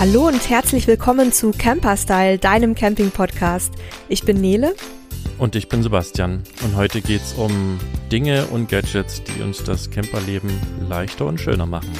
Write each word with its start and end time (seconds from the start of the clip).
Hallo 0.00 0.28
und 0.28 0.48
herzlich 0.48 0.86
willkommen 0.86 1.30
zu 1.30 1.50
Camper 1.50 1.94
Style, 1.94 2.38
deinem 2.38 2.74
Camping-Podcast. 2.74 3.70
Ich 4.08 4.24
bin 4.24 4.40
Nele. 4.40 4.74
Und 5.36 5.56
ich 5.56 5.68
bin 5.68 5.82
Sebastian. 5.82 6.42
Und 6.64 6.74
heute 6.74 7.02
geht 7.02 7.20
es 7.20 7.34
um 7.34 7.78
Dinge 8.10 8.46
und 8.46 8.70
Gadgets, 8.70 9.22
die 9.22 9.42
uns 9.42 9.62
das 9.62 9.90
Camperleben 9.90 10.58
leichter 10.88 11.26
und 11.26 11.38
schöner 11.38 11.66
machen. 11.66 11.92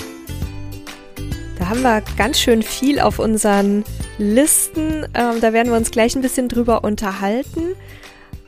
Da 1.58 1.68
haben 1.68 1.82
wir 1.82 2.02
ganz 2.16 2.40
schön 2.40 2.62
viel 2.62 3.00
auf 3.00 3.18
unseren 3.18 3.84
Listen. 4.16 5.04
Ähm, 5.12 5.42
da 5.42 5.52
werden 5.52 5.70
wir 5.70 5.76
uns 5.76 5.90
gleich 5.90 6.16
ein 6.16 6.22
bisschen 6.22 6.48
drüber 6.48 6.84
unterhalten. 6.84 7.74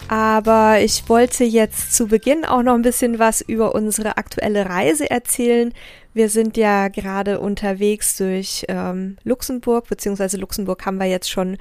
Aber 0.09 0.80
ich 0.80 1.09
wollte 1.09 1.45
jetzt 1.45 1.95
zu 1.95 2.07
Beginn 2.07 2.45
auch 2.45 2.62
noch 2.62 2.75
ein 2.75 2.82
bisschen 2.82 3.18
was 3.18 3.40
über 3.40 3.75
unsere 3.75 4.17
aktuelle 4.17 4.68
Reise 4.68 5.11
erzählen. 5.11 5.72
Wir 6.14 6.29
sind 6.29 6.57
ja 6.57 6.89
gerade 6.89 7.40
unterwegs 7.40 8.17
durch 8.17 8.67
ähm, 8.68 9.17
Luxemburg, 9.25 9.89
beziehungsweise 9.89 10.36
Luxemburg 10.36 10.85
haben 10.85 10.99
wir 10.99 11.07
jetzt 11.07 11.30
schon 11.30 11.57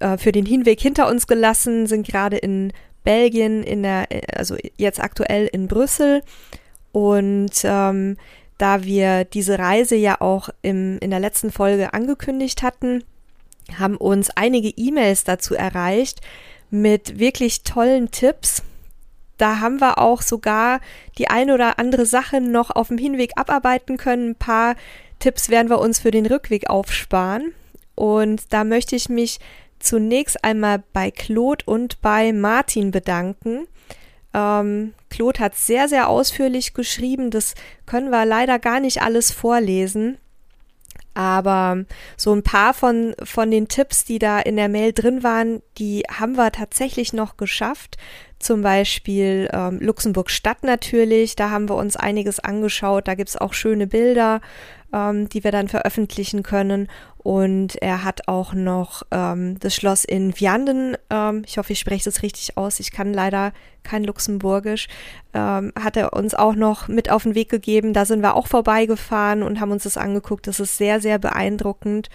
äh, 0.00 0.16
für 0.16 0.32
den 0.32 0.46
Hinweg 0.46 0.80
hinter 0.80 1.08
uns 1.08 1.26
gelassen, 1.26 1.86
sind 1.86 2.06
gerade 2.06 2.36
in 2.36 2.72
Belgien, 3.02 3.62
in 3.64 3.82
der, 3.82 4.06
also 4.34 4.56
jetzt 4.76 5.00
aktuell 5.02 5.48
in 5.52 5.66
Brüssel. 5.66 6.22
Und 6.92 7.52
ähm, 7.64 8.16
da 8.58 8.84
wir 8.84 9.24
diese 9.24 9.58
Reise 9.58 9.96
ja 9.96 10.20
auch 10.20 10.50
im, 10.62 10.98
in 11.00 11.10
der 11.10 11.20
letzten 11.20 11.50
Folge 11.50 11.94
angekündigt 11.94 12.62
hatten, 12.62 13.02
haben 13.78 13.96
uns 13.96 14.30
einige 14.30 14.68
E-Mails 14.68 15.24
dazu 15.24 15.54
erreicht 15.54 16.20
mit 16.70 17.18
wirklich 17.18 17.62
tollen 17.62 18.10
Tipps 18.10 18.62
da 19.38 19.60
haben 19.60 19.80
wir 19.80 19.98
auch 19.98 20.20
sogar 20.20 20.80
die 21.16 21.28
ein 21.28 21.50
oder 21.50 21.78
andere 21.78 22.04
Sache 22.04 22.40
noch 22.40 22.70
auf 22.70 22.88
dem 22.88 22.98
Hinweg 22.98 23.32
abarbeiten 23.36 23.96
können. 23.96 24.30
Ein 24.30 24.34
paar 24.34 24.74
Tipps 25.20 25.48
werden 25.48 25.70
wir 25.70 25.78
uns 25.78 26.00
für 26.00 26.10
den 26.10 26.26
Rückweg 26.26 26.68
aufsparen. 26.68 27.52
Und 27.94 28.52
da 28.52 28.64
möchte 28.64 28.96
ich 28.96 29.08
mich 29.08 29.38
zunächst 29.78 30.44
einmal 30.44 30.82
bei 30.92 31.10
Claude 31.12 31.64
und 31.66 32.02
bei 32.02 32.32
Martin 32.32 32.90
bedanken. 32.90 33.68
Ähm, 34.34 34.92
Claude 35.08 35.38
hat 35.38 35.54
sehr, 35.54 35.88
sehr 35.88 36.08
ausführlich 36.08 36.74
geschrieben. 36.74 37.30
Das 37.30 37.54
können 37.86 38.10
wir 38.10 38.24
leider 38.24 38.58
gar 38.58 38.80
nicht 38.80 39.02
alles 39.02 39.30
vorlesen. 39.30 40.18
Aber 41.18 41.84
so 42.16 42.32
ein 42.32 42.44
paar 42.44 42.72
von, 42.72 43.16
von 43.24 43.50
den 43.50 43.66
Tipps, 43.66 44.04
die 44.04 44.20
da 44.20 44.38
in 44.38 44.54
der 44.54 44.68
Mail 44.68 44.92
drin 44.92 45.24
waren, 45.24 45.62
die 45.76 46.04
haben 46.08 46.36
wir 46.36 46.52
tatsächlich 46.52 47.12
noch 47.12 47.36
geschafft. 47.36 47.96
Zum 48.38 48.62
Beispiel 48.62 49.50
ähm, 49.52 49.80
Luxemburg 49.80 50.30
Stadt 50.30 50.62
natürlich, 50.62 51.34
da 51.34 51.50
haben 51.50 51.68
wir 51.68 51.74
uns 51.74 51.96
einiges 51.96 52.38
angeschaut. 52.38 53.08
Da 53.08 53.16
gibt 53.16 53.30
es 53.30 53.36
auch 53.36 53.52
schöne 53.52 53.88
Bilder, 53.88 54.40
ähm, 54.92 55.28
die 55.28 55.42
wir 55.42 55.50
dann 55.50 55.66
veröffentlichen 55.66 56.44
können. 56.44 56.86
Und 57.28 57.76
er 57.82 58.04
hat 58.04 58.26
auch 58.26 58.54
noch 58.54 59.02
ähm, 59.10 59.58
das 59.60 59.74
Schloss 59.74 60.06
in 60.06 60.32
Vianden, 60.34 60.96
ähm, 61.10 61.42
ich 61.44 61.58
hoffe, 61.58 61.74
ich 61.74 61.78
spreche 61.78 62.06
das 62.06 62.22
richtig 62.22 62.56
aus, 62.56 62.80
ich 62.80 62.90
kann 62.90 63.12
leider 63.12 63.52
kein 63.82 64.02
Luxemburgisch, 64.02 64.88
ähm, 65.34 65.74
hat 65.78 65.98
er 65.98 66.14
uns 66.14 66.34
auch 66.34 66.54
noch 66.54 66.88
mit 66.88 67.10
auf 67.10 67.24
den 67.24 67.34
Weg 67.34 67.50
gegeben. 67.50 67.92
Da 67.92 68.06
sind 68.06 68.22
wir 68.22 68.34
auch 68.34 68.46
vorbeigefahren 68.46 69.42
und 69.42 69.60
haben 69.60 69.72
uns 69.72 69.82
das 69.82 69.98
angeguckt. 69.98 70.46
Das 70.46 70.58
ist 70.58 70.78
sehr, 70.78 71.02
sehr 71.02 71.18
beeindruckend. 71.18 72.08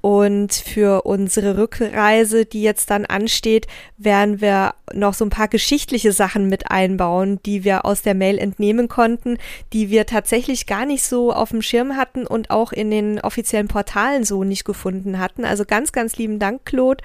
Und 0.00 0.54
für 0.54 1.02
unsere 1.02 1.58
Rückreise, 1.58 2.44
die 2.44 2.62
jetzt 2.62 2.90
dann 2.90 3.04
ansteht, 3.04 3.66
werden 3.96 4.40
wir 4.40 4.74
noch 4.92 5.14
so 5.14 5.24
ein 5.24 5.30
paar 5.30 5.48
geschichtliche 5.48 6.12
Sachen 6.12 6.48
mit 6.48 6.70
einbauen, 6.70 7.40
die 7.44 7.64
wir 7.64 7.84
aus 7.84 8.02
der 8.02 8.14
Mail 8.14 8.38
entnehmen 8.38 8.86
konnten, 8.86 9.38
die 9.72 9.90
wir 9.90 10.06
tatsächlich 10.06 10.66
gar 10.66 10.86
nicht 10.86 11.02
so 11.02 11.32
auf 11.32 11.50
dem 11.50 11.62
Schirm 11.62 11.96
hatten 11.96 12.26
und 12.26 12.50
auch 12.50 12.72
in 12.72 12.90
den 12.90 13.20
offiziellen 13.20 13.68
Portalen 13.68 14.24
so 14.24 14.44
nicht 14.44 14.64
gefunden 14.64 15.18
hatten. 15.18 15.44
Also 15.44 15.64
ganz, 15.64 15.90
ganz 15.90 16.16
lieben 16.16 16.38
Dank, 16.38 16.64
Claude. 16.64 17.02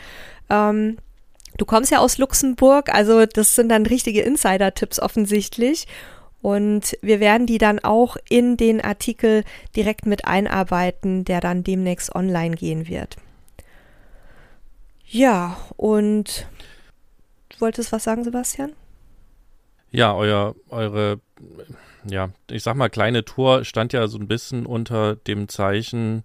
Ähm, 0.51 0.97
du 1.57 1.65
kommst 1.65 1.91
ja 1.91 1.97
aus 1.97 2.19
Luxemburg, 2.19 2.93
also 2.93 3.25
das 3.25 3.55
sind 3.55 3.69
dann 3.69 3.87
richtige 3.87 4.21
Insider-Tipps 4.21 4.99
offensichtlich. 4.99 5.87
Und 6.43 6.97
wir 7.01 7.21
werden 7.21 7.47
die 7.47 7.57
dann 7.57 7.79
auch 7.79 8.17
in 8.27 8.57
den 8.57 8.81
Artikel 8.81 9.45
direkt 9.77 10.05
mit 10.05 10.25
einarbeiten, 10.25 11.23
der 11.23 11.39
dann 11.39 11.63
demnächst 11.63 12.13
online 12.13 12.57
gehen 12.57 12.89
wird. 12.89 13.15
Ja, 15.05 15.55
und 15.77 16.45
du 17.47 17.61
wolltest 17.61 17.93
was 17.93 18.03
sagen, 18.03 18.25
Sebastian? 18.25 18.73
Ja, 19.89 20.13
euer, 20.13 20.53
eure, 20.67 21.21
ja, 22.03 22.29
ich 22.51 22.63
sag 22.63 22.75
mal, 22.75 22.89
kleine 22.89 23.23
Tour 23.23 23.63
stand 23.63 23.93
ja 23.93 24.05
so 24.09 24.17
ein 24.17 24.27
bisschen 24.27 24.65
unter 24.65 25.15
dem 25.15 25.47
Zeichen 25.47 26.23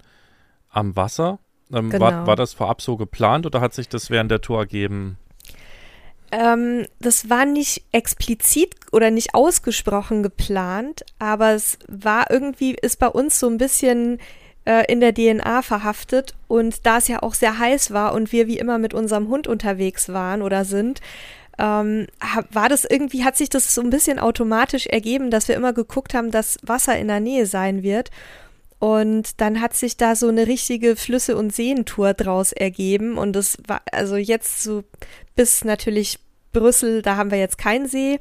am 0.69 0.97
Wasser. 0.97 1.39
Ähm, 1.73 1.91
genau. 1.91 2.07
war, 2.07 2.27
war 2.27 2.37
das 2.37 2.55
vorab 2.55 2.83
so 2.83 2.97
geplant 2.97 3.47
oder 3.47 3.61
hat 3.61 3.73
sich 3.73 3.89
das 3.89 4.11
während 4.11 4.33
der 4.33 4.41
Tour 4.41 4.59
ergeben? 4.59 5.17
Ähm, 6.31 6.87
das 7.01 7.31
war 7.31 7.47
nicht 7.47 7.83
explizit 7.93 8.75
oder 8.93 9.11
nicht 9.11 9.35
ausgesprochen 9.35 10.23
geplant, 10.23 11.05
aber 11.19 11.53
es 11.53 11.79
war 11.89 12.31
irgendwie, 12.31 12.75
ist 12.75 12.99
bei 12.99 13.09
uns 13.09 13.41
so 13.41 13.49
ein 13.49 13.59
bisschen 13.59 14.19
äh, 14.67 14.85
in 14.93 15.01
der 15.01 15.15
DNA 15.15 15.63
verhaftet 15.63 16.35
und 16.47 16.85
da 16.85 16.99
es 16.99 17.09
ja 17.09 17.23
auch 17.23 17.33
sehr 17.33 17.59
heiß 17.59 17.93
war 17.93 18.13
und 18.13 18.31
wir 18.33 18.47
wie 18.47 18.59
immer 18.59 18.79
mit 18.79 18.93
unserem 18.93 19.29
Hund 19.29 19.47
unterwegs 19.47 20.11
waren 20.11 20.43
oder 20.43 20.67
sind, 20.67 21.01
ähm, 21.59 22.07
war 22.51 22.69
das 22.69 22.85
irgendwie, 22.85 23.25
hat 23.25 23.37
sich 23.37 23.49
das 23.49 23.75
so 23.75 23.81
ein 23.81 23.91
bisschen 23.91 24.19
automatisch 24.19 24.87
ergeben, 24.87 25.31
dass 25.31 25.49
wir 25.49 25.57
immer 25.57 25.73
geguckt 25.73 26.15
haben, 26.15 26.31
dass 26.31 26.59
Wasser 26.63 26.97
in 26.99 27.09
der 27.09 27.21
Nähe 27.21 27.47
sein 27.47 27.83
wird. 27.83 28.11
Und 28.79 29.41
dann 29.41 29.61
hat 29.61 29.75
sich 29.75 29.97
da 29.97 30.15
so 30.15 30.29
eine 30.29 30.47
richtige 30.47 30.95
Flüsse- 30.95 31.37
und 31.37 31.55
Seentour 31.55 32.15
draus 32.15 32.53
ergeben. 32.53 33.19
Und 33.19 33.33
das 33.35 33.59
war 33.67 33.83
also 33.91 34.17
jetzt 34.17 34.63
so 34.63 34.85
bis 35.35 35.65
natürlich 35.65 36.21
Brüssel, 36.53 37.03
da 37.03 37.17
haben 37.17 37.31
wir 37.31 37.39
jetzt 37.39 37.59
keinen 37.59 37.89
See. 37.89 38.21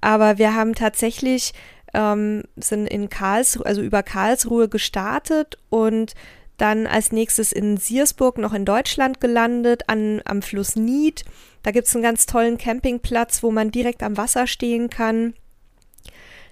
Aber 0.00 0.38
wir 0.38 0.54
haben 0.54 0.74
tatsächlich, 0.74 1.52
ähm, 1.92 2.44
sind 2.56 2.86
in 2.86 3.10
Karlsruhe, 3.10 3.66
also 3.66 3.82
über 3.82 4.02
Karlsruhe 4.02 4.68
gestartet 4.68 5.58
und 5.68 6.14
dann 6.56 6.86
als 6.86 7.12
nächstes 7.12 7.52
in 7.52 7.76
Siersburg 7.76 8.38
noch 8.38 8.52
in 8.52 8.64
Deutschland 8.64 9.20
gelandet, 9.20 9.88
an, 9.88 10.20
am 10.24 10.42
Fluss 10.42 10.76
Nied. 10.76 11.24
Da 11.62 11.70
gibt 11.70 11.88
es 11.88 11.94
einen 11.94 12.02
ganz 12.02 12.26
tollen 12.26 12.58
Campingplatz, 12.58 13.42
wo 13.42 13.50
man 13.50 13.70
direkt 13.70 14.02
am 14.02 14.16
Wasser 14.16 14.46
stehen 14.46 14.90
kann. 14.90 15.34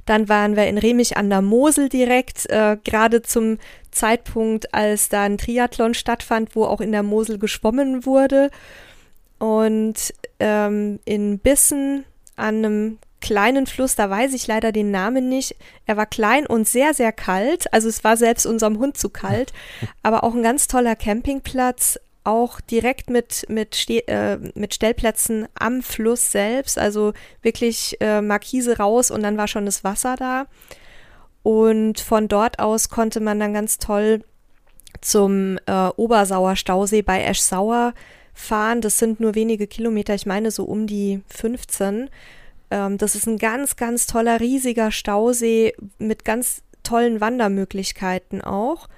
Dann 0.09 0.31
waren 0.31 0.57
wir 0.57 0.67
in 0.67 0.79
Remich 0.79 1.19
an 1.19 1.29
der 1.29 1.43
Mosel 1.43 1.91
direkt, 1.91 2.49
äh, 2.49 2.79
gerade 2.83 3.21
zum 3.21 3.59
Zeitpunkt, 3.91 4.73
als 4.73 5.11
da 5.11 5.25
ein 5.25 5.37
Triathlon 5.37 5.93
stattfand, 5.93 6.57
wo 6.57 6.65
auch 6.65 6.81
in 6.81 6.93
der 6.93 7.03
Mosel 7.03 7.39
geschwommen 7.39 8.07
wurde. 8.07 8.51
Und 9.39 10.15
ähm, 10.41 10.99
in 11.05 11.39
Bissen 11.39 12.07
an 12.37 12.65
einem 12.65 12.99
kleinen 13.21 13.67
Fluss, 13.67 13.97
da 13.97 14.09
weiß 14.09 14.33
ich 14.33 14.47
leider 14.47 14.73
den 14.73 14.91
Namen 14.91 15.29
nicht. 15.29 15.57
Er 15.85 15.99
war 15.99 16.07
klein 16.07 16.47
und 16.47 16.67
sehr, 16.67 16.95
sehr 16.95 17.13
kalt. 17.13 17.71
Also 17.75 17.91
es 17.91 18.03
war 18.03 18.17
selbst 18.17 18.47
unserem 18.47 18.79
Hund 18.79 18.97
zu 18.97 19.11
kalt. 19.11 19.53
Aber 20.03 20.25
auch 20.25 20.35
ein 20.35 20.43
ganz 20.43 20.69
toller 20.69 20.97
Campingplatz 20.97 22.01
auch 22.29 22.61
direkt 22.61 23.09
mit, 23.09 23.47
mit, 23.49 23.75
Ste 23.75 24.07
äh, 24.07 24.39
mit 24.55 24.75
Stellplätzen 24.75 25.49
am 25.59 25.83
Fluss 25.83 26.31
selbst, 26.31 26.79
also 26.79 27.15
wirklich 27.43 27.97
äh, 28.01 28.21
Markise 28.21 28.77
raus 28.77 29.11
und 29.11 29.23
dann 29.23 29.39
war 29.39 29.49
schon 29.49 29.65
das 29.65 29.83
Wasser 29.83 30.17
da. 30.17 30.47
Und 31.43 32.01
von 32.01 32.29
dort 32.29 32.59
aus 32.59 32.91
konnte 32.91 33.21
man 33.21 33.41
dann 33.41 33.55
ganz 33.55 33.79
toll 33.79 34.23
zum 35.01 35.59
äh, 35.67 35.89
Obersauer 35.97 36.57
Stausee 36.57 37.03
bei 37.03 37.23
Eschsauer 37.23 37.95
fahren. 38.35 38.83
Das 38.83 38.99
sind 38.99 39.21
nur 39.21 39.35
wenige 39.35 39.67
Kilometer, 39.67 40.15
ich 40.15 40.27
meine 40.27 40.51
so 40.51 40.65
um 40.65 40.87
die 40.87 41.23
15. 41.29 42.11
Ähm, 42.71 42.99
das 42.99 43.15
ist 43.15 43.27
ein 43.27 43.39
ganz, 43.39 43.77
ganz 43.77 44.07
toller, 44.07 44.41
riesiger 44.41 44.91
Stausee 44.91 45.75
mit 45.99 46.25
ganz 46.25 46.63
tollen 46.83 47.21
Wandermöglichkeiten 47.21 48.43
auch. 48.43 48.89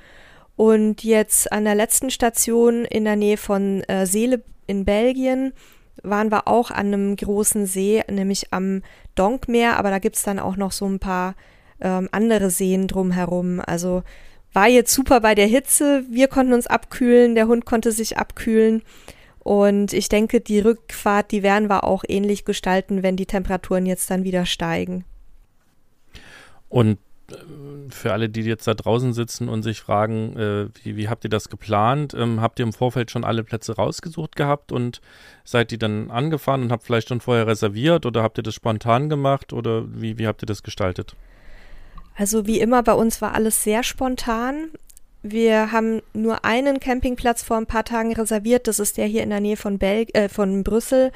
Und 0.61 1.05
jetzt 1.05 1.51
an 1.53 1.65
der 1.65 1.75
letzten 1.75 2.11
Station 2.11 2.85
in 2.85 3.07
der 3.07 3.17
Nähe 3.17 3.39
von 3.39 3.83
äh, 3.85 4.05
Seele 4.05 4.43
in 4.67 4.85
Belgien 4.85 5.55
waren 6.03 6.31
wir 6.31 6.47
auch 6.49 6.71
an 6.71 6.89
einem 6.89 7.17
großen 7.17 7.65
See, 7.65 8.03
nämlich 8.11 8.53
am 8.53 8.83
Donkmeer, 9.15 9.79
aber 9.79 9.89
da 9.89 9.99
gibt 9.99 10.17
es 10.17 10.23
dann 10.23 10.39
auch 10.39 10.57
noch 10.57 10.73
so 10.73 10.85
ein 10.85 10.99
paar 10.99 11.35
ähm, 11.81 12.11
andere 12.13 12.51
Seen 12.51 12.89
drumherum. 12.89 13.63
Also 13.65 14.03
war 14.53 14.69
jetzt 14.69 14.93
super 14.93 15.23
bei 15.23 15.35
der 15.35 15.47
Hitze. 15.47 16.05
Wir 16.11 16.29
konnten 16.29 16.53
uns 16.53 16.67
abkühlen, 16.67 17.35
der 17.35 17.49
Hund 17.49 17.65
konnte 17.65 17.91
sich 17.91 18.19
abkühlen. 18.19 18.83
Und 19.39 19.95
ich 19.95 20.11
denke, 20.11 20.43
die 20.43 20.61
Rückfahrt, 20.61 21.31
die 21.31 21.43
werden 21.43 21.71
wir 21.71 21.85
auch 21.85 22.05
ähnlich 22.07 22.45
gestalten, 22.45 23.03
wenn 23.03 23.17
die 23.17 23.25
Temperaturen 23.25 23.87
jetzt 23.87 24.11
dann 24.11 24.25
wieder 24.25 24.45
steigen. 24.45 25.07
Und 26.69 26.99
für 27.95 28.13
alle, 28.13 28.29
die 28.29 28.43
jetzt 28.43 28.67
da 28.67 28.75
draußen 28.75 29.13
sitzen 29.13 29.49
und 29.49 29.63
sich 29.63 29.81
fragen, 29.81 30.37
äh, 30.37 30.69
wie, 30.83 30.97
wie, 30.97 31.09
habt 31.09 31.25
ihr 31.25 31.31
das 31.31 31.49
geplant? 31.49 32.15
Ähm, 32.15 32.41
habt 32.41 32.59
ihr 32.59 32.65
im 32.65 32.73
Vorfeld 32.73 33.11
schon 33.11 33.25
alle 33.25 33.45
Plätze 33.45 33.77
rausgesucht 33.77 34.37
gehabt 34.37 34.73
und 34.73 35.01
seid 35.45 35.73
ihr 35.73 35.79
dann 35.79 36.11
angefahren 36.11 36.63
und 36.63 36.73
habt 36.73 36.85
vielleicht 36.85 37.09
schon 37.09 37.21
vorher 37.21 37.47
reserviert 37.47 38.07
oder 38.07 38.23
habt 38.23 38.39
ihr 38.39 38.43
das 38.43 38.55
spontan 38.55 39.09
gemacht 39.09 39.53
oder 39.53 39.85
wie, 39.89 40.19
wie 40.19 40.27
habt 40.27 40.43
ihr 40.43 40.47
das 40.47 40.63
gestaltet? 40.63 41.15
Also 42.17 42.47
wie 42.47 42.61
immer 42.61 42.83
bei 42.83 42.93
uns 42.93 43.23
war 43.23 43.35
alles 43.35 43.63
sehr 43.65 43.83
spontan. 43.83 44.71
Wir 45.23 45.71
haben 45.71 46.01
nur 46.15 46.45
einen 46.45 46.81
Campingplatz 46.81 47.43
vor 47.43 47.59
ein 47.59 47.67
paar 47.67 47.85
Tagen 47.85 48.15
reserviert. 48.15 48.67
Das 48.67 48.79
ist 48.79 48.97
der 48.97 49.07
hier 49.07 49.23
in 49.23 49.31
der 49.31 49.41
Nähe 49.41 49.57
von, 49.57 49.79
Bel 49.79 50.07
äh, 50.15 50.29
von 50.29 50.65
Brüssel, 50.65 51.13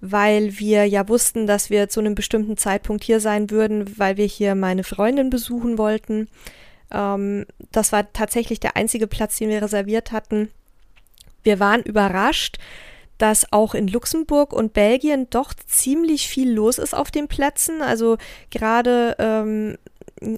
weil 0.00 0.58
wir 0.58 0.84
ja 0.84 1.08
wussten, 1.08 1.46
dass 1.46 1.70
wir 1.70 1.88
zu 1.88 2.00
einem 2.00 2.14
bestimmten 2.14 2.56
Zeitpunkt 2.56 3.04
hier 3.04 3.20
sein 3.20 3.50
würden, 3.50 3.98
weil 3.98 4.16
wir 4.16 4.26
hier 4.26 4.54
meine 4.54 4.84
Freundin 4.84 5.30
besuchen 5.30 5.78
wollten. 5.78 6.28
Ähm, 6.90 7.46
das 7.72 7.92
war 7.92 8.12
tatsächlich 8.12 8.60
der 8.60 8.76
einzige 8.76 9.06
Platz, 9.06 9.36
den 9.36 9.48
wir 9.48 9.62
reserviert 9.62 10.12
hatten. 10.12 10.50
Wir 11.42 11.60
waren 11.60 11.82
überrascht, 11.82 12.58
dass 13.18 13.52
auch 13.52 13.74
in 13.74 13.88
Luxemburg 13.88 14.52
und 14.52 14.74
Belgien 14.74 15.28
doch 15.30 15.54
ziemlich 15.54 16.28
viel 16.28 16.52
los 16.52 16.78
ist 16.78 16.94
auf 16.94 17.10
den 17.10 17.28
Plätzen. 17.28 17.80
Also 17.82 18.18
gerade 18.50 19.16
ähm, 19.18 19.78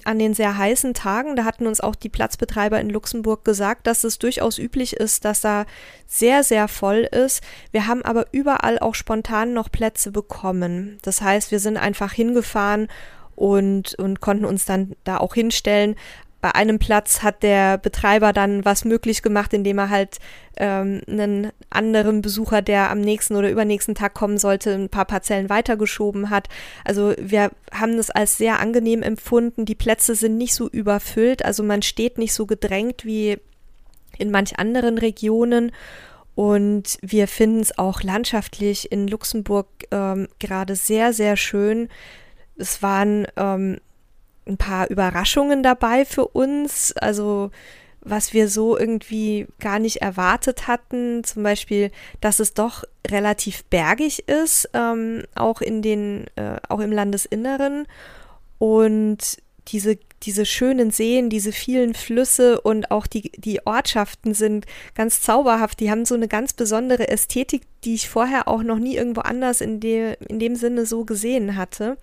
an 0.03 0.19
den 0.19 0.33
sehr 0.33 0.57
heißen 0.57 0.93
Tagen, 0.93 1.35
da 1.35 1.45
hatten 1.45 1.65
uns 1.65 1.79
auch 1.79 1.95
die 1.95 2.09
Platzbetreiber 2.09 2.79
in 2.81 2.89
Luxemburg 2.89 3.45
gesagt, 3.45 3.87
dass 3.87 4.03
es 4.03 4.19
durchaus 4.19 4.57
üblich 4.57 4.97
ist, 4.97 5.23
dass 5.23 5.41
da 5.41 5.65
sehr, 6.05 6.43
sehr 6.43 6.67
voll 6.67 7.07
ist. 7.09 7.41
Wir 7.71 7.87
haben 7.87 8.03
aber 8.03 8.27
überall 8.31 8.79
auch 8.79 8.95
spontan 8.95 9.53
noch 9.53 9.71
Plätze 9.71 10.11
bekommen. 10.11 10.97
Das 11.01 11.21
heißt, 11.21 11.51
wir 11.51 11.59
sind 11.59 11.77
einfach 11.77 12.11
hingefahren 12.11 12.89
und, 13.35 13.95
und 13.95 14.19
konnten 14.19 14.45
uns 14.45 14.65
dann 14.65 14.95
da 15.05 15.17
auch 15.17 15.33
hinstellen 15.33 15.95
bei 16.41 16.55
einem 16.55 16.79
Platz 16.79 17.21
hat 17.21 17.43
der 17.43 17.77
Betreiber 17.77 18.31
dann 18.31 18.63
was 18.63 18.85
möglich 18.85 19.21
gemacht, 19.21 19.53
indem 19.53 19.77
er 19.77 19.89
halt 19.89 20.19
ähm, 20.55 21.01
einen 21.07 21.51
anderen 21.69 22.21
Besucher, 22.21 22.61
der 22.61 22.89
am 22.91 23.01
nächsten 23.01 23.35
oder 23.35 23.49
übernächsten 23.49 23.95
Tag 23.95 24.13
kommen 24.13 24.37
sollte, 24.37 24.73
ein 24.73 24.89
paar 24.89 25.05
Parzellen 25.05 25.49
weitergeschoben 25.49 26.29
hat. 26.29 26.47
Also 26.85 27.13
wir 27.19 27.51
haben 27.73 27.97
das 27.97 28.09
als 28.09 28.37
sehr 28.37 28.59
angenehm 28.59 29.03
empfunden. 29.03 29.65
Die 29.65 29.75
Plätze 29.75 30.15
sind 30.15 30.37
nicht 30.37 30.53
so 30.53 30.69
überfüllt, 30.69 31.43
also 31.43 31.61
man 31.63 31.81
steht 31.81 32.17
nicht 32.17 32.33
so 32.33 32.45
gedrängt 32.45 33.03
wie 33.03 33.37
in 34.17 34.31
manch 34.31 34.57
anderen 34.59 34.97
Regionen. 34.97 35.71
Und 36.35 36.97
wir 37.01 37.27
finden 37.27 37.59
es 37.59 37.77
auch 37.77 38.01
landschaftlich 38.01 38.93
in 38.93 39.09
Luxemburg 39.09 39.67
ähm, 39.91 40.29
gerade 40.39 40.77
sehr, 40.77 41.11
sehr 41.11 41.35
schön. 41.35 41.89
Es 42.55 42.81
waren 42.81 43.27
ähm, 43.35 43.79
ein 44.49 44.57
paar 44.57 44.89
Überraschungen 44.89 45.63
dabei 45.63 46.03
für 46.05 46.27
uns. 46.27 46.93
Also 46.97 47.51
was 48.01 48.33
wir 48.33 48.47
so 48.47 48.77
irgendwie 48.77 49.47
gar 49.59 49.79
nicht 49.79 49.97
erwartet 49.97 50.67
hatten. 50.67 51.23
Zum 51.23 51.43
Beispiel, 51.43 51.91
dass 52.21 52.39
es 52.39 52.53
doch 52.53 52.83
relativ 53.07 53.63
bergig 53.65 54.27
ist, 54.27 54.69
ähm, 54.73 55.23
auch 55.35 55.61
in 55.61 55.81
den, 55.81 56.25
äh, 56.35 56.57
auch 56.67 56.79
im 56.79 56.91
Landesinneren. 56.91 57.87
Und 58.57 59.37
diese, 59.67 59.97
diese 60.23 60.45
schönen 60.45 60.91
Seen, 60.91 61.29
diese 61.29 61.51
vielen 61.51 61.93
Flüsse 61.93 62.59
und 62.61 62.91
auch 62.91 63.07
die, 63.07 63.31
die 63.37 63.65
Ortschaften 63.65 64.33
sind 64.33 64.65
ganz 64.95 65.21
zauberhaft. 65.21 65.79
Die 65.79 65.91
haben 65.91 66.05
so 66.05 66.15
eine 66.15 66.27
ganz 66.27 66.53
besondere 66.53 67.07
Ästhetik, 67.07 67.63
die 67.83 67.95
ich 67.95 68.09
vorher 68.09 68.47
auch 68.47 68.63
noch 68.63 68.79
nie 68.79 68.95
irgendwo 68.95 69.21
anders 69.21 69.61
in, 69.61 69.79
de, 69.79 70.15
in 70.27 70.39
dem 70.39 70.55
Sinne 70.55 70.85
so 70.85 71.05
gesehen 71.05 71.55
hatte. 71.55 71.97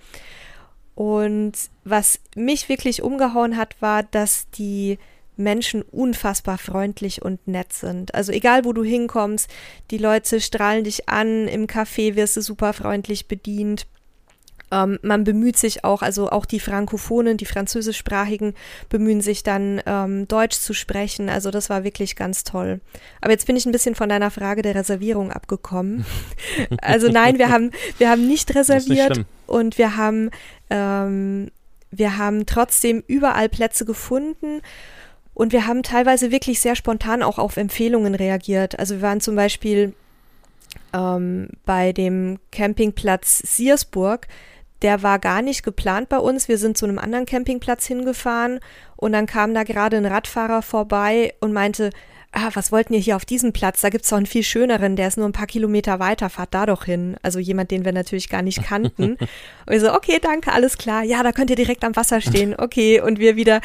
Und 0.96 1.52
was 1.84 2.19
mich 2.34 2.69
wirklich 2.69 3.02
umgehauen 3.02 3.56
hat, 3.56 3.76
war, 3.81 4.02
dass 4.02 4.50
die 4.50 4.98
Menschen 5.37 5.82
unfassbar 5.82 6.56
freundlich 6.56 7.22
und 7.22 7.46
nett 7.46 7.72
sind. 7.75 8.14
Also 8.14 8.32
egal, 8.32 8.64
wo 8.64 8.72
du 8.72 8.82
hinkommst, 8.82 9.48
die 9.90 9.98
Leute 9.98 10.40
strahlen 10.40 10.84
dich 10.84 11.08
an, 11.08 11.46
im 11.48 11.66
Café 11.66 12.16
wirst 12.16 12.38
du 12.38 12.40
super 12.40 12.72
freundlich 12.72 13.28
bedient. 13.28 13.87
Ähm, 14.72 14.98
man 15.02 15.24
bemüht 15.24 15.56
sich 15.56 15.84
auch, 15.84 16.02
also 16.02 16.30
auch 16.30 16.44
die 16.44 16.58
Frankophonen, 16.58 17.36
die 17.36 17.46
französischsprachigen, 17.46 18.54
bemühen 18.88 19.20
sich 19.20 19.42
dann 19.42 19.80
ähm, 19.86 20.26
Deutsch 20.26 20.58
zu 20.58 20.74
sprechen. 20.74 21.28
Also 21.28 21.50
das 21.50 21.70
war 21.70 21.84
wirklich 21.84 22.16
ganz 22.16 22.42
toll. 22.42 22.80
Aber 23.20 23.30
jetzt 23.30 23.46
bin 23.46 23.56
ich 23.56 23.66
ein 23.66 23.72
bisschen 23.72 23.94
von 23.94 24.08
deiner 24.08 24.30
Frage 24.30 24.62
der 24.62 24.74
Reservierung 24.74 25.30
abgekommen. 25.30 26.04
also 26.82 27.08
nein, 27.08 27.38
wir 27.38 27.50
haben, 27.50 27.70
wir 27.98 28.10
haben 28.10 28.26
nicht 28.26 28.54
reserviert 28.54 29.18
nicht 29.18 29.26
und 29.46 29.78
wir 29.78 29.96
haben, 29.96 30.30
ähm, 30.70 31.50
wir 31.92 32.18
haben 32.18 32.46
trotzdem 32.46 33.04
überall 33.06 33.48
Plätze 33.48 33.84
gefunden. 33.84 34.62
Und 35.32 35.52
wir 35.52 35.66
haben 35.66 35.82
teilweise 35.82 36.30
wirklich 36.30 36.60
sehr 36.60 36.76
spontan 36.76 37.22
auch 37.22 37.38
auf 37.38 37.58
Empfehlungen 37.58 38.14
reagiert. 38.14 38.78
Also 38.78 38.94
wir 38.94 39.02
waren 39.02 39.20
zum 39.20 39.36
Beispiel 39.36 39.92
ähm, 40.94 41.48
bei 41.66 41.92
dem 41.92 42.38
Campingplatz 42.52 43.42
Siersburg 43.44 44.28
der 44.82 45.02
war 45.02 45.19
gar 45.19 45.43
nicht 45.43 45.62
geplant 45.62 46.08
bei 46.08 46.19
uns. 46.19 46.49
Wir 46.49 46.58
sind 46.58 46.76
zu 46.76 46.87
einem 46.87 46.99
anderen 46.99 47.26
Campingplatz 47.26 47.87
hingefahren 47.87 48.61
und 48.96 49.12
dann 49.12 49.26
kam 49.26 49.55
da 49.55 49.62
gerade 49.62 49.96
ein 49.96 50.06
Radfahrer 50.06 50.62
vorbei 50.62 51.34
und 51.40 51.52
meinte, 51.52 51.90
ah, 52.32 52.50
was 52.55 52.70
wollten 52.70 52.93
ihr 52.93 53.00
hier 53.00 53.17
auf 53.17 53.25
diesem 53.25 53.52
Platz? 53.52 53.81
Da 53.81 53.88
gibt 53.88 54.05
es 54.05 54.11
doch 54.11 54.19
einen 54.19 54.26
viel 54.26 54.43
schöneren, 54.43 54.96
der 54.96 55.08
ist 55.08 55.17
nur 55.17 55.26
ein 55.26 55.32
paar 55.32 55.46
Kilometer 55.46 55.99
weiter, 55.99 56.28
fahrt 56.28 56.52
da 56.52 56.67
doch 56.67 56.84
hin. 56.84 57.17
Also 57.23 57.38
jemand, 57.38 57.70
den 57.70 57.84
wir 57.84 57.93
natürlich 57.93 58.28
gar 58.28 58.43
nicht 58.43 58.62
kannten. 58.62 59.12
und 59.67 59.70
wir 59.70 59.81
so, 59.81 59.94
okay, 59.94 60.19
danke, 60.20 60.52
alles 60.52 60.78
klar. 60.78 61.02
Ja, 61.02 61.23
da 61.23 61.32
könnt 61.32 61.50
ihr 61.50 61.56
direkt 61.56 61.84
am 61.84 61.96
Wasser 61.96 62.20
stehen. 62.20 62.55
Okay, 62.58 63.00
und 63.00 63.19
wir 63.19 63.37
wieder 63.37 63.61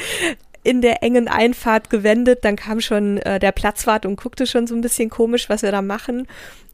in 0.63 0.81
der 0.81 1.03
engen 1.03 1.27
Einfahrt 1.27 1.89
gewendet. 1.89 2.45
Dann 2.45 2.55
kam 2.55 2.81
schon 2.81 3.17
äh, 3.17 3.39
der 3.39 3.51
Platzwart 3.51 4.05
und 4.05 4.15
guckte 4.15 4.45
schon 4.47 4.67
so 4.67 4.75
ein 4.75 4.81
bisschen 4.81 5.09
komisch, 5.09 5.49
was 5.49 5.63
wir 5.63 5.71
da 5.71 5.81
machen. 5.81 6.27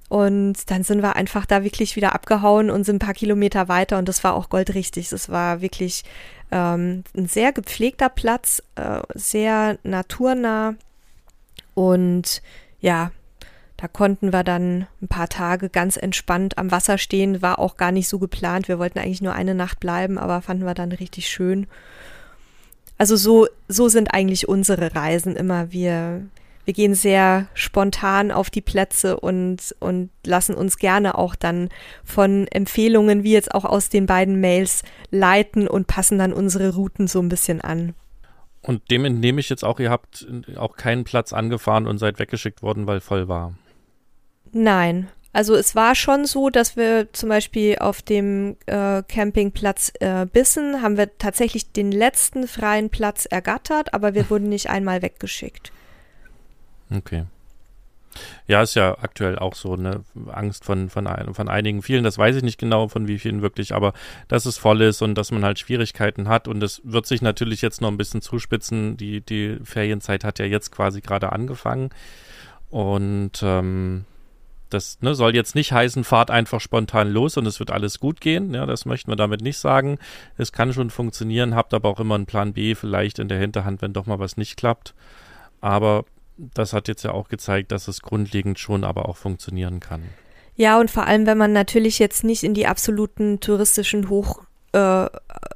Und 0.09 0.71
dann 0.71 0.83
sind 0.83 1.01
wir 1.01 1.15
einfach 1.17 1.45
da 1.45 1.63
wirklich 1.63 1.95
wieder 1.97 2.15
abgehauen 2.15 2.69
und 2.69 2.85
sind 2.85 2.97
ein 2.97 3.05
paar 3.05 3.13
Kilometer 3.13 3.67
weiter 3.67 3.97
und 3.97 4.07
das 4.07 4.23
war 4.23 4.35
auch 4.35 4.49
goldrichtig. 4.49 5.09
Das 5.09 5.29
war 5.29 5.61
wirklich 5.61 6.03
ähm, 6.51 7.03
ein 7.15 7.27
sehr 7.27 7.51
gepflegter 7.51 8.07
Platz, 8.07 8.63
äh, 8.75 9.01
sehr 9.15 9.77
naturnah 9.83 10.75
und 11.73 12.41
ja, 12.79 13.11
da 13.77 13.87
konnten 13.87 14.33
wir 14.33 14.43
dann 14.43 14.87
ein 15.01 15.07
paar 15.07 15.29
Tage 15.29 15.69
ganz 15.69 15.97
entspannt 15.97 16.57
am 16.57 16.71
Wasser 16.71 16.97
stehen. 16.97 17.43
War 17.43 17.59
auch 17.59 17.77
gar 17.77 17.91
nicht 17.91 18.09
so 18.09 18.17
geplant. 18.17 18.67
Wir 18.67 18.79
wollten 18.79 18.97
eigentlich 18.97 19.21
nur 19.21 19.33
eine 19.33 19.53
Nacht 19.53 19.79
bleiben, 19.79 20.17
aber 20.17 20.41
fanden 20.41 20.65
wir 20.65 20.73
dann 20.73 20.91
richtig 20.91 21.29
schön. 21.29 21.67
Also 22.97 23.15
so, 23.15 23.47
so 23.67 23.89
sind 23.89 24.11
eigentlich 24.11 24.47
unsere 24.47 24.95
Reisen 24.95 25.35
immer. 25.35 25.71
Wir, 25.71 26.25
wir 26.67 26.73
gehen 26.73 26.95
sehr 26.95 27.47
spontan 27.53 28.29
auf 28.29 28.49
die 28.49 28.59
Plätze 28.59 29.17
und, 29.17 29.73
und 29.79 30.09
lassen 30.25 30.53
uns 30.53 30.77
gerne 30.77 31.17
auch 31.17 31.33
dann 31.33 31.69
von 32.03 32.45
Empfehlungen, 32.49 33.23
wie 33.23 33.31
jetzt 33.31 33.55
auch 33.55 33.63
aus 33.63 33.87
den 33.87 34.05
beiden 34.05 34.41
Mails, 34.41 34.83
leiten 35.09 35.69
und 35.69 35.87
passen 35.87 36.17
dann 36.17 36.33
unsere 36.33 36.75
Routen 36.75 37.07
so 37.07 37.21
ein 37.21 37.29
bisschen 37.29 37.61
an. 37.61 37.93
Und 38.61 38.91
dem 38.91 39.05
entnehme 39.05 39.39
ich 39.39 39.47
jetzt 39.47 39.63
auch, 39.63 39.79
ihr 39.79 39.89
habt 39.89 40.27
auch 40.57 40.75
keinen 40.75 41.05
Platz 41.05 41.31
angefahren 41.31 41.87
und 41.87 41.99
seid 41.99 42.19
weggeschickt 42.19 42.61
worden, 42.61 42.85
weil 42.85 42.99
voll 42.99 43.29
war. 43.29 43.53
Nein. 44.51 45.07
Also 45.31 45.55
es 45.55 45.73
war 45.73 45.95
schon 45.95 46.25
so, 46.25 46.49
dass 46.49 46.75
wir 46.75 47.13
zum 47.13 47.29
Beispiel 47.29 47.77
auf 47.79 48.01
dem 48.01 48.57
äh, 48.65 49.03
Campingplatz 49.03 49.93
äh, 50.01 50.25
Bissen 50.25 50.81
haben 50.81 50.97
wir 50.97 51.17
tatsächlich 51.17 51.71
den 51.71 51.93
letzten 51.93 52.45
freien 52.45 52.89
Platz 52.89 53.25
ergattert, 53.25 53.93
aber 53.93 54.15
wir 54.15 54.29
wurden 54.29 54.49
nicht 54.49 54.69
einmal 54.69 55.01
weggeschickt. 55.01 55.71
Okay. 56.89 57.25
Ja, 58.47 58.61
ist 58.63 58.75
ja 58.75 58.97
aktuell 58.99 59.37
auch 59.37 59.53
so 59.53 59.73
eine 59.73 60.03
Angst 60.31 60.65
von, 60.65 60.89
von, 60.89 61.07
von 61.33 61.49
einigen, 61.49 61.81
vielen, 61.81 62.03
das 62.03 62.17
weiß 62.17 62.37
ich 62.37 62.43
nicht 62.43 62.57
genau 62.57 62.87
von 62.87 63.07
wie 63.07 63.19
vielen 63.19 63.41
wirklich, 63.41 63.75
aber 63.75 63.93
dass 64.27 64.45
es 64.45 64.57
voll 64.57 64.81
ist 64.81 65.01
und 65.01 65.15
dass 65.15 65.31
man 65.31 65.43
halt 65.43 65.59
Schwierigkeiten 65.59 66.27
hat 66.27 66.47
und 66.47 66.63
es 66.63 66.81
wird 66.83 67.05
sich 67.05 67.21
natürlich 67.21 67.61
jetzt 67.61 67.81
noch 67.81 67.89
ein 67.89 67.97
bisschen 67.97 68.21
zuspitzen. 68.21 68.97
Die, 68.97 69.21
die 69.21 69.57
Ferienzeit 69.63 70.23
hat 70.23 70.39
ja 70.39 70.45
jetzt 70.45 70.71
quasi 70.71 71.01
gerade 71.01 71.31
angefangen 71.31 71.89
und 72.69 73.33
ähm, 73.43 74.05
das 74.69 75.01
ne, 75.01 75.15
soll 75.15 75.35
jetzt 75.35 75.55
nicht 75.55 75.71
heißen, 75.71 76.03
fahrt 76.03 76.29
einfach 76.29 76.59
spontan 76.59 77.11
los 77.11 77.37
und 77.37 77.45
es 77.45 77.59
wird 77.59 77.71
alles 77.71 77.99
gut 77.99 78.19
gehen. 78.19 78.53
Ja, 78.53 78.65
das 78.65 78.85
möchten 78.85 79.11
wir 79.11 79.15
damit 79.15 79.41
nicht 79.41 79.57
sagen. 79.57 79.97
Es 80.37 80.51
kann 80.51 80.73
schon 80.73 80.89
funktionieren, 80.89 81.55
habt 81.55 81.73
aber 81.73 81.87
auch 81.89 81.99
immer 81.99 82.15
einen 82.15 82.25
Plan 82.25 82.53
B 82.53 82.75
vielleicht 82.75 83.19
in 83.19 83.29
der 83.29 83.39
Hinterhand, 83.39 83.81
wenn 83.81 83.93
doch 83.93 84.05
mal 84.05 84.19
was 84.19 84.35
nicht 84.35 84.57
klappt. 84.57 84.93
Aber 85.61 86.03
das 86.37 86.73
hat 86.73 86.87
jetzt 86.87 87.03
ja 87.03 87.11
auch 87.11 87.29
gezeigt, 87.29 87.71
dass 87.71 87.87
es 87.87 88.01
grundlegend 88.01 88.59
schon 88.59 88.83
aber 88.83 89.09
auch 89.09 89.17
funktionieren 89.17 89.79
kann. 89.79 90.03
Ja, 90.55 90.79
und 90.79 90.89
vor 90.89 91.05
allem, 91.05 91.25
wenn 91.25 91.37
man 91.37 91.53
natürlich 91.53 91.99
jetzt 91.99 92.23
nicht 92.23 92.43
in 92.43 92.53
die 92.53 92.67
absoluten 92.67 93.39
touristischen 93.39 94.09
Hoch, 94.09 94.43
äh, 94.73 95.05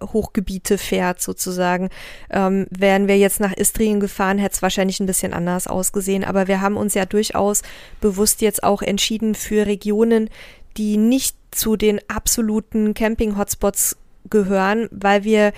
Hochgebiete 0.02 0.78
fährt, 0.78 1.22
sozusagen. 1.22 1.90
Ähm, 2.30 2.68
wären 2.70 3.08
wir 3.08 3.18
jetzt 3.18 3.40
nach 3.40 3.54
Istrien 3.54 4.00
gefahren, 4.00 4.38
hätte 4.38 4.56
es 4.56 4.62
wahrscheinlich 4.62 5.00
ein 5.00 5.06
bisschen 5.06 5.34
anders 5.34 5.68
ausgesehen. 5.68 6.24
Aber 6.24 6.48
wir 6.48 6.62
haben 6.62 6.78
uns 6.78 6.94
ja 6.94 7.06
durchaus 7.06 7.64
bewusst 8.00 8.42
jetzt 8.42 8.64
auch 8.64 8.82
entschieden 8.82 9.36
für 9.36 9.66
Regionen, 9.66 10.30
die 10.78 10.98
nicht 10.98 11.36
zu 11.52 11.76
den 11.76 12.00
absoluten 12.08 12.94
Camping-Hotspots 12.94 13.98
gehören, 14.30 14.88
weil 14.92 15.24
wir 15.24 15.52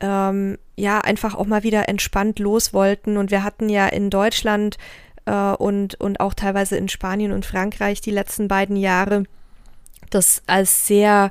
ähm, 0.00 0.58
ja 0.76 0.98
einfach 1.00 1.34
auch 1.34 1.46
mal 1.46 1.62
wieder 1.62 1.88
entspannt 1.88 2.38
los 2.38 2.72
wollten. 2.72 3.16
Und 3.16 3.30
wir 3.30 3.42
hatten 3.42 3.68
ja 3.68 3.86
in 3.86 4.10
Deutschland 4.10 4.78
äh, 5.26 5.52
und, 5.52 6.00
und 6.00 6.20
auch 6.20 6.34
teilweise 6.34 6.76
in 6.76 6.88
Spanien 6.88 7.32
und 7.32 7.46
Frankreich 7.46 8.00
die 8.00 8.10
letzten 8.10 8.48
beiden 8.48 8.76
Jahre 8.76 9.24
das 10.10 10.42
als 10.46 10.86
sehr 10.86 11.30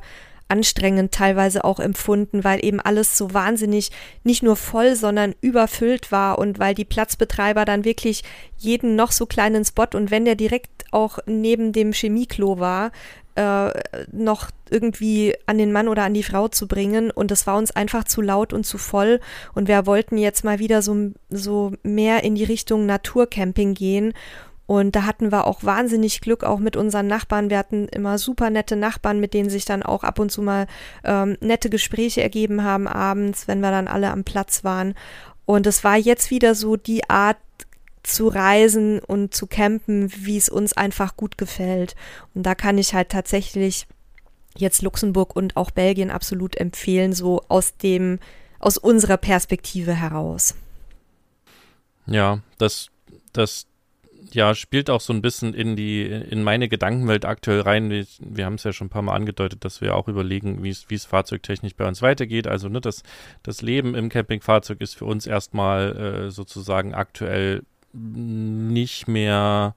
anstrengend 0.49 1.11
teilweise 1.11 1.65
auch 1.65 1.79
empfunden, 1.79 2.43
weil 2.43 2.63
eben 2.63 2.79
alles 2.79 3.17
so 3.17 3.33
wahnsinnig 3.33 3.91
nicht 4.23 4.43
nur 4.43 4.55
voll, 4.55 4.95
sondern 4.95 5.35
überfüllt 5.41 6.11
war 6.11 6.39
und 6.39 6.57
weil 6.59 6.73
die 6.73 6.85
Platzbetreiber 6.85 7.65
dann 7.65 7.83
wirklich 7.83 8.23
jeden 8.57 8.95
noch 8.95 9.11
so 9.11 9.25
kleinen 9.25 9.65
Spot 9.65 9.87
und 9.93 10.09
wenn 10.09 10.25
der 10.25 10.35
direkt 10.35 10.85
auch 10.91 11.19
neben 11.25 11.73
dem 11.73 11.91
Chemieklo 11.91 12.59
war, 12.59 12.91
äh, 13.37 13.71
noch 14.11 14.49
irgendwie 14.69 15.35
an 15.45 15.57
den 15.57 15.71
Mann 15.71 15.87
oder 15.87 16.03
an 16.03 16.13
die 16.13 16.23
Frau 16.23 16.47
zu 16.47 16.67
bringen. 16.67 17.11
Und 17.11 17.31
es 17.31 17.47
war 17.47 17.57
uns 17.57 17.71
einfach 17.71 18.03
zu 18.03 18.21
laut 18.21 18.51
und 18.51 18.65
zu 18.65 18.77
voll. 18.77 19.19
Und 19.53 19.67
wir 19.67 19.85
wollten 19.85 20.17
jetzt 20.17 20.43
mal 20.43 20.59
wieder 20.59 20.81
so, 20.81 21.11
so 21.29 21.71
mehr 21.83 22.23
in 22.23 22.35
die 22.35 22.43
Richtung 22.43 22.85
Naturcamping 22.85 23.75
gehen. 23.75 24.13
Und 24.65 24.97
da 24.97 25.05
hatten 25.05 25.31
wir 25.31 25.47
auch 25.47 25.63
wahnsinnig 25.63 26.19
Glück, 26.19 26.43
auch 26.43 26.59
mit 26.59 26.75
unseren 26.75 27.07
Nachbarn. 27.07 27.49
Wir 27.49 27.57
hatten 27.57 27.87
immer 27.87 28.17
super 28.17 28.49
nette 28.49 28.75
Nachbarn, 28.75 29.19
mit 29.19 29.33
denen 29.33 29.49
sich 29.49 29.63
dann 29.63 29.81
auch 29.81 30.03
ab 30.03 30.19
und 30.19 30.29
zu 30.29 30.41
mal 30.41 30.67
ähm, 31.05 31.37
nette 31.39 31.69
Gespräche 31.69 32.21
ergeben 32.21 32.63
haben 32.63 32.87
abends, 32.87 33.47
wenn 33.47 33.61
wir 33.61 33.71
dann 33.71 33.87
alle 33.87 34.11
am 34.11 34.25
Platz 34.25 34.65
waren. 34.65 34.93
Und 35.45 35.67
es 35.67 35.85
war 35.85 35.95
jetzt 35.95 36.31
wieder 36.31 36.55
so 36.55 36.75
die 36.75 37.09
Art 37.09 37.37
zu 38.07 38.27
reisen 38.27 38.99
und 38.99 39.33
zu 39.33 39.47
campen, 39.47 40.11
wie 40.15 40.37
es 40.37 40.49
uns 40.49 40.73
einfach 40.73 41.17
gut 41.17 41.37
gefällt. 41.37 41.95
Und 42.33 42.43
da 42.43 42.55
kann 42.55 42.77
ich 42.77 42.93
halt 42.93 43.09
tatsächlich 43.09 43.87
jetzt 44.57 44.81
Luxemburg 44.81 45.35
und 45.35 45.55
auch 45.57 45.71
Belgien 45.71 46.09
absolut 46.09 46.55
empfehlen, 46.55 47.13
so 47.13 47.43
aus 47.47 47.77
dem, 47.77 48.19
aus 48.59 48.77
unserer 48.77 49.17
Perspektive 49.17 49.93
heraus. 49.93 50.55
Ja, 52.07 52.39
das, 52.57 52.87
das 53.33 53.67
ja, 54.31 54.55
spielt 54.55 54.89
auch 54.89 55.01
so 55.01 55.13
ein 55.13 55.21
bisschen 55.21 55.53
in 55.53 55.75
die, 55.75 56.03
in 56.03 56.43
meine 56.43 56.69
Gedankenwelt 56.69 57.25
aktuell 57.25 57.61
rein. 57.61 57.89
Wir, 57.89 58.05
wir 58.19 58.45
haben 58.45 58.55
es 58.55 58.63
ja 58.63 58.73
schon 58.73 58.87
ein 58.87 58.91
paar 58.91 59.01
Mal 59.01 59.15
angedeutet, 59.15 59.63
dass 59.65 59.81
wir 59.81 59.95
auch 59.95 60.07
überlegen, 60.07 60.63
wie 60.63 60.69
es 60.69 61.05
fahrzeugtechnisch 61.05 61.75
bei 61.75 61.87
uns 61.87 62.01
weitergeht. 62.01 62.47
Also 62.47 62.69
ne, 62.69 62.81
das, 62.81 63.03
das 63.43 63.61
Leben 63.61 63.95
im 63.95 64.09
Campingfahrzeug 64.09 64.81
ist 64.81 64.95
für 64.95 65.05
uns 65.05 65.27
erstmal 65.27 65.95
äh, 66.27 66.31
sozusagen 66.31 66.93
aktuell 66.93 67.63
nicht 67.97 69.07
mehr 69.07 69.75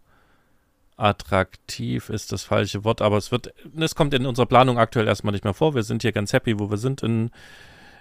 attraktiv 0.97 2.11
ist 2.11 2.31
das 2.31 2.45
falsche 2.45 2.85
Wort, 2.85 3.01
aber 3.01 3.17
es 3.17 3.33
wird, 3.33 3.55
es 3.79 3.95
kommt 3.95 4.13
in 4.13 4.27
unserer 4.27 4.47
Planung 4.47 4.79
aktuell 4.79 5.09
erstmal 5.09 5.33
nicht 5.33 5.45
mehr 5.45 5.55
vor. 5.55 5.75
Wir 5.75 5.83
sind 5.83 6.03
hier 6.03 6.13
ganz 6.13 6.33
happy, 6.33 6.59
wo 6.59 6.71
wir 6.71 6.77
sind 6.77 7.03
in, 7.03 7.31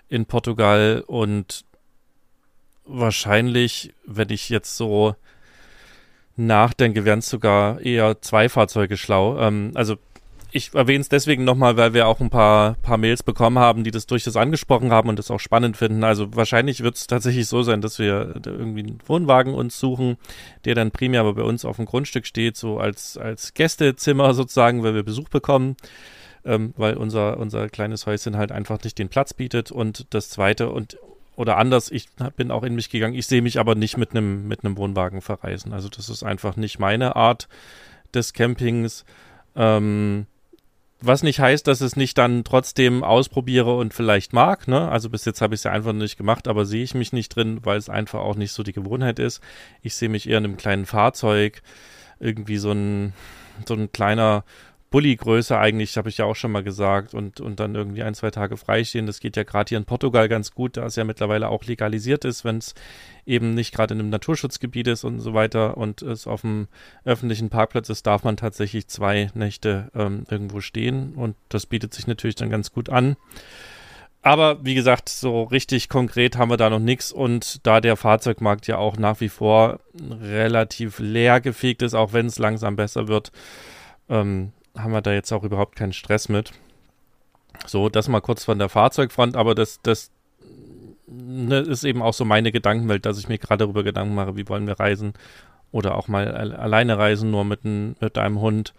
in 0.09 0.25
Portugal 0.25 1.03
und 1.07 1.63
wahrscheinlich, 2.85 3.93
wenn 4.05 4.29
ich 4.29 4.49
jetzt 4.49 4.75
so 4.75 5.15
nachdenke, 6.35 7.05
wären 7.05 7.19
es 7.19 7.29
sogar 7.29 7.79
eher 7.81 8.21
zwei 8.21 8.49
Fahrzeuge 8.49 8.97
schlau. 8.97 9.39
Ähm, 9.39 9.71
also 9.75 9.97
ich 10.51 10.73
erwähne 10.73 11.01
es 11.01 11.09
deswegen 11.09 11.43
nochmal, 11.43 11.77
weil 11.77 11.93
wir 11.93 12.07
auch 12.07 12.19
ein 12.19 12.29
paar, 12.29 12.73
paar 12.75 12.97
Mails 12.97 13.23
bekommen 13.23 13.59
haben, 13.59 13.83
die 13.83 13.91
das 13.91 14.07
durchaus 14.07 14.35
angesprochen 14.35 14.91
haben 14.91 15.09
und 15.09 15.19
das 15.19 15.31
auch 15.31 15.39
spannend 15.39 15.77
finden. 15.77 16.03
Also 16.03 16.35
wahrscheinlich 16.35 16.81
wird 16.81 16.95
es 16.95 17.07
tatsächlich 17.07 17.47
so 17.47 17.61
sein, 17.61 17.81
dass 17.81 17.99
wir 17.99 18.35
irgendwie 18.45 18.81
einen 18.81 18.99
Wohnwagen 19.05 19.53
uns 19.53 19.79
suchen, 19.79 20.17
der 20.65 20.75
dann 20.75 20.91
primär 20.91 21.21
aber 21.21 21.35
bei 21.35 21.43
uns 21.43 21.65
auf 21.65 21.75
dem 21.75 21.85
Grundstück 21.85 22.25
steht, 22.25 22.57
so 22.57 22.79
als, 22.79 23.17
als 23.17 23.53
Gästezimmer 23.53 24.33
sozusagen, 24.33 24.83
weil 24.83 24.95
wir 24.95 25.03
Besuch 25.03 25.29
bekommen. 25.29 25.75
Ähm, 26.45 26.73
weil 26.77 26.95
unser, 26.95 27.37
unser 27.37 27.67
kleines 27.67 28.07
Häuschen 28.07 28.37
halt 28.37 28.53
einfach 28.53 28.81
nicht 28.83 28.97
den 28.97 29.09
Platz 29.09 29.33
bietet. 29.33 29.71
Und 29.71 30.07
das 30.11 30.29
zweite, 30.29 30.69
und 30.69 30.97
oder 31.35 31.57
anders, 31.57 31.91
ich 31.91 32.07
bin 32.35 32.49
auch 32.49 32.63
in 32.63 32.75
mich 32.75 32.89
gegangen, 32.89 33.13
ich 33.13 33.27
sehe 33.27 33.41
mich 33.41 33.59
aber 33.59 33.75
nicht 33.75 33.97
mit 33.97 34.11
einem 34.11 34.47
mit 34.47 34.63
einem 34.63 34.77
Wohnwagen 34.77 35.21
verreisen. 35.21 35.73
Also 35.73 35.89
das 35.89 36.09
ist 36.09 36.23
einfach 36.23 36.55
nicht 36.55 36.79
meine 36.79 37.15
Art 37.15 37.47
des 38.13 38.33
Campings. 38.33 39.05
Ähm, 39.55 40.27
was 41.01 41.23
nicht 41.23 41.39
heißt, 41.39 41.65
dass 41.67 41.81
es 41.81 41.95
nicht 41.95 42.17
dann 42.17 42.43
trotzdem 42.43 43.03
ausprobiere 43.03 43.77
und 43.77 43.93
vielleicht 43.93 44.33
mag. 44.33 44.67
Ne? 44.67 44.89
Also 44.89 45.09
bis 45.09 45.25
jetzt 45.25 45.41
habe 45.41 45.55
ich 45.55 45.59
es 45.59 45.63
ja 45.63 45.71
einfach 45.71 45.93
nicht 45.93 46.17
gemacht, 46.17 46.47
aber 46.47 46.65
sehe 46.65 46.83
ich 46.83 46.93
mich 46.93 47.13
nicht 47.13 47.35
drin, 47.35 47.59
weil 47.63 47.77
es 47.77 47.89
einfach 47.89 48.19
auch 48.19 48.35
nicht 48.35 48.51
so 48.51 48.63
die 48.63 48.73
Gewohnheit 48.73 49.19
ist. 49.19 49.41
Ich 49.81 49.95
sehe 49.95 50.09
mich 50.09 50.27
eher 50.27 50.39
in 50.39 50.45
einem 50.45 50.57
kleinen 50.57 50.85
Fahrzeug, 50.85 51.61
irgendwie 52.19 52.57
so 52.57 52.71
ein, 52.71 53.13
so 53.65 53.75
ein 53.75 53.91
kleiner 53.91 54.43
Bulli-Größe 54.89 55.57
eigentlich, 55.57 55.97
habe 55.97 56.09
ich 56.09 56.17
ja 56.17 56.25
auch 56.25 56.35
schon 56.35 56.51
mal 56.51 56.63
gesagt, 56.63 57.13
und, 57.13 57.39
und 57.39 57.59
dann 57.59 57.75
irgendwie 57.75 58.01
ein, 58.01 58.15
zwei 58.15 58.31
Tage 58.31 58.57
freistehen. 58.57 59.05
Das 59.05 59.19
geht 59.19 59.37
ja 59.37 59.43
gerade 59.43 59.69
hier 59.69 59.77
in 59.77 59.85
Portugal 59.85 60.27
ganz 60.27 60.51
gut, 60.51 60.77
da 60.77 60.85
es 60.85 60.95
ja 60.95 61.03
mittlerweile 61.03 61.49
auch 61.49 61.63
legalisiert 61.63 62.25
ist, 62.25 62.43
wenn 62.43 62.57
es 62.57 62.73
eben 63.25 63.53
nicht 63.53 63.73
gerade 63.73 63.93
in 63.93 63.99
einem 63.99 64.09
Naturschutzgebiet 64.09 64.87
ist 64.87 65.03
und 65.03 65.19
so 65.19 65.33
weiter 65.35 65.77
und 65.77 66.01
es 66.01 66.25
auf 66.25 66.41
dem 66.41 66.67
öffentlichen 67.05 67.49
Parkplatz 67.49 67.89
ist, 67.89 68.07
darf 68.07 68.23
man 68.23 68.37
tatsächlich 68.37 68.87
zwei 68.87 69.29
Nächte 69.35 69.91
ähm, 69.93 70.23
irgendwo 70.29 70.59
stehen 70.59 71.13
und 71.13 71.35
das 71.49 71.67
bietet 71.67 71.93
sich 71.93 72.07
natürlich 72.07 72.35
dann 72.35 72.49
ganz 72.49 72.71
gut 72.71 72.89
an. 72.89 73.15
Aber 74.21 74.65
wie 74.65 74.75
gesagt, 74.75 75.07
so 75.07 75.43
richtig 75.43 75.87
konkret 75.87 76.35
haben 76.35 76.49
wir 76.49 76.57
da 76.57 76.69
noch 76.69 76.79
nichts 76.79 77.11
und 77.11 77.65
da 77.65 77.79
der 77.79 77.95
Fahrzeugmarkt 77.95 78.67
ja 78.67 78.77
auch 78.77 78.97
nach 78.97 79.21
wie 79.21 79.29
vor 79.29 79.79
relativ 80.09 80.99
leer 80.99 81.39
gefegt 81.39 81.83
ist, 81.83 81.93
auch 81.93 82.11
wenn 82.11 82.25
es 82.25 82.39
langsam 82.39 82.75
besser 82.75 83.07
wird, 83.07 83.31
ähm, 84.09 84.51
haben 84.81 84.91
wir 84.91 85.01
da 85.01 85.11
jetzt 85.11 85.31
auch 85.31 85.43
überhaupt 85.43 85.75
keinen 85.75 85.93
Stress 85.93 86.29
mit. 86.29 86.51
So, 87.65 87.89
das 87.89 88.07
mal 88.07 88.21
kurz 88.21 88.43
von 88.43 88.59
der 88.59 88.69
Fahrzeugfront, 88.69 89.35
aber 89.35 89.55
das, 89.55 89.81
das 89.81 90.11
ne, 91.07 91.59
ist 91.59 91.83
eben 91.83 92.01
auch 92.01 92.13
so 92.13 92.25
meine 92.25 92.51
Gedankenwelt, 92.51 93.05
dass 93.05 93.19
ich 93.19 93.27
mir 93.27 93.37
gerade 93.37 93.65
darüber 93.65 93.83
Gedanken 93.83 94.15
mache, 94.15 94.37
wie 94.37 94.47
wollen 94.47 94.67
wir 94.67 94.79
reisen 94.79 95.13
oder 95.71 95.95
auch 95.95 96.07
mal 96.07 96.27
alleine 96.31 96.97
reisen, 96.97 97.31
nur 97.31 97.45
mit, 97.45 97.63
ein, 97.63 97.95
mit 97.99 98.17
einem 98.17 98.39
Hund 98.39 98.73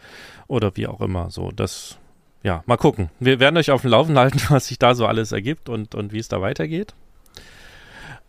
oder 0.49 0.76
wie 0.76 0.87
auch 0.87 1.00
immer. 1.00 1.30
So, 1.30 1.50
das, 1.50 1.99
ja, 2.42 2.62
mal 2.66 2.76
gucken. 2.76 3.11
Wir 3.21 3.38
werden 3.38 3.57
euch 3.57 3.71
auf 3.71 3.83
dem 3.83 3.90
Laufen 3.90 4.19
halten, 4.19 4.40
was 4.49 4.69
sich 4.69 4.78
da 4.78 4.95
so 4.95 5.07
alles 5.07 5.33
ergibt 5.33 5.69
und, 5.69 5.95
und 5.95 6.12
wie 6.12 6.19
es 6.19 6.28
da 6.28 6.40
weitergeht. 6.40 6.95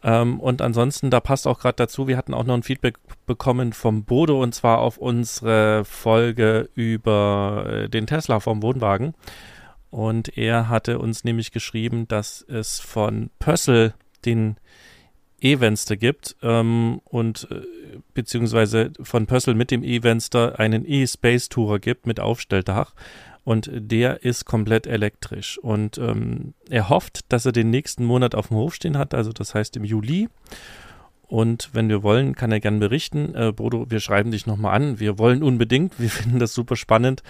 Ähm, 0.03 0.39
und 0.39 0.61
ansonsten, 0.61 1.09
da 1.09 1.19
passt 1.19 1.47
auch 1.47 1.59
gerade 1.59 1.75
dazu, 1.75 2.07
wir 2.07 2.17
hatten 2.17 2.33
auch 2.33 2.43
noch 2.43 2.55
ein 2.55 2.63
Feedback 2.63 2.97
bekommen 3.25 3.73
vom 3.73 4.03
Bodo 4.03 4.41
und 4.41 4.55
zwar 4.55 4.79
auf 4.79 4.97
unsere 4.97 5.85
Folge 5.85 6.69
über 6.75 7.65
äh, 7.67 7.89
den 7.89 8.07
Tesla 8.07 8.39
vom 8.39 8.61
Wohnwagen. 8.61 9.13
Und 9.89 10.37
er 10.37 10.69
hatte 10.69 10.99
uns 10.99 11.23
nämlich 11.23 11.51
geschrieben, 11.51 12.07
dass 12.07 12.41
es 12.47 12.79
von 12.79 13.29
Pössl 13.39 13.93
den 14.25 14.55
E-Venster 15.41 15.97
gibt 15.97 16.35
ähm, 16.41 17.01
und 17.03 17.47
äh, 17.51 17.61
beziehungsweise 18.13 18.91
von 19.01 19.25
Pössl 19.25 19.53
mit 19.53 19.71
dem 19.71 19.83
E-Venster 19.83 20.59
einen 20.59 20.85
E-Space 20.87 21.49
Tourer 21.49 21.79
gibt 21.79 22.05
mit 22.05 22.19
Aufstelldach 22.19 22.93
und 23.43 23.69
der 23.73 24.23
ist 24.23 24.45
komplett 24.45 24.87
elektrisch. 24.87 25.57
Und 25.57 25.97
ähm, 25.97 26.53
er 26.69 26.89
hofft, 26.89 27.31
dass 27.31 27.45
er 27.45 27.51
den 27.51 27.69
nächsten 27.69 28.05
Monat 28.05 28.35
auf 28.35 28.49
dem 28.49 28.57
Hof 28.57 28.75
stehen 28.75 28.97
hat, 28.97 29.13
also 29.13 29.31
das 29.31 29.55
heißt 29.55 29.75
im 29.77 29.83
Juli. 29.83 30.29
Und 31.27 31.69
wenn 31.71 31.87
wir 31.87 32.03
wollen, 32.03 32.35
kann 32.35 32.51
er 32.51 32.59
gern 32.59 32.79
berichten. 32.79 33.33
Äh, 33.35 33.53
Bodo, 33.53 33.89
wir 33.89 34.01
schreiben 34.01 34.31
dich 34.31 34.47
nochmal 34.47 34.75
an. 34.75 34.99
Wir 34.99 35.17
wollen 35.17 35.43
unbedingt. 35.43 35.97
Wir 35.97 36.09
finden 36.09 36.39
das 36.39 36.53
super 36.53 36.75
spannend. 36.75 37.23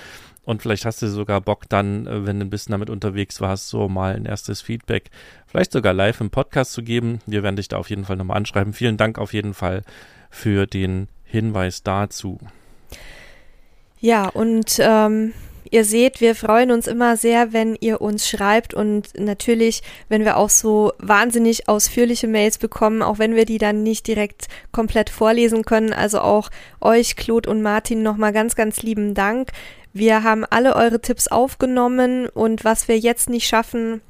Und 0.43 0.63
vielleicht 0.63 0.85
hast 0.85 1.03
du 1.03 1.07
sogar 1.07 1.39
Bock 1.39 1.69
dann, 1.69 2.07
äh, 2.07 2.25
wenn 2.25 2.39
du 2.39 2.45
ein 2.45 2.49
bisschen 2.49 2.71
damit 2.71 2.89
unterwegs 2.89 3.41
warst, 3.41 3.69
so 3.69 3.87
mal 3.87 4.15
ein 4.15 4.25
erstes 4.25 4.59
Feedback, 4.59 5.11
vielleicht 5.45 5.71
sogar 5.71 5.93
live 5.93 6.19
im 6.19 6.31
Podcast 6.31 6.73
zu 6.73 6.81
geben. 6.81 7.19
Wir 7.27 7.43
werden 7.43 7.57
dich 7.57 7.67
da 7.67 7.77
auf 7.77 7.91
jeden 7.91 8.05
Fall 8.05 8.15
nochmal 8.15 8.37
anschreiben. 8.37 8.73
Vielen 8.73 8.97
Dank 8.97 9.19
auf 9.19 9.33
jeden 9.33 9.53
Fall 9.53 9.83
für 10.31 10.65
den 10.65 11.07
Hinweis 11.23 11.83
dazu. 11.83 12.39
Ja, 13.99 14.29
und 14.29 14.79
ähm, 14.81 15.33
Ihr 15.71 15.85
seht, 15.85 16.19
wir 16.19 16.35
freuen 16.35 16.69
uns 16.69 16.85
immer 16.85 17.15
sehr, 17.15 17.53
wenn 17.53 17.77
ihr 17.79 18.01
uns 18.01 18.27
schreibt 18.27 18.73
und 18.73 19.17
natürlich, 19.17 19.81
wenn 20.09 20.25
wir 20.25 20.35
auch 20.35 20.49
so 20.49 20.91
wahnsinnig 20.97 21.69
ausführliche 21.69 22.27
Mails 22.27 22.57
bekommen, 22.57 23.01
auch 23.01 23.19
wenn 23.19 23.35
wir 23.35 23.45
die 23.45 23.57
dann 23.57 23.81
nicht 23.81 24.05
direkt 24.05 24.47
komplett 24.73 25.09
vorlesen 25.09 25.63
können. 25.63 25.93
Also 25.93 26.19
auch 26.19 26.49
euch, 26.81 27.15
Claude 27.15 27.49
und 27.49 27.61
Martin, 27.61 28.03
nochmal 28.03 28.33
ganz, 28.33 28.55
ganz 28.55 28.81
lieben 28.81 29.13
Dank. 29.13 29.51
Wir 29.93 30.23
haben 30.23 30.43
alle 30.43 30.75
eure 30.75 30.99
Tipps 30.99 31.29
aufgenommen 31.29 32.27
und 32.27 32.65
was 32.65 32.89
wir 32.89 32.99
jetzt 32.99 33.29
nicht 33.29 33.47
schaffen, 33.47 34.01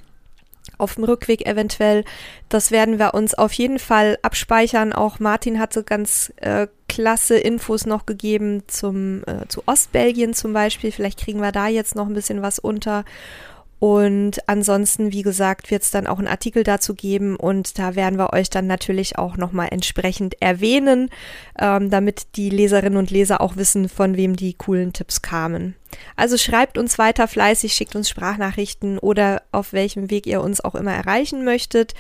auf 0.80 0.96
dem 0.96 1.04
Rückweg 1.04 1.46
eventuell. 1.46 2.04
Das 2.50 2.72
werden 2.72 2.98
wir 2.98 3.14
uns 3.14 3.36
auf 3.36 3.54
jeden 3.54 3.78
Fall 3.78 4.18
abspeichern. 4.24 4.94
Auch 4.94 5.20
Martin 5.20 5.60
hatte 5.60 5.84
ganz 5.84 6.34
äh, 6.38 6.68
klasse 6.92 7.38
Infos 7.38 7.86
noch 7.86 8.06
gegeben 8.06 8.64
zum, 8.68 9.24
äh, 9.26 9.48
zu 9.48 9.64
Ostbelgien 9.66 10.34
zum 10.34 10.52
Beispiel. 10.52 10.92
Vielleicht 10.92 11.22
kriegen 11.22 11.40
wir 11.40 11.54
da 11.54 11.70
jetzt 11.70 11.96
noch 11.96 12.06
ein 12.06 12.14
bisschen 12.14 12.42
was 12.42 12.60
unter. 12.60 13.06
Und 13.80 14.48
ansonsten, 14.48 15.14
wie 15.14 15.22
gesagt, 15.22 15.72
wird 15.72 15.84
es 15.84 15.90
dann 15.90 16.06
auch 16.06 16.20
einen 16.20 16.28
Artikel 16.28 16.64
dazu 16.64 16.94
geben 16.94 17.38
und 17.38 17.80
da 17.80 17.96
werden 17.96 18.20
wir 18.20 18.34
euch 18.34 18.50
dann 18.50 18.68
natürlich 18.68 19.18
auch 19.18 19.38
nochmal 19.38 19.70
entsprechend 19.72 20.40
erwähnen, 20.40 21.10
ähm, 21.58 21.90
damit 21.90 22.36
die 22.36 22.50
Leserinnen 22.50 23.00
und 23.00 23.10
Leser 23.10 23.40
auch 23.40 23.56
wissen, 23.56 23.88
von 23.88 24.18
wem 24.18 24.36
die 24.36 24.54
coolen 24.54 24.92
Tipps 24.92 25.22
kamen. 25.22 25.76
Also 26.18 26.38
schreibt 26.38 26.78
uns 26.78 27.00
weiter 27.00 27.28
fleißig, 27.28 27.74
schickt 27.74 27.96
uns 27.96 28.10
Sprachnachrichten 28.10 29.00
oder 29.00 29.44
auf 29.54 29.72
welchem 29.72 30.12
Weg 30.12 30.28
ihr 30.28 30.42
uns 30.42 30.62
auch 30.62 30.76
immer 30.76 30.94
erreichen 30.94 31.46
möchtet. 31.46 31.94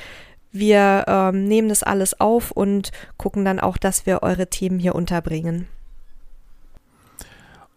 Wir 0.51 1.05
ähm, 1.07 1.45
nehmen 1.45 1.69
das 1.69 1.83
alles 1.83 2.19
auf 2.19 2.51
und 2.51 2.91
gucken 3.17 3.45
dann 3.45 3.59
auch, 3.59 3.77
dass 3.77 4.05
wir 4.05 4.23
eure 4.23 4.47
Themen 4.47 4.79
hier 4.79 4.95
unterbringen. 4.95 5.67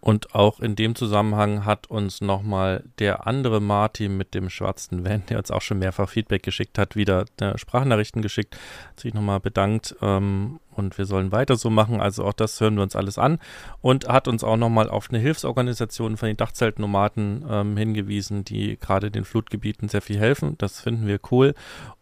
Und 0.04 0.35
auch 0.35 0.61
in 0.61 0.76
dem 0.76 0.95
Zusammenhang 0.95 1.64
hat 1.64 1.87
uns 1.87 2.21
nochmal 2.21 2.85
der 2.99 3.26
andere 3.26 3.62
Martin 3.62 4.19
mit 4.19 4.35
dem 4.35 4.50
schwarzen 4.50 5.02
Van, 5.02 5.23
der 5.31 5.38
uns 5.38 5.50
auch 5.50 5.62
schon 5.62 5.78
mehrfach 5.78 6.11
Feedback 6.11 6.43
geschickt 6.43 6.76
hat, 6.76 6.95
wieder 6.95 7.25
äh, 7.40 7.57
Sprachnachrichten 7.57 8.21
geschickt, 8.21 8.54
sich 8.97 9.14
nochmal 9.14 9.40
bedankt 9.40 9.97
ähm, 10.02 10.61
und 10.76 10.99
wir 10.99 11.07
sollen 11.07 11.33
weiter 11.33 11.57
so 11.57 11.71
machen. 11.71 12.00
Also 12.00 12.25
auch 12.25 12.33
das 12.33 12.61
hören 12.61 12.76
wir 12.76 12.83
uns 12.83 12.97
alles 12.97 13.19
an 13.19 13.38
und 13.81 14.09
hat 14.09 14.28
uns 14.28 14.45
auch 14.45 14.57
nochmal 14.57 14.88
auf 14.88 15.09
eine 15.11 15.19
Hilfsorganisation 15.19 16.16
von 16.16 16.26
den 16.26 16.37
Dachzeltnomaden 16.37 17.45
ähm, 17.49 17.76
hingewiesen, 17.76 18.45
die 18.45 18.76
gerade 18.78 19.11
den 19.11 19.25
Flutgebieten 19.25 19.88
sehr 19.88 20.02
viel 20.02 20.19
helfen. 20.19 20.57
Das 20.59 20.81
finden 20.81 21.07
wir 21.07 21.21
cool. 21.31 21.54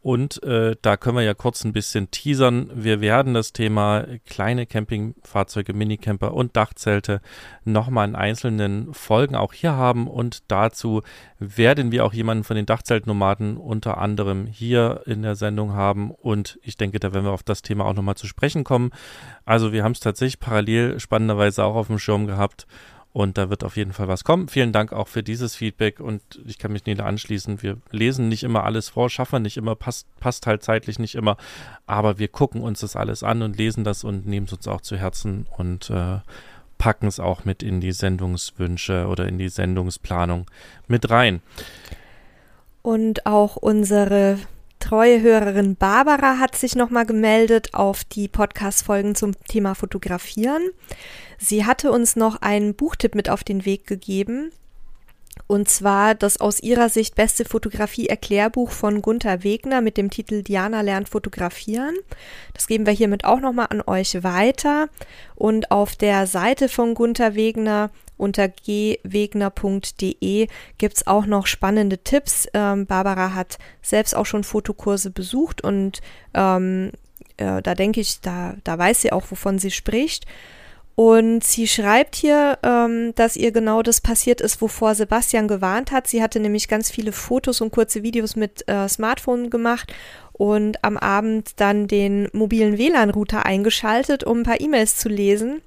Und 0.02 0.42
äh, 0.42 0.74
da 0.82 0.96
können 0.96 1.16
wir 1.16 1.22
ja 1.22 1.34
kurz 1.34 1.64
ein 1.64 1.72
bisschen 1.72 2.10
teasern. 2.10 2.70
Wir 2.74 3.00
werden 3.00 3.34
das 3.34 3.52
Thema 3.52 4.04
kleine 4.26 4.66
Campingfahrzeuge, 4.66 5.74
Minicamper 5.74 6.34
und 6.34 6.56
Dachzelte 6.56 7.20
nochmal 7.64 8.08
in 8.08 8.16
einzelnen 8.16 8.92
Folgen 8.92 9.36
auch 9.36 9.52
hier 9.52 9.76
haben. 9.76 10.08
Und 10.08 10.50
dazu 10.50 11.02
werden 11.38 11.92
wir 11.92 12.04
auch 12.04 12.12
jemanden 12.12 12.42
von 12.42 12.56
den 12.56 12.66
Dachzeltnomaden 12.66 13.56
unter 13.56 13.98
anderem 13.98 14.46
hier 14.46 15.02
in 15.06 15.22
der 15.22 15.36
Sendung 15.36 15.72
haben. 15.72 16.10
Und 16.10 16.58
ich 16.62 16.76
denke, 16.76 16.98
da 16.98 17.14
werden 17.14 17.26
wir 17.26 17.32
auf 17.32 17.44
das 17.44 17.62
Thema 17.62 17.84
auch 17.84 17.94
nochmal 17.94 18.16
zu 18.16 18.26
sprechen 18.26 18.61
kommen. 18.64 18.90
Also 19.44 19.72
wir 19.72 19.84
haben 19.84 19.92
es 19.92 20.00
tatsächlich 20.00 20.40
parallel 20.40 21.00
spannenderweise 21.00 21.64
auch 21.64 21.74
auf 21.74 21.86
dem 21.88 21.98
Schirm 21.98 22.26
gehabt. 22.26 22.66
Und 23.12 23.36
da 23.36 23.50
wird 23.50 23.62
auf 23.62 23.76
jeden 23.76 23.92
Fall 23.92 24.08
was 24.08 24.24
kommen. 24.24 24.48
Vielen 24.48 24.72
Dank 24.72 24.94
auch 24.94 25.06
für 25.06 25.22
dieses 25.22 25.54
Feedback 25.54 26.00
und 26.00 26.22
ich 26.46 26.58
kann 26.58 26.72
mich 26.72 26.86
Nele 26.86 27.04
anschließen. 27.04 27.60
Wir 27.60 27.76
lesen 27.90 28.30
nicht 28.30 28.42
immer 28.42 28.64
alles 28.64 28.88
vor, 28.88 29.10
schaffen 29.10 29.42
nicht 29.42 29.58
immer, 29.58 29.74
passt, 29.74 30.06
passt 30.18 30.46
halt 30.46 30.62
zeitlich 30.62 30.98
nicht 30.98 31.14
immer, 31.14 31.36
aber 31.86 32.18
wir 32.18 32.28
gucken 32.28 32.62
uns 32.62 32.80
das 32.80 32.96
alles 32.96 33.22
an 33.22 33.42
und 33.42 33.58
lesen 33.58 33.84
das 33.84 34.02
und 34.02 34.26
nehmen 34.26 34.46
es 34.46 34.54
uns 34.54 34.66
auch 34.66 34.80
zu 34.80 34.96
Herzen 34.96 35.46
und 35.58 35.90
äh, 35.90 36.20
packen 36.78 37.06
es 37.06 37.20
auch 37.20 37.44
mit 37.44 37.62
in 37.62 37.82
die 37.82 37.92
Sendungswünsche 37.92 39.06
oder 39.06 39.28
in 39.28 39.36
die 39.36 39.50
Sendungsplanung 39.50 40.46
mit 40.88 41.10
rein. 41.10 41.42
Und 42.80 43.26
auch 43.26 43.56
unsere 43.56 44.38
treue 44.82 45.22
Hörerin 45.22 45.76
Barbara 45.76 46.38
hat 46.38 46.56
sich 46.56 46.74
nochmal 46.74 47.06
gemeldet 47.06 47.72
auf 47.72 48.02
die 48.04 48.26
Podcast-Folgen 48.26 49.14
zum 49.14 49.32
Thema 49.46 49.74
Fotografieren. 49.74 50.62
Sie 51.38 51.64
hatte 51.64 51.92
uns 51.92 52.16
noch 52.16 52.42
einen 52.42 52.74
Buchtipp 52.74 53.14
mit 53.14 53.30
auf 53.30 53.44
den 53.44 53.64
Weg 53.64 53.86
gegeben. 53.86 54.50
Und 55.46 55.68
zwar 55.68 56.14
das 56.14 56.40
aus 56.40 56.60
ihrer 56.60 56.88
Sicht 56.88 57.14
beste 57.14 57.44
Fotografie-Erklärbuch 57.44 58.70
von 58.70 59.02
Gunther 59.02 59.44
Wegner 59.44 59.80
mit 59.80 59.96
dem 59.96 60.10
Titel 60.10 60.42
Diana 60.42 60.80
lernt 60.80 61.08
fotografieren. 61.08 61.94
Das 62.54 62.66
geben 62.66 62.86
wir 62.86 62.92
hiermit 62.92 63.24
auch 63.24 63.40
nochmal 63.40 63.66
an 63.70 63.82
euch 63.86 64.22
weiter. 64.22 64.88
Und 65.34 65.70
auf 65.70 65.94
der 65.96 66.26
Seite 66.26 66.68
von 66.68 66.94
Gunther 66.94 67.34
Wegner 67.34 67.90
unter 68.16 68.48
gwegner.de 68.48 70.46
gibt 70.78 70.96
es 70.96 71.06
auch 71.06 71.26
noch 71.26 71.46
spannende 71.46 71.98
Tipps. 71.98 72.46
Ähm, 72.54 72.86
Barbara 72.86 73.34
hat 73.34 73.58
selbst 73.82 74.14
auch 74.14 74.26
schon 74.26 74.44
Fotokurse 74.44 75.10
besucht 75.10 75.62
und 75.64 76.00
ähm, 76.32 76.92
äh, 77.36 77.60
da 77.62 77.74
denke 77.74 78.00
ich, 78.00 78.20
da, 78.20 78.54
da 78.64 78.78
weiß 78.78 79.02
sie 79.02 79.12
auch, 79.12 79.24
wovon 79.30 79.58
sie 79.58 79.70
spricht. 79.70 80.26
Und 80.94 81.42
sie 81.42 81.66
schreibt 81.66 82.16
hier, 82.16 82.58
ähm, 82.62 83.14
dass 83.14 83.36
ihr 83.36 83.50
genau 83.50 83.82
das 83.82 84.00
passiert 84.00 84.40
ist, 84.40 84.60
wovor 84.60 84.94
Sebastian 84.94 85.48
gewarnt 85.48 85.90
hat. 85.90 86.06
Sie 86.06 86.22
hatte 86.22 86.38
nämlich 86.38 86.68
ganz 86.68 86.90
viele 86.90 87.12
Fotos 87.12 87.60
und 87.60 87.70
kurze 87.70 88.02
Videos 88.02 88.36
mit 88.36 88.68
äh, 88.68 88.88
Smartphone 88.88 89.48
gemacht 89.48 89.92
und 90.32 90.84
am 90.84 90.96
Abend 90.98 91.60
dann 91.60 91.88
den 91.88 92.28
mobilen 92.32 92.76
WLAN-Router 92.76 93.46
eingeschaltet, 93.46 94.24
um 94.24 94.40
ein 94.40 94.44
paar 94.44 94.60
E-Mails 94.60 94.96
zu 94.96 95.08
lesen. 95.08 95.62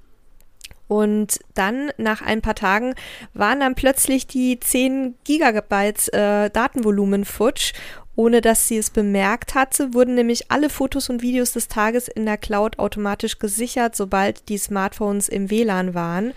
Und 0.88 1.40
dann 1.56 1.90
nach 1.98 2.22
ein 2.22 2.42
paar 2.42 2.54
Tagen 2.54 2.94
waren 3.34 3.60
dann 3.60 3.74
plötzlich 3.74 4.28
die 4.28 4.60
10 4.60 5.16
Gigabyte 5.24 6.14
äh, 6.14 6.52
Datenvolumen 6.52 7.26
futsch 7.26 7.74
ohne 8.16 8.42
dass 8.42 8.68
sie 8.68 8.78
es 8.78 8.90
bemerkt 8.90 9.56
hatte, 9.56 9.94
wurden 9.94 10.16
nämlich 10.16 10.52
alle 10.52 10.70
Fotos 10.70 11.10
und 11.10 11.22
Videos 11.22 11.52
des 11.52 11.68
Tages 11.68 12.08
in 12.08 12.26
der 12.26 12.38
Cloud 12.38 12.80
automatisch 12.80 13.40
gesichert, 13.40 13.96
sobald 13.96 14.48
die 14.50 14.58
Smartphones 14.58 15.30
im 15.30 15.50
WLAN 15.50 15.94
waren. 15.94 16.34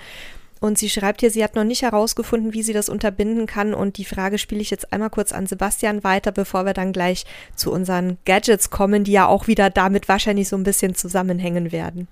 Und 0.60 0.76
sie 0.76 0.88
schreibt 0.88 1.20
hier, 1.20 1.30
sie 1.30 1.44
hat 1.44 1.54
noch 1.54 1.64
nicht 1.64 1.82
herausgefunden, 1.82 2.52
wie 2.52 2.62
sie 2.64 2.72
das 2.72 2.88
unterbinden 2.88 3.46
kann. 3.46 3.74
Und 3.74 3.96
die 3.96 4.04
Frage 4.04 4.38
spiele 4.38 4.60
ich 4.60 4.70
jetzt 4.70 4.92
einmal 4.92 5.10
kurz 5.10 5.32
an 5.32 5.46
Sebastian 5.46 6.02
weiter, 6.02 6.32
bevor 6.32 6.66
wir 6.66 6.74
dann 6.74 6.92
gleich 6.92 7.26
zu 7.54 7.70
unseren 7.70 8.18
Gadgets 8.24 8.70
kommen, 8.70 9.04
die 9.04 9.12
ja 9.12 9.26
auch 9.26 9.46
wieder 9.46 9.70
damit 9.70 10.08
wahrscheinlich 10.08 10.48
so 10.48 10.56
ein 10.56 10.64
bisschen 10.64 10.96
zusammenhängen 10.96 11.70
werden. 11.70 12.08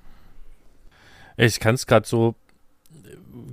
Ich 1.37 1.59
kann 1.59 1.75
es 1.75 1.87
gerade 1.87 2.07
so 2.07 2.35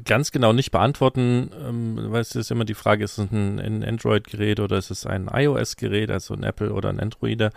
ganz 0.06 0.32
genau 0.32 0.54
nicht 0.54 0.72
beantworten, 0.72 1.52
ähm, 1.68 1.98
weil 2.12 2.22
es 2.22 2.36
ist 2.36 2.52
immer 2.52 2.66
die 2.66 2.74
Frage, 2.74 3.04
ist 3.04 3.18
es 3.18 3.32
ein, 3.32 3.84
Android-Gerät 3.84 4.60
oder 4.60 4.78
ist 4.78 4.92
es 4.92 5.06
ein 5.06 5.30
iOS-Gerät, 5.32 6.12
also 6.12 6.34
ein 6.34 6.44
Apple 6.44 6.74
oder 6.74 6.90
ein 6.90 7.00
Android. 7.00 7.50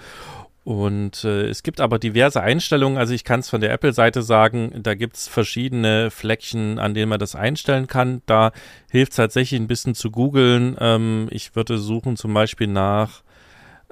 Und 0.64 1.22
äh, 1.22 1.46
es 1.46 1.62
gibt 1.62 1.80
aber 1.80 2.00
diverse 2.00 2.40
Einstellungen. 2.40 2.98
Also 2.98 3.14
ich 3.14 3.22
kann 3.22 3.38
es 3.38 3.48
von 3.48 3.60
der 3.60 3.72
Apple-Seite 3.72 4.22
sagen, 4.22 4.72
da 4.82 4.94
gibt 4.94 5.14
es 5.14 5.28
verschiedene 5.28 6.10
Fleckchen, 6.10 6.80
an 6.80 6.92
denen 6.92 7.08
man 7.08 7.20
das 7.20 7.36
einstellen 7.36 7.86
kann. 7.86 8.20
Da 8.26 8.50
hilft 8.90 9.12
es 9.12 9.16
tatsächlich 9.16 9.60
ein 9.60 9.68
bisschen 9.68 9.94
zu 9.94 10.10
googeln. 10.10 10.76
Ähm, 10.80 11.28
ich 11.30 11.54
würde 11.54 11.78
suchen 11.78 12.16
zum 12.16 12.34
Beispiel 12.34 12.66
nach 12.66 13.22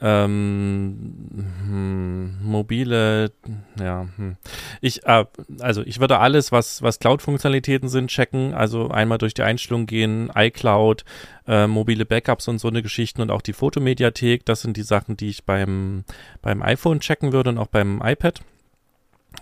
ähm, 0.00 1.46
hm, 1.66 2.38
mobile, 2.42 3.30
ja, 3.78 4.08
hm. 4.16 4.36
ich, 4.80 5.06
äh, 5.06 5.24
also 5.60 5.82
ich 5.82 6.00
würde 6.00 6.18
alles, 6.18 6.50
was, 6.50 6.82
was 6.82 6.98
Cloud-Funktionalitäten 6.98 7.88
sind, 7.88 8.08
checken. 8.08 8.54
Also 8.54 8.88
einmal 8.88 9.18
durch 9.18 9.34
die 9.34 9.42
Einstellung 9.42 9.86
gehen, 9.86 10.30
iCloud, 10.34 11.04
äh, 11.46 11.66
mobile 11.66 12.04
Backups 12.04 12.48
und 12.48 12.58
so 12.58 12.68
eine 12.68 12.82
Geschichten 12.82 13.22
und 13.22 13.30
auch 13.30 13.42
die 13.42 13.52
Fotomediathek. 13.52 14.44
Das 14.44 14.62
sind 14.62 14.76
die 14.76 14.82
Sachen, 14.82 15.16
die 15.16 15.28
ich 15.28 15.44
beim, 15.44 16.04
beim 16.42 16.62
iPhone 16.62 17.00
checken 17.00 17.32
würde 17.32 17.50
und 17.50 17.58
auch 17.58 17.68
beim 17.68 18.02
iPad. 18.04 18.40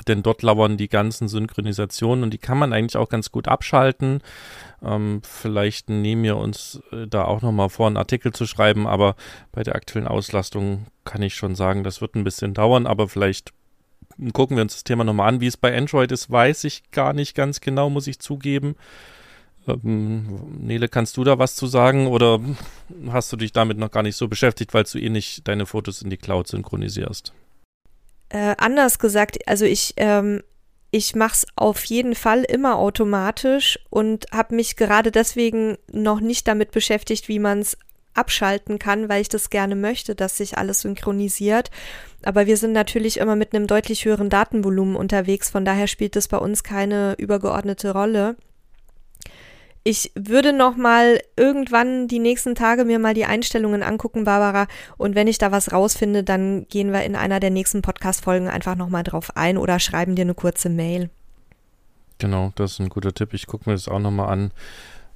Denn 0.08 0.22
dort 0.22 0.42
lauern 0.42 0.76
die 0.76 0.88
ganzen 0.88 1.28
Synchronisationen 1.28 2.24
und 2.24 2.30
die 2.32 2.38
kann 2.38 2.58
man 2.58 2.72
eigentlich 2.72 2.96
auch 2.96 3.08
ganz 3.08 3.30
gut 3.30 3.48
abschalten. 3.48 4.20
Ähm, 4.82 5.20
vielleicht 5.22 5.90
nehmen 5.90 6.24
wir 6.24 6.36
uns 6.36 6.80
äh, 6.92 7.06
da 7.06 7.24
auch 7.24 7.42
nochmal 7.42 7.68
vor, 7.68 7.86
einen 7.86 7.96
Artikel 7.96 8.32
zu 8.32 8.46
schreiben, 8.46 8.86
aber 8.86 9.14
bei 9.52 9.62
der 9.62 9.76
aktuellen 9.76 10.08
Auslastung 10.08 10.86
kann 11.04 11.22
ich 11.22 11.34
schon 11.34 11.54
sagen, 11.54 11.84
das 11.84 12.00
wird 12.00 12.14
ein 12.14 12.24
bisschen 12.24 12.54
dauern, 12.54 12.86
aber 12.86 13.08
vielleicht 13.08 13.52
gucken 14.32 14.56
wir 14.56 14.62
uns 14.62 14.74
das 14.74 14.84
Thema 14.84 15.04
nochmal 15.04 15.28
an. 15.28 15.40
Wie 15.40 15.46
es 15.46 15.56
bei 15.56 15.76
Android 15.76 16.12
ist, 16.12 16.30
weiß 16.30 16.64
ich 16.64 16.90
gar 16.90 17.12
nicht 17.12 17.34
ganz 17.34 17.60
genau, 17.60 17.90
muss 17.90 18.06
ich 18.06 18.18
zugeben. 18.18 18.76
Ähm, 19.68 20.58
Nele, 20.58 20.88
kannst 20.88 21.16
du 21.16 21.24
da 21.24 21.38
was 21.38 21.54
zu 21.54 21.66
sagen 21.66 22.06
oder 22.06 22.40
hast 23.08 23.32
du 23.32 23.36
dich 23.36 23.52
damit 23.52 23.78
noch 23.78 23.90
gar 23.90 24.02
nicht 24.02 24.16
so 24.16 24.28
beschäftigt, 24.28 24.74
weil 24.74 24.84
du 24.84 24.98
eh 24.98 25.08
nicht 25.08 25.46
deine 25.46 25.66
Fotos 25.66 26.02
in 26.02 26.10
die 26.10 26.16
Cloud 26.16 26.48
synchronisierst? 26.48 27.32
Äh, 28.32 28.54
anders 28.56 28.98
gesagt, 28.98 29.46
also 29.46 29.66
ich 29.66 29.92
ähm, 29.98 30.42
ich 30.90 31.14
mache 31.14 31.32
es 31.32 31.46
auf 31.56 31.84
jeden 31.84 32.14
Fall 32.14 32.44
immer 32.44 32.76
automatisch 32.76 33.78
und 33.88 34.26
habe 34.30 34.54
mich 34.54 34.76
gerade 34.76 35.10
deswegen 35.10 35.78
noch 35.90 36.20
nicht 36.20 36.46
damit 36.46 36.70
beschäftigt, 36.70 37.28
wie 37.28 37.38
man 37.38 37.60
es 37.60 37.78
abschalten 38.14 38.78
kann, 38.78 39.08
weil 39.08 39.22
ich 39.22 39.30
das 39.30 39.48
gerne 39.48 39.74
möchte, 39.74 40.14
dass 40.14 40.36
sich 40.36 40.58
alles 40.58 40.82
synchronisiert. 40.82 41.70
Aber 42.22 42.46
wir 42.46 42.58
sind 42.58 42.72
natürlich 42.72 43.16
immer 43.16 43.36
mit 43.36 43.54
einem 43.54 43.66
deutlich 43.66 44.04
höheren 44.04 44.28
Datenvolumen 44.28 44.96
unterwegs, 44.96 45.48
von 45.48 45.64
daher 45.64 45.86
spielt 45.86 46.14
das 46.14 46.28
bei 46.28 46.36
uns 46.36 46.62
keine 46.62 47.14
übergeordnete 47.16 47.92
Rolle. 47.92 48.36
Ich 49.84 50.12
würde 50.14 50.52
noch 50.52 50.76
mal 50.76 51.20
irgendwann 51.36 52.06
die 52.06 52.20
nächsten 52.20 52.54
Tage 52.54 52.84
mir 52.84 53.00
mal 53.00 53.14
die 53.14 53.24
Einstellungen 53.24 53.82
angucken, 53.82 54.24
Barbara. 54.24 54.68
Und 54.96 55.16
wenn 55.16 55.26
ich 55.26 55.38
da 55.38 55.50
was 55.50 55.72
rausfinde, 55.72 56.22
dann 56.22 56.68
gehen 56.68 56.92
wir 56.92 57.02
in 57.02 57.16
einer 57.16 57.40
der 57.40 57.50
nächsten 57.50 57.82
Podcast-Folgen 57.82 58.48
einfach 58.48 58.76
noch 58.76 58.88
mal 58.88 59.02
drauf 59.02 59.36
ein 59.36 59.58
oder 59.58 59.80
schreiben 59.80 60.14
dir 60.14 60.22
eine 60.22 60.34
kurze 60.34 60.68
Mail. 60.68 61.10
Genau, 62.18 62.52
das 62.54 62.72
ist 62.72 62.78
ein 62.80 62.90
guter 62.90 63.12
Tipp. 63.12 63.34
Ich 63.34 63.48
gucke 63.48 63.68
mir 63.68 63.74
das 63.74 63.88
auch 63.88 63.98
noch 63.98 64.12
mal 64.12 64.26
an 64.26 64.52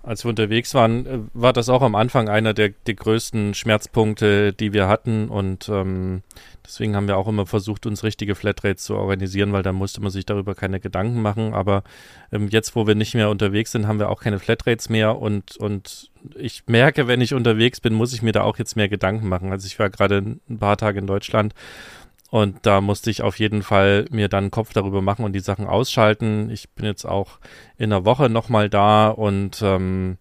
als 0.06 0.24
wir 0.24 0.28
unterwegs 0.28 0.72
waren, 0.72 1.06
äh, 1.06 1.18
war 1.34 1.52
das 1.52 1.68
auch 1.68 1.82
am 1.82 1.96
Anfang 1.96 2.28
einer 2.28 2.54
der, 2.54 2.70
der 2.86 2.94
größten 2.94 3.54
Schmerzpunkte, 3.54 4.52
die 4.52 4.72
wir 4.72 4.86
hatten. 4.86 5.28
Und 5.28 5.68
ähm, 5.68 6.22
deswegen 6.64 6.94
haben 6.94 7.08
wir 7.08 7.16
auch 7.16 7.26
immer 7.26 7.44
versucht, 7.44 7.86
uns 7.86 8.04
richtige 8.04 8.36
Flatrates 8.36 8.84
zu 8.84 8.94
organisieren, 8.94 9.52
weil 9.52 9.64
da 9.64 9.72
musste 9.72 10.00
man 10.00 10.12
sich 10.12 10.24
darüber 10.24 10.54
keine 10.54 10.78
Gedanken 10.78 11.20
machen. 11.20 11.54
Aber 11.54 11.82
ähm, 12.30 12.48
jetzt, 12.48 12.76
wo 12.76 12.86
wir 12.86 12.94
nicht 12.94 13.14
mehr 13.14 13.30
unterwegs 13.30 13.72
sind, 13.72 13.88
haben 13.88 13.98
wir 13.98 14.08
auch 14.08 14.20
keine 14.20 14.38
Flatrates 14.38 14.88
mehr. 14.88 15.18
Und, 15.18 15.56
und 15.56 16.12
ich 16.36 16.62
merke, 16.66 17.08
wenn 17.08 17.20
ich 17.20 17.34
unterwegs 17.34 17.80
bin, 17.80 17.92
muss 17.92 18.12
ich 18.12 18.22
mir 18.22 18.32
da 18.32 18.42
auch 18.42 18.58
jetzt 18.58 18.76
mehr 18.76 18.88
Gedanken 18.88 19.28
machen. 19.28 19.50
Also 19.50 19.66
ich 19.66 19.78
war 19.80 19.90
gerade 19.90 20.18
ein 20.48 20.58
paar 20.58 20.76
Tage 20.76 21.00
in 21.00 21.08
Deutschland 21.08 21.52
und 22.30 22.66
da 22.66 22.80
musste 22.80 23.10
ich 23.10 23.22
auf 23.22 23.38
jeden 23.38 23.62
Fall 23.62 24.06
mir 24.10 24.28
dann 24.28 24.44
einen 24.44 24.50
Kopf 24.50 24.72
darüber 24.72 25.00
machen 25.00 25.24
und 25.24 25.32
die 25.32 25.40
Sachen 25.40 25.66
ausschalten. 25.66 26.50
Ich 26.50 26.70
bin 26.70 26.84
jetzt 26.84 27.04
auch 27.04 27.38
in 27.76 27.92
einer 27.92 28.04
Woche 28.04 28.28
nochmal 28.28 28.68
da 28.68 29.08
und 29.08 29.62
ähm, 29.62 30.18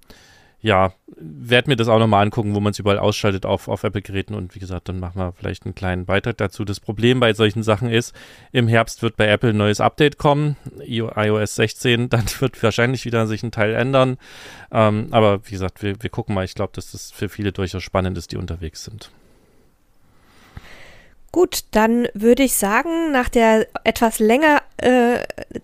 ja, 0.65 0.93
werde 1.15 1.69
mir 1.69 1.75
das 1.75 1.87
auch 1.87 1.99
nochmal 1.99 2.23
angucken, 2.23 2.55
wo 2.55 2.59
man 2.59 2.71
es 2.71 2.79
überall 2.79 2.97
ausschaltet 2.97 3.45
auf, 3.45 3.67
auf 3.67 3.83
Apple-Geräten 3.83 4.33
und 4.33 4.55
wie 4.55 4.59
gesagt, 4.59 4.89
dann 4.89 4.99
machen 4.99 5.19
wir 5.19 5.31
vielleicht 5.33 5.63
einen 5.65 5.75
kleinen 5.75 6.05
Beitrag 6.07 6.37
dazu. 6.37 6.65
Das 6.65 6.79
Problem 6.79 7.19
bei 7.19 7.33
solchen 7.33 7.61
Sachen 7.61 7.87
ist, 7.87 8.15
im 8.51 8.67
Herbst 8.67 9.03
wird 9.03 9.15
bei 9.15 9.27
Apple 9.27 9.51
ein 9.51 9.57
neues 9.57 9.79
Update 9.79 10.17
kommen, 10.17 10.57
iOS 10.79 11.53
16, 11.53 12.09
dann 12.09 12.25
wird 12.39 12.61
wahrscheinlich 12.63 13.05
wieder 13.05 13.27
sich 13.27 13.43
ein 13.43 13.51
Teil 13.51 13.75
ändern. 13.75 14.17
Ähm, 14.71 15.09
aber 15.11 15.45
wie 15.45 15.51
gesagt, 15.51 15.83
wir, 15.83 16.01
wir 16.01 16.09
gucken 16.09 16.33
mal. 16.33 16.45
Ich 16.45 16.55
glaube, 16.55 16.73
dass 16.73 16.91
das 16.91 17.11
für 17.11 17.29
viele 17.29 17.51
durchaus 17.51 17.83
spannend 17.83 18.17
ist, 18.17 18.31
die 18.31 18.37
unterwegs 18.37 18.85
sind. 18.85 19.11
Gut, 21.35 21.65
dann 21.71 22.07
würde 22.13 22.43
ich 22.43 22.55
sagen, 22.55 23.11
nach 23.11 23.27
der 23.27 23.67
etwas 23.83 24.19
länger, 24.19 24.61
äh, 24.77 25.15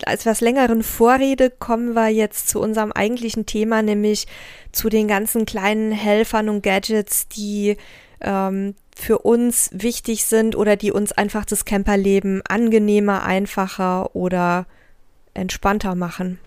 etwas 0.04 0.42
längeren 0.42 0.82
Vorrede 0.82 1.48
kommen 1.48 1.94
wir 1.94 2.08
jetzt 2.08 2.50
zu 2.50 2.60
unserem 2.60 2.92
eigentlichen 2.92 3.46
Thema, 3.46 3.80
nämlich 3.80 4.26
zu 4.72 4.90
den 4.90 5.08
ganzen 5.08 5.46
kleinen 5.46 5.90
Helfern 5.90 6.50
und 6.50 6.62
Gadgets, 6.62 7.26
die 7.28 7.78
ähm, 8.20 8.74
für 8.94 9.20
uns 9.20 9.70
wichtig 9.72 10.26
sind 10.26 10.56
oder 10.56 10.76
die 10.76 10.92
uns 10.92 11.12
einfach 11.12 11.46
das 11.46 11.64
Camperleben 11.64 12.42
angenehmer, 12.46 13.22
einfacher 13.22 14.14
oder 14.14 14.66
entspannter 15.32 15.94
machen. 15.94 16.38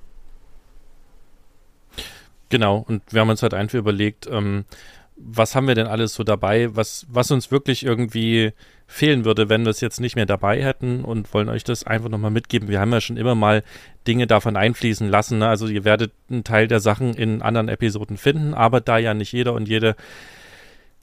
Genau, 2.50 2.86
und 2.88 3.02
wir 3.12 3.22
haben 3.22 3.32
uns 3.32 3.42
halt 3.42 3.56
einfach 3.56 3.80
überlegt, 3.80 4.28
ähm, 4.32 4.66
was 5.16 5.56
haben 5.56 5.68
wir 5.68 5.76
denn 5.76 5.88
alles 5.88 6.14
so 6.14 6.24
dabei, 6.24 6.76
was, 6.76 7.06
was 7.10 7.32
uns 7.32 7.52
wirklich 7.52 7.86
irgendwie 7.86 8.52
fehlen 8.88 9.26
würde, 9.26 9.50
wenn 9.50 9.64
wir 9.64 9.70
es 9.70 9.82
jetzt 9.82 10.00
nicht 10.00 10.16
mehr 10.16 10.26
dabei 10.26 10.62
hätten 10.62 11.04
und 11.04 11.34
wollen 11.34 11.50
euch 11.50 11.64
das 11.64 11.86
einfach 11.86 12.10
nochmal 12.10 12.32
mitgeben. 12.32 12.68
Wir 12.68 12.80
haben 12.80 12.92
ja 12.92 13.02
schon 13.02 13.18
immer 13.18 13.34
mal 13.34 13.64
Dinge 14.08 14.28
davon 14.28 14.58
einfließen 14.58 15.10
lassen. 15.10 15.40
Ne? 15.40 15.48
Also 15.48 15.68
ihr 15.68 15.86
werdet 15.86 16.12
einen 16.30 16.44
Teil 16.44 16.68
der 16.68 16.80
Sachen 16.80 17.14
in 17.14 17.42
anderen 17.42 17.70
Episoden 17.70 18.18
finden, 18.18 18.54
aber 18.54 18.82
da 18.82 18.98
ja 18.98 19.14
nicht 19.14 19.32
jeder 19.32 19.54
und 19.54 19.68
jede 19.68 19.96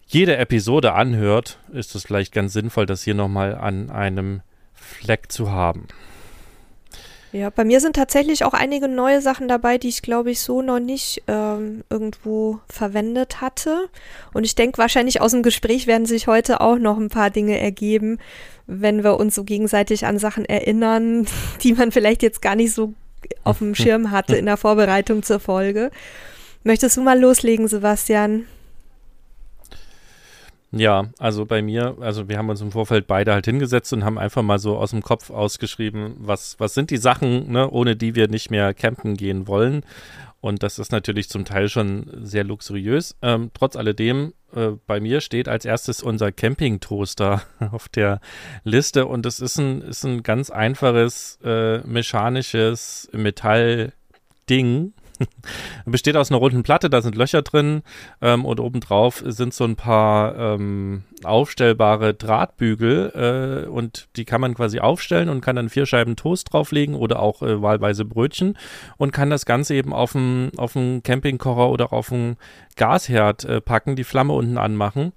jede 0.07 0.37
Episode 0.37 0.93
anhört, 0.93 1.59
ist 1.73 1.95
es 1.95 2.05
vielleicht 2.05 2.33
ganz 2.35 2.53
sinnvoll, 2.53 2.85
das 2.85 3.03
hier 3.03 3.15
nochmal 3.15 3.55
an 3.55 3.89
einem 3.89 4.43
Fleck 4.75 5.33
zu 5.33 5.51
haben. 5.51 5.89
Ja, 7.33 7.49
bei 7.49 7.65
mir 7.65 7.81
sind 7.81 7.97
tatsächlich 7.97 8.45
auch 8.45 8.53
einige 8.53 8.89
neue 8.89 9.23
Sachen 9.23 9.49
dabei, 9.49 9.79
die 9.79 9.89
ich 9.89 10.03
glaube 10.03 10.31
ich 10.31 10.41
so 10.41 10.61
noch 10.61 10.81
nicht 10.81 11.23
ähm, 11.29 11.83
irgendwo 11.89 12.61
verwendet 12.69 13.41
hatte. 13.41 13.89
Und 14.35 14.45
ich 14.45 14.55
denke, 14.55 14.77
wahrscheinlich 14.77 15.23
aus 15.23 15.31
dem 15.31 15.43
Gespräch 15.43 15.87
werden 15.87 16.05
sich 16.05 16.27
heute 16.27 16.61
auch 16.61 16.77
noch 16.77 16.99
ein 16.99 17.09
paar 17.09 17.31
Dinge 17.31 17.59
ergeben, 17.59 18.19
wenn 18.67 19.03
wir 19.03 19.19
uns 19.19 19.35
so 19.35 19.45
gegenseitig 19.45 20.05
an 20.05 20.19
Sachen 20.19 20.45
erinnern, 20.45 21.27
die 21.63 21.73
man 21.73 21.91
vielleicht 21.91 22.23
jetzt 22.23 22.43
gar 22.43 22.55
nicht 22.55 22.75
so 22.75 22.93
auf 23.45 23.59
dem 23.59 23.75
Schirm 23.75 24.11
hatte 24.11 24.37
in 24.37 24.45
der 24.45 24.59
Vorbereitung 24.59 25.23
zur 25.23 25.41
Folge. 25.41 25.91
Möchtest 26.65 26.99
du 26.99 27.01
mal 27.01 27.19
loslegen, 27.19 27.67
Sebastian? 27.67 28.47
Ja, 30.75 31.11
also 31.19 31.45
bei 31.45 31.61
mir, 31.61 31.97
also 32.01 32.29
wir 32.31 32.39
haben 32.39 32.49
uns 32.49 32.63
im 32.63 32.73
Vorfeld 32.73 33.07
beide 33.07 33.35
halt 33.35 33.45
hingesetzt 33.45 33.93
und 33.93 34.05
haben 34.05 34.19
einfach 34.19 34.43
mal 34.43 34.59
so 34.59 34.79
aus 34.79 34.91
dem 34.91 35.03
Kopf 35.03 35.31
ausgeschrieben, 35.31 36.15
was, 36.19 36.59
was 36.59 36.73
sind 36.73 36.91
die 36.91 36.97
Sachen, 36.97 37.53
ne, 37.53 37.71
ohne 37.71 37.95
die 37.95 38.15
wir 38.15 38.29
nicht 38.29 38.51
mehr 38.51 38.73
campen 38.73 39.17
gehen 39.17 39.47
wollen. 39.47 39.85
Und 40.41 40.63
das 40.63 40.79
ist 40.79 40.91
natürlich 40.91 41.29
zum 41.29 41.45
Teil 41.45 41.69
schon 41.69 42.11
sehr 42.23 42.43
luxuriös. 42.43 43.15
Ähm, 43.21 43.51
trotz 43.53 43.77
alledem, 43.77 44.33
äh, 44.55 44.71
bei 44.87 44.99
mir 44.99 45.21
steht 45.21 45.47
als 45.47 45.67
erstes 45.67 46.03
unser 46.03 46.33
Camping-Toaster 46.33 47.43
auf 47.71 47.91
der 47.91 48.21
Liste 48.65 49.07
und 49.07 49.27
das 49.27 49.41
ist 49.41 49.59
ein, 49.59 49.83
ist 49.83 50.05
ein 50.05 50.23
ganz 50.23 50.49
einfaches 50.49 51.39
äh, 51.45 51.79
mechanisches 51.87 53.11
Metall-Ding, 53.13 54.95
Besteht 55.87 56.17
aus 56.17 56.31
einer 56.31 56.39
runden 56.39 56.63
Platte, 56.63 56.91
da 56.91 57.03
sind 57.03 57.17
Löcher 57.17 57.43
drin 57.43 57.83
ähm, 58.21 58.45
und 58.45 58.61
obendrauf 58.61 59.23
sind 59.27 59.55
so 59.55 59.65
ein 59.65 59.77
paar 59.77 60.37
ähm, 60.37 61.05
aufstellbare 61.25 62.15
Drahtbügel 62.15 63.65
äh, 63.67 63.69
und 63.69 64.09
die 64.17 64.25
kann 64.25 64.41
man 64.41 64.55
quasi 64.55 64.81
aufstellen 64.81 65.29
und 65.29 65.41
kann 65.41 65.57
dann 65.57 65.69
vier 65.69 65.87
Scheiben 65.87 66.17
Toast 66.17 66.53
drauflegen 66.53 66.95
oder 66.95 67.21
auch 67.21 67.43
äh, 67.43 67.63
wahlweise 67.63 68.05
Brötchen 68.05 68.59
und 68.97 69.13
kann 69.13 69.31
das 69.31 69.47
Ganze 69.47 69.75
eben 69.75 69.93
auf 69.93 70.13
auf 70.57 70.75
Campingkocher 71.05 71.71
oder 71.71 71.93
auf 71.93 72.13
einen 72.13 72.37
Gasherd 72.77 73.45
äh, 73.45 73.61
packen, 73.61 73.97
die 73.97 74.05
Flamme 74.05 74.35
unten 74.35 74.59
anmachen 74.59 75.13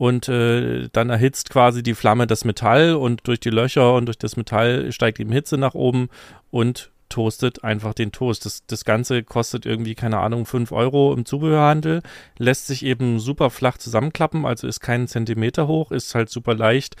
und 0.00 0.30
äh, 0.30 0.88
dann 0.92 1.10
erhitzt 1.10 1.50
quasi 1.50 1.82
die 1.82 1.92
Flamme 1.92 2.26
das 2.26 2.46
Metall 2.46 2.94
und 2.94 3.28
durch 3.28 3.38
die 3.38 3.50
Löcher 3.50 3.92
und 3.92 4.06
durch 4.06 4.16
das 4.16 4.38
Metall 4.38 4.92
steigt 4.92 5.20
eben 5.20 5.30
Hitze 5.30 5.58
nach 5.58 5.74
oben 5.74 6.08
und 6.50 6.90
toastet 7.10 7.62
einfach 7.62 7.92
den 7.92 8.12
Toast. 8.12 8.46
Das, 8.46 8.64
das 8.66 8.86
Ganze 8.86 9.22
kostet 9.22 9.66
irgendwie, 9.66 9.94
keine 9.94 10.18
Ahnung, 10.18 10.46
5 10.46 10.72
Euro 10.72 11.12
im 11.12 11.26
Zubehörhandel, 11.26 12.02
lässt 12.38 12.66
sich 12.66 12.84
eben 12.84 13.20
super 13.20 13.50
flach 13.50 13.76
zusammenklappen, 13.76 14.46
also 14.46 14.66
ist 14.66 14.80
keinen 14.80 15.08
Zentimeter 15.08 15.66
hoch, 15.66 15.90
ist 15.92 16.14
halt 16.14 16.30
super 16.30 16.54
leicht 16.54 16.96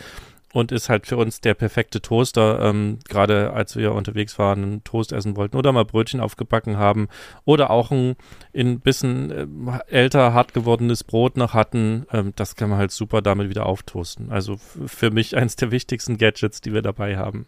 und 0.52 0.72
ist 0.72 0.88
halt 0.88 1.06
für 1.06 1.16
uns 1.16 1.40
der 1.40 1.54
perfekte 1.54 2.02
Toaster, 2.02 2.60
ähm, 2.60 2.98
gerade 3.08 3.52
als 3.52 3.76
wir 3.76 3.92
unterwegs 3.92 4.38
waren, 4.38 4.62
einen 4.62 4.84
Toast 4.84 5.12
essen 5.12 5.36
wollten 5.36 5.56
oder 5.56 5.72
mal 5.72 5.84
Brötchen 5.84 6.20
aufgebacken 6.20 6.76
haben 6.76 7.08
oder 7.44 7.70
auch 7.70 7.90
ein 7.90 8.16
ein 8.54 8.80
bisschen 8.80 9.30
äh, 9.30 9.78
älter, 9.86 10.34
hart 10.34 10.54
gewordenes 10.54 11.04
Brot 11.04 11.36
noch 11.36 11.54
hatten, 11.54 12.06
ähm, 12.12 12.32
das 12.36 12.56
kann 12.56 12.70
man 12.70 12.78
halt 12.78 12.90
super 12.90 13.22
damit 13.22 13.48
wieder 13.48 13.66
auftoasten. 13.66 14.30
Also 14.30 14.56
für 14.56 15.10
mich 15.10 15.36
eins 15.36 15.56
der 15.56 15.70
wichtigsten 15.70 16.18
Gadgets, 16.18 16.60
die 16.60 16.72
wir 16.72 16.82
dabei 16.82 17.16
haben. 17.16 17.46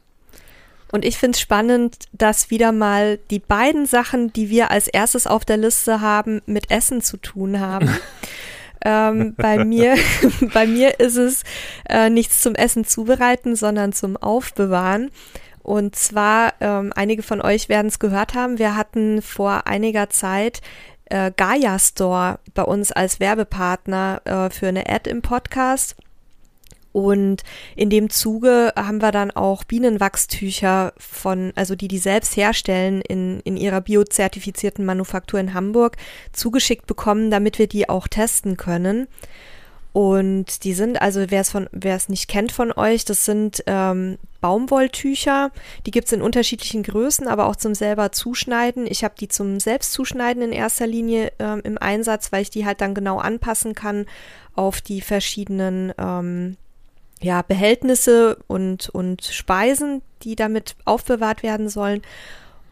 Und 0.93 1.07
ich 1.07 1.19
finde 1.19 1.37
es 1.37 1.41
spannend, 1.41 1.97
dass 2.13 2.51
wieder 2.51 2.71
mal 2.71 3.19
die 3.31 3.39
beiden 3.39 3.87
Sachen, 3.87 4.33
die 4.33 4.51
wir 4.51 4.71
als 4.71 4.87
erstes 4.87 5.27
auf 5.27 5.45
der 5.45 5.57
Liste 5.57 6.03
haben, 6.03 6.43
mit 6.47 6.71
Essen 6.71 7.01
zu 7.01 7.17
tun 7.17 7.59
haben. 7.59 7.89
ähm, 8.85 9.35
bei 9.37 9.65
mir, 9.65 9.97
bei 10.53 10.67
mir 10.67 11.01
ist 11.01 11.17
es 11.17 11.45
äh, 11.89 12.11
nichts 12.11 12.43
zum 12.43 12.55
Essen 12.55 12.85
zubereiten, 12.85 13.57
sondern 13.57 13.93
zum 13.95 14.19
Aufbewahren. 14.19 15.11
Und 15.63 15.97
zwar, 15.97 16.55
ähm, 16.61 16.93
einige 16.95 17.23
von 17.23 17.41
euch 17.41 17.71
werden 17.71 17.87
es 17.87 17.99
gehört 17.99 18.35
haben, 18.35 18.59
wir 18.59 18.77
hatten 18.77 19.23
vor 19.23 19.67
einiger 19.67 20.11
Zeit 20.11 20.61
äh, 21.07 21.33
Gaia 21.35 21.79
Store 21.79 22.39
bei 22.53 22.65
uns 22.65 22.93
als 22.93 23.19
Werbepartner 23.19 24.21
äh, 24.25 24.51
für 24.51 24.69
eine 24.69 24.89
Ad 24.89 25.09
im 25.09 25.23
Podcast. 25.23 25.97
Und 26.93 27.43
in 27.75 27.91
dem 27.91 28.11
Zuge 28.11 28.73
haben 28.77 29.01
wir 29.01 29.13
dann 29.13 29.31
auch 29.31 29.65
Bienenwachstücher 29.65 30.93
von, 30.99 31.53
also 31.57 31.75
die 31.75 31.89
die 31.89 31.99
selbst 31.99 32.37
herstellen 32.37 33.01
in, 33.01 33.41
in 33.41 33.57
ihrer 33.57 33.81
biozertifizierten 33.81 34.85
Manufaktur 34.85 35.41
in 35.41 35.55
Hamburg 35.55 35.97
zugeschickt 36.33 36.87
bekommen, 36.87 37.31
damit 37.31 37.59
wir 37.59 37.67
die 37.67 37.89
auch 37.89 38.09
testen 38.09 38.57
können. 38.57 39.09
Und 39.93 40.65
die 40.65 40.73
sind, 40.73 41.03
also 41.03 41.27
wer 41.29 41.43
es 41.43 41.51
von, 41.51 41.69
wer 41.71 41.97
es 41.97 42.09
nicht 42.09 42.27
kennt 42.27 42.51
von 42.51 42.73
euch, 42.73 43.05
das 43.05 43.27
sind 43.27 43.63
ähm, 43.67 44.19
Baumwolltücher. 44.41 45.51
Die 45.85 45.91
gibt's 45.91 46.13
in 46.13 46.23
unterschiedlichen 46.23 46.83
Größen, 46.83 47.29
aber 47.29 47.47
auch 47.47 47.57
zum 47.57 47.75
selber 47.75 48.11
Zuschneiden. 48.11 48.87
Ich 48.87 49.05
habe 49.05 49.15
die 49.21 49.29
zum 49.29 49.61
Selbstzuschneiden 49.61 50.43
in 50.43 50.53
erster 50.53 50.87
Linie 50.87 51.33
ähm, 51.39 51.61
im 51.65 51.77
Einsatz, 51.77 52.33
weil 52.33 52.41
ich 52.41 52.51
die 52.51 52.65
halt 52.65 52.81
dann 52.81 52.95
genau 52.95 53.19
anpassen 53.19 53.75
kann 53.75 54.07
auf 54.55 54.81
die 54.81 55.03
verschiedenen 55.03 55.93
ähm, 55.99 56.57
ja, 57.23 57.43
Behältnisse 57.43 58.37
und, 58.49 58.89
und 58.91 59.25
Speisen, 59.25 60.03
die 60.23 60.37
damit 60.37 60.77
aufbewahrt 60.85 61.43
werden 61.43 61.69
sollen. 61.69 62.03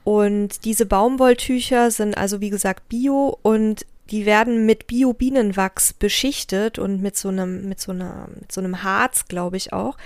Und 0.04 0.64
diese 0.64 0.86
Baumwolltücher 0.86 1.90
sind 1.90 2.16
also 2.16 2.40
wie 2.40 2.50
gesagt 2.50 2.88
bio 2.88 3.38
und 3.42 3.86
die 4.10 4.26
werden 4.26 4.66
mit 4.66 4.88
Bio-Bienenwachs 4.88 5.92
beschichtet 5.92 6.78
und 6.78 7.00
mit 7.00 7.16
so 7.16 7.28
einem, 7.28 7.68
mit 7.68 7.80
so 7.80 7.92
einer, 7.92 8.28
mit 8.38 8.50
so 8.50 8.60
einem 8.60 8.82
Harz, 8.82 9.26
glaube 9.28 9.56
ich 9.56 9.72
auch. 9.72 9.96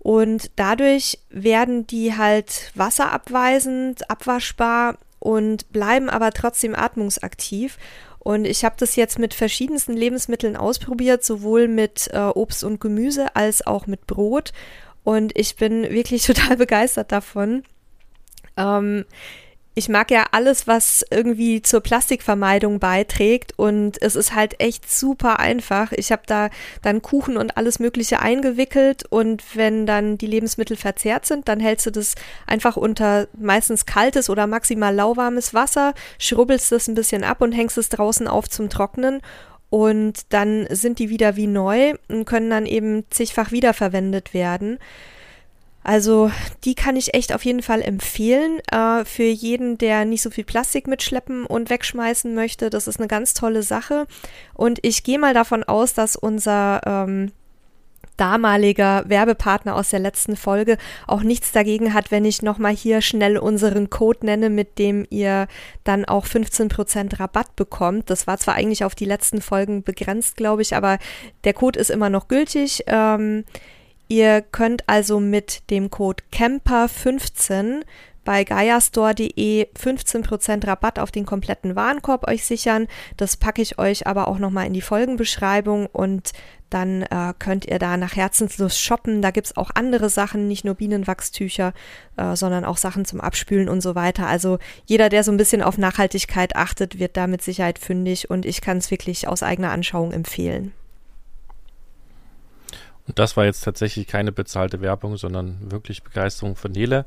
Und 0.00 0.50
dadurch 0.56 1.18
werden 1.30 1.86
die 1.86 2.16
halt 2.16 2.72
wasserabweisend, 2.74 4.10
abwaschbar 4.10 4.98
und 5.18 5.72
bleiben 5.72 6.10
aber 6.10 6.32
trotzdem 6.32 6.74
atmungsaktiv. 6.74 7.78
Und 8.22 8.44
ich 8.44 8.64
habe 8.64 8.76
das 8.78 8.94
jetzt 8.94 9.18
mit 9.18 9.34
verschiedensten 9.34 9.94
Lebensmitteln 9.94 10.56
ausprobiert, 10.56 11.24
sowohl 11.24 11.66
mit 11.66 12.08
äh, 12.12 12.18
Obst 12.18 12.62
und 12.62 12.80
Gemüse 12.80 13.34
als 13.34 13.66
auch 13.66 13.88
mit 13.88 14.06
Brot. 14.06 14.52
Und 15.02 15.36
ich 15.36 15.56
bin 15.56 15.90
wirklich 15.90 16.22
total 16.26 16.56
begeistert 16.56 17.10
davon. 17.10 17.64
Ähm, 18.56 19.04
ich 19.74 19.88
mag 19.88 20.10
ja 20.10 20.26
alles, 20.32 20.66
was 20.66 21.04
irgendwie 21.10 21.62
zur 21.62 21.80
Plastikvermeidung 21.80 22.78
beiträgt 22.78 23.58
und 23.58 24.00
es 24.02 24.16
ist 24.16 24.34
halt 24.34 24.60
echt 24.60 24.90
super 24.90 25.40
einfach. 25.40 25.92
Ich 25.92 26.12
habe 26.12 26.22
da 26.26 26.50
dann 26.82 27.00
Kuchen 27.00 27.38
und 27.38 27.56
alles 27.56 27.78
Mögliche 27.78 28.20
eingewickelt 28.20 29.04
und 29.08 29.42
wenn 29.56 29.86
dann 29.86 30.18
die 30.18 30.26
Lebensmittel 30.26 30.76
verzehrt 30.76 31.24
sind, 31.24 31.48
dann 31.48 31.58
hältst 31.58 31.86
du 31.86 31.90
das 31.90 32.14
einfach 32.46 32.76
unter 32.76 33.28
meistens 33.38 33.86
kaltes 33.86 34.28
oder 34.28 34.46
maximal 34.46 34.94
lauwarmes 34.94 35.54
Wasser, 35.54 35.94
schrubbelst 36.18 36.70
das 36.70 36.88
ein 36.88 36.94
bisschen 36.94 37.24
ab 37.24 37.40
und 37.40 37.52
hängst 37.52 37.78
es 37.78 37.88
draußen 37.88 38.28
auf 38.28 38.50
zum 38.50 38.68
Trocknen 38.68 39.22
und 39.72 40.26
dann 40.34 40.66
sind 40.68 40.98
die 40.98 41.08
wieder 41.08 41.36
wie 41.36 41.46
neu 41.46 41.94
und 42.08 42.26
können 42.26 42.50
dann 42.50 42.66
eben 42.66 43.04
zigfach 43.08 43.52
wiederverwendet 43.52 44.34
werden. 44.34 44.78
Also 45.84 46.30
die 46.64 46.74
kann 46.74 46.96
ich 46.96 47.14
echt 47.14 47.34
auf 47.34 47.44
jeden 47.44 47.62
Fall 47.62 47.82
empfehlen 47.82 48.60
äh, 48.70 49.04
für 49.04 49.24
jeden, 49.24 49.78
der 49.78 50.04
nicht 50.04 50.22
so 50.22 50.30
viel 50.30 50.44
Plastik 50.44 50.86
mitschleppen 50.86 51.44
und 51.44 51.70
wegschmeißen 51.70 52.34
möchte. 52.34 52.70
Das 52.70 52.86
ist 52.86 52.98
eine 52.98 53.08
ganz 53.08 53.34
tolle 53.34 53.62
Sache. 53.62 54.06
Und 54.54 54.78
ich 54.82 55.02
gehe 55.02 55.18
mal 55.18 55.34
davon 55.34 55.64
aus, 55.64 55.94
dass 55.94 56.14
unser 56.14 56.80
ähm, 56.86 57.32
damaliger 58.16 59.04
Werbepartner 59.08 59.74
aus 59.74 59.90
der 59.90 59.98
letzten 59.98 60.36
Folge 60.36 60.76
auch 61.06 61.22
nichts 61.22 61.50
dagegen 61.50 61.94
hat, 61.94 62.10
wenn 62.10 62.24
ich 62.24 62.42
nochmal 62.42 62.74
hier 62.74 63.00
schnell 63.00 63.38
unseren 63.38 63.90
Code 63.90 64.26
nenne, 64.26 64.50
mit 64.50 64.78
dem 64.78 65.06
ihr 65.10 65.48
dann 65.82 66.04
auch 66.04 66.26
15% 66.26 67.18
Rabatt 67.18 67.56
bekommt. 67.56 68.10
Das 68.10 68.26
war 68.26 68.38
zwar 68.38 68.54
eigentlich 68.54 68.84
auf 68.84 68.94
die 68.94 69.06
letzten 69.06 69.40
Folgen 69.40 69.82
begrenzt, 69.82 70.36
glaube 70.36 70.62
ich, 70.62 70.76
aber 70.76 70.98
der 71.44 71.54
Code 71.54 71.80
ist 71.80 71.90
immer 71.90 72.10
noch 72.10 72.28
gültig. 72.28 72.84
Ähm, 72.86 73.44
Ihr 74.12 74.42
könnt 74.42 74.90
also 74.90 75.20
mit 75.20 75.70
dem 75.70 75.88
Code 75.88 76.22
CAMPER15 76.34 77.80
bei 78.26 78.44
gaiastore.de 78.44 79.68
15% 79.72 80.66
Rabatt 80.66 80.98
auf 80.98 81.10
den 81.10 81.24
kompletten 81.24 81.76
Warenkorb 81.76 82.28
euch 82.28 82.44
sichern. 82.44 82.88
Das 83.16 83.38
packe 83.38 83.62
ich 83.62 83.78
euch 83.78 84.06
aber 84.06 84.28
auch 84.28 84.38
nochmal 84.38 84.66
in 84.66 84.74
die 84.74 84.82
Folgenbeschreibung 84.82 85.86
und 85.86 86.32
dann 86.68 87.04
äh, 87.04 87.32
könnt 87.38 87.64
ihr 87.64 87.78
da 87.78 87.96
nach 87.96 88.14
Herzenslust 88.14 88.78
shoppen. 88.78 89.22
Da 89.22 89.30
gibt 89.30 89.46
es 89.46 89.56
auch 89.56 89.70
andere 89.72 90.10
Sachen, 90.10 90.46
nicht 90.46 90.66
nur 90.66 90.74
Bienenwachstücher, 90.74 91.72
äh, 92.18 92.36
sondern 92.36 92.66
auch 92.66 92.76
Sachen 92.76 93.06
zum 93.06 93.22
Abspülen 93.22 93.70
und 93.70 93.80
so 93.80 93.94
weiter. 93.94 94.26
Also 94.26 94.58
jeder, 94.84 95.08
der 95.08 95.24
so 95.24 95.32
ein 95.32 95.38
bisschen 95.38 95.62
auf 95.62 95.78
Nachhaltigkeit 95.78 96.54
achtet, 96.54 96.98
wird 96.98 97.16
da 97.16 97.26
mit 97.26 97.40
Sicherheit 97.40 97.78
fündig 97.78 98.28
und 98.28 98.44
ich 98.44 98.60
kann 98.60 98.76
es 98.76 98.90
wirklich 98.90 99.26
aus 99.26 99.42
eigener 99.42 99.70
Anschauung 99.70 100.12
empfehlen. 100.12 100.74
Und 103.06 103.18
das 103.18 103.36
war 103.36 103.44
jetzt 103.44 103.62
tatsächlich 103.62 104.06
keine 104.06 104.32
bezahlte 104.32 104.80
Werbung, 104.80 105.16
sondern 105.16 105.70
wirklich 105.70 106.02
Begeisterung 106.02 106.56
von 106.56 106.72
Nele. 106.72 107.06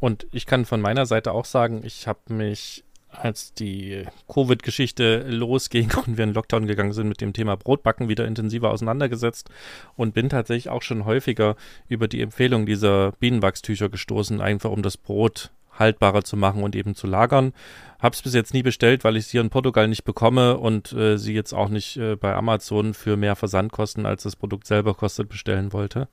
Und 0.00 0.26
ich 0.32 0.46
kann 0.46 0.64
von 0.64 0.80
meiner 0.80 1.06
Seite 1.06 1.32
auch 1.32 1.44
sagen, 1.44 1.82
ich 1.84 2.06
habe 2.06 2.32
mich, 2.32 2.84
als 3.10 3.54
die 3.54 4.04
Covid-Geschichte 4.32 5.24
losging 5.28 5.92
und 6.06 6.16
wir 6.16 6.24
in 6.24 6.34
Lockdown 6.34 6.66
gegangen 6.66 6.92
sind, 6.92 7.08
mit 7.08 7.20
dem 7.20 7.32
Thema 7.32 7.56
Brotbacken 7.56 8.08
wieder 8.08 8.26
intensiver 8.26 8.70
auseinandergesetzt 8.70 9.50
und 9.96 10.14
bin 10.14 10.28
tatsächlich 10.28 10.70
auch 10.70 10.82
schon 10.82 11.04
häufiger 11.04 11.56
über 11.88 12.08
die 12.08 12.22
Empfehlung 12.22 12.66
dieser 12.66 13.12
Bienenwachstücher 13.12 13.88
gestoßen, 13.88 14.40
einfach 14.40 14.70
um 14.70 14.82
das 14.82 14.96
Brot 14.96 15.50
haltbarer 15.78 16.24
zu 16.24 16.36
machen 16.36 16.62
und 16.62 16.76
eben 16.76 16.94
zu 16.94 17.06
lagern. 17.06 17.52
Habe 18.00 18.14
es 18.14 18.22
bis 18.22 18.34
jetzt 18.34 18.54
nie 18.54 18.62
bestellt, 18.62 19.04
weil 19.04 19.16
ich 19.16 19.26
es 19.26 19.30
hier 19.30 19.40
in 19.40 19.50
Portugal 19.50 19.88
nicht 19.88 20.04
bekomme 20.04 20.58
und 20.58 20.92
äh, 20.92 21.16
sie 21.16 21.34
jetzt 21.34 21.52
auch 21.52 21.68
nicht 21.68 21.96
äh, 21.96 22.16
bei 22.16 22.34
Amazon 22.34 22.94
für 22.94 23.16
mehr 23.16 23.36
Versandkosten, 23.36 24.06
als 24.06 24.24
das 24.24 24.36
Produkt 24.36 24.66
selber 24.66 24.94
kostet, 24.94 25.28
bestellen 25.28 25.72
wollte. 25.72 26.08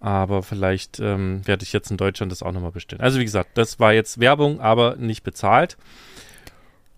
Aber 0.00 0.42
vielleicht 0.42 1.00
ähm, 1.00 1.42
werde 1.44 1.64
ich 1.64 1.72
jetzt 1.72 1.90
in 1.90 1.96
Deutschland 1.96 2.30
das 2.30 2.42
auch 2.42 2.52
nochmal 2.52 2.70
bestellen. 2.70 3.02
Also 3.02 3.18
wie 3.18 3.24
gesagt, 3.24 3.50
das 3.54 3.80
war 3.80 3.92
jetzt 3.92 4.20
Werbung, 4.20 4.60
aber 4.60 4.96
nicht 4.96 5.22
bezahlt. 5.22 5.76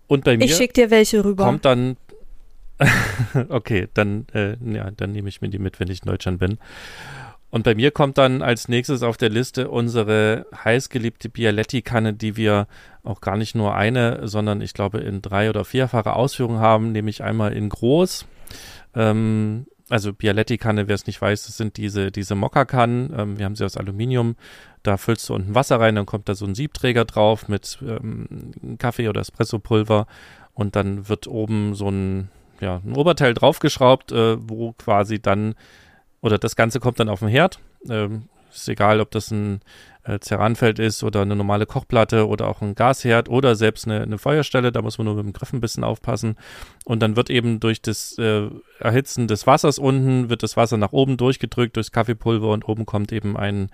Und 0.07 0.23
bei 0.23 0.37
mir 0.37 0.45
ich 0.45 0.55
schick 0.55 0.73
dir 0.73 0.91
welche 0.91 1.23
rüber. 1.25 1.45
kommt 1.45 1.65
dann 1.65 1.97
okay, 3.49 3.87
dann, 3.93 4.25
äh, 4.33 4.55
ja, 4.65 4.91
dann 4.91 5.11
nehme 5.11 5.29
ich 5.29 5.41
mir 5.41 5.49
die 5.49 5.59
mit, 5.59 5.79
wenn 5.79 5.89
ich 5.89 6.01
in 6.01 6.07
Deutschland 6.09 6.39
bin. 6.39 6.57
Und 7.51 7.63
bei 7.63 7.75
mir 7.75 7.91
kommt 7.91 8.17
dann 8.17 8.41
als 8.41 8.69
nächstes 8.69 9.03
auf 9.03 9.17
der 9.17 9.29
Liste 9.29 9.69
unsere 9.69 10.45
heißgeliebte 10.63 11.29
Bialetti-Kanne, 11.29 12.13
die 12.13 12.37
wir 12.37 12.65
auch 13.03 13.19
gar 13.19 13.35
nicht 13.35 13.55
nur 13.55 13.75
eine, 13.75 14.27
sondern 14.27 14.61
ich 14.61 14.73
glaube 14.73 14.99
in 14.99 15.21
drei 15.21 15.49
oder 15.49 15.65
vierfache 15.65 16.13
Ausführung 16.13 16.59
haben, 16.59 16.93
nämlich 16.93 17.23
einmal 17.23 17.51
in 17.51 17.67
groß. 17.67 18.25
Ähm, 18.95 19.67
also 19.89 20.13
Bialetti-Kanne, 20.13 20.87
wer 20.87 20.95
es 20.95 21.05
nicht 21.07 21.21
weiß, 21.21 21.45
das 21.45 21.57
sind 21.57 21.75
diese, 21.75 22.11
diese 22.11 22.35
Mokka-Kannen. 22.35 23.13
Ähm, 23.17 23.37
wir 23.37 23.45
haben 23.45 23.57
sie 23.57 23.65
aus 23.65 23.75
Aluminium. 23.75 24.37
Da 24.83 24.95
füllst 24.95 25.27
du 25.27 25.35
unten 25.35 25.53
Wasser 25.53 25.79
rein, 25.79 25.95
dann 25.95 26.05
kommt 26.05 26.29
da 26.29 26.35
so 26.35 26.45
ein 26.45 26.55
Siebträger 26.55 27.03
drauf 27.03 27.49
mit 27.49 27.79
ähm, 27.85 28.77
Kaffee 28.79 29.09
oder 29.09 29.19
Espressopulver 29.19 30.07
und 30.53 30.77
dann 30.77 31.09
wird 31.09 31.27
oben 31.27 31.75
so 31.75 31.89
ein, 31.89 32.29
ja, 32.61 32.81
ein 32.85 32.95
Oberteil 32.95 33.33
draufgeschraubt, 33.33 34.13
äh, 34.13 34.37
wo 34.39 34.71
quasi 34.71 35.21
dann 35.21 35.55
oder 36.21 36.37
das 36.37 36.55
Ganze 36.55 36.79
kommt 36.79 36.99
dann 36.99 37.09
auf 37.09 37.19
den 37.19 37.29
Herd. 37.29 37.59
Ähm, 37.89 38.29
ist 38.53 38.67
egal, 38.67 38.99
ob 38.99 39.11
das 39.11 39.31
ein 39.31 39.61
äh, 40.03 40.19
Ceranfeld 40.19 40.79
ist 40.79 41.03
oder 41.03 41.21
eine 41.21 41.35
normale 41.35 41.65
Kochplatte 41.65 42.27
oder 42.27 42.47
auch 42.47 42.61
ein 42.61 42.75
Gasherd 42.75 43.29
oder 43.29 43.55
selbst 43.55 43.87
eine, 43.87 44.01
eine, 44.01 44.17
Feuerstelle. 44.17 44.71
Da 44.71 44.81
muss 44.81 44.97
man 44.97 45.05
nur 45.05 45.15
mit 45.15 45.25
dem 45.25 45.33
Griff 45.33 45.53
ein 45.53 45.61
bisschen 45.61 45.83
aufpassen. 45.83 46.35
Und 46.85 47.01
dann 47.01 47.15
wird 47.15 47.29
eben 47.29 47.59
durch 47.59 47.81
das 47.81 48.17
äh, 48.17 48.47
Erhitzen 48.79 49.27
des 49.27 49.47
Wassers 49.47 49.79
unten, 49.79 50.29
wird 50.29 50.43
das 50.43 50.57
Wasser 50.57 50.77
nach 50.77 50.91
oben 50.91 51.17
durchgedrückt 51.17 51.75
durchs 51.75 51.91
Kaffeepulver 51.91 52.49
und 52.49 52.67
oben 52.67 52.85
kommt 52.85 53.11
eben 53.11 53.37
ein 53.37 53.69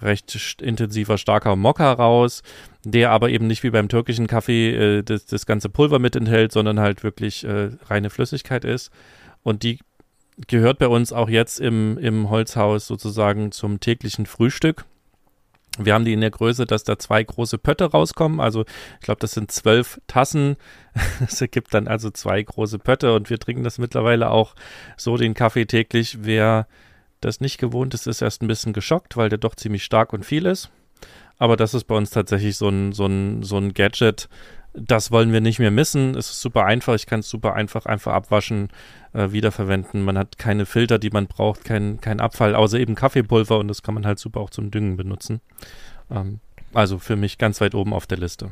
recht 0.00 0.60
intensiver, 0.60 1.16
starker 1.16 1.54
Mokka 1.54 1.92
raus, 1.92 2.42
der 2.84 3.10
aber 3.10 3.30
eben 3.30 3.46
nicht 3.46 3.62
wie 3.62 3.70
beim 3.70 3.88
türkischen 3.88 4.26
Kaffee 4.26 4.74
äh, 4.74 5.02
das, 5.02 5.26
das 5.26 5.46
ganze 5.46 5.68
Pulver 5.68 5.98
mit 5.98 6.16
enthält, 6.16 6.52
sondern 6.52 6.80
halt 6.80 7.04
wirklich 7.04 7.44
äh, 7.44 7.70
reine 7.86 8.10
Flüssigkeit 8.10 8.64
ist. 8.64 8.90
Und 9.44 9.62
die 9.62 9.80
gehört 10.48 10.78
bei 10.78 10.88
uns 10.88 11.12
auch 11.12 11.28
jetzt 11.28 11.60
im, 11.60 11.98
im 11.98 12.30
Holzhaus 12.30 12.86
sozusagen 12.86 13.52
zum 13.52 13.80
täglichen 13.80 14.26
Frühstück. 14.26 14.84
Wir 15.78 15.94
haben 15.94 16.04
die 16.04 16.12
in 16.12 16.20
der 16.20 16.30
Größe, 16.30 16.66
dass 16.66 16.84
da 16.84 16.98
zwei 16.98 17.24
große 17.24 17.56
Pötte 17.56 17.86
rauskommen. 17.86 18.40
Also 18.40 18.64
ich 19.00 19.04
glaube, 19.04 19.20
das 19.20 19.32
sind 19.32 19.50
zwölf 19.50 20.00
Tassen. 20.06 20.56
Es 21.26 21.40
ergibt 21.40 21.72
dann 21.72 21.88
also 21.88 22.10
zwei 22.10 22.42
große 22.42 22.78
Pötte 22.78 23.14
und 23.14 23.30
wir 23.30 23.38
trinken 23.38 23.64
das 23.64 23.78
mittlerweile 23.78 24.30
auch 24.30 24.54
so 24.98 25.16
den 25.16 25.32
Kaffee 25.32 25.64
täglich. 25.64 26.18
Wer 26.20 26.66
das 27.20 27.40
nicht 27.40 27.56
gewohnt 27.56 27.94
ist, 27.94 28.06
ist 28.06 28.20
erst 28.20 28.42
ein 28.42 28.48
bisschen 28.48 28.74
geschockt, 28.74 29.16
weil 29.16 29.30
der 29.30 29.38
doch 29.38 29.54
ziemlich 29.54 29.84
stark 29.84 30.12
und 30.12 30.26
viel 30.26 30.44
ist. 30.44 30.70
Aber 31.38 31.56
das 31.56 31.72
ist 31.72 31.84
bei 31.84 31.94
uns 31.94 32.10
tatsächlich 32.10 32.56
so 32.56 32.68
ein, 32.68 32.92
so 32.92 33.06
ein, 33.06 33.42
so 33.42 33.56
ein 33.56 33.72
Gadget, 33.72 34.28
das 34.74 35.10
wollen 35.10 35.32
wir 35.32 35.40
nicht 35.40 35.58
mehr 35.58 35.70
missen. 35.70 36.14
Es 36.14 36.30
ist 36.30 36.40
super 36.40 36.64
einfach. 36.64 36.94
Ich 36.94 37.06
kann 37.06 37.20
es 37.20 37.28
super 37.28 37.54
einfach 37.54 37.86
einfach 37.86 38.12
abwaschen, 38.12 38.68
äh, 39.12 39.32
wiederverwenden. 39.32 40.02
Man 40.02 40.16
hat 40.16 40.38
keine 40.38 40.66
Filter, 40.66 40.98
die 40.98 41.10
man 41.10 41.26
braucht, 41.26 41.64
kein, 41.64 42.00
kein 42.00 42.20
Abfall, 42.20 42.54
außer 42.54 42.78
eben 42.78 42.94
Kaffeepulver 42.94 43.58
und 43.58 43.68
das 43.68 43.82
kann 43.82 43.94
man 43.94 44.06
halt 44.06 44.18
super 44.18 44.40
auch 44.40 44.50
zum 44.50 44.70
Düngen 44.70 44.96
benutzen. 44.96 45.40
Ähm, 46.10 46.40
also 46.72 46.98
für 46.98 47.16
mich 47.16 47.38
ganz 47.38 47.60
weit 47.60 47.74
oben 47.74 47.92
auf 47.92 48.06
der 48.06 48.18
Liste. 48.18 48.50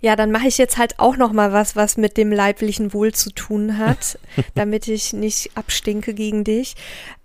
Ja, 0.00 0.14
dann 0.14 0.30
mache 0.30 0.46
ich 0.46 0.58
jetzt 0.58 0.78
halt 0.78 0.98
auch 0.98 1.16
noch 1.16 1.32
mal 1.32 1.52
was, 1.52 1.74
was 1.74 1.96
mit 1.96 2.16
dem 2.16 2.30
leiblichen 2.30 2.92
Wohl 2.92 3.12
zu 3.12 3.30
tun 3.30 3.78
hat, 3.78 4.18
damit 4.54 4.88
ich 4.88 5.12
nicht 5.12 5.50
abstinke 5.56 6.14
gegen 6.14 6.44
dich. 6.44 6.74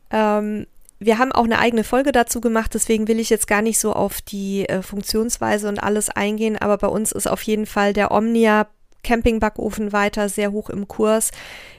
Ähm, 0.09 0.65
wir 1.05 1.17
haben 1.17 1.31
auch 1.31 1.43
eine 1.43 1.59
eigene 1.59 1.83
Folge 1.83 2.11
dazu 2.11 2.41
gemacht, 2.41 2.73
deswegen 2.73 3.07
will 3.07 3.19
ich 3.19 3.29
jetzt 3.29 3.47
gar 3.47 3.61
nicht 3.61 3.79
so 3.79 3.93
auf 3.93 4.21
die 4.21 4.67
äh, 4.69 4.81
Funktionsweise 4.81 5.67
und 5.67 5.81
alles 5.81 6.09
eingehen, 6.09 6.57
aber 6.57 6.77
bei 6.77 6.87
uns 6.87 7.11
ist 7.11 7.27
auf 7.27 7.41
jeden 7.43 7.65
Fall 7.65 7.93
der 7.93 8.11
Omnia 8.11 8.67
Campingbackofen 9.03 9.91
weiter 9.91 10.29
sehr 10.29 10.51
hoch 10.51 10.69
im 10.69 10.87
Kurs. 10.87 11.31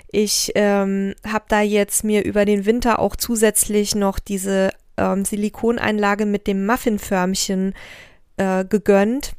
Ich 0.08 0.52
ähm, 0.54 1.14
habe 1.26 1.46
da 1.48 1.60
jetzt 1.60 2.04
mir 2.04 2.24
über 2.24 2.44
den 2.44 2.66
Winter 2.66 2.98
auch 2.98 3.16
zusätzlich 3.16 3.94
noch 3.94 4.18
diese 4.18 4.70
ähm, 4.96 5.24
Silikoneinlage 5.24 6.26
mit 6.26 6.46
dem 6.46 6.66
Muffinförmchen 6.66 7.74
äh, 8.36 8.64
gegönnt. 8.64 9.32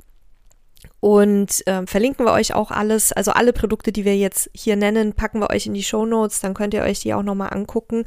Und 1.00 1.66
äh, 1.68 1.86
verlinken 1.86 2.26
wir 2.26 2.34
euch 2.34 2.54
auch 2.54 2.72
alles, 2.72 3.14
also 3.14 3.32
alle 3.32 3.54
Produkte, 3.54 3.92
die 3.92 4.06
wir 4.06 4.18
jetzt 4.18 4.50
hier 4.54 4.76
nennen, 4.76 5.14
packen 5.14 5.40
wir 5.40 5.50
euch 5.50 5.68
in 5.68 5.74
die 5.74 5.84
Show 5.84 6.06
Notes, 6.06 6.42
dann 6.42 6.56
könnt 6.56 6.74
ihr 6.74 6.82
euch 6.82 7.00
die 7.00 7.14
auch 7.14 7.24
nochmal 7.24 7.54
angucken. 7.54 8.06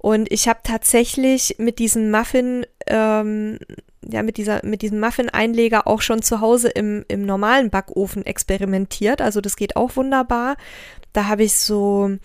Und 0.00 0.32
ich 0.32 0.48
habe 0.48 0.60
tatsächlich 0.62 1.56
mit 1.58 1.78
diesem 1.78 2.10
Muffin, 2.10 2.64
ähm, 2.86 3.58
ja, 4.02 4.22
mit 4.22 4.38
dieser, 4.38 4.64
mit 4.64 4.80
diesem 4.80 4.98
Muffin-Einleger 4.98 5.86
auch 5.86 6.00
schon 6.00 6.22
zu 6.22 6.40
Hause 6.40 6.70
im, 6.70 7.04
im 7.08 7.26
normalen 7.26 7.68
Backofen 7.68 8.24
experimentiert. 8.24 9.20
Also 9.20 9.42
das 9.42 9.56
geht 9.56 9.76
auch 9.76 9.96
wunderbar. 9.96 10.56
Da 11.12 11.26
habe 11.26 11.42
ich 11.42 11.54
so, 11.54 12.16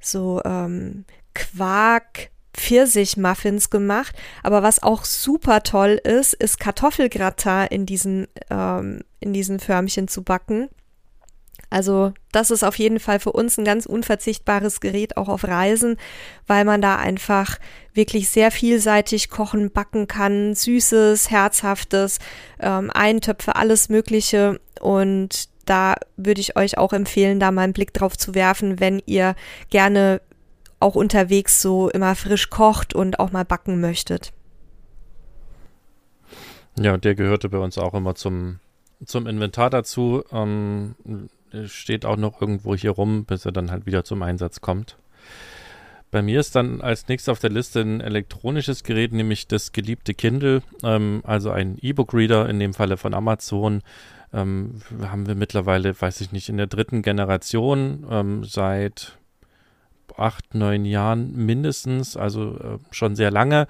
so 0.00 0.40
ähm, 0.46 1.04
Quark, 1.34 2.30
Pfirsich-Muffins 2.54 3.68
gemacht. 3.68 4.16
Aber 4.42 4.62
was 4.62 4.82
auch 4.82 5.04
super 5.04 5.62
toll 5.62 6.00
ist, 6.02 6.32
ist 6.32 6.58
Kartoffelgratin 6.58 7.66
in 7.68 7.84
diesen, 7.84 8.28
ähm, 8.48 9.02
in 9.20 9.34
diesen 9.34 9.60
Förmchen 9.60 10.08
zu 10.08 10.22
backen. 10.22 10.70
Also 11.70 12.12
das 12.32 12.50
ist 12.50 12.64
auf 12.64 12.76
jeden 12.78 12.98
Fall 12.98 13.20
für 13.20 13.32
uns 13.32 13.56
ein 13.56 13.64
ganz 13.64 13.86
unverzichtbares 13.86 14.80
Gerät, 14.80 15.16
auch 15.16 15.28
auf 15.28 15.44
Reisen, 15.44 15.96
weil 16.48 16.64
man 16.64 16.82
da 16.82 16.96
einfach 16.96 17.58
wirklich 17.94 18.28
sehr 18.28 18.50
vielseitig 18.50 19.30
kochen, 19.30 19.70
backen 19.70 20.08
kann, 20.08 20.54
süßes, 20.54 21.30
herzhaftes, 21.30 22.18
ähm, 22.58 22.90
Eintöpfe, 22.92 23.54
alles 23.54 23.88
Mögliche. 23.88 24.60
Und 24.80 25.48
da 25.64 25.94
würde 26.16 26.40
ich 26.40 26.56
euch 26.56 26.76
auch 26.76 26.92
empfehlen, 26.92 27.38
da 27.38 27.52
mal 27.52 27.62
einen 27.62 27.72
Blick 27.72 27.94
drauf 27.94 28.18
zu 28.18 28.34
werfen, 28.34 28.80
wenn 28.80 29.00
ihr 29.06 29.36
gerne 29.70 30.20
auch 30.80 30.96
unterwegs 30.96 31.62
so 31.62 31.88
immer 31.90 32.16
frisch 32.16 32.50
kocht 32.50 32.94
und 32.94 33.20
auch 33.20 33.30
mal 33.30 33.44
backen 33.44 33.80
möchtet. 33.80 34.32
Ja, 36.78 36.96
der 36.96 37.14
gehörte 37.14 37.48
bei 37.48 37.58
uns 37.58 37.78
auch 37.78 37.94
immer 37.94 38.14
zum, 38.14 38.58
zum 39.04 39.26
Inventar 39.26 39.70
dazu. 39.70 40.24
Ähm, 40.32 40.94
steht 41.66 42.04
auch 42.04 42.16
noch 42.16 42.40
irgendwo 42.40 42.74
hier 42.74 42.92
rum, 42.92 43.24
bis 43.24 43.44
er 43.44 43.52
dann 43.52 43.70
halt 43.70 43.86
wieder 43.86 44.04
zum 44.04 44.22
Einsatz 44.22 44.60
kommt. 44.60 44.96
Bei 46.10 46.22
mir 46.22 46.40
ist 46.40 46.56
dann 46.56 46.80
als 46.80 47.06
nächstes 47.06 47.28
auf 47.28 47.38
der 47.38 47.50
Liste 47.50 47.80
ein 47.80 48.00
elektronisches 48.00 48.82
Gerät, 48.82 49.12
nämlich 49.12 49.46
das 49.46 49.70
geliebte 49.72 50.12
Kindle, 50.12 50.62
ähm, 50.82 51.22
also 51.24 51.50
ein 51.50 51.78
E-Book-Reader, 51.80 52.48
in 52.48 52.58
dem 52.58 52.74
Falle 52.74 52.96
von 52.96 53.14
Amazon. 53.14 53.82
Ähm, 54.32 54.80
haben 55.02 55.26
wir 55.26 55.36
mittlerweile, 55.36 56.00
weiß 56.00 56.20
ich 56.20 56.32
nicht, 56.32 56.48
in 56.48 56.56
der 56.56 56.66
dritten 56.66 57.02
Generation 57.02 58.06
ähm, 58.10 58.44
seit 58.44 59.18
acht, 60.16 60.54
neun 60.54 60.84
Jahren 60.84 61.34
mindestens, 61.34 62.16
also 62.16 62.56
äh, 62.56 62.78
schon 62.90 63.14
sehr 63.16 63.30
lange 63.30 63.66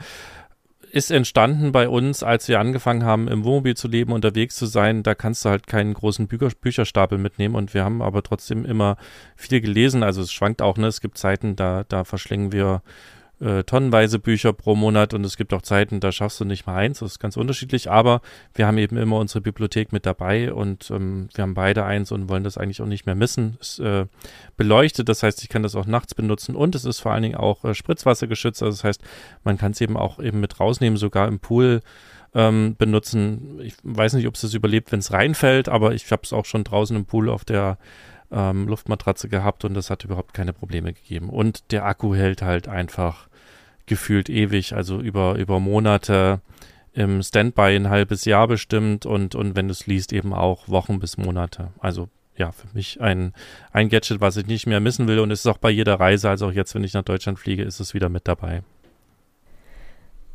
ist 0.91 1.11
entstanden 1.11 1.73
bei 1.73 1.89
uns, 1.89 2.23
als 2.23 2.49
wir 2.49 2.61
angefangen 2.61 3.05
haben, 3.05 3.29
im 3.29 3.45
Wohnmobil 3.45 3.77
zu 3.77 3.89
leben, 3.89 4.13
unterwegs 4.13 4.57
zu 4.57 4.67
sein. 4.67 5.03
Da 5.03 5.15
kannst 5.15 5.45
du 5.45 5.49
halt 5.49 5.67
keinen 5.67 5.95
großen 5.95 6.27
Bücher, 6.27 6.51
Bücherstapel 6.61 7.19
mitnehmen 7.19 7.55
und 7.55 7.75
wir 7.75 7.85
haben 7.85 8.03
aber 8.03 8.23
trotzdem 8.23 8.65
immer 8.65 8.97
viel 9.37 9.61
gelesen. 9.61 10.03
Also 10.03 10.23
es 10.23 10.33
schwankt 10.33 10.63
auch, 10.63 10.77
ne? 10.77 10.87
Es 10.87 11.01
gibt 11.01 11.19
Zeiten, 11.19 11.57
da, 11.57 11.85
da 11.89 12.05
verschlingen 12.05 12.53
wir 12.53 12.83
äh, 13.41 13.65
tonnenweise 13.65 14.19
Bücher 14.19 14.53
pro 14.53 14.77
Monat 14.77 15.15
und 15.15 15.25
es 15.25 15.37
gibt 15.37 15.55
auch 15.55 15.63
Zeiten, 15.63 16.01
da 16.01 16.13
schaffst 16.13 16.41
du 16.41 16.45
nicht 16.45 16.67
mal 16.67 16.77
eins. 16.77 16.99
Das 16.99 17.13
ist 17.13 17.19
ganz 17.19 17.37
unterschiedlich, 17.37 17.91
aber 17.91 18.21
wir 18.55 18.67
haben 18.67 18.79
eben 18.79 18.97
immer 18.97 19.17
unsere 19.17 19.41
Bibliothek 19.41 19.93
mit 19.93 20.07
dabei 20.07 20.53
und 20.53 20.91
ähm, 20.91 21.29
wir 21.35 21.43
haben 21.43 21.55
beide 21.55 21.85
eins 21.85 22.13
und 22.13 22.29
wollen 22.29 22.45
das 22.45 22.59
eigentlich 22.59 22.83
auch 22.83 22.87
nicht 22.87 23.07
mehr 23.07 23.15
missen. 23.15 23.57
Es 23.61 23.79
äh, 23.79 24.07
beleuchtet, 24.57 25.09
das 25.09 25.23
heißt, 25.23 25.43
ich 25.43 25.49
kann 25.49 25.63
das 25.63 25.75
auch 25.75 25.87
nachts 25.87 26.15
benutzen 26.15 26.55
und 26.55 26.75
es 26.75 26.85
ist 26.85 27.01
vor 27.01 27.13
allen 27.13 27.23
Dingen 27.23 27.37
auch 27.37 27.65
äh, 27.65 27.75
Spritzwassergeschützt. 27.75 28.63
Also 28.63 28.77
das 28.77 28.85
heißt, 28.85 29.03
man 29.43 29.57
kann 29.57 29.73
es 29.73 29.81
eben 29.81 29.97
auch 29.97 30.19
eben 30.19 30.41
mit 30.41 30.61
rausnehmen, 30.61 30.99
sogar 30.99 31.27
im 31.27 31.41
Pool 31.41 31.81
ähm, 32.35 32.77
benutzen. 32.79 33.59
Ich 33.63 33.75
weiß 33.83 34.15
nicht, 34.15 34.29
ob 34.29 34.35
es 34.35 34.43
das 34.43 34.55
überlebt, 34.55 34.93
wenn 34.93 35.01
es 35.01 35.13
reinfällt, 35.13 35.69
aber 35.69 35.95
ich 35.95 36.11
habe 36.13 36.23
es 36.25 36.33
auch 36.33 36.45
schon 36.45 36.65
draußen 36.65 36.97
im 36.97 37.07
Pool 37.07 37.29
auf 37.29 37.45
der 37.45 37.79
ähm, 38.31 38.69
Luftmatratze 38.69 39.29
gehabt 39.29 39.65
und 39.65 39.75
das 39.75 39.91
hat 39.91 40.05
überhaupt 40.05 40.35
keine 40.35 40.53
Probleme 40.53 40.93
gegeben. 40.93 41.31
Und 41.31 41.73
der 41.73 41.85
Akku 41.85 42.15
hält 42.15 42.43
halt 42.43 42.69
einfach 42.69 43.30
gefühlt 43.91 44.31
ewig, 44.31 44.73
also 44.73 45.01
über, 45.01 45.35
über 45.35 45.59
Monate 45.59 46.41
im 46.93 47.23
Standby 47.23 47.75
ein 47.77 47.91
halbes 47.91 48.25
Jahr 48.25 48.47
bestimmt 48.47 49.05
und, 49.05 49.35
und 49.35 49.57
wenn 49.57 49.67
du 49.67 49.73
es 49.73 49.89
liest, 49.89 50.13
eben 50.13 50.33
auch 50.33 50.69
Wochen 50.69 51.01
bis 51.01 51.19
Monate. 51.19 51.73
Also 51.81 52.09
ja, 52.37 52.53
für 52.53 52.69
mich 52.73 53.01
ein, 53.01 53.35
ein 53.73 53.89
Gadget, 53.89 54.21
was 54.21 54.37
ich 54.37 54.47
nicht 54.47 54.67
mehr 54.67 54.79
missen 54.79 55.09
will 55.09 55.19
und 55.19 55.33
es 55.33 55.41
ist 55.41 55.47
auch 55.47 55.59
bei 55.59 55.71
jeder 55.71 55.99
Reise, 55.99 56.31
also 56.31 56.47
auch 56.47 56.53
jetzt, 56.53 56.75
wenn 56.75 56.85
ich 56.85 56.95
nach 56.95 57.03
Deutschland 57.03 57.39
fliege, 57.39 57.65
ist 57.65 57.81
es 57.81 57.93
wieder 57.93 58.09
mit 58.09 58.29
dabei. 58.29 58.63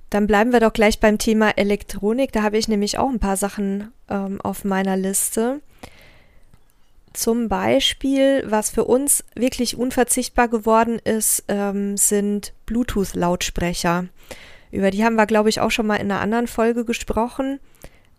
Dann 0.09 0.27
bleiben 0.27 0.51
wir 0.51 0.59
doch 0.59 0.73
gleich 0.73 0.99
beim 0.99 1.17
Thema 1.17 1.51
Elektronik. 1.57 2.33
Da 2.33 2.43
habe 2.43 2.57
ich 2.57 2.67
nämlich 2.67 2.97
auch 2.97 3.09
ein 3.09 3.19
paar 3.19 3.37
Sachen 3.37 3.91
ähm, 4.09 4.39
auf 4.41 4.65
meiner 4.65 4.97
Liste. 4.97 5.61
Zum 7.15 7.47
Beispiel, 7.47 8.43
was 8.45 8.69
für 8.69 8.83
uns 8.83 9.23
wirklich 9.35 9.77
unverzichtbar 9.77 10.49
geworden 10.49 10.99
ist, 11.01 11.45
ähm, 11.47 11.95
sind 11.95 12.51
Bluetooth-Lautsprecher. 12.65 14.07
Über 14.71 14.91
die 14.91 15.05
haben 15.05 15.15
wir, 15.15 15.25
glaube 15.25 15.47
ich, 15.47 15.61
auch 15.61 15.71
schon 15.71 15.87
mal 15.87 15.95
in 15.95 16.11
einer 16.11 16.19
anderen 16.19 16.47
Folge 16.47 16.83
gesprochen. 16.83 17.61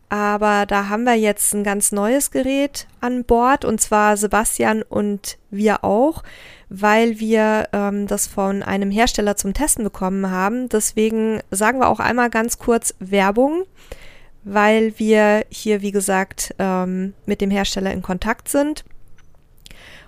Aber 0.08 0.64
da 0.64 0.88
haben 0.88 1.04
wir 1.04 1.14
jetzt 1.14 1.52
ein 1.52 1.62
ganz 1.62 1.92
neues 1.92 2.30
Gerät 2.30 2.86
an 3.00 3.24
Bord 3.24 3.66
und 3.66 3.82
zwar 3.82 4.16
Sebastian 4.16 4.82
und 4.82 5.36
wir 5.50 5.84
auch, 5.84 6.22
weil 6.70 7.20
wir 7.20 7.68
ähm, 7.74 8.06
das 8.06 8.26
von 8.26 8.62
einem 8.62 8.90
Hersteller 8.90 9.36
zum 9.36 9.52
Testen 9.52 9.84
bekommen 9.84 10.30
haben. 10.30 10.70
Deswegen 10.70 11.42
sagen 11.50 11.80
wir 11.80 11.88
auch 11.88 12.00
einmal 12.00 12.30
ganz 12.30 12.58
kurz 12.58 12.94
Werbung 12.98 13.64
weil 14.48 14.96
wir 14.96 15.44
hier, 15.50 15.82
wie 15.82 15.90
gesagt, 15.90 16.54
ähm, 16.60 17.14
mit 17.26 17.40
dem 17.40 17.50
Hersteller 17.50 17.92
in 17.92 18.00
Kontakt 18.00 18.48
sind. 18.48 18.84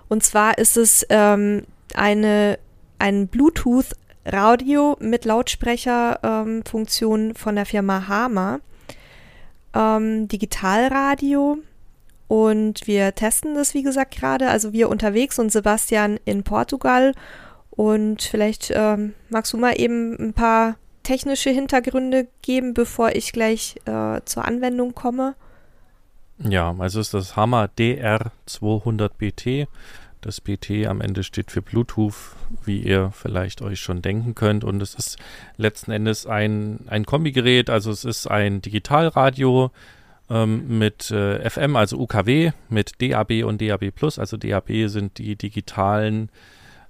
Und 0.06 0.22
zwar 0.22 0.58
ist 0.58 0.76
es 0.76 1.04
ähm, 1.10 1.64
ein 1.94 3.26
Bluetooth-Radio 3.26 4.96
mit 5.00 5.24
Lautsprecherfunktion 5.24 7.30
ähm, 7.30 7.34
von 7.34 7.56
der 7.56 7.66
Firma 7.66 8.06
Hama. 8.06 8.60
Ähm, 9.74 10.28
Digitalradio. 10.28 11.58
Und 12.28 12.86
wir 12.86 13.16
testen 13.16 13.56
das, 13.56 13.74
wie 13.74 13.82
gesagt, 13.82 14.16
gerade. 14.16 14.50
Also 14.50 14.72
wir 14.72 14.88
unterwegs 14.88 15.40
und 15.40 15.50
Sebastian 15.50 16.20
in 16.24 16.44
Portugal. 16.44 17.12
Und 17.70 18.22
vielleicht 18.22 18.70
ähm, 18.72 19.14
magst 19.30 19.52
du 19.52 19.56
mal 19.56 19.72
eben 19.72 20.16
ein 20.16 20.32
paar 20.32 20.76
technische 21.08 21.48
Hintergründe 21.48 22.28
geben, 22.42 22.74
bevor 22.74 23.16
ich 23.16 23.32
gleich 23.32 23.76
äh, 23.86 24.20
zur 24.26 24.44
Anwendung 24.44 24.94
komme? 24.94 25.36
Ja, 26.38 26.74
also 26.78 27.00
ist 27.00 27.14
das 27.14 27.34
Hammer 27.34 27.70
DR200BT. 27.78 29.68
Das 30.20 30.42
BT 30.42 30.86
am 30.86 31.00
Ende 31.00 31.22
steht 31.22 31.50
für 31.50 31.62
Bluetooth, 31.62 32.14
wie 32.66 32.80
ihr 32.80 33.10
vielleicht 33.14 33.62
euch 33.62 33.80
schon 33.80 34.02
denken 34.02 34.34
könnt. 34.34 34.64
Und 34.64 34.82
es 34.82 34.94
ist 34.94 35.16
letzten 35.56 35.92
Endes 35.92 36.26
ein, 36.26 36.80
ein 36.88 37.06
Kombigerät, 37.06 37.70
also 37.70 37.90
es 37.90 38.04
ist 38.04 38.26
ein 38.26 38.60
Digitalradio 38.60 39.70
ähm, 40.28 40.78
mit 40.78 41.10
äh, 41.10 41.48
FM, 41.48 41.76
also 41.76 41.96
UKW, 41.96 42.50
mit 42.68 43.00
DAB 43.00 43.44
und 43.44 43.62
DAB 43.62 43.92
Plus. 43.92 44.18
Also 44.18 44.36
DAB 44.36 44.88
sind 44.88 45.16
die 45.16 45.36
digitalen 45.36 46.28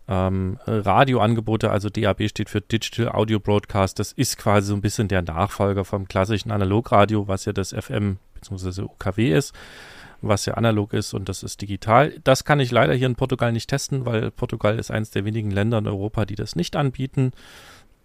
ähm, 0.09 0.59
Radioangebote, 0.67 1.71
also 1.71 1.91
DAB 1.91 2.29
steht 2.29 2.49
für 2.49 2.61
Digital 2.61 3.11
Audio 3.11 3.39
Broadcast. 3.39 3.99
Das 3.99 4.13
ist 4.13 4.39
quasi 4.39 4.69
so 4.69 4.75
ein 4.75 4.81
bisschen 4.81 5.09
der 5.09 5.23
Nachfolger 5.23 5.85
vom 5.85 6.09
klassischen 6.09 6.51
Analogradio, 6.51 7.29
was 7.29 7.45
ja 7.45 7.53
das 7.53 7.75
FM 7.75 8.17
bzw. 8.35 8.83
UKW 8.83 9.33
ist, 9.33 9.55
was 10.23 10.47
ja 10.47 10.55
analog 10.55 10.95
ist 10.95 11.13
und 11.13 11.29
das 11.29 11.43
ist 11.43 11.61
digital. 11.61 12.15
Das 12.25 12.45
kann 12.45 12.59
ich 12.59 12.71
leider 12.71 12.95
hier 12.95 13.07
in 13.07 13.17
Portugal 13.17 13.53
nicht 13.53 13.69
testen, 13.69 14.07
weil 14.07 14.31
Portugal 14.31 14.79
ist 14.79 14.91
eines 14.91 15.11
der 15.11 15.27
wenigen 15.27 15.51
Länder 15.51 15.79
in 15.79 15.87
Europa, 15.87 16.25
die 16.25 16.37
das 16.37 16.57
nicht 16.57 16.75
anbieten. 16.75 17.33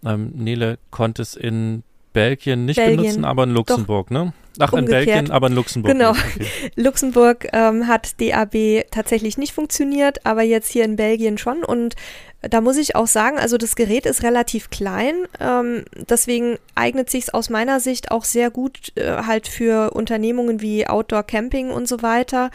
Ähm, 0.05 0.31
Nele 0.35 0.79
konnte 0.91 1.21
es 1.21 1.35
in 1.35 1.83
Belgien 2.13 2.65
nicht 2.65 2.78
Belgien. 2.78 2.97
benutzen, 2.97 3.26
aber 3.26 3.43
in 3.43 3.52
Luxemburg, 3.52 4.08
Doch. 4.10 4.13
ne? 4.13 4.34
Ach, 4.60 4.71
Umgekehrt. 4.71 5.02
in 5.02 5.06
Belgien, 5.06 5.32
aber 5.32 5.47
in 5.47 5.54
Luxemburg. 5.54 5.91
Genau. 5.93 6.12
Okay. 6.12 6.45
Luxemburg 6.76 7.47
ähm, 7.54 7.88
hat 7.88 8.21
DAB 8.21 8.86
tatsächlich 8.91 9.38
nicht 9.38 9.54
funktioniert, 9.54 10.26
aber 10.26 10.43
jetzt 10.43 10.69
hier 10.69 10.86
in 10.86 10.95
Belgien 10.95 11.39
schon. 11.39 11.63
Und 11.63 11.95
da 12.41 12.62
muss 12.62 12.78
ich 12.78 12.95
auch 12.95 13.08
sagen, 13.08 13.39
also 13.39 13.58
das 13.58 13.76
Gerät 13.76 14.06
ist 14.06 14.21
relativ 14.21 14.69
klein. 14.69 15.15
Ähm, 15.39 15.86
deswegen 16.08 16.58
eignet 16.76 17.10
sich 17.10 17.23
es 17.23 17.34
aus 17.34 17.49
meiner 17.49 17.80
Sicht 17.80 18.12
auch 18.12 18.26
sehr 18.26 18.52
gut 18.52 18.91
äh, 18.95 19.23
halt 19.26 19.47
für 19.47 19.91
Unternehmungen 19.91 20.62
wie 20.62 20.88
Outdoor 20.88 21.23
Camping 21.23 21.71
und 21.71 21.88
so 21.88 22.02
weiter, 22.02 22.52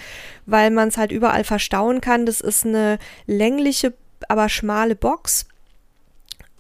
weil 0.47 0.71
man 0.71 0.89
es 0.89 0.99
halt 0.99 1.11
überall 1.11 1.43
verstauen 1.43 2.01
kann. 2.01 2.27
Das 2.27 2.41
ist 2.41 2.65
eine 2.65 2.99
längliche, 3.27 3.93
aber 4.29 4.49
schmale 4.49 4.95
Box 4.95 5.47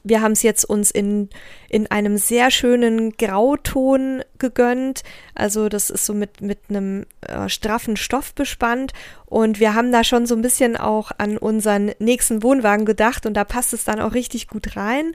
wir 0.09 0.23
haben 0.23 0.33
es 0.33 0.43
jetzt 0.43 0.65
uns 0.65 0.91
in, 0.91 1.29
in 1.69 1.91
einem 1.91 2.17
sehr 2.17 2.51
schönen 2.51 3.17
Grauton 3.17 4.23
gegönnt. 4.39 5.03
Also 5.35 5.69
das 5.69 5.91
ist 5.91 6.07
so 6.07 6.15
mit, 6.15 6.41
mit 6.41 6.59
einem 6.69 7.07
äh, 7.23 7.49
straffen 7.49 7.97
Stoff 7.97 8.35
bespannt. 8.35 8.93
Und 9.27 9.61
wir 9.61 9.75
haben 9.75 9.93
da 9.93 10.05
schon 10.05 10.27
so 10.27 10.35
ein 10.35 10.43
bisschen 10.43 10.77
auch 10.77 11.11
an 11.19 11.39
unseren 11.39 11.93
nächsten 11.99 12.43
Wohnwagen 12.43 12.87
gedacht 12.87 13.27
und 13.27 13.35
da 13.35 13.45
passt 13.45 13.73
es 13.73 13.85
dann 13.85 14.01
auch 14.01 14.15
richtig 14.15 14.49
gut 14.49 14.77
rein. 14.77 15.15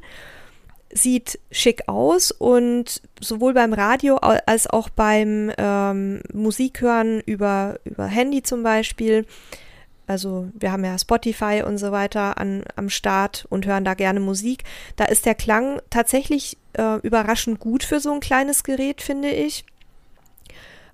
Sieht 0.91 1.39
schick 1.49 1.87
aus 1.87 2.29
und 2.29 3.01
sowohl 3.19 3.55
beim 3.55 3.73
Radio 3.73 4.17
als 4.17 4.67
auch 4.67 4.89
beim 4.89 5.51
ähm, 5.57 6.21
Musikhören 6.31 7.19
über, 7.21 7.79
über 7.83 8.05
Handy 8.05 8.43
zum 8.43 8.61
Beispiel 8.61 9.25
also 10.07 10.49
wir 10.53 10.71
haben 10.71 10.83
ja 10.83 10.97
Spotify 10.97 11.63
und 11.65 11.77
so 11.77 11.91
weiter 11.91 12.37
an, 12.37 12.63
am 12.75 12.89
Start 12.89 13.45
und 13.49 13.65
hören 13.65 13.85
da 13.85 13.93
gerne 13.93 14.19
Musik. 14.19 14.63
Da 14.95 15.05
ist 15.05 15.25
der 15.25 15.35
Klang 15.35 15.81
tatsächlich 15.89 16.57
äh, 16.73 16.99
überraschend 16.99 17.59
gut 17.59 17.83
für 17.83 17.99
so 17.99 18.11
ein 18.11 18.19
kleines 18.19 18.63
Gerät, 18.63 19.01
finde 19.01 19.29
ich. 19.29 19.65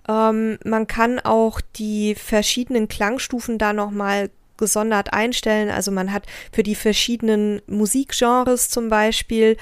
Ähm, 0.08 0.58
man 0.64 0.88
kann 0.88 1.20
auch 1.20 1.62
die 1.76 2.16
verschiedenen 2.16 2.88
Klangstufen 2.88 3.58
da 3.58 3.74
nochmal 3.74 4.30
gesondert 4.60 5.14
einstellen. 5.14 5.72
Also 5.72 5.92
man 5.92 6.14
hat 6.14 6.28
für 6.52 6.62
die 6.62 6.76
verschiedenen 6.76 7.62
Musikgenres 7.66 8.70
zum 8.70 8.90
Beispiel 8.90 9.58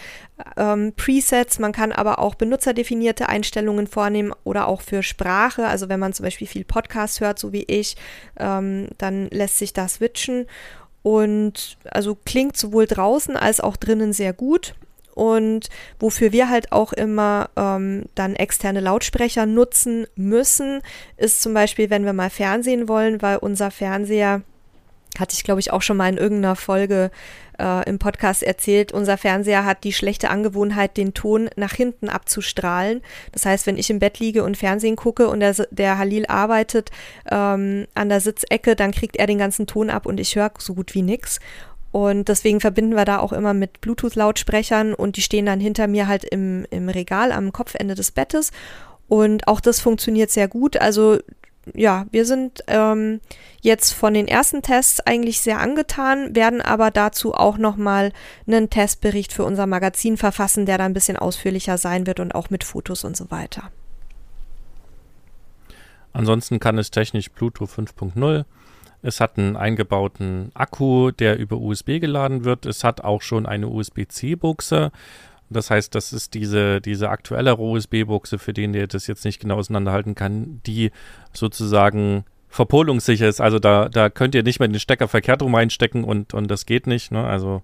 ähm, 0.57 0.93
Presets, 0.97 1.59
man 1.59 1.71
kann 1.71 1.91
aber 1.91 2.19
auch 2.19 2.35
benutzerdefinierte 2.35 3.29
Einstellungen 3.29 3.87
vornehmen 3.87 4.33
oder 4.43 4.67
auch 4.67 4.81
für 4.81 5.03
Sprache. 5.03 5.65
Also 5.65 5.87
wenn 5.87 5.99
man 5.99 6.13
zum 6.13 6.25
Beispiel 6.25 6.47
viel 6.47 6.65
Podcast 6.65 7.21
hört, 7.21 7.39
so 7.39 7.53
wie 7.53 7.63
ich, 7.63 7.95
ähm, 8.37 8.89
dann 8.97 9.29
lässt 9.29 9.57
sich 9.57 9.73
das 9.73 9.95
switchen. 9.95 10.45
Und 11.03 11.77
also 11.89 12.15
klingt 12.15 12.57
sowohl 12.57 12.85
draußen 12.85 13.37
als 13.37 13.61
auch 13.61 13.77
drinnen 13.77 14.11
sehr 14.11 14.33
gut. 14.33 14.75
Und 15.17 15.69
wofür 15.99 16.31
wir 16.31 16.47
halt 16.47 16.71
auch 16.71 16.93
immer 16.93 17.49
ähm, 17.55 18.05
dann 18.13 18.35
externe 18.35 18.81
Lautsprecher 18.81 19.47
nutzen 19.47 20.05
müssen, 20.15 20.81
ist 21.15 21.41
zum 21.41 21.55
Beispiel, 21.55 21.89
wenn 21.89 22.05
wir 22.05 22.13
mal 22.13 22.29
Fernsehen 22.29 22.87
wollen, 22.87 23.21
weil 23.23 23.37
unser 23.37 23.71
Fernseher 23.71 24.43
hatte 25.19 25.35
ich, 25.35 25.43
glaube 25.43 25.59
ich, 25.59 25.71
auch 25.71 25.81
schon 25.81 25.97
mal 25.97 26.09
in 26.09 26.17
irgendeiner 26.17 26.55
Folge 26.55 27.11
äh, 27.59 27.87
im 27.89 27.99
Podcast 27.99 28.43
erzählt. 28.43 28.91
Unser 28.91 29.17
Fernseher 29.17 29.65
hat 29.65 29.83
die 29.83 29.93
schlechte 29.93 30.29
Angewohnheit, 30.29 30.97
den 30.97 31.13
Ton 31.13 31.49
nach 31.55 31.73
hinten 31.73 32.09
abzustrahlen. 32.09 33.01
Das 33.31 33.45
heißt, 33.45 33.67
wenn 33.67 33.77
ich 33.77 33.89
im 33.89 33.99
Bett 33.99 34.19
liege 34.19 34.43
und 34.43 34.57
Fernsehen 34.57 34.95
gucke 34.95 35.27
und 35.27 35.39
der, 35.39 35.55
der 35.71 35.97
Halil 35.97 36.25
arbeitet 36.27 36.91
ähm, 37.29 37.87
an 37.93 38.09
der 38.09 38.21
Sitzecke, 38.21 38.75
dann 38.75 38.91
kriegt 38.91 39.17
er 39.17 39.27
den 39.27 39.37
ganzen 39.37 39.67
Ton 39.67 39.89
ab 39.89 40.05
und 40.05 40.19
ich 40.19 40.35
höre 40.35 40.51
so 40.57 40.73
gut 40.73 40.93
wie 40.93 41.01
nichts. 41.01 41.39
Und 41.91 42.27
deswegen 42.29 42.59
verbinden 42.59 42.95
wir 42.95 43.05
da 43.05 43.19
auch 43.19 43.33
immer 43.33 43.53
mit 43.53 43.81
Bluetooth-Lautsprechern 43.81 44.93
und 44.93 45.17
die 45.17 45.21
stehen 45.21 45.45
dann 45.45 45.59
hinter 45.59 45.87
mir 45.87 46.07
halt 46.07 46.25
im, 46.25 46.65
im 46.69 46.89
Regal 46.89 47.31
am 47.31 47.51
Kopfende 47.51 47.95
des 47.95 48.11
Bettes. 48.11 48.51
Und 49.07 49.47
auch 49.47 49.61
das 49.61 49.79
funktioniert 49.79 50.29
sehr 50.29 50.47
gut. 50.47 50.77
Also 50.77 51.17
ja, 51.73 52.05
wir 52.11 52.25
sind 52.25 52.63
ähm, 52.67 53.21
jetzt 53.61 53.93
von 53.93 54.13
den 54.13 54.27
ersten 54.27 54.61
Tests 54.61 54.99
eigentlich 55.01 55.39
sehr 55.39 55.59
angetan, 55.59 56.35
werden 56.35 56.61
aber 56.61 56.91
dazu 56.91 57.33
auch 57.33 57.57
nochmal 57.57 58.11
einen 58.47 58.69
Testbericht 58.69 59.33
für 59.33 59.43
unser 59.43 59.67
Magazin 59.67 60.17
verfassen, 60.17 60.65
der 60.65 60.77
da 60.77 60.85
ein 60.85 60.93
bisschen 60.93 61.17
ausführlicher 61.17 61.77
sein 61.77 62.07
wird 62.07 62.19
und 62.19 62.33
auch 62.33 62.49
mit 62.49 62.63
Fotos 62.63 63.03
und 63.03 63.17
so 63.17 63.31
weiter. 63.31 63.71
Ansonsten 66.13 66.59
kann 66.59 66.77
es 66.77 66.89
technisch 66.91 67.29
Bluetooth 67.31 67.69
5.0. 67.69 68.45
Es 69.03 69.19
hat 69.19 69.37
einen 69.37 69.55
eingebauten 69.55 70.51
Akku, 70.55 71.11
der 71.11 71.37
über 71.37 71.57
USB 71.57 71.99
geladen 71.99 72.43
wird. 72.43 72.65
Es 72.65 72.83
hat 72.83 73.01
auch 73.01 73.21
schon 73.21 73.45
eine 73.45 73.67
USB-C-Buchse. 73.67 74.91
Das 75.49 75.69
heißt, 75.69 75.95
das 75.95 76.13
ist 76.13 76.33
diese, 76.33 76.81
diese 76.81 77.09
aktuellere 77.09 77.61
USB-Buchse, 77.61 78.37
für 78.37 78.53
den 78.53 78.73
der 78.73 78.87
das 78.87 79.07
jetzt 79.07 79.25
nicht 79.25 79.39
genau 79.39 79.55
auseinanderhalten 79.55 80.15
kann, 80.15 80.61
die 80.65 80.91
sozusagen 81.33 82.25
verpolungssicher 82.49 83.27
ist. 83.27 83.41
Also 83.41 83.59
da, 83.59 83.89
da 83.89 84.09
könnt 84.09 84.35
ihr 84.35 84.43
nicht 84.43 84.59
mehr 84.59 84.67
den 84.67 84.79
Stecker 84.79 85.07
verkehrt 85.07 85.41
rum 85.41 85.55
einstecken 85.55 86.03
und, 86.03 86.33
und 86.33 86.49
das 86.49 86.65
geht 86.65 86.87
nicht. 86.87 87.11
Ne? 87.11 87.23
Also 87.25 87.61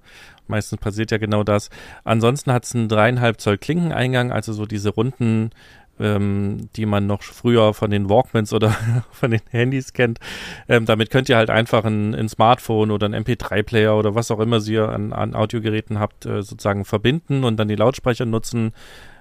meistens 0.48 0.80
passiert 0.80 1.12
ja 1.12 1.18
genau 1.18 1.44
das. 1.44 1.70
Ansonsten 2.04 2.52
hat 2.52 2.66
es 2.66 2.76
einen 2.76 2.90
dreieinhalb 2.90 3.40
Zoll 3.40 3.58
Klinkeneingang, 3.58 4.32
also 4.32 4.54
so 4.54 4.66
diese 4.66 4.90
runden 4.90 5.52
ähm, 6.00 6.70
die 6.76 6.86
man 6.86 7.08
noch 7.08 7.22
früher 7.24 7.74
von 7.74 7.92
den 7.92 8.10
Walkmans 8.10 8.54
oder 8.54 8.76
von 9.12 9.32
den 9.32 9.42
Handys 9.50 9.94
kennt. 9.94 10.20
Ähm, 10.68 10.86
damit 10.86 11.10
könnt 11.10 11.30
ihr 11.30 11.38
halt 11.38 11.50
einfach 11.50 11.86
ein, 11.86 12.16
ein 12.16 12.30
Smartphone 12.30 12.92
oder 12.92 13.08
ein 13.08 13.16
MP3-Player 13.16 13.96
oder 13.96 14.16
was 14.16 14.32
auch 14.32 14.40
immer 14.40 14.62
ihr 14.66 14.90
an, 14.90 15.14
an 15.14 15.36
Audiogeräten 15.36 16.00
habt, 16.00 16.26
äh, 16.26 16.42
sozusagen 16.42 16.86
verbinden 16.86 17.44
und 17.44 17.58
dann 17.58 17.68
die 17.68 17.76
Lautsprecher 17.76 18.26
nutzen. 18.26 18.74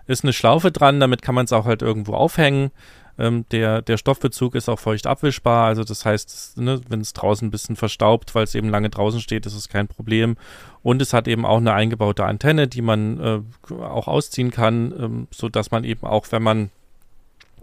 Ist 0.07 0.25
eine 0.25 0.33
Schlaufe 0.33 0.73
dran, 0.73 0.99
damit 0.99 1.23
kann 1.23 1.35
man 1.35 1.45
es 1.45 1.53
auch 1.53 1.65
halt 1.65 1.83
irgendwo 1.83 2.15
aufhängen. 2.15 2.71
Ähm, 3.19 3.45
der, 3.53 3.83
der 3.83 3.99
Stoffbezug 3.99 4.55
ist 4.55 4.69
auch 4.69 4.79
feucht 4.79 5.07
abwischbar, 5.07 5.67
also 5.67 5.85
das 5.85 6.07
heißt, 6.07 6.59
ne, 6.59 6.81
wenn 6.89 7.01
es 7.01 7.13
draußen 7.13 7.47
ein 7.47 7.51
bisschen 7.51 7.77
verstaubt, 7.77 8.35
weil 8.35 8.45
es 8.45 8.55
eben 8.55 8.71
lange 8.71 8.89
draußen 8.89 9.21
steht, 9.21 9.45
ist 9.45 9.55
es 9.55 9.69
kein 9.69 9.87
Problem. 9.87 10.37
Und 10.83 11.01
es 11.01 11.13
hat 11.13 11.29
eben 11.29 11.47
auch 11.47 11.59
eine 11.59 11.73
eingebaute 11.73 12.25
Antenne, 12.25 12.69
die 12.69 12.83
man 12.83 13.21
äh, 13.21 13.75
auch 13.75 14.09
ausziehen 14.09 14.51
kann, 14.51 14.93
ähm, 14.99 15.29
sodass 15.31 15.71
man 15.71 15.85
eben 15.85 16.07
auch, 16.07 16.27
wenn 16.31 16.43
man 16.43 16.71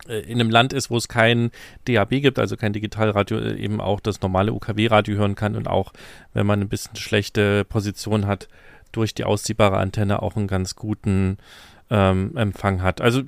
äh, 0.07 0.19
in 0.19 0.39
einem 0.39 0.49
Land 0.49 0.73
ist, 0.73 0.89
wo 0.89 0.97
es 0.97 1.07
kein 1.07 1.51
DAB 1.85 2.09
gibt, 2.21 2.39
also 2.39 2.55
kein 2.55 2.73
Digitalradio, 2.73 3.39
äh, 3.39 3.55
eben 3.55 3.81
auch 3.81 3.99
das 3.99 4.21
normale 4.21 4.53
UKW-Radio 4.53 5.17
hören 5.17 5.35
kann 5.35 5.55
und 5.55 5.67
auch, 5.67 5.93
wenn 6.33 6.45
man 6.45 6.61
ein 6.61 6.69
bisschen 6.69 6.95
schlechte 6.95 7.65
Position 7.65 8.25
hat, 8.25 8.47
durch 8.91 9.13
die 9.13 9.23
ausziehbare 9.23 9.77
Antenne 9.77 10.21
auch 10.21 10.35
einen 10.35 10.47
ganz 10.47 10.75
guten 10.75 11.37
ähm, 11.91 12.35
Empfang 12.35 12.81
hat. 12.81 13.01
Also 13.01 13.23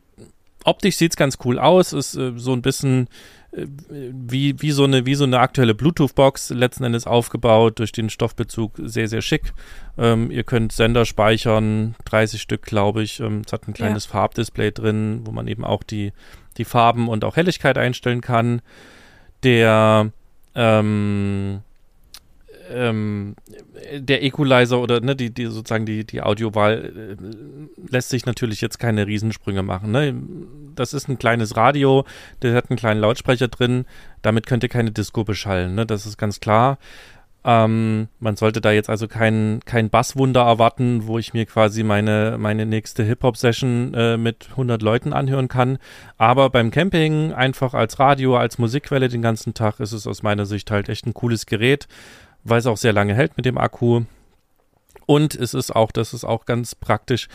optisch 0.66 0.98
sieht 0.98 1.14
es 1.14 1.18
ganz 1.18 1.38
cool 1.46 1.60
aus, 1.60 1.94
ist 1.94 2.16
äh, 2.16 2.34
so 2.36 2.54
ein 2.54 2.62
bisschen 2.62 3.08
äh, 3.52 3.66
wie, 3.88 4.62
wie, 4.62 4.72
so 4.72 4.84
eine, 4.84 5.06
wie 5.06 5.16
so 5.16 5.24
eine 5.24 5.40
aktuelle 5.40 5.76
Bluetooth-Box 5.76 6.52
letzten 6.52 6.84
Endes 6.84 7.08
aufgebaut, 7.08 7.80
durch 7.80 7.92
den 7.92 8.10
Stoffbezug 8.10 8.74
sehr, 8.78 9.08
sehr 9.08 9.22
schick. 9.22 9.54
Ähm, 9.98 10.32
ihr 10.32 10.44
könnt 10.44 10.72
Sender 10.72 11.06
speichern, 11.06 11.96
30 12.06 12.42
Stück, 12.42 12.64
glaube 12.64 13.04
ich. 13.04 13.20
Ähm, 13.20 13.42
es 13.46 13.54
hat 13.54 13.68
ein 13.68 13.74
kleines 13.74 14.06
ja. 14.06 14.12
Farbdisplay 14.12 14.72
drin, 14.72 15.22
wo 15.26 15.32
man 15.32 15.48
eben 15.48 15.66
auch 15.66 15.84
die, 15.84 16.14
die 16.58 16.66
Farben 16.66 17.10
und 17.10 17.24
auch 17.24 17.36
Helligkeit 17.36 17.78
einstellen 17.78 18.22
kann. 18.22 18.62
Der 19.44 20.12
ähm, 20.56 21.62
ähm, 22.74 23.36
der 23.94 24.24
Equalizer 24.24 24.80
oder 24.80 25.02
ne, 25.02 25.16
die, 25.16 25.34
die 25.34 25.46
sozusagen 25.46 25.86
die, 25.86 26.06
die 26.06 26.22
Audiowahl 26.22 27.18
äh, 27.20 27.92
lässt 27.92 28.10
sich 28.10 28.26
natürlich 28.26 28.62
jetzt 28.62 28.80
keine 28.80 29.08
Riesensprünge 29.08 29.64
machen. 29.64 29.92
Ne? 29.92 30.16
Das 30.76 30.94
ist 30.94 31.10
ein 31.10 31.18
kleines 31.18 31.56
Radio, 31.58 32.06
der 32.42 32.56
hat 32.56 32.70
einen 32.70 32.78
kleinen 32.78 33.02
Lautsprecher 33.02 33.48
drin, 33.48 33.86
damit 34.22 34.46
könnt 34.48 34.64
ihr 34.64 34.70
keine 34.70 34.92
Disco 34.92 35.24
beschallen, 35.24 35.76
ne? 35.76 35.86
das 35.86 36.06
ist 36.06 36.18
ganz 36.18 36.40
klar. 36.40 36.78
Ähm, 37.44 38.08
man 38.20 38.36
sollte 38.36 38.62
da 38.62 38.72
jetzt 38.72 38.90
also 38.90 39.08
kein, 39.08 39.62
kein 39.66 39.90
Basswunder 39.90 40.42
erwarten, 40.42 41.08
wo 41.08 41.18
ich 41.18 41.34
mir 41.34 41.48
quasi 41.48 41.82
meine, 41.82 42.38
meine 42.40 42.68
nächste 42.68 43.04
Hip-Hop-Session 43.04 43.94
äh, 43.96 44.18
mit 44.18 44.50
100 44.52 44.82
Leuten 44.82 45.12
anhören 45.12 45.48
kann. 45.48 45.80
Aber 46.18 46.52
beim 46.52 46.70
Camping 46.70 47.34
einfach 47.34 47.74
als 47.74 47.98
Radio, 47.98 48.38
als 48.38 48.60
Musikquelle 48.60 49.10
den 49.10 49.24
ganzen 49.24 49.56
Tag 49.56 49.80
ist 49.80 49.92
es 49.92 50.06
aus 50.06 50.22
meiner 50.22 50.46
Sicht 50.46 50.70
halt 50.70 50.88
echt 50.88 51.08
ein 51.08 51.16
cooles 51.16 51.48
Gerät 51.48 51.88
weil 52.44 52.60
es 52.60 52.66
auch 52.66 52.78
sehr 52.78 52.94
lange 52.94 53.14
hält 53.14 53.38
mit 53.38 53.46
dem 53.46 53.58
Akku. 53.58 54.04
Und 55.06 55.36
es 55.36 55.54
ist 55.54 55.76
auch, 55.76 55.92
das 55.92 56.14
ist 56.14 56.24
auch 56.24 56.46
ganz 56.46 56.76
praktisch, 56.76 57.28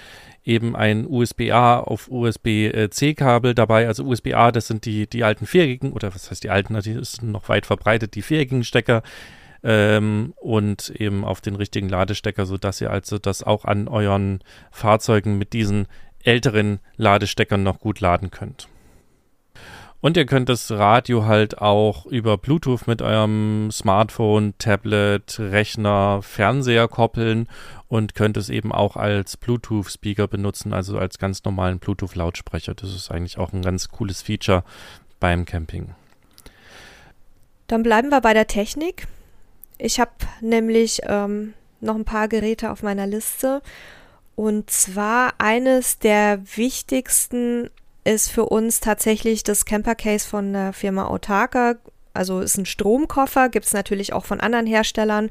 eben 0.44 0.76
ein 0.76 1.06
USB-A 1.06 1.80
auf 1.80 2.08
USB-C-Kabel 2.08 3.54
dabei. 3.54 3.86
Also 3.86 4.04
USB-A, 4.04 4.52
das 4.52 4.68
sind 4.68 4.84
die, 4.84 5.06
die 5.06 5.24
alten 5.24 5.46
viereckigen, 5.46 5.92
oder 5.92 6.14
was 6.14 6.30
heißt 6.30 6.44
die 6.44 6.50
alten, 6.50 6.80
die 6.80 7.04
sind 7.04 7.24
noch 7.24 7.48
weit 7.48 7.66
verbreitet, 7.66 8.14
die 8.14 8.22
viereckigen 8.22 8.64
Stecker. 8.64 9.02
Ähm, 9.62 10.32
und 10.36 10.90
eben 10.90 11.24
auf 11.24 11.40
den 11.40 11.56
richtigen 11.56 11.88
Ladestecker, 11.88 12.46
sodass 12.46 12.80
ihr 12.80 12.90
also 12.90 13.18
das 13.18 13.42
auch 13.42 13.64
an 13.64 13.88
euren 13.88 14.40
Fahrzeugen 14.70 15.38
mit 15.38 15.52
diesen 15.52 15.86
älteren 16.22 16.78
Ladesteckern 16.96 17.62
noch 17.62 17.80
gut 17.80 18.00
laden 18.00 18.30
könnt. 18.30 18.68
Und 20.00 20.16
ihr 20.16 20.26
könnt 20.26 20.48
das 20.48 20.70
Radio 20.70 21.24
halt 21.24 21.58
auch 21.58 22.06
über 22.06 22.36
Bluetooth 22.36 22.86
mit 22.86 23.02
eurem 23.02 23.70
Smartphone, 23.72 24.54
Tablet, 24.58 25.38
Rechner, 25.38 26.20
Fernseher 26.22 26.86
koppeln 26.86 27.48
und 27.88 28.14
könnt 28.14 28.36
es 28.36 28.48
eben 28.48 28.72
auch 28.72 28.96
als 28.96 29.36
Bluetooth-Speaker 29.36 30.28
benutzen, 30.28 30.72
also 30.72 30.98
als 30.98 31.18
ganz 31.18 31.42
normalen 31.44 31.78
Bluetooth-Lautsprecher. 31.78 32.74
Das 32.74 32.94
ist 32.94 33.10
eigentlich 33.10 33.38
auch 33.38 33.52
ein 33.52 33.62
ganz 33.62 33.88
cooles 33.88 34.22
Feature 34.22 34.64
beim 35.18 35.44
Camping. 35.44 35.94
Dann 37.66 37.82
bleiben 37.82 38.10
wir 38.10 38.20
bei 38.20 38.34
der 38.34 38.46
Technik. 38.46 39.08
Ich 39.78 39.98
habe 39.98 40.12
nämlich 40.40 41.00
ähm, 41.04 41.54
noch 41.80 41.94
ein 41.94 42.04
paar 42.04 42.28
Geräte 42.28 42.70
auf 42.70 42.82
meiner 42.82 43.06
Liste. 43.06 43.62
Und 44.34 44.70
zwar 44.70 45.34
eines 45.38 45.98
der 45.98 46.40
wichtigsten 46.56 47.70
ist 48.06 48.30
für 48.30 48.46
uns 48.46 48.80
tatsächlich 48.80 49.42
das 49.42 49.64
Camper 49.64 49.94
Case 49.94 50.26
von 50.26 50.52
der 50.52 50.72
Firma 50.72 51.06
Autarka. 51.06 51.74
Also 52.14 52.40
ist 52.40 52.56
ein 52.56 52.66
Stromkoffer, 52.66 53.48
gibt 53.48 53.66
es 53.66 53.72
natürlich 53.72 54.12
auch 54.12 54.24
von 54.24 54.40
anderen 54.40 54.66
Herstellern, 54.66 55.30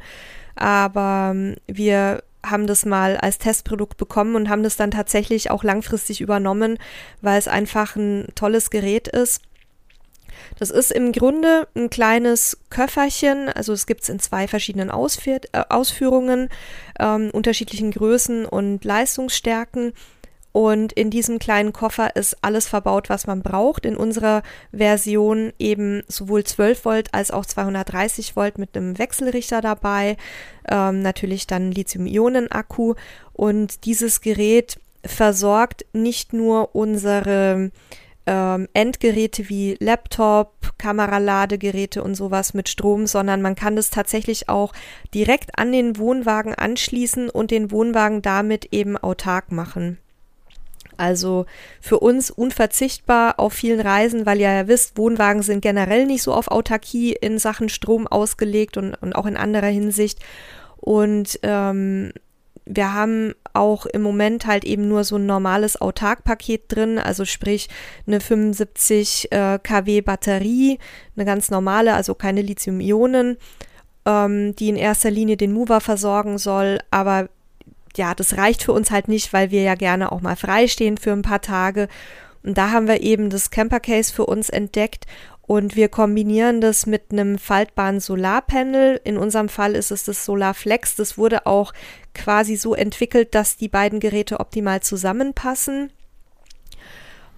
aber 0.56 1.32
ähm, 1.34 1.56
wir 1.68 2.24
haben 2.46 2.68
das 2.68 2.86
mal 2.86 3.18
als 3.18 3.40
Testprodukt 3.40 3.98
bekommen 3.98 4.36
und 4.36 4.50
haben 4.50 4.62
das 4.62 4.76
dann 4.76 4.92
tatsächlich 4.92 5.50
auch 5.50 5.64
langfristig 5.64 6.22
übernommen, 6.22 6.78
weil 7.22 7.40
es 7.40 7.48
einfach 7.48 7.96
ein 7.96 8.28
tolles 8.36 8.70
Gerät 8.70 9.08
ist. 9.08 9.42
Das 10.60 10.70
ist 10.70 10.92
im 10.92 11.12
Grunde 11.12 11.68
ein 11.76 11.90
kleines 11.90 12.58
Köfferchen, 12.70 13.50
also 13.50 13.74
es 13.74 13.88
gibt 13.88 14.04
es 14.04 14.10
in 14.10 14.20
zwei 14.20 14.48
verschiedenen 14.48 14.92
Ausführ 14.92 15.40
äh, 15.54 15.64
Ausführungen, 15.70 16.50
ähm, 17.00 17.30
unterschiedlichen 17.32 17.92
Größen 17.92 18.46
und 18.46 18.84
Leistungsstärken. 18.84 19.94
Und 20.56 20.93
in 20.93 21.10
diesem 21.10 21.38
kleinen 21.38 21.74
Koffer 21.74 22.16
ist 22.16 22.38
alles 22.41 22.66
verbaut, 22.66 23.10
was 23.10 23.28
man 23.28 23.41
braucht. 23.41 23.86
In 23.86 23.97
unserer 23.97 24.41
Version 24.72 25.51
eben 25.60 26.01
sowohl 26.08 26.45
12 26.45 26.86
Volt 26.86 27.14
als 27.14 27.30
auch 27.30 27.45
230 27.45 28.38
Volt 28.38 28.58
mit 28.58 28.78
einem 28.78 28.97
Wechselrichter 28.97 29.60
dabei. 29.60 30.16
Ähm, 30.72 31.01
natürlich 31.01 31.45
dann 31.45 31.74
Lithium-Ionen-Akku. 31.74 32.93
Und 33.34 33.84
dieses 33.84 34.22
Gerät 34.22 34.78
versorgt 35.03 35.86
nicht 35.91 36.32
nur 36.32 36.74
unsere 36.74 37.72
ähm, 38.26 38.70
Endgeräte 38.72 39.49
wie 39.49 39.76
Laptop, 39.82 40.53
Kameraladegeräte 40.78 42.01
und 42.01 42.16
sowas 42.16 42.53
mit 42.53 42.70
Strom, 42.70 43.08
sondern 43.08 43.41
man 43.41 43.56
kann 43.56 43.76
das 43.76 43.89
tatsächlich 43.89 44.47
auch 44.47 44.72
direkt 45.14 45.60
an 45.60 45.74
den 45.74 45.97
Wohnwagen 45.97 46.56
anschließen 46.56 47.30
und 47.30 47.51
den 47.51 47.72
Wohnwagen 47.72 48.22
damit 48.22 48.70
eben 48.72 48.95
autark 48.95 49.51
machen. 49.51 49.97
Also 50.98 51.46
für 51.82 52.00
uns 52.00 52.32
unverzichtbar 52.32 53.39
auf 53.39 53.54
vielen 53.54 53.80
Reisen, 53.80 54.26
weil 54.26 54.39
ihr 54.39 54.52
ja 54.52 54.68
wisst, 54.68 54.98
Wohnwagen 54.98 55.41
sind 55.41 55.62
generell 55.62 56.06
nicht 56.06 56.24
so 56.24 56.34
auf 56.34 56.50
Autarkie 56.50 57.14
in 57.14 57.39
Sachen 57.39 57.70
Strom 57.70 58.08
ausgelegt 58.08 58.78
und, 58.78 58.96
und 58.96 59.16
auch 59.16 59.26
in 59.26 59.38
anderer 59.38 59.68
Hinsicht. 59.68 60.20
Und 60.78 61.39
ähm, 61.43 62.12
wir 62.66 62.93
haben 62.93 63.34
auch 63.54 63.86
im 63.86 64.02
Moment 64.02 64.48
halt 64.48 64.66
eben 64.66 64.88
nur 64.88 65.04
so 65.04 65.18
ein 65.18 65.26
normales 65.26 65.80
Autark-Paket 65.80 66.64
drin, 66.68 67.00
also 67.00 67.24
sprich 67.26 67.70
eine 68.08 68.20
75 68.20 69.32
äh, 69.32 69.60
kW 69.62 70.02
Batterie, 70.02 70.80
eine 71.16 71.26
ganz 71.26 71.52
normale, 71.52 71.93
also 71.93 72.16
keine 72.16 72.41
Lithium-Ionen, 72.41 73.38
ähm, 74.06 74.56
die 74.56 74.70
in 74.70 74.76
erster 74.76 75.12
Linie 75.12 75.38
den 75.38 75.54
Mover 75.54 75.80
versorgen 75.80 76.38
soll. 76.38 76.80
Aber 76.91 77.30
ja, 77.98 78.14
das 78.16 78.38
reicht 78.38 78.64
für 78.64 78.74
uns 78.74 78.91
halt 78.91 79.08
nicht, 79.08 79.34
weil 79.34 79.52
wir 79.52 79.62
ja 79.64 79.76
gerne 79.76 80.12
auch 80.12 80.22
mal 80.22 80.36
freistehen 80.36 80.98
für 80.98 81.12
ein 81.12 81.22
paar 81.22 81.41
Tage. 81.41 81.88
Und 82.43 82.58
da 82.58 82.72
haben 82.72 82.88
wir 82.88 83.02
eben 83.02 83.30
das 83.30 83.50
Camper 83.50 83.80
Case 83.80 84.14
für 84.14 84.26
uns 84.26 84.50
entdeckt 84.50 85.06
Und 85.48 85.76
wir 85.76 85.89
kombinieren 85.89 86.60
das 86.60 86.88
mit 86.88 87.12
einem 87.12 87.38
faltbaren 87.38 88.00
Solarpanel. 88.00 89.00
In 89.04 89.18
unserem 89.18 89.48
Fall 89.48 89.76
ist 89.76 89.91
es 89.91 90.04
das 90.04 90.26
Solarflex. 90.26 90.96
Das 90.96 91.18
wurde 91.18 91.46
auch 91.46 91.72
quasi 92.16 92.56
so 92.56 92.74
entwickelt, 92.74 93.36
dass 93.36 93.56
die 93.58 93.68
beiden 93.68 94.00
Geräte 94.00 94.39
optimal 94.39 94.82
zusammenpassen. 94.82 95.91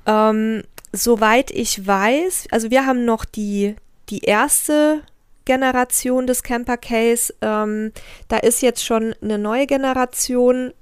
Ähm, 0.05 0.63
soweit 0.93 1.51
ich 1.51 1.85
weiß, 1.85 2.47
also 2.51 2.71
wir 2.71 2.85
haben 2.85 3.03
noch 3.03 3.25
die, 3.25 3.75
die 4.09 4.19
erste 4.19 5.01
Generation 5.47 6.27
des 6.27 6.43
Camper 6.43 6.77
Case. 6.77 7.33
Ähm, 7.41 7.93
da 8.27 8.37
ist 8.37 8.61
jetzt 8.61 8.85
schon 8.85 9.15
eine 9.21 9.39
neue 9.39 9.65
Generation 9.65 10.73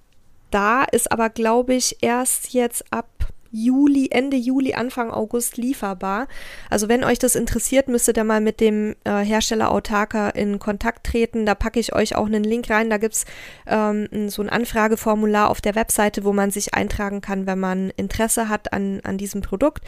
da, 0.51 0.83
ist 0.83 1.11
aber, 1.11 1.29
glaube 1.29 1.73
ich, 1.75 1.97
erst 2.01 2.53
jetzt 2.53 2.85
ab 2.91 3.07
Juli, 3.55 4.09
Ende 4.11 4.37
Juli, 4.37 4.73
Anfang 4.73 5.11
August 5.11 5.57
lieferbar. 5.57 6.27
Also 6.69 6.89
wenn 6.89 7.03
euch 7.03 7.19
das 7.19 7.35
interessiert, 7.35 7.87
müsstet 7.87 8.17
ihr 8.17 8.23
mal 8.23 8.41
mit 8.41 8.59
dem 8.59 8.95
äh, 9.05 9.23
Hersteller 9.23 9.71
Autarka 9.71 10.29
in 10.29 10.59
Kontakt 10.59 11.05
treten. 11.05 11.45
Da 11.45 11.55
packe 11.55 11.79
ich 11.79 11.93
euch 11.93 12.15
auch 12.15 12.25
einen 12.25 12.43
Link 12.43 12.69
rein. 12.69 12.89
Da 12.89 12.97
gibt 12.97 13.15
es 13.15 13.25
ähm, 13.65 14.29
so 14.29 14.41
ein 14.41 14.49
Anfrageformular 14.49 15.49
auf 15.49 15.61
der 15.61 15.75
Webseite, 15.75 16.25
wo 16.25 16.33
man 16.33 16.51
sich 16.51 16.73
eintragen 16.73 17.21
kann, 17.21 17.47
wenn 17.47 17.59
man 17.59 17.91
Interesse 17.91 18.49
hat 18.49 18.73
an, 18.73 18.99
an 19.03 19.17
diesem 19.17 19.41
Produkt. 19.41 19.83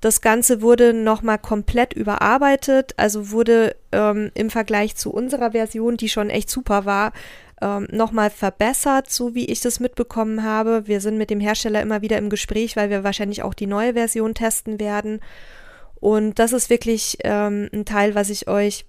Das 0.00 0.22
Ganze 0.22 0.62
wurde 0.62 0.94
nochmal 0.94 1.38
komplett 1.38 1.92
überarbeitet, 1.92 2.94
also 2.96 3.30
wurde 3.30 3.76
ähm, 3.92 4.30
im 4.34 4.48
Vergleich 4.48 4.96
zu 4.96 5.12
unserer 5.12 5.50
Version, 5.52 5.96
die 5.96 6.08
schon 6.08 6.30
echt 6.30 6.48
super 6.48 6.86
war, 6.86 7.12
ähm, 7.60 7.86
nochmal 7.90 8.30
verbessert, 8.30 9.10
so 9.10 9.34
wie 9.34 9.46
ich 9.46 9.60
das 9.60 9.80
mitbekommen 9.80 10.42
habe. 10.42 10.86
Wir 10.86 11.00
sind 11.00 11.18
mit 11.18 11.30
dem 11.30 11.40
Hersteller 11.40 11.82
immer 11.82 12.02
wieder 12.02 12.18
im 12.18 12.30
Gespräch, 12.30 12.76
weil 12.76 12.90
wir 12.90 13.04
wahrscheinlich 13.04 13.42
auch 13.42 13.54
die 13.54 13.66
neue 13.66 13.94
Version 13.94 14.34
testen 14.34 14.80
werden. 14.80 15.20
Und 16.00 16.38
das 16.38 16.52
ist 16.52 16.70
wirklich 16.70 17.18
ähm, 17.24 17.68
ein 17.72 17.84
Teil, 17.84 18.14
was 18.14 18.30
ich 18.30 18.48
euch 18.48 18.86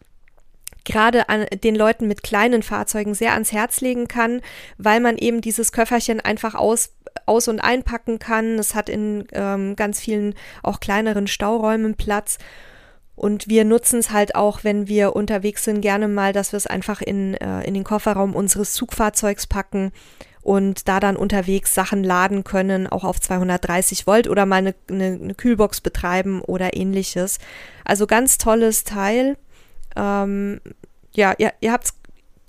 gerade 0.83 1.29
an 1.29 1.45
den 1.63 1.75
Leuten 1.75 2.07
mit 2.07 2.23
kleinen 2.23 2.63
Fahrzeugen 2.63 3.13
sehr 3.13 3.33
ans 3.33 3.51
Herz 3.51 3.81
legen 3.81 4.07
kann, 4.07 4.41
weil 4.77 4.99
man 4.99 5.17
eben 5.17 5.41
dieses 5.41 5.71
Köfferchen 5.71 6.19
einfach 6.19 6.55
aus 6.55 6.91
aus- 7.25 7.47
und 7.47 7.59
einpacken 7.59 8.19
kann. 8.19 8.57
Es 8.57 8.73
hat 8.73 8.89
in 8.89 9.27
ähm, 9.33 9.75
ganz 9.75 9.99
vielen 9.99 10.33
auch 10.63 10.79
kleineren 10.79 11.27
Stauräumen 11.27 11.95
Platz 11.95 12.37
und 13.21 13.47
wir 13.47 13.65
nutzen 13.65 13.99
es 13.99 14.09
halt 14.09 14.33
auch, 14.33 14.63
wenn 14.63 14.87
wir 14.87 15.15
unterwegs 15.15 15.63
sind, 15.63 15.81
gerne 15.81 16.07
mal, 16.07 16.33
dass 16.33 16.53
wir 16.53 16.57
es 16.57 16.65
einfach 16.65 17.01
in, 17.01 17.35
äh, 17.35 17.61
in 17.61 17.75
den 17.75 17.83
Kofferraum 17.83 18.35
unseres 18.35 18.73
Zugfahrzeugs 18.73 19.45
packen 19.45 19.91
und 20.41 20.87
da 20.87 20.99
dann 20.99 21.15
unterwegs 21.15 21.75
Sachen 21.75 22.03
laden 22.03 22.43
können, 22.43 22.87
auch 22.87 23.03
auf 23.03 23.21
230 23.21 24.07
Volt 24.07 24.27
oder 24.27 24.47
mal 24.47 24.55
eine, 24.55 24.73
eine, 24.89 25.19
eine 25.21 25.35
Kühlbox 25.35 25.81
betreiben 25.81 26.41
oder 26.41 26.75
ähnliches. 26.75 27.37
Also 27.85 28.07
ganz 28.07 28.39
tolles 28.39 28.85
Teil. 28.85 29.37
Ähm, 29.95 30.59
ja, 31.13 31.35
ihr, 31.37 31.53
ihr 31.59 31.71
habt's, 31.73 31.93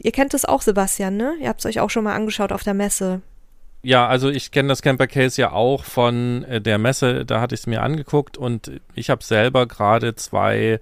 ihr 0.00 0.12
kennt 0.12 0.32
es 0.32 0.46
auch, 0.46 0.62
Sebastian, 0.62 1.18
ne? 1.18 1.34
Ihr 1.38 1.50
habt 1.50 1.60
es 1.60 1.66
euch 1.66 1.80
auch 1.80 1.90
schon 1.90 2.04
mal 2.04 2.14
angeschaut 2.14 2.50
auf 2.50 2.64
der 2.64 2.72
Messe. 2.72 3.20
Ja, 3.85 4.07
also 4.07 4.30
ich 4.30 4.53
kenne 4.53 4.68
das 4.68 4.80
Camper 4.80 5.09
Case 5.09 5.41
ja 5.41 5.51
auch 5.53 5.85
von 5.85 6.45
äh, 6.45 6.61
der 6.61 6.78
Messe, 6.78 7.24
da 7.26 7.41
hatte 7.41 7.57
ich 7.57 7.62
es 7.62 7.66
mir 7.66 7.83
angeguckt 7.83 8.39
und 8.39 8.70
ich 8.95 9.11
habe 9.11 9.24
selber 9.24 9.66
gerade 9.66 10.14
zwei 10.14 10.78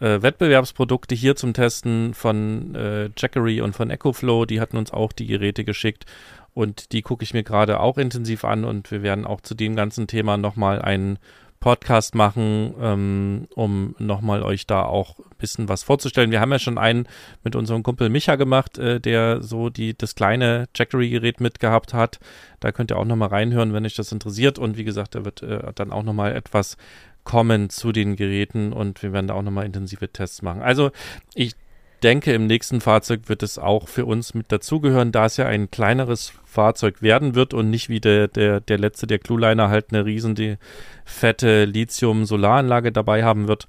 äh, 0.00 0.22
Wettbewerbsprodukte 0.22 1.14
hier 1.14 1.36
zum 1.36 1.52
Testen 1.52 2.14
von 2.14 2.74
äh, 2.74 3.10
Jackery 3.16 3.60
und 3.60 3.74
von 3.76 3.90
EcoFlow, 3.90 4.46
die 4.46 4.62
hatten 4.62 4.78
uns 4.78 4.92
auch 4.92 5.12
die 5.12 5.26
Geräte 5.26 5.64
geschickt 5.64 6.06
und 6.54 6.92
die 6.92 7.02
gucke 7.02 7.22
ich 7.22 7.34
mir 7.34 7.42
gerade 7.42 7.80
auch 7.80 7.98
intensiv 7.98 8.44
an 8.44 8.64
und 8.64 8.90
wir 8.90 9.02
werden 9.02 9.26
auch 9.26 9.42
zu 9.42 9.54
dem 9.54 9.76
ganzen 9.76 10.06
Thema 10.06 10.38
nochmal 10.38 10.80
einen 10.80 11.18
Podcast 11.60 12.14
machen, 12.14 12.74
ähm, 12.80 13.48
um 13.54 13.94
nochmal 13.98 14.42
euch 14.42 14.66
da 14.66 14.82
auch 14.82 15.18
ein 15.18 15.36
bisschen 15.38 15.68
was 15.68 15.82
vorzustellen. 15.82 16.30
Wir 16.30 16.40
haben 16.40 16.52
ja 16.52 16.58
schon 16.58 16.78
einen 16.78 17.08
mit 17.42 17.56
unserem 17.56 17.82
Kumpel 17.82 18.08
Micha 18.08 18.36
gemacht, 18.36 18.78
äh, 18.78 19.00
der 19.00 19.42
so 19.42 19.68
die, 19.68 19.96
das 19.96 20.14
kleine 20.14 20.68
Jackery-Gerät 20.74 21.40
mitgehabt 21.40 21.94
hat. 21.94 22.20
Da 22.60 22.72
könnt 22.72 22.92
ihr 22.92 22.98
auch 22.98 23.04
nochmal 23.04 23.28
reinhören, 23.28 23.72
wenn 23.72 23.84
euch 23.84 23.96
das 23.96 24.12
interessiert. 24.12 24.58
Und 24.58 24.76
wie 24.76 24.84
gesagt, 24.84 25.14
da 25.14 25.24
wird 25.24 25.42
äh, 25.42 25.72
dann 25.74 25.92
auch 25.92 26.02
nochmal 26.04 26.34
etwas 26.34 26.76
kommen 27.24 27.68
zu 27.68 27.92
den 27.92 28.16
Geräten 28.16 28.72
und 28.72 29.02
wir 29.02 29.12
werden 29.12 29.26
da 29.26 29.34
auch 29.34 29.42
nochmal 29.42 29.66
intensive 29.66 30.08
Tests 30.08 30.40
machen. 30.40 30.62
Also 30.62 30.92
ich 31.34 31.54
denke, 32.00 32.32
im 32.32 32.46
nächsten 32.46 32.80
Fahrzeug 32.80 33.28
wird 33.28 33.42
es 33.42 33.58
auch 33.58 33.88
für 33.88 34.06
uns 34.06 34.34
mit 34.34 34.50
dazugehören, 34.50 35.12
da 35.12 35.26
es 35.26 35.36
ja 35.36 35.46
ein 35.46 35.70
kleineres 35.70 36.32
Fahrzeug 36.44 37.02
werden 37.02 37.34
wird 37.34 37.54
und 37.54 37.70
nicht 37.70 37.88
wie 37.88 38.00
der, 38.00 38.28
der, 38.28 38.60
der 38.60 38.78
letzte, 38.78 39.06
der 39.06 39.18
Clueliner, 39.18 39.68
halt 39.68 39.86
eine 39.90 40.04
riesen 40.04 40.34
die 40.34 40.56
fette 41.04 41.64
Lithium-Solaranlage 41.64 42.92
dabei 42.92 43.24
haben 43.24 43.48
wird. 43.48 43.68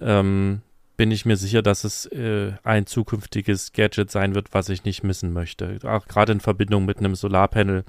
Ähm, 0.00 0.62
bin 0.96 1.10
ich 1.10 1.24
mir 1.24 1.36
sicher, 1.36 1.62
dass 1.62 1.84
es 1.84 2.06
äh, 2.06 2.52
ein 2.62 2.86
zukünftiges 2.86 3.72
Gadget 3.72 4.10
sein 4.10 4.34
wird, 4.34 4.52
was 4.52 4.68
ich 4.68 4.84
nicht 4.84 5.02
missen 5.02 5.32
möchte. 5.32 5.78
Auch 5.84 6.06
gerade 6.06 6.32
in 6.32 6.40
Verbindung 6.40 6.84
mit 6.84 6.98
einem 6.98 7.14
Solarpanel, 7.14 7.84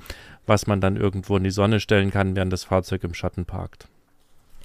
was 0.45 0.67
man 0.67 0.81
dann 0.81 0.97
irgendwo 0.97 1.37
in 1.37 1.43
die 1.43 1.51
Sonne 1.51 1.79
stellen 1.79 2.11
kann, 2.11 2.35
während 2.35 2.53
das 2.53 2.63
Fahrzeug 2.63 3.03
im 3.03 3.13
Schatten 3.13 3.45
parkt. 3.45 3.87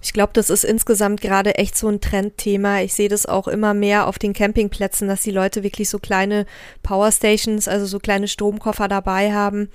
Ich 0.00 0.12
glaube, 0.12 0.30
das 0.32 0.48
ist 0.48 0.64
insgesamt 0.64 1.20
gerade 1.20 1.56
echt 1.56 1.76
so 1.76 1.88
ein 1.88 2.00
Trendthema. 2.00 2.80
Ich 2.80 2.94
sehe 2.94 3.08
das 3.08 3.26
auch 3.26 3.48
immer 3.48 3.74
mehr 3.74 4.06
auf 4.06 4.18
den 4.18 4.32
Campingplätzen, 4.32 5.08
dass 5.08 5.22
die 5.22 5.32
Leute 5.32 5.62
wirklich 5.64 5.88
so 5.88 5.98
kleine 5.98 6.46
Powerstations, 6.82 7.66
also 7.66 7.86
so 7.86 7.98
kleine 7.98 8.28
Stromkoffer 8.28 8.86
dabei 8.86 9.32
haben. 9.32 9.70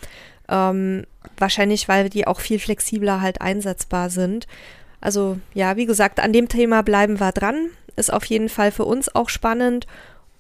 Ähm, 0.48 1.06
wahrscheinlich, 1.38 1.88
weil 1.90 2.10
die 2.10 2.26
auch 2.26 2.40
viel 2.40 2.60
flexibler 2.60 3.22
halt 3.22 3.42
einsetzbar 3.42 4.10
sind. 4.10 4.48
Also 5.02 5.40
ja, 5.54 5.76
wie 5.76 5.86
gesagt, 5.86 6.22
an 6.22 6.32
dem 6.32 6.48
Thema 6.48 6.84
bleiben 6.84 7.20
wir 7.20 7.34
dran. 7.34 7.70
Ist 7.98 8.12
auf 8.12 8.24
jeden 8.26 8.50
Fall 8.50 8.72
für 8.72 8.86
uns 8.86 9.14
auch 9.14 9.28
spannend. 9.28 9.88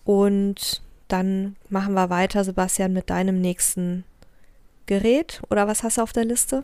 Und 0.05 0.81
dann 1.09 1.57
machen 1.69 1.93
wir 1.93 2.09
weiter, 2.09 2.45
Sebastian, 2.45 2.93
mit 2.93 3.09
deinem 3.09 3.41
nächsten 3.41 4.05
Gerät. 4.85 5.41
Oder 5.49 5.67
was 5.67 5.83
hast 5.83 5.97
du 5.97 6.01
auf 6.01 6.13
der 6.13 6.25
Liste? 6.25 6.63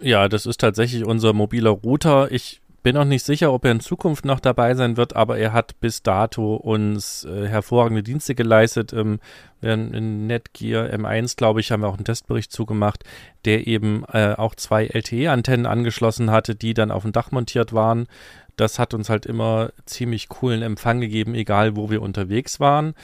Ja, 0.00 0.28
das 0.28 0.46
ist 0.46 0.60
tatsächlich 0.60 1.04
unser 1.04 1.32
mobiler 1.32 1.70
Router. 1.70 2.30
Ich 2.30 2.60
bin 2.86 2.94
noch 2.94 3.04
nicht 3.04 3.24
sicher, 3.24 3.52
ob 3.52 3.64
er 3.64 3.72
in 3.72 3.80
Zukunft 3.80 4.24
noch 4.24 4.38
dabei 4.38 4.74
sein 4.74 4.96
wird, 4.96 5.16
aber 5.16 5.38
er 5.38 5.52
hat 5.52 5.80
bis 5.80 6.04
dato 6.04 6.54
uns 6.54 7.24
äh, 7.24 7.48
hervorragende 7.48 8.04
Dienste 8.04 8.36
geleistet. 8.36 8.92
Ähm, 8.92 9.18
in 9.60 10.28
Netgear 10.28 10.86
M1, 10.90 11.36
glaube 11.36 11.58
ich, 11.58 11.72
haben 11.72 11.82
wir 11.82 11.88
auch 11.88 11.96
einen 11.96 12.04
Testbericht 12.04 12.52
zugemacht, 12.52 13.02
der 13.44 13.66
eben 13.66 14.04
äh, 14.12 14.34
auch 14.36 14.54
zwei 14.54 14.86
LTE-Antennen 14.86 15.66
angeschlossen 15.66 16.30
hatte, 16.30 16.54
die 16.54 16.74
dann 16.74 16.92
auf 16.92 17.02
dem 17.02 17.10
Dach 17.10 17.32
montiert 17.32 17.72
waren. 17.72 18.06
Das 18.54 18.78
hat 18.78 18.94
uns 18.94 19.10
halt 19.10 19.26
immer 19.26 19.70
ziemlich 19.86 20.28
coolen 20.28 20.62
Empfang 20.62 21.00
gegeben, 21.00 21.34
egal 21.34 21.74
wo 21.74 21.90
wir 21.90 22.02
unterwegs 22.02 22.60
waren 22.60 22.94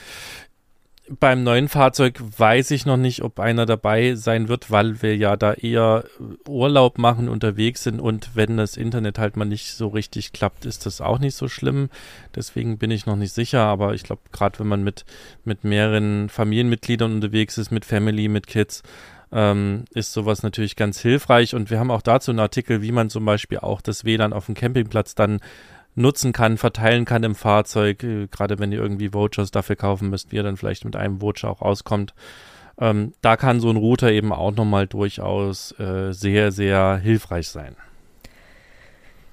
beim 1.09 1.43
neuen 1.43 1.69
Fahrzeug 1.69 2.21
weiß 2.39 2.71
ich 2.71 2.87
noch 2.87 2.97
nicht, 2.97 3.23
ob 3.23 3.41
einer 3.41 3.67
dabei 3.67 4.15
sein 4.15 4.49
wird, 4.49 4.71
weil 4.71 5.03
wir 5.03 5.17
ja 5.17 5.37
da 5.37 5.53
eher 5.55 6.05
Urlaub 6.49 6.99
machen, 6.99 7.29
unterwegs 7.29 7.83
sind 7.83 8.01
und 8.01 8.31
wenn 8.35 8.57
das 8.57 8.77
Internet 8.77 9.19
halt 9.19 9.37
mal 9.37 9.45
nicht 9.45 9.73
so 9.75 9.89
richtig 9.89 10.33
klappt, 10.33 10.65
ist 10.65 10.87
das 10.87 11.01
auch 11.01 11.19
nicht 11.19 11.35
so 11.35 11.49
schlimm. 11.49 11.91
Deswegen 12.37 12.79
bin 12.79 12.93
ich 12.93 13.07
noch 13.07 13.17
nicht 13.17 13.33
sicher, 13.33 13.63
aber 13.63 13.95
ich 13.95 14.05
glaube, 14.05 14.23
gerade 14.31 14.61
wenn 14.61 14.69
man 14.69 14.85
mit, 14.85 15.05
mit 15.45 15.65
mehreren 15.65 16.29
Familienmitgliedern 16.29 17.13
unterwegs 17.13 17.59
ist, 17.59 17.73
mit 17.73 17.85
Family, 17.85 18.29
mit 18.29 18.47
Kids, 18.47 18.83
ähm, 19.33 19.87
ist 19.95 20.13
sowas 20.13 20.43
natürlich 20.43 20.77
ganz 20.77 21.01
hilfreich 21.01 21.55
und 21.55 21.71
wir 21.71 21.81
haben 21.81 21.91
auch 21.91 22.03
dazu 22.03 22.31
einen 22.31 22.41
Artikel, 22.41 22.83
wie 22.83 22.93
man 22.93 23.11
zum 23.11 23.25
Beispiel 23.25 23.59
auch 23.59 23.81
das 23.81 24.05
WLAN 24.05 24.33
auf 24.33 24.47
dem 24.47 24.55
Campingplatz 24.55 25.15
dann 25.15 25.41
nutzen 25.95 26.33
kann, 26.33 26.57
verteilen 26.57 27.05
kann 27.05 27.23
im 27.23 27.35
Fahrzeug, 27.35 28.03
äh, 28.03 28.27
gerade 28.29 28.59
wenn 28.59 28.73
ihr 28.73 28.81
irgendwie 28.81 29.13
Vouchers 29.13 29.51
dafür 29.51 29.77
kaufen 29.77 30.11
müsst, 30.11 30.33
wie 30.33 30.37
ihr 30.37 30.43
dann 30.43 30.57
vielleicht 30.57 30.85
mit 30.85 30.97
einem 30.97 31.21
Voucher 31.21 31.51
auch 31.51 31.63
auskommt. 31.63 32.15
Ähm, 32.81 33.13
da 33.21 33.37
kann 33.37 33.61
so 33.61 33.71
ein 33.71 33.77
Router 33.77 34.11
eben 34.11 34.33
auch 34.33 34.53
nochmal 34.53 34.87
durchaus 34.87 35.79
äh, 35.79 36.13
sehr, 36.13 36.53
sehr 36.53 36.97
hilfreich 36.97 37.49
sein. 37.49 37.77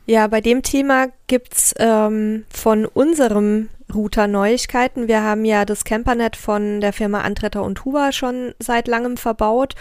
Ja, 0.05 0.27
bei 0.27 0.41
dem 0.41 0.63
Thema 0.63 1.07
gibt's 1.27 1.73
ähm, 1.77 2.45
von 2.49 2.85
unserem 2.85 3.69
Router 3.93 4.27
Neuigkeiten. 4.27 5.07
Wir 5.07 5.21
haben 5.23 5.45
ja 5.45 5.65
das 5.65 5.83
Campernet 5.83 6.35
von 6.35 6.81
der 6.81 6.93
Firma 6.93 7.21
Antretter 7.21 7.63
und 7.63 7.85
Huber 7.85 8.11
schon 8.11 8.53
seit 8.59 8.87
langem 8.87 9.17
verbaut 9.17 9.75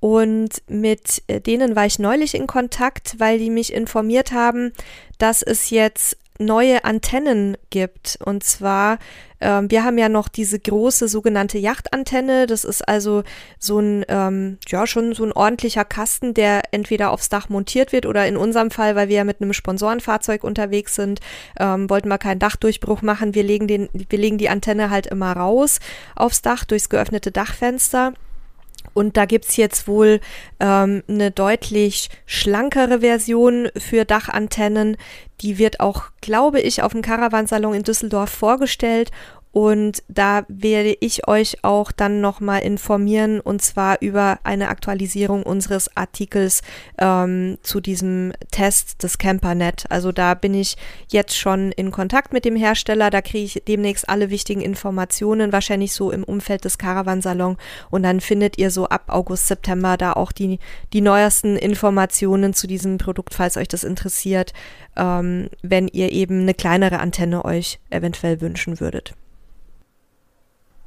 und 0.00 0.62
mit 0.68 1.22
äh, 1.26 1.40
denen 1.40 1.76
war 1.76 1.86
ich 1.86 1.98
neulich 1.98 2.34
in 2.34 2.46
Kontakt, 2.46 3.16
weil 3.18 3.38
die 3.38 3.50
mich 3.50 3.72
informiert 3.72 4.32
haben, 4.32 4.72
dass 5.18 5.42
es 5.42 5.70
jetzt 5.70 6.16
neue 6.38 6.84
Antennen 6.84 7.56
gibt. 7.70 8.18
Und 8.24 8.44
zwar, 8.44 8.98
äh, 9.40 9.62
wir 9.62 9.84
haben 9.84 9.98
ja 9.98 10.08
noch 10.08 10.28
diese 10.28 10.58
große 10.58 11.08
sogenannte 11.08 11.58
Yachtantenne. 11.58 12.46
Das 12.46 12.64
ist 12.64 12.86
also 12.86 13.24
so 13.58 13.80
ein, 13.80 14.04
ähm, 14.08 14.58
ja, 14.68 14.86
schon 14.86 15.14
so 15.14 15.24
ein 15.24 15.32
ordentlicher 15.32 15.84
Kasten, 15.84 16.34
der 16.34 16.62
entweder 16.72 17.10
aufs 17.10 17.28
Dach 17.28 17.48
montiert 17.48 17.92
wird 17.92 18.06
oder 18.06 18.26
in 18.26 18.36
unserem 18.36 18.70
Fall, 18.70 18.94
weil 18.94 19.08
wir 19.08 19.16
ja 19.16 19.24
mit 19.24 19.40
einem 19.40 19.52
Sponsorenfahrzeug 19.52 20.44
unterwegs 20.44 20.94
sind, 20.94 21.20
ähm, 21.58 21.90
wollten 21.90 22.08
wir 22.08 22.18
keinen 22.18 22.38
Dachdurchbruch 22.38 23.02
machen. 23.02 23.34
Wir 23.34 23.42
legen 23.42 23.66
den, 23.66 23.88
wir 23.92 24.18
legen 24.18 24.38
die 24.38 24.48
Antenne 24.48 24.90
halt 24.90 25.08
immer 25.08 25.32
raus 25.32 25.80
aufs 26.14 26.42
Dach 26.42 26.64
durchs 26.64 26.88
geöffnete 26.88 27.32
Dachfenster. 27.32 28.14
Und 28.98 29.16
da 29.16 29.26
gibt 29.26 29.44
es 29.44 29.56
jetzt 29.56 29.86
wohl 29.86 30.18
ähm, 30.58 31.04
eine 31.06 31.30
deutlich 31.30 32.08
schlankere 32.26 32.98
Version 32.98 33.68
für 33.76 34.04
Dachantennen. 34.04 34.96
Die 35.40 35.56
wird 35.56 35.78
auch, 35.78 36.06
glaube 36.20 36.60
ich, 36.60 36.82
auf 36.82 36.90
dem 36.90 37.02
Caravansalon 37.02 37.74
in 37.74 37.84
Düsseldorf 37.84 38.28
vorgestellt 38.28 39.12
und 39.52 40.02
da 40.08 40.44
werde 40.48 40.96
ich 41.00 41.26
euch 41.26 41.64
auch 41.64 41.90
dann 41.90 42.20
nochmal 42.20 42.62
informieren 42.62 43.40
und 43.40 43.62
zwar 43.62 44.00
über 44.00 44.38
eine 44.44 44.68
Aktualisierung 44.68 45.42
unseres 45.42 45.96
Artikels 45.96 46.62
ähm, 46.98 47.58
zu 47.62 47.80
diesem 47.80 48.32
Test 48.50 49.02
des 49.02 49.18
CamperNet. 49.18 49.86
Also 49.88 50.12
da 50.12 50.34
bin 50.34 50.54
ich 50.54 50.76
jetzt 51.08 51.36
schon 51.36 51.72
in 51.72 51.90
Kontakt 51.90 52.32
mit 52.32 52.44
dem 52.44 52.56
Hersteller. 52.56 53.10
Da 53.10 53.22
kriege 53.22 53.44
ich 53.44 53.62
demnächst 53.66 54.08
alle 54.08 54.30
wichtigen 54.30 54.60
Informationen, 54.60 55.52
wahrscheinlich 55.52 55.92
so 55.92 56.10
im 56.10 56.24
Umfeld 56.24 56.64
des 56.64 56.78
Caravansalon. 56.78 57.56
Und 57.90 58.02
dann 58.02 58.20
findet 58.20 58.58
ihr 58.58 58.70
so 58.70 58.88
ab 58.88 59.04
August, 59.08 59.48
September 59.48 59.96
da 59.96 60.12
auch 60.12 60.32
die, 60.32 60.58
die 60.92 61.00
neuesten 61.00 61.56
Informationen 61.56 62.52
zu 62.52 62.66
diesem 62.66 62.98
Produkt, 62.98 63.34
falls 63.34 63.56
euch 63.56 63.68
das 63.68 63.84
interessiert, 63.84 64.52
ähm, 64.96 65.48
wenn 65.62 65.88
ihr 65.88 66.12
eben 66.12 66.42
eine 66.42 66.54
kleinere 66.54 66.98
Antenne 66.98 67.44
euch 67.44 67.78
eventuell 67.90 68.40
wünschen 68.40 68.80
würdet. 68.80 69.14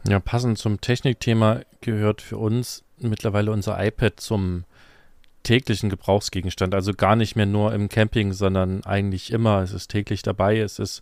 Ja, 0.07 0.19
passend 0.19 0.57
zum 0.57 0.81
Technikthema 0.81 1.61
gehört 1.81 2.21
für 2.21 2.37
uns 2.37 2.83
mittlerweile 2.97 3.51
unser 3.51 3.83
iPad 3.83 4.19
zum 4.19 4.65
täglichen 5.43 5.89
Gebrauchsgegenstand. 5.89 6.73
Also 6.73 6.93
gar 6.93 7.15
nicht 7.15 7.35
mehr 7.35 7.45
nur 7.45 7.73
im 7.73 7.89
Camping, 7.89 8.33
sondern 8.33 8.83
eigentlich 8.83 9.31
immer. 9.31 9.61
Es 9.61 9.73
ist 9.73 9.89
täglich 9.89 10.21
dabei. 10.21 10.59
Es 10.59 10.79
ist 10.79 11.01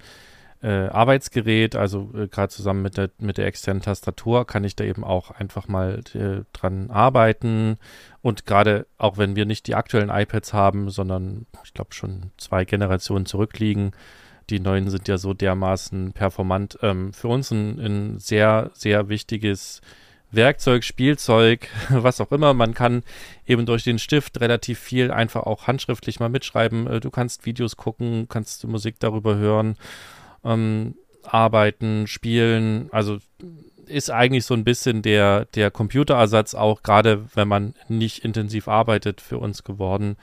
äh, 0.61 0.87
Arbeitsgerät, 0.87 1.75
also 1.75 2.11
äh, 2.13 2.27
gerade 2.27 2.49
zusammen 2.49 2.81
mit 2.81 2.97
der, 2.97 3.09
mit 3.17 3.37
der 3.37 3.45
externen 3.45 3.81
Tastatur 3.81 4.45
kann 4.45 4.65
ich 4.65 4.75
da 4.75 4.83
eben 4.83 5.05
auch 5.05 5.31
einfach 5.31 5.69
mal 5.69 6.01
äh, 6.13 6.43
dran 6.51 6.89
arbeiten. 6.89 7.77
Und 8.21 8.45
gerade 8.45 8.85
auch 8.97 9.17
wenn 9.17 9.37
wir 9.37 9.45
nicht 9.45 9.67
die 9.67 9.75
aktuellen 9.75 10.09
iPads 10.09 10.53
haben, 10.53 10.89
sondern 10.89 11.45
ich 11.63 11.73
glaube 11.73 11.93
schon 11.93 12.31
zwei 12.37 12.65
Generationen 12.65 13.25
zurückliegen, 13.25 13.91
die 14.49 14.59
neuen 14.59 14.89
sind 14.89 15.07
ja 15.07 15.17
so 15.17 15.33
dermaßen 15.33 16.13
performant. 16.13 16.77
Ähm, 16.81 17.13
für 17.13 17.27
uns 17.27 17.51
ein, 17.51 17.79
ein 17.79 18.19
sehr, 18.19 18.71
sehr 18.73 19.09
wichtiges 19.09 19.81
Werkzeug, 20.31 20.83
Spielzeug, 20.83 21.67
was 21.89 22.21
auch 22.21 22.31
immer. 22.31 22.53
Man 22.53 22.73
kann 22.73 23.03
eben 23.45 23.65
durch 23.65 23.83
den 23.83 23.99
Stift 23.99 24.39
relativ 24.41 24.79
viel 24.79 25.11
einfach 25.11 25.43
auch 25.43 25.67
handschriftlich 25.67 26.19
mal 26.19 26.29
mitschreiben. 26.29 26.87
Äh, 26.87 26.99
du 26.99 27.09
kannst 27.09 27.45
Videos 27.45 27.77
gucken, 27.77 28.27
kannst 28.29 28.65
Musik 28.67 28.95
darüber 28.99 29.35
hören, 29.35 29.75
ähm, 30.43 30.95
arbeiten, 31.23 32.07
spielen. 32.07 32.89
Also 32.91 33.19
ist 33.85 34.11
eigentlich 34.11 34.45
so 34.45 34.53
ein 34.53 34.63
bisschen 34.63 35.01
der, 35.01 35.45
der 35.45 35.71
Computerersatz 35.71 36.53
auch, 36.53 36.83
gerade 36.83 37.25
wenn 37.33 37.47
man 37.47 37.73
nicht 37.87 38.23
intensiv 38.23 38.67
arbeitet, 38.67 39.19
für 39.21 39.39
uns 39.39 39.63
geworden. 39.63 40.15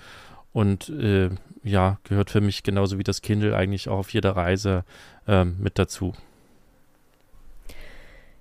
Und 0.52 0.88
äh, 0.88 1.30
ja, 1.66 1.98
gehört 2.04 2.30
für 2.30 2.40
mich 2.40 2.62
genauso 2.62 2.98
wie 2.98 3.04
das 3.04 3.22
Kindle 3.22 3.56
eigentlich 3.56 3.88
auch 3.88 3.98
auf 3.98 4.10
jeder 4.10 4.36
Reise 4.36 4.84
ähm, 5.26 5.56
mit 5.58 5.78
dazu. 5.78 6.14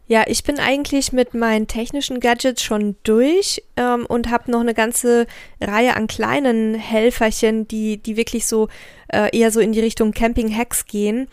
Ja, 0.07 0.23
ich 0.27 0.43
bin 0.43 0.59
eigentlich 0.59 1.11
mit 1.11 1.33
meinen 1.33 1.65
technischen 1.65 2.19
Gadgets 2.19 2.61
schon 2.61 2.95
durch 3.01 3.63
ähm, 3.75 4.05
und 4.05 4.29
habe 4.29 4.51
noch 4.51 4.59
eine 4.59 4.75
ganze 4.75 5.25
Reihe 5.59 5.95
an 5.95 6.05
kleinen 6.05 6.75
Helferchen, 6.75 7.67
die, 7.67 7.97
die 7.97 8.15
wirklich 8.15 8.45
so 8.45 8.69
äh, 9.07 9.35
eher 9.35 9.49
so 9.49 9.59
in 9.59 9.71
die 9.71 9.79
Richtung 9.79 10.11
Camping-Hacks 10.11 10.85
gehen. 10.85 11.27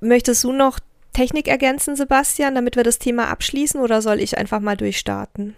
Möchtest 0.00 0.44
du 0.44 0.52
noch 0.52 0.78
Technik 1.12 1.48
ergänzen, 1.48 1.96
Sebastian, 1.96 2.54
damit 2.54 2.76
wir 2.76 2.84
das 2.84 3.00
Thema 3.00 3.28
abschließen 3.28 3.80
oder 3.80 4.00
soll 4.00 4.20
ich 4.20 4.38
einfach 4.38 4.60
mal 4.60 4.76
durchstarten? 4.76 5.56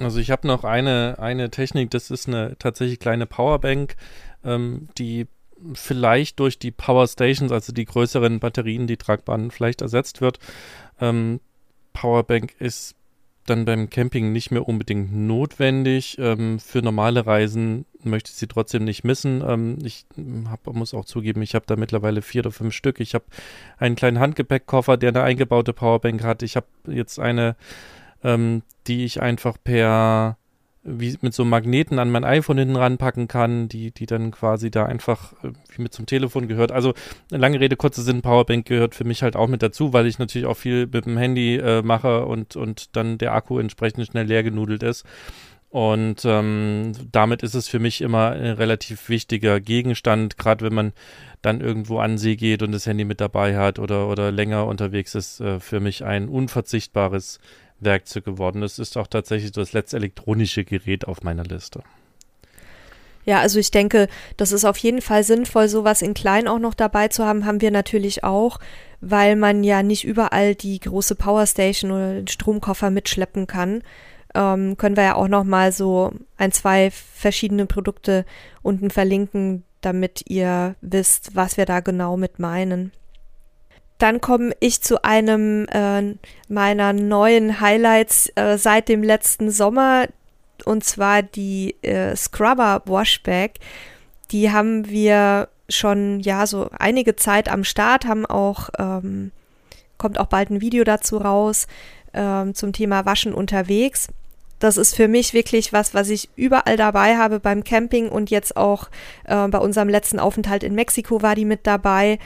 Also 0.00 0.18
ich 0.18 0.30
habe 0.30 0.46
noch 0.46 0.64
eine, 0.64 1.16
eine 1.18 1.50
Technik, 1.50 1.90
das 1.90 2.10
ist 2.10 2.28
eine 2.28 2.56
tatsächlich 2.58 2.98
kleine 2.98 3.26
Powerbank 3.26 3.94
ähm, 4.46 4.88
die 4.98 5.26
vielleicht 5.74 6.38
durch 6.40 6.58
die 6.58 6.70
Power 6.70 7.06
Stations, 7.06 7.52
also 7.52 7.72
die 7.72 7.84
größeren 7.84 8.40
Batterien, 8.40 8.86
die 8.86 8.96
tragbaren, 8.96 9.50
vielleicht 9.50 9.82
ersetzt 9.82 10.20
wird. 10.20 10.38
Ähm, 11.00 11.40
Powerbank 11.92 12.54
ist 12.58 12.94
dann 13.46 13.64
beim 13.64 13.88
Camping 13.88 14.32
nicht 14.32 14.50
mehr 14.50 14.68
unbedingt 14.68 15.14
notwendig. 15.14 16.16
Ähm, 16.18 16.58
für 16.58 16.82
normale 16.82 17.26
Reisen 17.26 17.86
möchte 18.02 18.30
ich 18.30 18.36
sie 18.36 18.48
trotzdem 18.48 18.84
nicht 18.84 19.04
missen. 19.04 19.42
Ähm, 19.46 19.78
ich 19.82 20.04
hab, 20.50 20.66
muss 20.74 20.94
auch 20.94 21.04
zugeben, 21.04 21.42
ich 21.42 21.54
habe 21.54 21.64
da 21.66 21.76
mittlerweile 21.76 22.22
vier 22.22 22.42
oder 22.42 22.50
fünf 22.50 22.74
Stück. 22.74 23.00
Ich 23.00 23.14
habe 23.14 23.24
einen 23.78 23.96
kleinen 23.96 24.18
Handgepäckkoffer, 24.18 24.96
der 24.96 25.10
eine 25.10 25.22
eingebaute 25.22 25.72
Powerbank 25.72 26.22
hat. 26.22 26.42
Ich 26.42 26.56
habe 26.56 26.66
jetzt 26.86 27.18
eine, 27.18 27.56
ähm, 28.22 28.62
die 28.86 29.04
ich 29.04 29.22
einfach 29.22 29.56
per 29.62 30.36
wie 30.86 31.16
mit 31.20 31.34
so 31.34 31.44
Magneten 31.44 31.98
an 31.98 32.10
mein 32.10 32.24
iPhone 32.24 32.58
hinten 32.58 32.76
ranpacken 32.76 33.28
kann, 33.28 33.68
die, 33.68 33.90
die 33.90 34.06
dann 34.06 34.30
quasi 34.30 34.70
da 34.70 34.86
einfach 34.86 35.32
äh, 35.42 35.52
wie 35.74 35.82
mit 35.82 35.92
zum 35.92 36.06
Telefon 36.06 36.48
gehört. 36.48 36.72
Also 36.72 36.94
lange 37.30 37.60
Rede, 37.60 37.76
kurzer 37.76 38.02
Sinn, 38.02 38.22
Powerbank 38.22 38.66
gehört 38.66 38.94
für 38.94 39.04
mich 39.04 39.22
halt 39.22 39.36
auch 39.36 39.48
mit 39.48 39.62
dazu, 39.62 39.92
weil 39.92 40.06
ich 40.06 40.18
natürlich 40.18 40.46
auch 40.46 40.56
viel 40.56 40.86
mit 40.86 41.06
dem 41.06 41.18
Handy 41.18 41.56
äh, 41.56 41.82
mache 41.82 42.24
und, 42.26 42.56
und 42.56 42.96
dann 42.96 43.18
der 43.18 43.34
Akku 43.34 43.58
entsprechend 43.58 44.06
schnell 44.06 44.26
leer 44.26 44.42
genudelt 44.42 44.82
ist. 44.82 45.04
Und 45.68 46.24
ähm, 46.24 46.92
damit 47.12 47.42
ist 47.42 47.54
es 47.54 47.68
für 47.68 47.80
mich 47.80 48.00
immer 48.00 48.30
ein 48.30 48.52
relativ 48.52 49.08
wichtiger 49.08 49.60
Gegenstand, 49.60 50.38
gerade 50.38 50.64
wenn 50.64 50.74
man 50.74 50.92
dann 51.42 51.60
irgendwo 51.60 51.98
an 51.98 52.18
See 52.18 52.36
geht 52.36 52.62
und 52.62 52.72
das 52.72 52.86
Handy 52.86 53.04
mit 53.04 53.20
dabei 53.20 53.56
hat 53.56 53.78
oder, 53.78 54.08
oder 54.08 54.32
länger 54.32 54.66
unterwegs 54.66 55.14
ist, 55.14 55.40
äh, 55.40 55.60
für 55.60 55.80
mich 55.80 56.04
ein 56.04 56.28
unverzichtbares 56.28 57.40
Werkzeug 57.80 58.24
geworden. 58.24 58.62
Es 58.62 58.78
ist 58.78 58.96
auch 58.96 59.06
tatsächlich 59.06 59.52
das 59.52 59.72
letzte 59.72 59.96
elektronische 59.96 60.64
Gerät 60.64 61.06
auf 61.06 61.22
meiner 61.22 61.44
Liste. 61.44 61.82
Ja, 63.26 63.40
also 63.40 63.58
ich 63.58 63.72
denke, 63.72 64.08
das 64.36 64.52
ist 64.52 64.64
auf 64.64 64.76
jeden 64.78 65.02
Fall 65.02 65.24
sinnvoll, 65.24 65.68
sowas 65.68 66.00
in 66.00 66.14
klein 66.14 66.46
auch 66.46 66.60
noch 66.60 66.74
dabei 66.74 67.08
zu 67.08 67.24
haben, 67.24 67.44
haben 67.44 67.60
wir 67.60 67.72
natürlich 67.72 68.22
auch, 68.22 68.60
weil 69.00 69.34
man 69.34 69.64
ja 69.64 69.82
nicht 69.82 70.04
überall 70.04 70.54
die 70.54 70.78
große 70.78 71.16
Powerstation 71.16 71.90
oder 71.90 72.14
den 72.14 72.28
Stromkoffer 72.28 72.90
mitschleppen 72.90 73.48
kann. 73.48 73.82
Ähm, 74.34 74.76
können 74.76 74.96
wir 74.96 75.02
ja 75.02 75.14
auch 75.16 75.26
noch 75.26 75.42
mal 75.42 75.72
so 75.72 76.12
ein, 76.36 76.52
zwei 76.52 76.92
verschiedene 76.92 77.66
Produkte 77.66 78.24
unten 78.62 78.90
verlinken, 78.90 79.64
damit 79.80 80.22
ihr 80.28 80.76
wisst, 80.80 81.34
was 81.34 81.56
wir 81.56 81.66
da 81.66 81.80
genau 81.80 82.16
mit 82.16 82.38
meinen. 82.38 82.92
Dann 83.98 84.20
komme 84.20 84.52
ich 84.60 84.82
zu 84.82 85.04
einem 85.04 85.66
äh, 85.66 86.14
meiner 86.48 86.92
neuen 86.92 87.60
Highlights 87.60 88.30
äh, 88.34 88.58
seit 88.58 88.88
dem 88.88 89.02
letzten 89.02 89.50
Sommer 89.50 90.06
und 90.64 90.84
zwar 90.84 91.22
die 91.22 91.76
äh, 91.82 92.14
Scrubber 92.14 92.82
Washback. 92.86 93.58
Die 94.30 94.50
haben 94.50 94.88
wir 94.88 95.48
schon 95.68 96.20
ja 96.20 96.46
so 96.46 96.68
einige 96.78 97.16
Zeit 97.16 97.50
am 97.50 97.64
Start, 97.64 98.06
haben 98.06 98.26
auch 98.26 98.70
ähm, 98.78 99.32
kommt 99.98 100.18
auch 100.18 100.26
bald 100.26 100.50
ein 100.50 100.60
Video 100.60 100.84
dazu 100.84 101.16
raus 101.16 101.66
ähm, 102.12 102.54
zum 102.54 102.72
Thema 102.72 103.06
Waschen 103.06 103.32
unterwegs. 103.32 104.08
Das 104.58 104.78
ist 104.78 104.94
für 104.94 105.08
mich 105.08 105.34
wirklich 105.34 105.72
was, 105.72 105.92
was 105.92 106.08
ich 106.08 106.30
überall 106.34 106.76
dabei 106.76 107.18
habe 107.18 107.40
beim 107.40 107.62
Camping 107.62 108.08
und 108.08 108.30
jetzt 108.30 108.56
auch 108.56 108.88
äh, 109.24 109.48
bei 109.48 109.58
unserem 109.58 109.88
letzten 109.88 110.18
Aufenthalt 110.18 110.62
in 110.62 110.74
Mexiko 110.74 111.22
war 111.22 111.34
die 111.34 111.44
mit 111.44 111.66
dabei. 111.66 112.18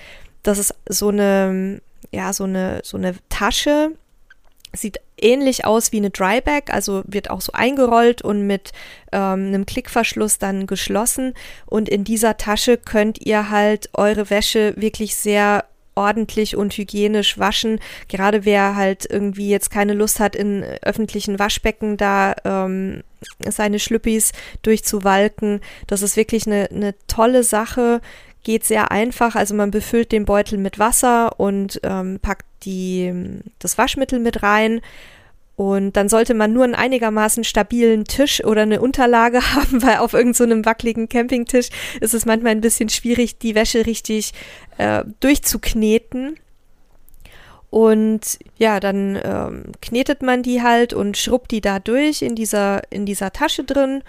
Das 0.43 0.59
ist 0.59 0.74
so 0.88 1.09
eine, 1.09 1.80
ja, 2.11 2.32
so 2.32 2.45
eine, 2.45 2.80
so 2.84 2.97
eine 2.97 3.14
Tasche. 3.28 3.93
Sieht 4.72 5.01
ähnlich 5.20 5.64
aus 5.64 5.93
wie 5.93 5.99
eine 5.99 6.11
Dryback, 6.11 6.72
also 6.72 7.03
wird 7.07 7.28
auch 7.28 7.41
so 7.41 7.53
eingerollt 7.53 8.22
und 8.22 8.47
mit 8.47 8.72
ähm, 9.12 9.49
einem 9.49 9.66
Klickverschluss 9.66 10.38
dann 10.38 10.66
geschlossen. 10.66 11.34
Und 11.66 11.88
in 11.88 12.05
dieser 12.05 12.36
Tasche 12.36 12.76
könnt 12.76 13.24
ihr 13.26 13.51
halt 13.51 13.91
eure 13.95 14.30
Wäsche 14.30 14.74
wirklich 14.76 15.16
sehr 15.16 15.64
ordentlich 15.95 16.57
und 16.57 16.72
hygienisch 16.72 17.38
waschen. 17.38 17.80
Gerade 18.09 18.45
wer 18.45 18.76
halt 18.76 19.07
irgendwie 19.11 19.51
jetzt 19.51 19.70
keine 19.70 19.93
Lust 19.93 20.20
hat, 20.20 20.36
in 20.36 20.64
öffentlichen 20.82 21.38
Waschbecken 21.38 21.97
da 21.97 22.34
ähm, 22.45 23.03
seine 23.47 23.78
Schlüppis 23.78 24.32
durchzuwalken. 24.62 25.61
Das 25.86 26.03
ist 26.03 26.16
wirklich 26.16 26.47
eine, 26.47 26.68
eine 26.70 26.95
tolle 27.07 27.43
Sache 27.43 28.01
geht 28.43 28.64
sehr 28.64 28.91
einfach. 28.91 29.34
Also 29.34 29.55
man 29.55 29.70
befüllt 29.70 30.12
den 30.12 30.24
Beutel 30.24 30.59
mit 30.59 30.78
Wasser 30.78 31.38
und 31.38 31.80
ähm, 31.82 32.18
packt 32.20 32.47
die, 32.64 33.12
das 33.59 33.78
Waschmittel 33.78 34.18
mit 34.18 34.43
rein. 34.43 34.80
Und 35.57 35.93
dann 35.99 36.09
sollte 36.09 36.32
man 36.32 36.55
nur 36.55 36.64
einen 36.64 36.74
einigermaßen 36.74 37.45
stabilen 37.45 38.07
Tisch 38.07 38.43
oder 38.43 38.62
eine 38.62 38.80
Unterlage 38.80 39.43
haben, 39.55 39.82
weil 39.82 39.99
auf 39.99 40.14
irgendeinem 40.14 40.64
so 40.64 40.64
wackeligen 40.64 41.09
Campingtisch 41.09 41.68
ist 42.01 42.14
es 42.14 42.24
manchmal 42.24 42.53
ein 42.53 42.62
bisschen 42.62 42.88
schwierig, 42.88 43.38
die 43.38 43.55
Wäsche 43.55 43.84
richtig 43.84 44.32
äh, 44.78 45.05
durchzukneten. 45.20 46.36
Und 47.68 48.38
ja, 48.57 48.80
dann 48.80 49.18
ähm, 49.22 49.72
knetet 49.80 50.22
man 50.22 50.43
die 50.43 50.62
halt 50.62 50.93
und 50.93 51.16
schrubbt 51.16 51.53
die 51.53 51.61
da 51.61 51.78
durch 51.78 52.22
in 52.22 52.34
dieser, 52.34 52.82
in 52.91 53.07
dieser 53.07 53.32
Tasche 53.32 53.62
drin 53.62 54.03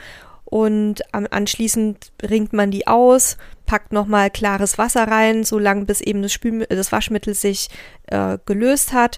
und 0.52 1.02
anschließend 1.14 2.12
ringt 2.22 2.52
man 2.52 2.72
die 2.72 2.86
aus, 2.86 3.38
packt 3.66 3.94
nochmal 3.94 4.30
klares 4.30 4.78
Wasser 4.78 5.08
rein, 5.08 5.46
solange 5.46 5.86
bis 5.86 6.02
eben 6.02 6.22
das, 6.22 6.34
Spül 6.34 6.66
das 6.68 6.92
Waschmittel 6.92 7.34
sich 7.34 7.70
äh, 8.08 8.38
gelöst 8.46 8.92
hat. 8.92 9.18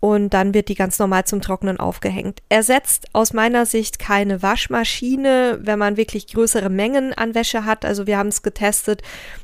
und 0.00 0.34
dann 0.34 0.52
wird 0.52 0.68
die 0.68 0.74
ganz 0.74 0.98
normal 0.98 1.24
zum 1.24 1.40
Trocknen 1.40 1.78
aufgehängt. 1.80 2.42
Ersetzt 2.50 3.06
aus 3.14 3.32
meiner 3.32 3.64
Sicht 3.64 3.98
keine 3.98 4.42
Waschmaschine, 4.42 5.60
wenn 5.62 5.78
man 5.78 5.96
wirklich 5.96 6.26
größere 6.26 6.68
Mengen 6.68 7.14
an 7.14 7.34
Wäsche 7.34 7.64
hat. 7.64 7.86
Also 7.86 8.06
wir 8.06 8.18
haben 8.18 8.28
es 8.28 8.42
getestet. 8.42 9.00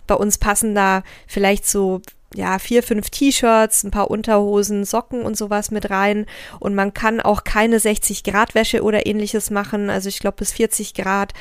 Bei 0.06 0.16
uns 0.16 0.36
passen 0.36 0.74
da 0.74 1.02
vielleicht 1.26 1.66
so 1.66 2.02
ja, 2.34 2.58
vier, 2.58 2.82
fünf 2.82 3.10
T-Shirts, 3.10 3.82
ein 3.84 3.90
paar 3.90 4.10
Unterhosen, 4.10 4.84
Socken 4.84 5.22
und 5.22 5.36
sowas 5.36 5.70
mit 5.70 5.90
rein. 5.90 6.26
Und 6.60 6.74
man 6.74 6.94
kann 6.94 7.20
auch 7.20 7.44
keine 7.44 7.80
60 7.80 8.22
Grad 8.22 8.54
Wäsche 8.54 8.82
oder 8.82 9.06
ähnliches 9.06 9.50
machen. 9.50 9.90
Also 9.90 10.08
ich 10.08 10.20
glaube 10.20 10.36
bis 10.38 10.52
40 10.52 10.94
Grad 10.94 11.32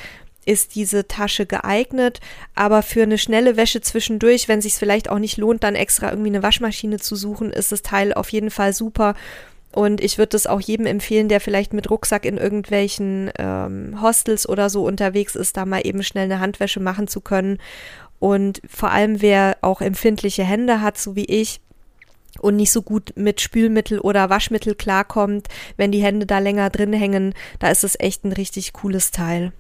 ist 0.46 0.74
diese 0.74 1.08
Tasche 1.08 1.46
geeignet. 1.46 2.20
Aber 2.56 2.82
für 2.82 3.04
eine 3.04 3.20
schnelle 3.20 3.56
Wäsche 3.56 3.82
zwischendurch, 3.82 4.48
wenn 4.48 4.62
sich 4.62 4.74
vielleicht 4.74 5.10
auch 5.10 5.20
nicht 5.20 5.38
lohnt, 5.38 5.64
dann 5.64 5.76
extra 5.76 6.10
irgendwie 6.10 6.30
eine 6.30 6.44
Waschmaschine 6.44 6.98
zu 6.98 7.16
suchen, 7.16 7.52
ist 7.52 7.72
das 7.72 7.84
Teil 7.84 8.14
auf 8.14 8.32
jeden 8.32 8.50
Fall 8.50 8.74
super. 8.74 9.14
Und 9.72 10.02
ich 10.02 10.18
würde 10.18 10.30
das 10.30 10.48
auch 10.48 10.60
jedem 10.60 10.88
empfehlen, 10.88 11.30
der 11.30 11.40
vielleicht 11.40 11.74
mit 11.74 11.92
Rucksack 11.92 12.26
in 12.26 12.38
irgendwelchen 12.38 13.32
ähm, 13.38 14.02
Hostels 14.02 14.50
oder 14.50 14.70
so 14.72 14.84
unterwegs 14.84 15.36
ist, 15.36 15.58
da 15.58 15.66
mal 15.66 15.86
eben 15.86 16.02
schnell 16.02 16.26
eine 16.26 16.40
Handwäsche 16.40 16.80
machen 16.80 17.08
zu 17.08 17.22
können. 17.22 17.60
Und 18.20 18.62
vor 18.68 18.92
allem, 18.92 19.22
wer 19.22 19.58
auch 19.62 19.82
empfindliche 19.82 20.44
Hände 20.44 20.82
hat, 20.82 20.98
so 20.98 21.16
wie 21.16 21.26
ich, 21.26 21.62
und 22.40 22.56
nicht 22.56 22.72
so 22.72 22.82
gut 22.82 23.14
mit 23.16 23.42
Spülmittel 23.42 24.00
oder 24.00 24.30
Waschmittel 24.30 24.76
klarkommt, 24.76 25.48
wenn 25.78 25.92
die 25.92 26.04
Hände 26.04 26.26
da 26.26 26.40
länger 26.40 26.70
drin 26.70 26.94
hängen, 26.94 27.34
da 27.60 27.70
ist 27.70 27.84
es 27.84 28.00
echt 28.00 28.24
ein 28.24 28.32
richtig 28.32 28.74
cooles 28.74 29.12
Teil. 29.12 29.52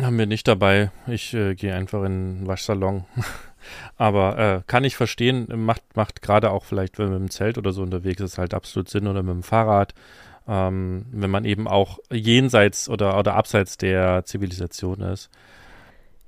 Haben 0.00 0.18
wir 0.18 0.26
nicht 0.26 0.48
dabei. 0.48 0.90
Ich 1.06 1.34
äh, 1.34 1.54
gehe 1.54 1.74
einfach 1.74 2.02
in 2.04 2.38
den 2.38 2.46
Waschsalon. 2.46 3.04
Aber 3.96 4.38
äh, 4.38 4.62
kann 4.66 4.84
ich 4.84 4.96
verstehen, 4.96 5.46
macht, 5.54 5.82
macht 5.94 6.20
gerade 6.20 6.50
auch 6.50 6.64
vielleicht, 6.64 6.98
wenn 6.98 7.10
man 7.10 7.20
dem 7.20 7.30
Zelt 7.30 7.58
oder 7.58 7.72
so 7.72 7.82
unterwegs 7.82 8.20
ist, 8.20 8.38
halt 8.38 8.54
absolut 8.54 8.88
Sinn 8.88 9.06
oder 9.06 9.22
mit 9.22 9.32
dem 9.32 9.42
Fahrrad. 9.42 9.94
Ähm, 10.46 11.06
wenn 11.12 11.30
man 11.30 11.44
eben 11.44 11.68
auch 11.68 12.00
jenseits 12.12 12.88
oder, 12.88 13.18
oder 13.18 13.34
abseits 13.34 13.78
der 13.78 14.24
Zivilisation 14.24 15.00
ist. 15.00 15.30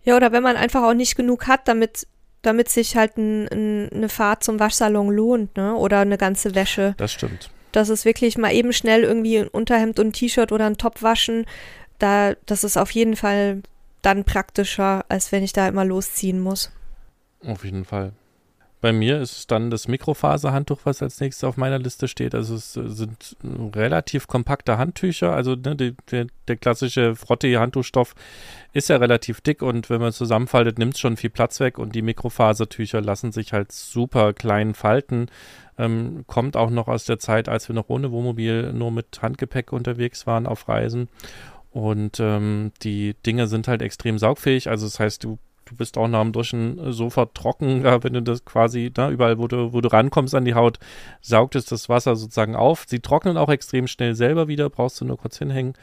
Ja, 0.07 0.17
oder 0.17 0.33
wenn 0.33 0.43
man 0.43 0.57
einfach 0.57 0.83
auch 0.83 0.95
nicht 0.95 1.17
genug 1.17 1.47
hat, 1.47 1.69
damit, 1.69 2.07
damit 2.41 2.71
sich 2.71 2.97
halt 2.97 3.19
ein, 3.19 3.47
ein, 3.49 3.91
eine 3.93 4.09
Fahrt 4.09 4.43
zum 4.43 4.59
Waschsalon 4.59 5.11
lohnt, 5.11 5.57
ne? 5.59 5.75
Oder 5.75 6.01
eine 6.01 6.17
ganze 6.17 6.55
Wäsche. 6.55 6.95
Das 6.97 7.13
stimmt. 7.13 7.51
Das 7.73 7.91
ist 7.91 8.07
wirklich 8.07 8.39
mal 8.39 8.55
eben 8.55 8.73
schnell 8.73 9.03
irgendwie 9.03 9.37
ein 9.37 9.49
Unterhemd 9.49 9.99
und 9.99 10.07
ein 10.07 10.13
T-Shirt 10.15 10.51
oder 10.51 10.65
ein 10.65 10.79
Top 10.79 11.03
waschen 11.03 11.45
da, 11.99 12.35
das 12.47 12.65
ist 12.65 12.77
auf 12.77 12.91
jeden 12.91 13.17
Fall 13.17 13.63
dann 14.03 14.25
praktischer, 14.25 15.05
als 15.09 15.33
wenn 15.33 15.43
ich 15.43 15.53
da 15.53 15.67
immer 15.69 15.85
losziehen 15.85 16.41
muss. 16.41 16.71
Auf 17.45 17.65
jeden 17.65 17.85
Fall. 17.85 18.13
Bei 18.87 18.93
mir 18.93 19.21
ist 19.21 19.51
dann 19.51 19.73
das 19.73 19.89
Mikrofaserhandtuch, 19.89 20.83
was 20.85 21.03
als 21.03 21.19
nächstes 21.19 21.43
auf 21.43 21.57
meiner 21.57 21.81
Liste 21.81 22.07
steht. 22.07 22.37
Also 22.37 22.55
es 22.55 22.77
äh, 22.77 22.87
sind 22.87 23.37
relativ 23.75 24.29
kompakte 24.29 24.79
Handtücher. 24.79 25.35
Also 25.35 25.57
ne, 25.57 25.75
die, 25.75 25.97
der, 26.13 26.29
der, 26.47 26.57
klassische 26.57 27.17
Frottee-Handtuchstoff 27.17 28.15
ist 28.73 28.89
ja 28.89 28.99
relativ 28.99 29.41
dick 29.41 29.61
und 29.61 29.91
wenn 29.91 30.01
man 30.01 30.13
zusammenfaltet, 30.13 30.79
nimmt 30.79 30.95
es 30.95 31.01
schon 31.01 31.17
viel 31.17 31.31
Platz 31.31 31.59
weg 31.59 31.81
und 31.81 31.97
die 31.97 32.03
Mikrofasertücher 32.03 33.01
lassen 33.01 33.33
sich 33.33 33.53
halt 33.53 33.73
super 33.73 34.33
klein 34.33 34.75
falten. 34.75 35.33
Ähm, 35.79 36.23
kommt 36.29 36.57
auch 36.57 36.71
noch 36.71 36.87
aus 36.87 37.07
der 37.07 37.19
Zeit, 37.19 37.49
als 37.49 37.69
wir 37.69 37.75
noch 37.75 37.89
ohne 37.89 38.13
Wohnmobil 38.13 38.73
nur 38.73 38.93
mit 38.93 39.21
Handgepäck 39.21 39.73
unterwegs 39.73 40.29
waren 40.29 40.47
auf 40.47 40.69
Reisen. 40.69 41.09
Und 41.73 42.21
ähm, 42.21 42.71
die 42.83 43.17
Dinge 43.27 43.49
sind 43.49 43.67
halt 43.67 43.83
extrem 43.83 44.17
saugfähig. 44.17 44.71
Also 44.71 44.87
das 44.87 45.01
heißt, 45.01 45.25
du, 45.25 45.39
du 45.67 45.77
bist 45.77 45.99
auch 45.99 46.09
nach 46.09 46.23
dem 46.23 46.33
Duschen 46.33 46.93
sofort 46.93 47.35
trocken, 47.35 47.83
ja, 47.85 48.03
wenn 48.03 48.15
du 48.15 48.23
das 48.23 48.45
quasi, 48.45 48.91
da 48.93 49.09
ne, 49.09 49.13
überall, 49.13 49.39
wo 49.39 49.47
du, 49.47 49.73
wo 49.73 49.81
du 49.81 49.93
rankommst 49.93 50.35
an 50.35 50.45
die 50.45 50.55
Haut, 50.55 50.79
saugt 51.21 51.55
es 51.55 51.67
das 51.67 51.89
Wasser 51.89 52.17
sozusagen 52.17 52.57
auf. 52.57 52.85
Sie 52.87 53.01
trocknen 53.01 53.37
auch 53.37 53.51
extrem 53.51 53.87
schnell 53.87 54.15
selber 54.15 54.49
wieder, 54.49 54.71
brauchst 54.71 55.01
du 55.01 55.05
nur 55.05 55.19
kurz 55.19 55.39
hinhängen. 55.39 55.75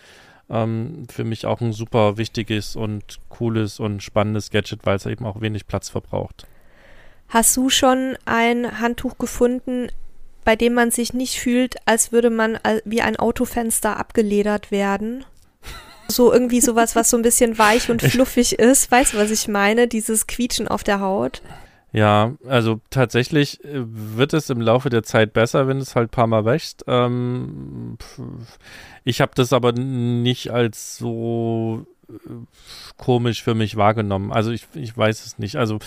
Ähm, 0.49 1.05
für 1.09 1.23
mich 1.23 1.45
auch 1.45 1.61
ein 1.61 1.71
super 1.71 2.17
wichtiges 2.17 2.75
und 2.75 3.19
cooles 3.29 3.79
und 3.79 4.01
spannendes 4.01 4.49
Gadget, 4.49 4.85
weil 4.85 4.97
es 4.97 5.05
eben 5.05 5.25
auch 5.25 5.39
wenig 5.41 5.67
Platz 5.67 5.89
verbraucht. 5.89 6.47
Hast 7.29 7.55
du 7.57 7.69
schon 7.69 8.17
ein 8.25 8.79
Handtuch 8.79 9.17
gefunden, 9.17 9.87
bei 10.43 10.55
dem 10.55 10.73
man 10.73 10.91
sich 10.91 11.13
nicht 11.13 11.39
fühlt, 11.39 11.77
als 11.85 12.11
würde 12.11 12.29
man 12.29 12.59
wie 12.83 13.01
ein 13.01 13.15
Autofenster 13.15 13.97
abgeledert 13.97 14.71
werden? 14.71 15.23
So 16.07 16.33
irgendwie 16.33 16.61
sowas, 16.61 16.95
was 16.95 17.09
so 17.09 17.17
ein 17.17 17.23
bisschen 17.23 17.57
weich 17.57 17.89
und 17.89 18.01
fluffig 18.01 18.59
ist. 18.59 18.91
Weißt 18.91 19.13
du, 19.13 19.17
was 19.17 19.31
ich 19.31 19.47
meine? 19.47 19.87
Dieses 19.87 20.27
Quietschen 20.27 20.67
auf 20.67 20.83
der 20.83 20.99
Haut. 20.99 21.41
Ja, 21.93 22.33
also 22.47 22.81
tatsächlich 22.89 23.63
äh, 23.63 23.83
wird 23.85 24.33
es 24.33 24.49
im 24.49 24.59
Laufe 24.59 24.89
der 24.89 25.03
Zeit 25.03 25.31
besser, 25.31 25.67
wenn 25.67 25.77
es 25.77 25.95
halt 25.95 26.07
ein 26.07 26.09
paar 26.09 26.25
Mal 26.25 26.43
wächst. 26.43 26.83
Ähm, 26.87 27.99
ich 29.03 29.21
habe 29.21 29.33
das 29.35 29.53
aber 29.53 29.73
nicht 29.73 30.49
als 30.49 30.97
so 30.97 31.85
äh, 32.09 32.13
komisch 32.97 33.43
für 33.43 33.53
mich 33.53 33.75
wahrgenommen. 33.75 34.31
Also 34.31 34.49
ich, 34.49 34.65
ich 34.73 34.97
weiß 34.97 35.23
es 35.23 35.37
nicht. 35.37 35.57
Also 35.57 35.77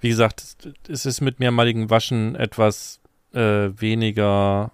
wie 0.00 0.08
gesagt, 0.08 0.42
es 0.88 1.06
ist 1.06 1.20
mit 1.20 1.38
mehrmaligen 1.38 1.90
Waschen 1.90 2.34
etwas 2.34 2.98
äh, 3.32 3.68
weniger, 3.76 4.72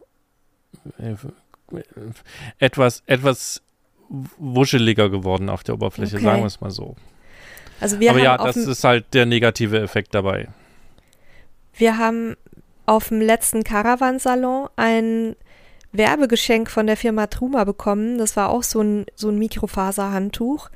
äh, 0.97 1.17
etwas, 2.59 3.03
etwas 3.05 3.61
wuscheliger 4.39 5.11
geworden 5.11 5.49
auf 5.49 5.65
der 5.65 5.75
Oberfläche, 5.75 6.17
okay. 6.17 6.25
sagen 6.25 6.43
wir 6.43 6.47
es 6.47 6.61
mal 6.61 6.71
so. 6.71 6.97
Also 7.81 8.01
wir 8.01 8.11
Aber 8.11 8.21
ja, 8.21 8.37
das 8.37 8.57
ist 8.57 8.85
halt 8.85 9.15
der 9.15 9.27
negative 9.27 9.81
Effekt 9.81 10.15
dabei. 10.15 10.49
Wir 11.75 11.99
haben 11.99 12.37
auf 12.87 13.09
dem 13.09 13.21
letzten 13.21 13.65
Caravansalon 13.65 14.69
ein 14.77 15.37
Werbegeschenk 15.93 16.71
von 16.71 16.87
der 16.87 16.97
Firma 16.97 17.29
Truma 17.29 17.65
bekommen. 17.65 18.19
Das 18.19 18.37
war 18.37 18.51
auch 18.51 18.63
so 18.63 18.81
ein, 18.81 19.07
so 19.15 19.29
ein 19.29 19.39
Mikrofaserhandtuch. 19.39 20.71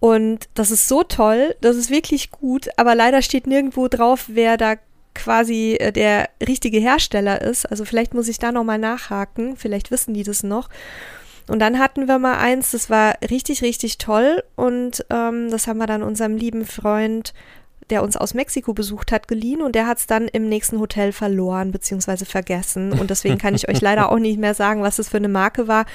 Und 0.00 0.48
das 0.54 0.70
ist 0.70 0.88
so 0.88 1.02
toll, 1.02 1.54
das 1.60 1.76
ist 1.76 1.90
wirklich 1.90 2.30
gut, 2.30 2.70
aber 2.78 2.94
leider 2.94 3.20
steht 3.20 3.46
nirgendwo 3.46 3.86
drauf, 3.86 4.24
wer 4.28 4.56
da 4.56 4.76
quasi 5.14 5.76
äh, 5.78 5.92
der 5.92 6.30
richtige 6.46 6.78
Hersteller 6.78 7.42
ist. 7.42 7.66
Also 7.66 7.84
vielleicht 7.84 8.14
muss 8.14 8.28
ich 8.28 8.38
da 8.38 8.50
nochmal 8.50 8.78
nachhaken, 8.78 9.58
vielleicht 9.58 9.90
wissen 9.90 10.14
die 10.14 10.22
das 10.22 10.42
noch. 10.42 10.70
Und 11.48 11.58
dann 11.58 11.78
hatten 11.78 12.08
wir 12.08 12.18
mal 12.18 12.38
eins, 12.38 12.70
das 12.70 12.90
war 12.90 13.14
richtig, 13.30 13.62
richtig 13.62 13.98
toll. 13.98 14.42
Und 14.56 15.04
ähm, 15.10 15.50
das 15.50 15.66
haben 15.66 15.78
wir 15.78 15.86
dann 15.86 16.02
unserem 16.02 16.36
lieben 16.36 16.64
Freund, 16.64 17.34
der 17.90 18.02
uns 18.02 18.16
aus 18.16 18.34
Mexiko 18.34 18.72
besucht 18.72 19.12
hat, 19.12 19.28
geliehen. 19.28 19.62
Und 19.62 19.74
der 19.74 19.86
hat 19.86 19.98
es 19.98 20.06
dann 20.06 20.28
im 20.28 20.48
nächsten 20.48 20.78
Hotel 20.78 21.12
verloren 21.12 21.72
bzw. 21.72 22.24
vergessen. 22.24 22.92
Und 22.92 23.10
deswegen 23.10 23.38
kann 23.38 23.54
ich 23.54 23.68
euch 23.68 23.80
leider 23.80 24.10
auch 24.12 24.18
nicht 24.18 24.38
mehr 24.38 24.54
sagen, 24.54 24.82
was 24.82 24.98
es 24.98 25.08
für 25.08 25.16
eine 25.16 25.28
Marke 25.28 25.68
war. 25.68 25.86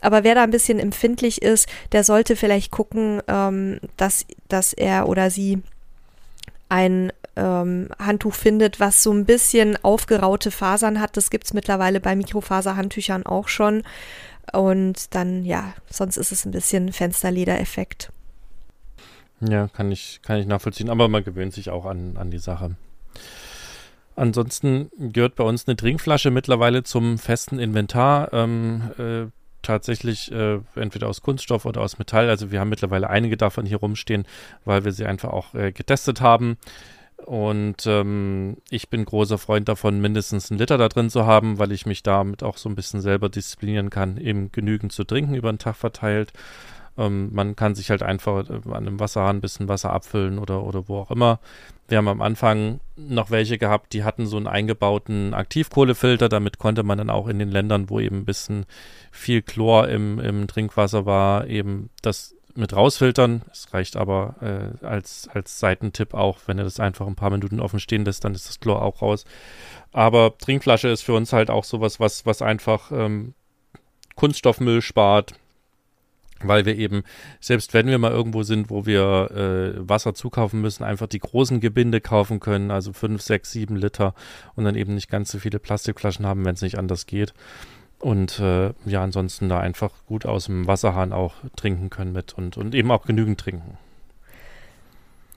Aber 0.00 0.24
wer 0.24 0.34
da 0.34 0.42
ein 0.42 0.50
bisschen 0.50 0.78
empfindlich 0.78 1.42
ist, 1.42 1.68
der 1.92 2.04
sollte 2.04 2.36
vielleicht 2.36 2.70
gucken, 2.70 3.20
ähm, 3.28 3.80
dass, 3.96 4.26
dass 4.48 4.72
er 4.72 5.08
oder 5.08 5.30
sie 5.30 5.62
ein 6.68 7.12
ähm, 7.36 7.88
Handtuch 7.98 8.34
findet, 8.34 8.80
was 8.80 9.02
so 9.02 9.12
ein 9.12 9.24
bisschen 9.24 9.76
aufgeraute 9.82 10.50
Fasern 10.50 11.00
hat. 11.00 11.16
Das 11.16 11.30
gibt 11.30 11.46
es 11.46 11.52
mittlerweile 11.52 12.00
bei 12.00 12.14
Mikrofaserhandtüchern 12.16 13.26
auch 13.26 13.48
schon. 13.48 13.82
Und 14.52 15.14
dann, 15.14 15.44
ja, 15.44 15.74
sonst 15.88 16.16
ist 16.16 16.32
es 16.32 16.44
ein 16.44 16.50
bisschen 16.50 16.92
Fensterleder-Effekt. 16.92 18.12
Ja, 19.40 19.68
kann 19.68 19.90
ich, 19.90 20.20
kann 20.22 20.38
ich 20.38 20.46
nachvollziehen, 20.46 20.90
aber 20.90 21.08
man 21.08 21.24
gewöhnt 21.24 21.52
sich 21.52 21.70
auch 21.70 21.86
an, 21.86 22.16
an 22.16 22.30
die 22.30 22.38
Sache. 22.38 22.76
Ansonsten 24.16 24.90
gehört 24.98 25.36
bei 25.36 25.44
uns 25.44 25.66
eine 25.66 25.76
Trinkflasche 25.76 26.30
mittlerweile 26.30 26.82
zum 26.82 27.18
festen 27.18 27.58
Inventar. 27.58 28.32
Ähm, 28.32 28.90
äh, 28.98 29.30
tatsächlich 29.62 30.32
äh, 30.32 30.58
entweder 30.74 31.08
aus 31.08 31.22
Kunststoff 31.22 31.64
oder 31.64 31.80
aus 31.80 31.98
Metall. 31.98 32.28
Also 32.28 32.50
wir 32.50 32.60
haben 32.60 32.68
mittlerweile 32.68 33.08
einige 33.08 33.36
davon 33.36 33.66
hier 33.66 33.78
rumstehen, 33.78 34.26
weil 34.64 34.84
wir 34.84 34.92
sie 34.92 35.06
einfach 35.06 35.30
auch 35.30 35.54
äh, 35.54 35.72
getestet 35.72 36.20
haben. 36.20 36.58
Und 37.26 37.86
ähm, 37.86 38.56
ich 38.70 38.88
bin 38.88 39.04
großer 39.04 39.38
Freund 39.38 39.68
davon, 39.68 40.00
mindestens 40.00 40.50
einen 40.50 40.58
Liter 40.58 40.78
da 40.78 40.88
drin 40.88 41.10
zu 41.10 41.26
haben, 41.26 41.58
weil 41.58 41.72
ich 41.72 41.86
mich 41.86 42.02
damit 42.02 42.42
auch 42.42 42.56
so 42.56 42.68
ein 42.68 42.74
bisschen 42.74 43.00
selber 43.00 43.28
disziplinieren 43.28 43.90
kann, 43.90 44.16
eben 44.16 44.50
genügend 44.52 44.92
zu 44.92 45.04
trinken 45.04 45.34
über 45.34 45.52
den 45.52 45.58
Tag 45.58 45.76
verteilt. 45.76 46.32
Ähm, 46.98 47.30
man 47.32 47.56
kann 47.56 47.74
sich 47.74 47.90
halt 47.90 48.02
einfach 48.02 48.48
äh, 48.48 48.54
an 48.66 48.86
einem 48.86 49.00
Wasserhahn 49.00 49.36
ein 49.36 49.40
bisschen 49.40 49.68
Wasser 49.68 49.92
abfüllen 49.92 50.38
oder, 50.38 50.64
oder 50.64 50.88
wo 50.88 50.98
auch 50.98 51.10
immer. 51.10 51.40
Wir 51.88 51.98
haben 51.98 52.08
am 52.08 52.22
Anfang 52.22 52.80
noch 52.96 53.30
welche 53.30 53.58
gehabt, 53.58 53.92
die 53.92 54.04
hatten 54.04 54.26
so 54.26 54.36
einen 54.36 54.46
eingebauten 54.46 55.34
Aktivkohlefilter. 55.34 56.28
Damit 56.28 56.58
konnte 56.58 56.82
man 56.82 56.98
dann 56.98 57.10
auch 57.10 57.26
in 57.26 57.38
den 57.38 57.50
Ländern, 57.50 57.90
wo 57.90 58.00
eben 58.00 58.18
ein 58.18 58.24
bisschen 58.24 58.66
viel 59.10 59.42
Chlor 59.42 59.88
im, 59.88 60.18
im 60.20 60.46
Trinkwasser 60.46 61.06
war, 61.06 61.46
eben 61.46 61.90
das 62.02 62.36
mit 62.54 62.74
rausfiltern. 62.74 63.42
Es 63.50 63.72
reicht 63.72 63.96
aber 63.96 64.36
äh, 64.40 64.84
als, 64.84 65.28
als 65.32 65.58
Seitentipp 65.58 66.14
auch, 66.14 66.38
wenn 66.46 66.58
ihr 66.58 66.64
das 66.64 66.80
einfach 66.80 67.06
ein 67.06 67.16
paar 67.16 67.30
Minuten 67.30 67.60
offen 67.60 67.80
stehen 67.80 68.04
lässt, 68.04 68.24
dann 68.24 68.34
ist 68.34 68.48
das 68.48 68.60
Chlor 68.60 68.82
auch 68.82 69.02
raus. 69.02 69.24
Aber 69.92 70.36
Trinkflasche 70.38 70.88
ist 70.88 71.02
für 71.02 71.14
uns 71.14 71.32
halt 71.32 71.50
auch 71.50 71.64
sowas, 71.64 72.00
was, 72.00 72.26
was 72.26 72.42
einfach 72.42 72.92
ähm, 72.92 73.34
Kunststoffmüll 74.14 74.82
spart, 74.82 75.34
weil 76.42 76.64
wir 76.64 76.76
eben, 76.76 77.02
selbst 77.40 77.74
wenn 77.74 77.86
wir 77.86 77.98
mal 77.98 78.12
irgendwo 78.12 78.42
sind, 78.42 78.70
wo 78.70 78.86
wir 78.86 79.30
äh, 79.30 79.88
Wasser 79.88 80.14
zukaufen 80.14 80.60
müssen, 80.60 80.84
einfach 80.84 81.06
die 81.06 81.18
großen 81.18 81.60
Gebinde 81.60 82.00
kaufen 82.00 82.40
können, 82.40 82.70
also 82.70 82.92
5, 82.92 83.20
6, 83.20 83.50
7 83.50 83.76
Liter 83.76 84.14
und 84.54 84.64
dann 84.64 84.74
eben 84.74 84.94
nicht 84.94 85.10
ganz 85.10 85.30
so 85.30 85.38
viele 85.38 85.58
Plastikflaschen 85.58 86.26
haben, 86.26 86.44
wenn 86.44 86.54
es 86.54 86.62
nicht 86.62 86.78
anders 86.78 87.06
geht. 87.06 87.34
Und 88.00 88.40
äh, 88.40 88.72
ja, 88.86 89.02
ansonsten 89.02 89.48
da 89.48 89.60
einfach 89.60 89.90
gut 90.06 90.24
aus 90.24 90.46
dem 90.46 90.66
Wasserhahn 90.66 91.12
auch 91.12 91.34
trinken 91.54 91.90
können 91.90 92.12
mit 92.12 92.32
und, 92.32 92.56
und 92.56 92.74
eben 92.74 92.90
auch 92.90 93.04
genügend 93.04 93.38
trinken. 93.38 93.76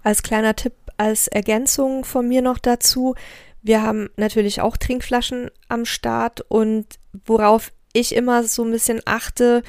Als 0.02 0.24
kleiner 0.24 0.56
Tipp, 0.56 0.74
als 0.98 1.28
Ergänzung 1.28 2.06
von 2.06 2.28
mir 2.28 2.42
noch 2.42 2.58
dazu, 2.58 3.16
wir 3.62 3.82
haben 3.82 4.10
natürlich 4.16 4.62
auch 4.62 4.78
Trinkflaschen 4.78 5.50
am 5.68 5.86
Start 5.86 6.42
und 6.42 6.86
worauf 7.26 7.72
ich 7.94 8.16
immer 8.16 8.44
so 8.44 8.64
ein 8.64 8.72
bisschen 8.72 9.02
achte, 9.06 9.62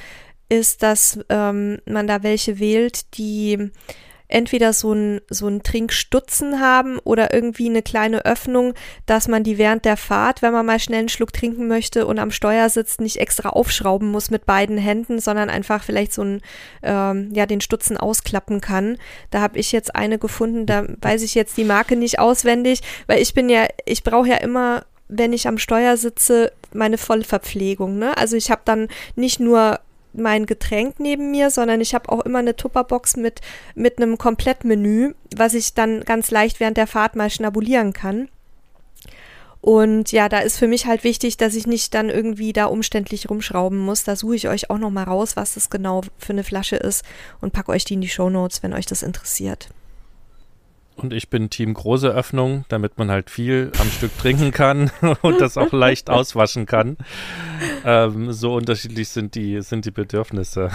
ist, 0.49 0.83
dass 0.83 1.19
ähm, 1.29 1.79
man 1.85 2.07
da 2.07 2.23
welche 2.23 2.59
wählt, 2.59 3.17
die 3.17 3.71
entweder 4.27 4.73
so 4.73 4.93
ein, 4.93 5.21
so 5.29 5.47
ein 5.47 5.63
Trinkstutzen 5.63 6.59
haben 6.59 6.99
oder 6.99 7.33
irgendwie 7.33 7.69
eine 7.69 7.81
kleine 7.81 8.25
Öffnung, 8.25 8.73
dass 9.05 9.27
man 9.27 9.43
die 9.43 9.57
während 9.57 9.85
der 9.85 9.97
Fahrt, 9.97 10.41
wenn 10.41 10.53
man 10.53 10.65
mal 10.65 10.79
schnell 10.79 10.99
einen 10.99 11.09
Schluck 11.09 11.33
trinken 11.33 11.67
möchte 11.67 12.07
und 12.07 12.19
am 12.19 12.31
Steuer 12.31 12.69
sitzt, 12.69 13.01
nicht 13.01 13.17
extra 13.17 13.49
aufschrauben 13.49 14.09
muss 14.09 14.31
mit 14.31 14.45
beiden 14.45 14.77
Händen, 14.77 15.19
sondern 15.19 15.49
einfach 15.49 15.83
vielleicht 15.83 16.13
so 16.13 16.23
ein, 16.23 16.41
ähm, 16.83 17.29
ja, 17.33 17.45
den 17.45 17.61
Stutzen 17.61 17.97
ausklappen 17.97 18.61
kann. 18.61 18.97
Da 19.31 19.41
habe 19.41 19.59
ich 19.59 19.71
jetzt 19.71 19.95
eine 19.95 20.17
gefunden, 20.17 20.65
da 20.65 20.85
weiß 21.01 21.21
ich 21.23 21.35
jetzt 21.35 21.57
die 21.57 21.63
Marke 21.63 21.95
nicht 21.95 22.19
auswendig, 22.19 22.81
weil 23.07 23.21
ich 23.21 23.33
bin 23.33 23.49
ja, 23.49 23.67
ich 23.85 24.03
brauche 24.03 24.29
ja 24.29 24.37
immer 24.37 24.85
wenn 25.07 25.33
ich 25.33 25.47
am 25.47 25.57
Steuer 25.57 25.97
sitze, 25.97 26.51
meine 26.73 26.97
volle 26.97 27.23
Verpflegung. 27.23 27.97
Ne? 27.97 28.17
Also 28.17 28.35
ich 28.35 28.49
habe 28.49 28.61
dann 28.65 28.87
nicht 29.15 29.39
nur 29.39 29.79
mein 30.17 30.45
Getränk 30.45 30.99
neben 30.99 31.31
mir, 31.31 31.49
sondern 31.49 31.81
ich 31.81 31.93
habe 31.93 32.09
auch 32.09 32.21
immer 32.21 32.39
eine 32.39 32.55
Tupperbox 32.55 33.17
mit, 33.17 33.41
mit 33.75 33.97
einem 33.97 34.17
Komplettmenü, 34.17 35.13
was 35.35 35.53
ich 35.53 35.73
dann 35.73 36.01
ganz 36.01 36.31
leicht 36.31 36.59
während 36.59 36.77
der 36.77 36.87
Fahrt 36.87 37.15
mal 37.15 37.29
schnabulieren 37.29 37.93
kann. 37.93 38.29
Und 39.61 40.11
ja, 40.11 40.29
da 40.29 40.39
ist 40.39 40.59
für 40.59 40.67
mich 40.67 40.85
halt 40.85 41.03
wichtig, 41.03 41.37
dass 41.37 41.55
ich 41.55 41.65
nicht 41.65 41.95
dann 41.95 42.11
irgendwie 42.11 42.53
da 42.53 42.65
umständlich 42.65 43.31
rumschrauben 43.31 43.79
muss. 43.79 44.03
Da 44.03 44.15
suche 44.15 44.35
ich 44.35 44.47
euch 44.47 44.69
auch 44.69 44.77
nochmal 44.77 45.05
raus, 45.05 45.35
was 45.35 45.55
das 45.55 45.71
genau 45.71 46.01
für 46.19 46.33
eine 46.33 46.43
Flasche 46.43 46.75
ist 46.75 47.03
und 47.41 47.51
packe 47.51 47.71
euch 47.71 47.83
die 47.83 47.95
in 47.95 48.01
die 48.01 48.07
Show 48.07 48.29
Notes, 48.29 48.61
wenn 48.61 48.73
euch 48.73 48.85
das 48.85 49.01
interessiert. 49.01 49.69
Und 50.95 51.13
ich 51.13 51.29
bin 51.29 51.49
Team 51.49 51.73
große 51.73 52.07
Öffnung, 52.07 52.65
damit 52.69 52.97
man 52.97 53.11
halt 53.11 53.29
viel 53.29 53.71
am 53.79 53.89
Stück 53.89 54.17
trinken 54.17 54.51
kann 54.51 54.91
und 55.21 55.41
das 55.41 55.57
auch 55.57 55.73
leicht 55.73 56.09
auswaschen 56.09 56.65
kann. 56.65 56.97
Ähm, 57.83 58.31
so 58.31 58.55
unterschiedlich 58.55 59.09
sind 59.09 59.35
die, 59.35 59.61
sind 59.61 59.85
die 59.85 59.91
Bedürfnisse. 59.91 60.71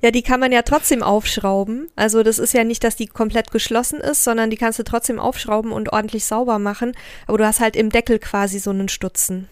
Ja, 0.00 0.10
die 0.12 0.22
kann 0.22 0.40
man 0.40 0.52
ja 0.52 0.62
trotzdem 0.62 1.02
aufschrauben. 1.02 1.88
Also 1.96 2.22
das 2.22 2.38
ist 2.38 2.54
ja 2.54 2.64
nicht, 2.64 2.84
dass 2.84 2.96
die 2.96 3.06
komplett 3.06 3.50
geschlossen 3.50 4.00
ist, 4.00 4.22
sondern 4.22 4.50
die 4.50 4.56
kannst 4.56 4.78
du 4.78 4.84
trotzdem 4.84 5.18
aufschrauben 5.18 5.72
und 5.72 5.92
ordentlich 5.92 6.24
sauber 6.24 6.58
machen. 6.58 6.92
Aber 7.26 7.38
du 7.38 7.46
hast 7.46 7.60
halt 7.60 7.74
im 7.74 7.90
Deckel 7.90 8.18
quasi 8.18 8.58
so 8.58 8.70
einen 8.70 8.88
Stutzen. 8.88 9.48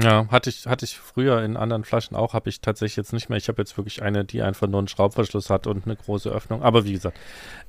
Ja, 0.00 0.28
hatte 0.30 0.48
ich, 0.48 0.66
hatte 0.66 0.84
ich 0.84 0.96
früher 0.96 1.42
in 1.42 1.56
anderen 1.56 1.82
Flaschen 1.82 2.16
auch, 2.16 2.32
habe 2.32 2.48
ich 2.48 2.60
tatsächlich 2.60 2.96
jetzt 2.96 3.12
nicht 3.12 3.28
mehr. 3.28 3.36
Ich 3.36 3.48
habe 3.48 3.60
jetzt 3.60 3.76
wirklich 3.76 4.00
eine, 4.00 4.24
die 4.24 4.42
einfach 4.42 4.68
nur 4.68 4.78
einen 4.78 4.86
Schraubverschluss 4.86 5.50
hat 5.50 5.66
und 5.66 5.86
eine 5.86 5.96
große 5.96 6.30
Öffnung. 6.30 6.62
Aber 6.62 6.84
wie 6.84 6.92
gesagt, 6.92 7.18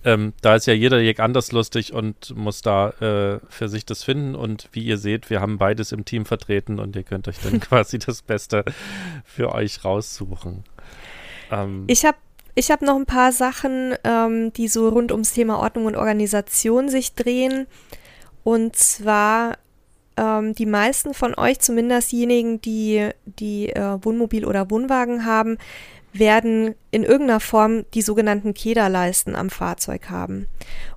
ähm, 0.05 0.33
da 0.41 0.55
ist 0.55 0.67
ja 0.67 0.73
jeder 0.75 0.99
Jäg 0.99 1.19
anders 1.19 1.51
lustig 1.51 1.91
und 1.91 2.35
muss 2.35 2.61
da 2.61 2.89
äh, 3.01 3.39
für 3.49 3.67
sich 3.67 3.83
das 3.83 4.03
finden. 4.03 4.35
Und 4.35 4.69
wie 4.73 4.83
ihr 4.83 4.99
seht, 4.99 5.31
wir 5.31 5.41
haben 5.41 5.57
beides 5.57 5.91
im 5.91 6.05
Team 6.05 6.25
vertreten 6.25 6.79
und 6.79 6.95
ihr 6.95 7.01
könnt 7.01 7.27
euch 7.27 7.39
dann 7.39 7.59
quasi 7.59 7.97
das 7.97 8.21
Beste 8.21 8.63
für 9.25 9.51
euch 9.51 9.83
raussuchen. 9.83 10.65
Ähm, 11.49 11.85
ich 11.87 12.05
habe 12.05 12.17
ich 12.53 12.69
hab 12.69 12.83
noch 12.83 12.95
ein 12.95 13.07
paar 13.07 13.31
Sachen, 13.31 13.95
ähm, 14.03 14.53
die 14.53 14.67
so 14.67 14.89
rund 14.89 15.11
ums 15.11 15.33
Thema 15.33 15.57
Ordnung 15.57 15.85
und 15.85 15.95
Organisation 15.95 16.89
sich 16.89 17.15
drehen. 17.15 17.65
Und 18.43 18.75
zwar 18.75 19.57
ähm, 20.19 20.53
die 20.53 20.65
meisten 20.65 21.13
von 21.13 21.33
euch, 21.35 21.59
zumindest 21.59 22.11
diejenigen, 22.11 22.59
die, 22.61 23.09
die 23.25 23.69
äh, 23.69 23.97
Wohnmobil 24.03 24.45
oder 24.45 24.69
Wohnwagen 24.69 25.25
haben, 25.25 25.57
werden 26.11 26.75
in 26.91 27.03
irgendeiner 27.03 27.39
Form 27.39 27.85
die 27.93 28.01
sogenannten 28.01 28.53
Kederleisten 28.53 29.35
am 29.35 29.49
Fahrzeug 29.49 30.09
haben. 30.09 30.47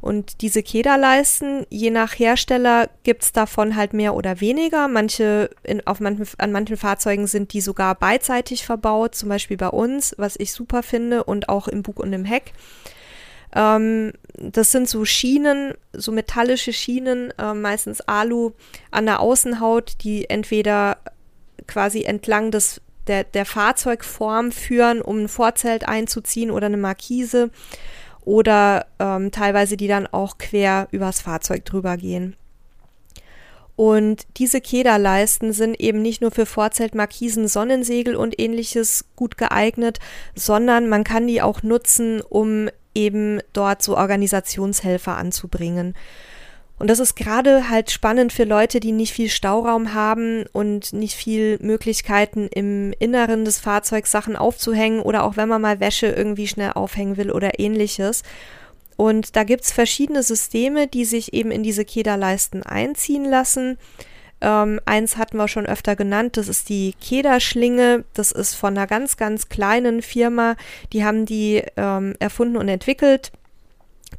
Und 0.01 0.41
diese 0.41 0.63
Kederleisten, 0.63 1.67
je 1.69 1.91
nach 1.91 2.19
Hersteller, 2.19 2.89
gibt 3.03 3.23
es 3.23 3.33
davon 3.33 3.77
halt 3.77 3.93
mehr 3.93 4.15
oder 4.15 4.41
weniger. 4.41 4.89
Manche 4.89 5.51
in, 5.63 5.87
auf 5.87 6.01
manchen, 6.01 6.27
an 6.39 6.51
manchen 6.51 6.79
Fahrzeugen 6.79 7.27
sind 7.27 7.53
die 7.53 7.61
sogar 7.61 7.95
beidseitig 7.95 8.65
verbaut, 8.65 9.15
zum 9.15 9.29
Beispiel 9.29 9.59
bei 9.59 9.69
uns, 9.69 10.15
was 10.17 10.37
ich 10.39 10.53
super 10.53 10.83
finde, 10.83 11.25
und 11.25 11.49
auch 11.49 11.69
im 11.69 11.83
Bug 11.83 12.01
und 12.01 12.13
im 12.13 12.25
Heck. 12.25 12.53
Ähm, 13.55 14.13
das 14.35 14.73
sind 14.73 14.89
so 14.89 15.05
Schienen, 15.05 15.75
so 15.93 16.13
metallische 16.13 16.73
Schienen, 16.73 17.33
äh, 17.39 17.55
meistens 17.55 18.01
Alu 18.03 18.53
an 18.91 19.07
der 19.07 19.21
Außenhaut, 19.21 20.03
die 20.03 20.29
entweder 20.31 20.99
quasi 21.67 22.03
entlang 22.03 22.51
des, 22.51 22.81
der, 23.07 23.25
der 23.25 23.45
Fahrzeugform 23.45 24.53
führen, 24.53 25.03
um 25.03 25.25
ein 25.25 25.29
Vorzelt 25.29 25.87
einzuziehen 25.87 26.51
oder 26.51 26.67
eine 26.67 26.77
Markise 26.77 27.51
oder 28.25 28.87
ähm, 28.99 29.31
teilweise 29.31 29.77
die 29.77 29.89
dann 29.89 30.07
auch 30.07 30.39
quer 30.39 30.89
übers 30.91 31.21
Fahrzeug 31.21 31.65
drüber 31.65 31.97
gehen. 31.97 32.37
Und 33.75 34.27
diese 34.37 34.61
Kederleisten 34.61 35.53
sind 35.53 35.81
eben 35.81 36.03
nicht 36.03 36.21
nur 36.21 36.31
für 36.31 36.47
Vorzeltmarkisen, 36.47 37.49
Sonnensegel 37.49 38.17
und 38.17 38.39
ähnliches 38.39 39.07
gut 39.17 39.39
geeignet, 39.39 39.99
sondern 40.35 40.89
man 40.89 41.05
kann 41.05 41.27
die 41.27 41.43
auch 41.43 41.63
nutzen, 41.63 42.21
um 42.21 42.69
eben 42.95 43.41
dort 43.53 43.83
so 43.83 43.97
Organisationshelfer 43.97 45.17
anzubringen. 45.17 45.95
Und 46.79 46.89
das 46.89 46.99
ist 46.99 47.15
gerade 47.15 47.69
halt 47.71 47.93
spannend 47.93 48.33
für 48.33 48.43
Leute, 48.43 48.81
die 48.81 48.91
nicht 48.91 49.13
viel 49.13 49.29
Stauraum 49.29 49.95
haben 49.95 50.47
und 50.53 50.93
nicht 50.93 51.15
viel 51.15 51.59
Möglichkeiten 51.61 52.49
im 52.49 52.93
Inneren 52.99 53.45
des 53.45 53.61
Fahrzeugs 53.61 54.11
Sachen 54.11 54.35
aufzuhängen 54.35 55.01
oder 55.01 55.23
auch 55.23 55.37
wenn 55.37 55.49
man 55.49 55.63
mal 55.63 55.79
Wäsche 55.79 56.09
irgendwie 56.09 56.49
schnell 56.49 56.73
aufhängen 56.73 57.17
will 57.17 57.31
oder 57.31 57.61
ähnliches. 57.61 58.25
Und 58.97 59.37
da 59.37 59.45
gibt 59.45 59.63
es 59.63 59.73
verschiedene 59.73 60.25
Systeme, 60.25 60.89
die 60.89 61.05
sich 61.05 61.33
eben 61.33 61.53
in 61.53 61.63
diese 61.63 61.85
Kederleisten 61.85 62.65
einziehen 62.65 63.25
lassen. 63.25 63.79
Ähm, 64.43 64.81
eins 64.85 65.17
hatten 65.17 65.37
wir 65.37 65.47
schon 65.47 65.67
öfter 65.67 65.95
genannt, 65.95 66.37
das 66.37 66.49
ist 66.49 66.69
die 66.69 66.95
Kederschlinge. 67.01 68.05
Das 68.13 68.33
ist 68.33 68.55
von 68.55 68.77
einer 68.77 68.89
ganz, 68.89 69.17
ganz 69.17 69.49
kleinen 69.49 70.03
Firma. 70.03 70.57
Die 70.93 71.05
haben 71.05 71.25
die 71.27 71.63
ähm, 71.77 72.15
erfunden 72.19 72.57
und 72.57 72.69
entwickelt. 72.69 73.31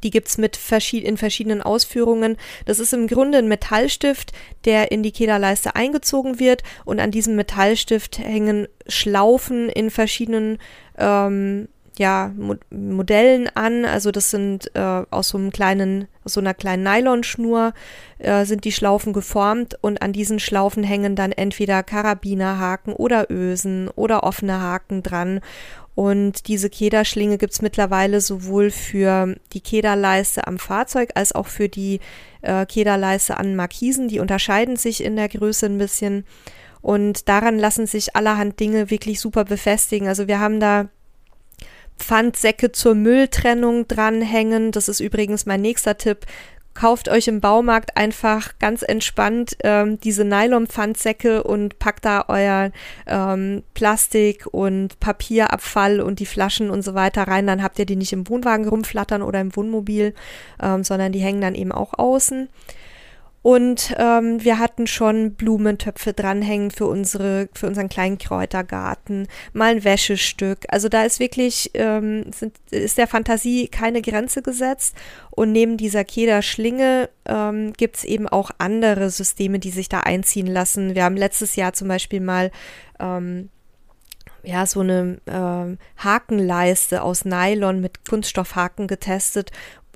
Die 0.01 0.09
gibt 0.09 0.29
es 0.29 0.37
verschied 0.57 1.03
in 1.03 1.17
verschiedenen 1.17 1.61
Ausführungen. 1.61 2.37
Das 2.65 2.79
ist 2.79 2.93
im 2.93 3.07
Grunde 3.07 3.37
ein 3.37 3.47
Metallstift, 3.47 4.31
der 4.65 4.91
in 4.91 5.03
die 5.03 5.11
Kederleiste 5.11 5.75
eingezogen 5.75 6.39
wird 6.39 6.63
und 6.85 6.99
an 6.99 7.11
diesem 7.11 7.35
Metallstift 7.35 8.17
hängen 8.17 8.67
Schlaufen 8.87 9.69
in 9.69 9.91
verschiedenen 9.91 10.57
ähm, 10.97 11.67
ja, 11.97 12.31
Mo 12.35 12.55
Modellen 12.69 13.49
an. 13.55 13.85
Also 13.85 14.11
das 14.11 14.31
sind 14.31 14.71
äh, 14.75 15.03
aus 15.09 15.29
so 15.29 15.37
einem 15.37 15.51
kleinen, 15.51 16.07
aus 16.23 16.33
so 16.33 16.39
einer 16.39 16.53
kleinen 16.53 16.83
Nylonschnur 16.83 17.73
äh, 18.19 18.45
sind 18.45 18.65
die 18.65 18.71
Schlaufen 18.71 19.13
geformt 19.13 19.77
und 19.81 20.01
an 20.01 20.13
diesen 20.13 20.39
Schlaufen 20.39 20.83
hängen 20.83 21.15
dann 21.15 21.31
entweder 21.31 21.83
Karabinerhaken 21.83 22.93
oder 22.93 23.29
Ösen 23.29 23.89
oder 23.89 24.23
offene 24.23 24.59
Haken 24.59 25.03
dran. 25.03 25.41
Und 25.95 26.47
diese 26.47 26.69
Kederschlinge 26.69 27.37
gibt 27.37 27.53
es 27.53 27.61
mittlerweile 27.61 28.19
sowohl 28.19 28.71
für 28.71 29.35
die 29.53 29.61
Kederleiste 29.61 30.47
am 30.47 30.57
Fahrzeug 30.57 31.11
als 31.13 31.33
auch 31.33 31.47
für 31.47 31.69
die 31.69 31.99
äh, 32.41 32.65
Kederleiste 32.65 33.37
an 33.37 33.55
Markisen. 33.55 34.07
Die 34.07 34.19
unterscheiden 34.19 34.75
sich 34.75 35.03
in 35.03 35.15
der 35.15 35.29
Größe 35.29 35.67
ein 35.67 35.77
bisschen. 35.77 36.25
Und 36.81 37.29
daran 37.29 37.59
lassen 37.59 37.85
sich 37.85 38.15
allerhand 38.15 38.59
Dinge 38.59 38.89
wirklich 38.89 39.19
super 39.19 39.45
befestigen. 39.45 40.07
Also 40.07 40.27
wir 40.27 40.39
haben 40.39 40.59
da 40.59 40.89
Pfandsäcke 41.97 42.71
zur 42.71 42.95
Mülltrennung 42.95 43.87
dranhängen. 43.87 44.71
Das 44.71 44.89
ist 44.89 44.99
übrigens 44.99 45.45
mein 45.45 45.61
nächster 45.61 45.97
Tipp. 45.97 46.25
Kauft 46.73 47.07
euch 47.07 47.27
im 47.27 47.39
Baumarkt 47.39 47.97
einfach 47.97 48.57
ganz 48.57 48.81
entspannt 48.81 49.57
ähm, 49.63 49.99
diese 49.99 50.25
Nylon-Pfandsäcke 50.25 51.43
und 51.43 51.77
packt 51.77 52.03
da 52.03 52.25
euer 52.27 52.71
ähm, 53.05 53.61
Plastik 53.75 54.47
und 54.51 54.99
Papierabfall 54.99 56.01
und 56.01 56.19
die 56.19 56.25
Flaschen 56.25 56.71
und 56.71 56.81
so 56.81 56.95
weiter 56.95 57.27
rein. 57.27 57.45
Dann 57.45 57.61
habt 57.61 57.77
ihr 57.77 57.85
die 57.85 57.95
nicht 57.95 58.11
im 58.11 58.27
Wohnwagen 58.27 58.67
rumflattern 58.67 59.21
oder 59.21 59.39
im 59.39 59.55
Wohnmobil, 59.55 60.15
ähm, 60.61 60.83
sondern 60.83 61.11
die 61.11 61.19
hängen 61.19 61.41
dann 61.41 61.53
eben 61.53 61.71
auch 61.71 61.93
außen. 61.93 62.49
Und 63.43 63.93
ähm, 63.99 64.41
wir 64.43 64.57
hatten 64.57 64.87
schon 64.87 65.33
Blumentöpfe 65.33 66.13
dranhängen 66.13 66.71
für 66.71 66.85
unsere, 66.87 67.49
für 67.53 67.67
unseren 67.67 67.89
kleinen 67.89 68.17
Kräutergarten, 68.17 69.27
mal 69.51 69.75
ein 69.75 69.83
Wäschestück. 69.83 70.59
Also 70.69 70.87
da 70.87 71.03
ist 71.03 71.19
wirklich, 71.19 71.69
ähm, 71.73 72.31
sind, 72.33 72.55
ist 72.71 72.97
der 72.97 73.07
Fantasie 73.07 73.67
keine 73.67 74.01
Grenze 74.01 74.41
gesetzt. 74.41 74.95
Und 75.29 75.51
neben 75.51 75.75
dieser 75.75 76.05
Kederschlinge 76.05 77.09
ähm, 77.25 77.73
gibt 77.73 77.97
es 77.97 78.03
eben 78.05 78.29
auch 78.29 78.49
andere 78.59 79.09
Systeme, 79.09 79.59
die 79.59 79.71
sich 79.71 79.89
da 79.89 79.99
einziehen 79.99 80.47
lassen. 80.47 80.95
Wir 80.95 81.03
haben 81.03 81.17
letztes 81.17 81.57
Jahr 81.57 81.73
zum 81.73 81.89
Beispiel 81.89 82.21
mal 82.21 82.49
ähm, 83.01 83.49
ja, 84.43 84.65
so 84.65 84.81
eine 84.81 85.17
äh, 85.25 86.01
Hakenleiste 86.01 87.01
aus 87.01 87.25
Nylon 87.25 87.81
mit 87.81 88.05
Kunststoffhaken 88.07 88.87
getestet. 88.87 89.51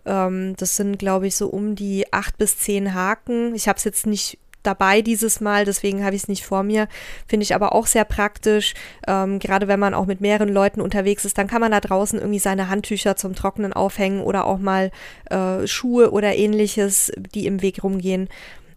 Ähm, 0.08 0.56
das 0.58 0.76
sind, 0.76 0.98
glaube 0.98 1.28
ich, 1.28 1.36
so 1.36 1.48
um 1.48 1.76
die 1.76 2.12
acht 2.12 2.38
bis 2.38 2.58
zehn 2.58 2.94
Haken. 2.94 3.54
Ich 3.54 3.68
habe 3.68 3.78
es 3.78 3.84
jetzt 3.84 4.08
nicht 4.08 4.40
dabei 4.64 5.02
dieses 5.02 5.40
Mal, 5.40 5.66
deswegen 5.66 6.04
habe 6.04 6.16
ich 6.16 6.24
es 6.24 6.28
nicht 6.28 6.46
vor 6.46 6.64
mir. 6.64 6.88
Finde 7.28 7.44
ich 7.44 7.56
aber 7.56 7.74
auch 7.74 7.88
sehr 7.88 8.06
praktisch. 8.06 8.74
Ähm, 9.08 9.40
gerade 9.40 9.68
wenn 9.68 9.80
man 9.80 9.94
auch 9.94 10.06
mit 10.06 10.22
mehreren 10.22 10.50
Leuten 10.50 10.82
unterwegs 10.82 11.26
ist, 11.26 11.38
dann 11.38 11.48
kann 11.48 11.62
man 11.62 11.72
da 11.72 11.80
draußen 11.80 12.20
irgendwie 12.20 12.40
seine 12.40 12.70
Handtücher 12.70 13.16
zum 13.16 13.34
Trocknen 13.36 13.74
aufhängen 13.74 14.22
oder 14.22 14.46
auch 14.46 14.60
mal 14.60 14.92
äh, 15.30 15.66
Schuhe 15.68 16.12
oder 16.12 16.36
ähnliches, 16.36 17.12
die 17.34 17.46
im 17.46 17.62
Weg 17.62 17.84
rumgehen. 17.84 18.28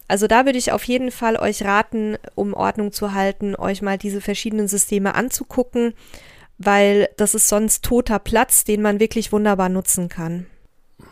Also 0.07 0.27
da 0.27 0.45
würde 0.45 0.59
ich 0.59 0.73
auf 0.73 0.85
jeden 0.85 1.13
Fall 1.13 1.37
euch 1.37 1.65
raten, 1.65 2.17
um 2.35 2.55
Ordnung 2.55 2.93
zu 2.93 3.15
halten, 3.15 3.55
euch 3.55 3.81
mal 3.81 3.97
diese 3.97 4.21
verschiedenen 4.21 4.67
Systeme 4.67 5.15
anzugucken, 5.15 5.95
weil 6.59 7.09
das 7.17 7.35
ist 7.35 7.49
sonst 7.49 7.85
toter 7.85 8.19
Platz, 8.19 8.65
den 8.65 8.83
man 8.83 8.99
wirklich 8.99 9.33
wunderbar 9.33 9.69
nutzen 9.69 10.09
kann 10.09 10.47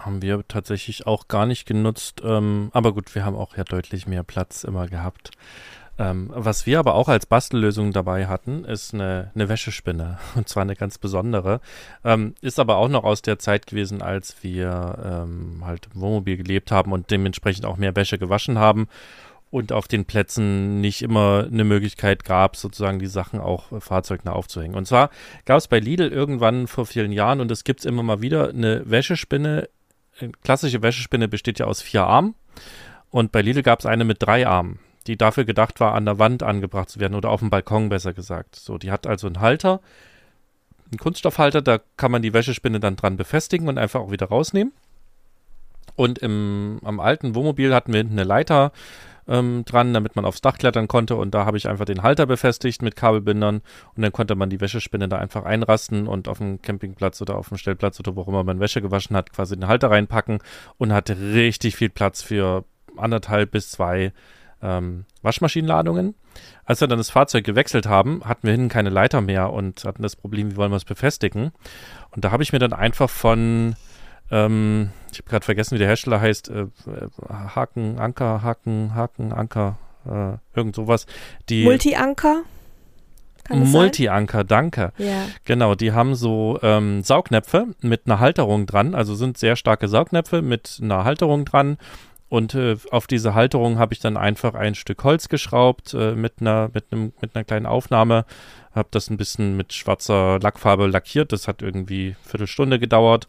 haben 0.09 0.23
wir 0.23 0.43
tatsächlich 0.49 1.07
auch 1.07 1.29
gar 1.29 1.45
nicht 1.45 1.67
genutzt. 1.67 2.23
Ähm, 2.25 2.71
aber 2.73 2.95
gut, 2.95 3.15
wir 3.15 3.27
haben 3.27 3.37
auch 3.37 3.59
ja 3.59 3.65
deutlich 3.65 4.07
mehr 4.07 4.23
Platz 4.23 4.65
immer 4.65 4.89
gehabt. 4.89 5.33
Ähm, 5.99 6.31
was 6.33 6.65
wir 6.65 6.79
aber 6.79 6.95
auch 6.95 7.09
als 7.09 7.27
Bastellösung 7.27 7.93
dabei 7.93 8.27
hatten, 8.27 8.65
ist 8.65 8.95
eine, 8.95 9.31
eine 9.35 9.51
Wäschespinne. 9.51 10.19
Und 10.35 10.49
zwar 10.49 10.63
eine 10.63 10.77
ganz 10.77 10.97
besondere. 10.97 11.61
Ähm, 12.05 12.35
ist 12.41 12.59
aber 12.59 12.79
auch 12.79 12.89
noch 12.89 13.05
aus 13.05 13.21
der 13.21 13.39
Zeit 13.39 13.67
gewesen, 13.67 14.01
als 14.01 14.37
wir 14.43 15.27
ähm, 15.29 15.63
halt 15.67 15.89
im 15.95 16.01
Wohnmobil 16.01 16.39
gelebt 16.39 16.73
haben 16.73 16.93
und 16.93 17.11
dementsprechend 17.11 17.67
auch 17.67 17.77
mehr 17.77 17.95
Wäsche 17.95 18.17
gewaschen 18.17 18.59
haben 18.59 18.89
und 19.51 19.73
auf 19.73 19.89
den 19.89 20.05
Plätzen 20.05 20.81
nicht 20.81 21.03
immer 21.03 21.47
eine 21.51 21.65
Möglichkeit 21.65 22.25
gab, 22.25 22.57
sozusagen 22.57 22.99
die 22.99 23.07
Sachen 23.07 23.41
auch 23.41 23.73
äh, 23.73 23.81
fahrzeugnah 23.81 24.33
aufzuhängen. 24.33 24.77
Und 24.77 24.87
zwar 24.87 25.11
gab 25.45 25.59
es 25.59 25.69
bei 25.69 25.81
Lidl 25.81 26.09
irgendwann 26.09 26.67
vor 26.67 26.87
vielen 26.87 27.13
Jahren, 27.13 27.41
und 27.41 27.51
es 27.51 27.65
gibt 27.65 27.81
es 27.81 27.87
immer 27.87 28.03
mal 28.03 28.23
wieder, 28.23 28.49
eine 28.51 28.89
Wäschespinne 28.89 29.69
klassische 30.43 30.83
Wäschespinne 30.83 31.29
besteht 31.29 31.59
ja 31.59 31.67
aus 31.67 31.83
vier 31.83 32.05
Armen. 32.05 32.35
Und 33.11 33.33
bei 33.33 33.43
Lidl 33.43 33.63
gab 33.63 33.81
es 33.81 33.87
eine 33.87 34.05
mit 34.05 34.23
drei 34.23 34.47
Armen, 34.47 34.79
die 35.07 35.17
dafür 35.17 35.45
gedacht 35.45 35.81
war, 35.81 35.95
an 35.95 36.05
der 36.05 36.19
Wand 36.19 36.43
angebracht 36.43 36.91
zu 36.91 37.01
werden 37.01 37.15
oder 37.15 37.31
auf 37.31 37.41
dem 37.41 37.51
Balkon 37.51 37.89
besser 37.89 38.13
gesagt. 38.13 38.57
So, 38.57 38.79
die 38.79 38.91
hat 38.91 39.07
also 39.07 39.27
einen 39.27 39.41
Halter, 39.41 39.81
einen 40.91 40.99
Kunststoffhalter, 40.99 41.63
da 41.63 41.79
kann 41.97 42.11
man 42.11 42.23
die 42.23 42.35
Wäschespinne 42.35 42.81
dann 42.81 42.97
dran 42.97 43.17
befestigen 43.17 43.69
und 43.69 43.79
einfach 43.79 44.01
auch 44.01 44.11
wieder 44.11 44.27
rausnehmen. 44.27 44.73
Und 45.97 46.19
im, 46.19 46.81
am 46.85 47.01
alten 47.01 47.35
Wohnmobil 47.35 47.75
hatten 47.75 47.93
wir 47.93 47.99
hinten 47.99 48.19
eine 48.19 48.25
Leiter 48.25 48.73
ähm, 49.29 49.65
dran, 49.65 49.93
damit 49.93 50.17
man 50.17 50.25
aufs 50.25 50.41
Dach 50.41 50.59
klettern 50.59 50.89
konnte. 50.89 51.17
Und 51.17 51.35
da 51.35 51.45
habe 51.45 51.57
ich 51.57 51.69
einfach 51.69 51.85
den 51.85 52.03
Halter 52.03 52.27
befestigt 52.27 52.83
mit 52.83 52.97
Kabelbindern 52.97 53.63
und 53.95 54.03
dann 54.03 54.13
konnte 54.13 54.35
man 54.35 54.51
die 54.51 54.61
Wäschespinne 54.61 55.09
da 55.09 55.19
einfach 55.19 55.45
einrasten 55.45 56.09
und 56.09 56.29
auf 56.29 56.39
dem 56.39 56.63
Campingplatz 56.63 57.21
oder 57.21 57.37
auf 57.37 57.49
dem 57.49 57.59
Stellplatz 57.59 58.01
oder 58.01 58.17
wo 58.17 58.23
immer 58.23 58.45
man 58.45 58.61
Wäsche 58.61 58.83
gewaschen 58.83 59.17
hat, 59.17 59.33
quasi 59.33 59.55
den 59.55 59.69
Halter 59.69 59.91
reinpacken 59.91 60.39
und 60.79 60.93
hatte 60.93 61.17
richtig 61.19 61.77
viel 61.77 61.91
Platz 61.91 62.23
für 62.23 62.65
anderthalb 62.97 63.51
bis 63.51 63.71
zwei 63.71 64.13
ähm, 64.63 65.05
Waschmaschinenladungen. 65.23 66.15
Als 66.65 66.81
wir 66.81 66.89
dann 66.89 66.99
das 66.99 67.11
Fahrzeug 67.11 67.45
gewechselt 67.45 67.87
haben, 67.87 68.23
hatten 68.25 68.47
wir 68.47 68.53
hinten 68.53 68.69
keine 68.69 68.91
Leiter 68.91 69.21
mehr 69.21 69.53
und 69.53 69.85
hatten 69.85 70.03
das 70.03 70.17
Problem, 70.17 70.53
wie 70.53 70.57
wollen 70.57 70.73
wir 70.73 70.77
es 70.77 70.85
befestigen. 70.85 71.53
Und 72.11 72.25
da 72.25 72.31
habe 72.31 72.43
ich 72.43 72.53
mir 72.53 72.59
dann 72.59 72.73
einfach 72.73 73.11
von 73.11 73.77
ähm, 74.31 74.91
ich 75.13 75.19
habe 75.19 75.29
gerade 75.29 75.45
vergessen, 75.45 75.75
wie 75.75 75.79
der 75.79 75.89
Hersteller 75.89 76.21
heißt. 76.21 76.51
Äh, 76.51 76.67
Haken, 77.29 77.99
Anker, 77.99 78.43
Haken, 78.43 78.95
Haken, 78.95 79.33
Anker, 79.33 79.79
äh, 80.07 80.37
irgend 80.55 80.75
sowas. 80.75 81.07
Die 81.49 81.65
Multi-Anker? 81.65 82.43
Multi-Anker, 83.51 84.45
danke. 84.45 84.93
Ja. 84.99 85.25
Genau, 85.45 85.75
die 85.75 85.93
haben 85.93 86.15
so 86.15 86.59
ähm, 86.63 87.03
Saugnäpfe 87.03 87.69
mit 87.81 88.03
einer 88.07 88.21
Halterung 88.21 88.67
dran, 88.67 88.95
also 88.95 89.15
sind 89.15 89.39
sehr 89.39 89.57
starke 89.57 89.89
Saugnäpfe 89.89 90.43
mit 90.43 90.79
einer 90.83 91.05
Halterung 91.05 91.45
dran. 91.45 91.79
Und 92.29 92.55
äh, 92.55 92.77
auf 92.91 93.07
diese 93.07 93.35
Halterung 93.35 93.79
habe 93.79 93.95
ich 93.95 94.01
dann 94.01 94.19
einfach 94.19 94.55
ein 94.55 94.75
Stück 94.75 95.03
Holz 95.03 95.31
geschraubt 95.31 95.95
äh, 95.95 96.13
mit 96.15 96.35
einer 96.41 96.71
mit 96.75 96.85
einem 96.91 97.15
mit 97.23 97.35
einer 97.35 97.45
kleinen 97.45 97.65
Aufnahme 97.65 98.27
habe 98.75 98.89
das 98.91 99.11
ein 99.11 99.17
bisschen 99.17 99.57
mit 99.57 99.73
schwarzer 99.73 100.39
Lackfarbe 100.41 100.87
lackiert. 100.87 101.33
Das 101.33 101.49
hat 101.49 101.63
irgendwie 101.63 102.09
eine 102.09 102.17
Viertelstunde 102.23 102.79
gedauert. 102.79 103.29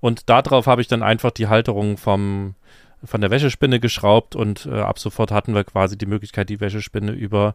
Und 0.00 0.28
darauf 0.28 0.66
habe 0.66 0.80
ich 0.80 0.88
dann 0.88 1.02
einfach 1.02 1.30
die 1.30 1.48
Halterung 1.48 1.96
vom, 1.96 2.54
von 3.04 3.20
der 3.20 3.30
Wäschespinne 3.30 3.80
geschraubt 3.80 4.36
und 4.36 4.66
äh, 4.66 4.80
ab 4.80 4.98
sofort 4.98 5.30
hatten 5.30 5.54
wir 5.54 5.64
quasi 5.64 5.96
die 5.96 6.06
Möglichkeit, 6.06 6.48
die 6.48 6.60
Wäschespinne 6.60 7.12
über 7.12 7.54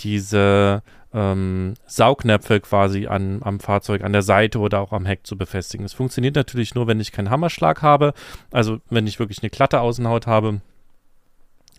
diese 0.00 0.82
ähm, 1.12 1.74
Saugnäpfe 1.86 2.60
quasi 2.60 3.06
an, 3.06 3.40
am 3.42 3.60
Fahrzeug, 3.60 4.04
an 4.04 4.12
der 4.12 4.22
Seite 4.22 4.58
oder 4.58 4.80
auch 4.80 4.92
am 4.92 5.06
Heck 5.06 5.26
zu 5.26 5.36
befestigen. 5.36 5.84
Es 5.84 5.94
funktioniert 5.94 6.36
natürlich 6.36 6.74
nur, 6.74 6.86
wenn 6.86 7.00
ich 7.00 7.12
keinen 7.12 7.30
Hammerschlag 7.30 7.82
habe, 7.82 8.12
also 8.50 8.80
wenn 8.90 9.06
ich 9.06 9.18
wirklich 9.18 9.42
eine 9.42 9.50
glatte 9.50 9.80
Außenhaut 9.80 10.26
habe. 10.26 10.60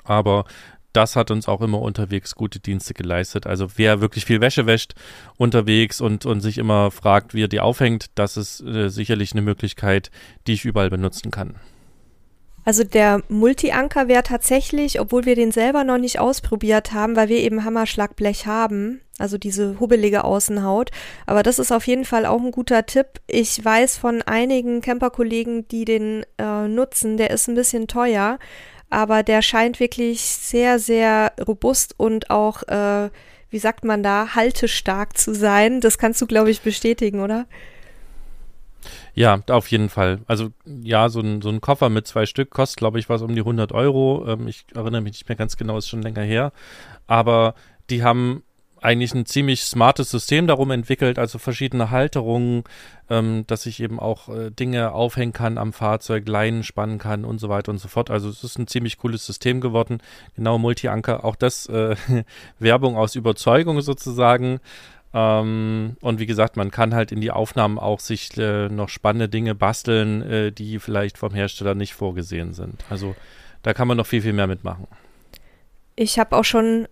Aber 0.03 0.45
das 0.93 1.15
hat 1.15 1.31
uns 1.31 1.47
auch 1.47 1.61
immer 1.61 1.81
unterwegs 1.81 2.35
gute 2.35 2.59
Dienste 2.59 2.93
geleistet. 2.93 3.45
Also 3.47 3.67
wer 3.75 4.01
wirklich 4.01 4.25
viel 4.25 4.41
Wäsche 4.41 4.65
wäscht 4.65 4.95
unterwegs 5.37 6.01
und, 6.01 6.25
und 6.25 6.41
sich 6.41 6.57
immer 6.57 6.91
fragt, 6.91 7.33
wie 7.33 7.43
er 7.43 7.47
die 7.47 7.59
aufhängt, 7.59 8.07
das 8.15 8.37
ist 8.37 8.61
äh, 8.61 8.89
sicherlich 8.89 9.33
eine 9.33 9.41
Möglichkeit, 9.41 10.11
die 10.47 10.53
ich 10.53 10.65
überall 10.65 10.89
benutzen 10.89 11.31
kann. 11.31 11.55
Also 12.65 12.83
der 12.83 13.23
Multi-Anker 13.29 14.07
wäre 14.07 14.23
tatsächlich, 14.23 14.99
obwohl 14.99 15.25
wir 15.25 15.35
den 15.35 15.51
selber 15.51 15.83
noch 15.83 15.97
nicht 15.97 16.19
ausprobiert 16.19 16.93
haben, 16.93 17.15
weil 17.15 17.29
wir 17.29 17.39
eben 17.39 17.63
Hammerschlagblech 17.65 18.45
haben, 18.45 19.01
also 19.17 19.37
diese 19.37 19.79
hubbelige 19.79 20.23
Außenhaut. 20.23 20.91
Aber 21.25 21.41
das 21.41 21.57
ist 21.57 21.71
auf 21.71 21.87
jeden 21.87 22.05
Fall 22.05 22.25
auch 22.25 22.41
ein 22.41 22.51
guter 22.51 22.85
Tipp. 22.85 23.07
Ich 23.27 23.63
weiß 23.63 23.97
von 23.97 24.21
einigen 24.21 24.81
Camperkollegen, 24.81 25.67
die 25.69 25.85
den 25.85 26.25
äh, 26.37 26.67
nutzen, 26.67 27.17
der 27.17 27.31
ist 27.31 27.47
ein 27.47 27.55
bisschen 27.55 27.87
teuer 27.87 28.37
aber 28.89 29.23
der 29.23 29.41
scheint 29.41 29.79
wirklich 29.79 30.21
sehr, 30.21 30.79
sehr 30.79 31.33
robust 31.47 31.95
und 31.97 32.29
auch, 32.29 32.63
äh, 32.63 33.09
wie 33.49 33.59
sagt 33.59 33.83
man 33.83 34.03
da, 34.03 34.35
haltestark 34.35 35.17
zu 35.17 35.33
sein. 35.33 35.81
Das 35.81 35.97
kannst 35.97 36.21
du, 36.21 36.27
glaube 36.27 36.51
ich, 36.51 36.61
bestätigen, 36.61 37.21
oder? 37.21 37.45
Ja, 39.13 39.41
auf 39.49 39.69
jeden 39.69 39.89
Fall. 39.89 40.19
Also 40.27 40.51
ja, 40.65 41.09
so 41.09 41.19
ein, 41.19 41.41
so 41.41 41.49
ein 41.49 41.61
Koffer 41.61 41.89
mit 41.89 42.07
zwei 42.07 42.25
Stück 42.25 42.51
kostet, 42.51 42.77
glaube 42.77 42.99
ich, 42.99 43.09
was 43.09 43.21
um 43.21 43.35
die 43.35 43.41
100 43.41 43.71
Euro. 43.71 44.25
Ähm, 44.27 44.47
ich 44.47 44.65
erinnere 44.73 45.01
mich 45.01 45.13
nicht 45.13 45.27
mehr 45.27 45.35
ganz 45.35 45.57
genau, 45.57 45.77
ist 45.77 45.89
schon 45.89 46.01
länger 46.01 46.21
her. 46.21 46.51
Aber 47.07 47.55
die 47.89 48.03
haben 48.03 48.43
eigentlich 48.81 49.13
ein 49.13 49.25
ziemlich 49.25 49.63
smartes 49.63 50.09
System 50.09 50.47
darum 50.47 50.71
entwickelt, 50.71 51.19
also 51.19 51.37
verschiedene 51.37 51.91
Halterungen, 51.91 52.63
ähm, 53.09 53.43
dass 53.47 53.65
ich 53.65 53.81
eben 53.81 53.99
auch 53.99 54.29
äh, 54.29 54.51
Dinge 54.51 54.91
aufhängen 54.91 55.33
kann 55.33 55.57
am 55.57 55.73
Fahrzeug, 55.73 56.27
Leinen 56.27 56.63
spannen 56.63 56.97
kann 56.97 57.25
und 57.25 57.39
so 57.39 57.49
weiter 57.49 57.71
und 57.71 57.79
so 57.79 57.87
fort. 57.87 58.09
Also 58.09 58.29
es 58.29 58.43
ist 58.43 58.57
ein 58.57 58.67
ziemlich 58.67 58.97
cooles 58.97 59.25
System 59.25 59.61
geworden. 59.61 59.99
Genau, 60.35 60.57
Multi-Anker, 60.57 61.25
auch 61.25 61.35
das 61.35 61.65
äh, 61.67 61.95
Werbung 62.59 62.95
aus 62.95 63.15
Überzeugung 63.15 63.81
sozusagen. 63.81 64.59
Ähm, 65.13 65.97
und 66.01 66.19
wie 66.19 66.25
gesagt, 66.25 66.55
man 66.55 66.71
kann 66.71 66.93
halt 66.93 67.11
in 67.11 67.21
die 67.21 67.31
Aufnahmen 67.31 67.79
auch 67.79 67.99
sich 67.99 68.37
äh, 68.37 68.69
noch 68.69 68.89
spannende 68.89 69.27
Dinge 69.27 69.55
basteln, 69.55 70.21
äh, 70.21 70.51
die 70.51 70.79
vielleicht 70.79 71.17
vom 71.17 71.33
Hersteller 71.33 71.75
nicht 71.75 71.93
vorgesehen 71.93 72.53
sind. 72.53 72.83
Also 72.89 73.15
da 73.63 73.73
kann 73.73 73.87
man 73.87 73.97
noch 73.97 74.07
viel, 74.07 74.21
viel 74.21 74.33
mehr 74.33 74.47
mitmachen. 74.47 74.87
Ich 75.95 76.19
habe 76.19 76.37
auch 76.37 76.45
schon 76.45 76.87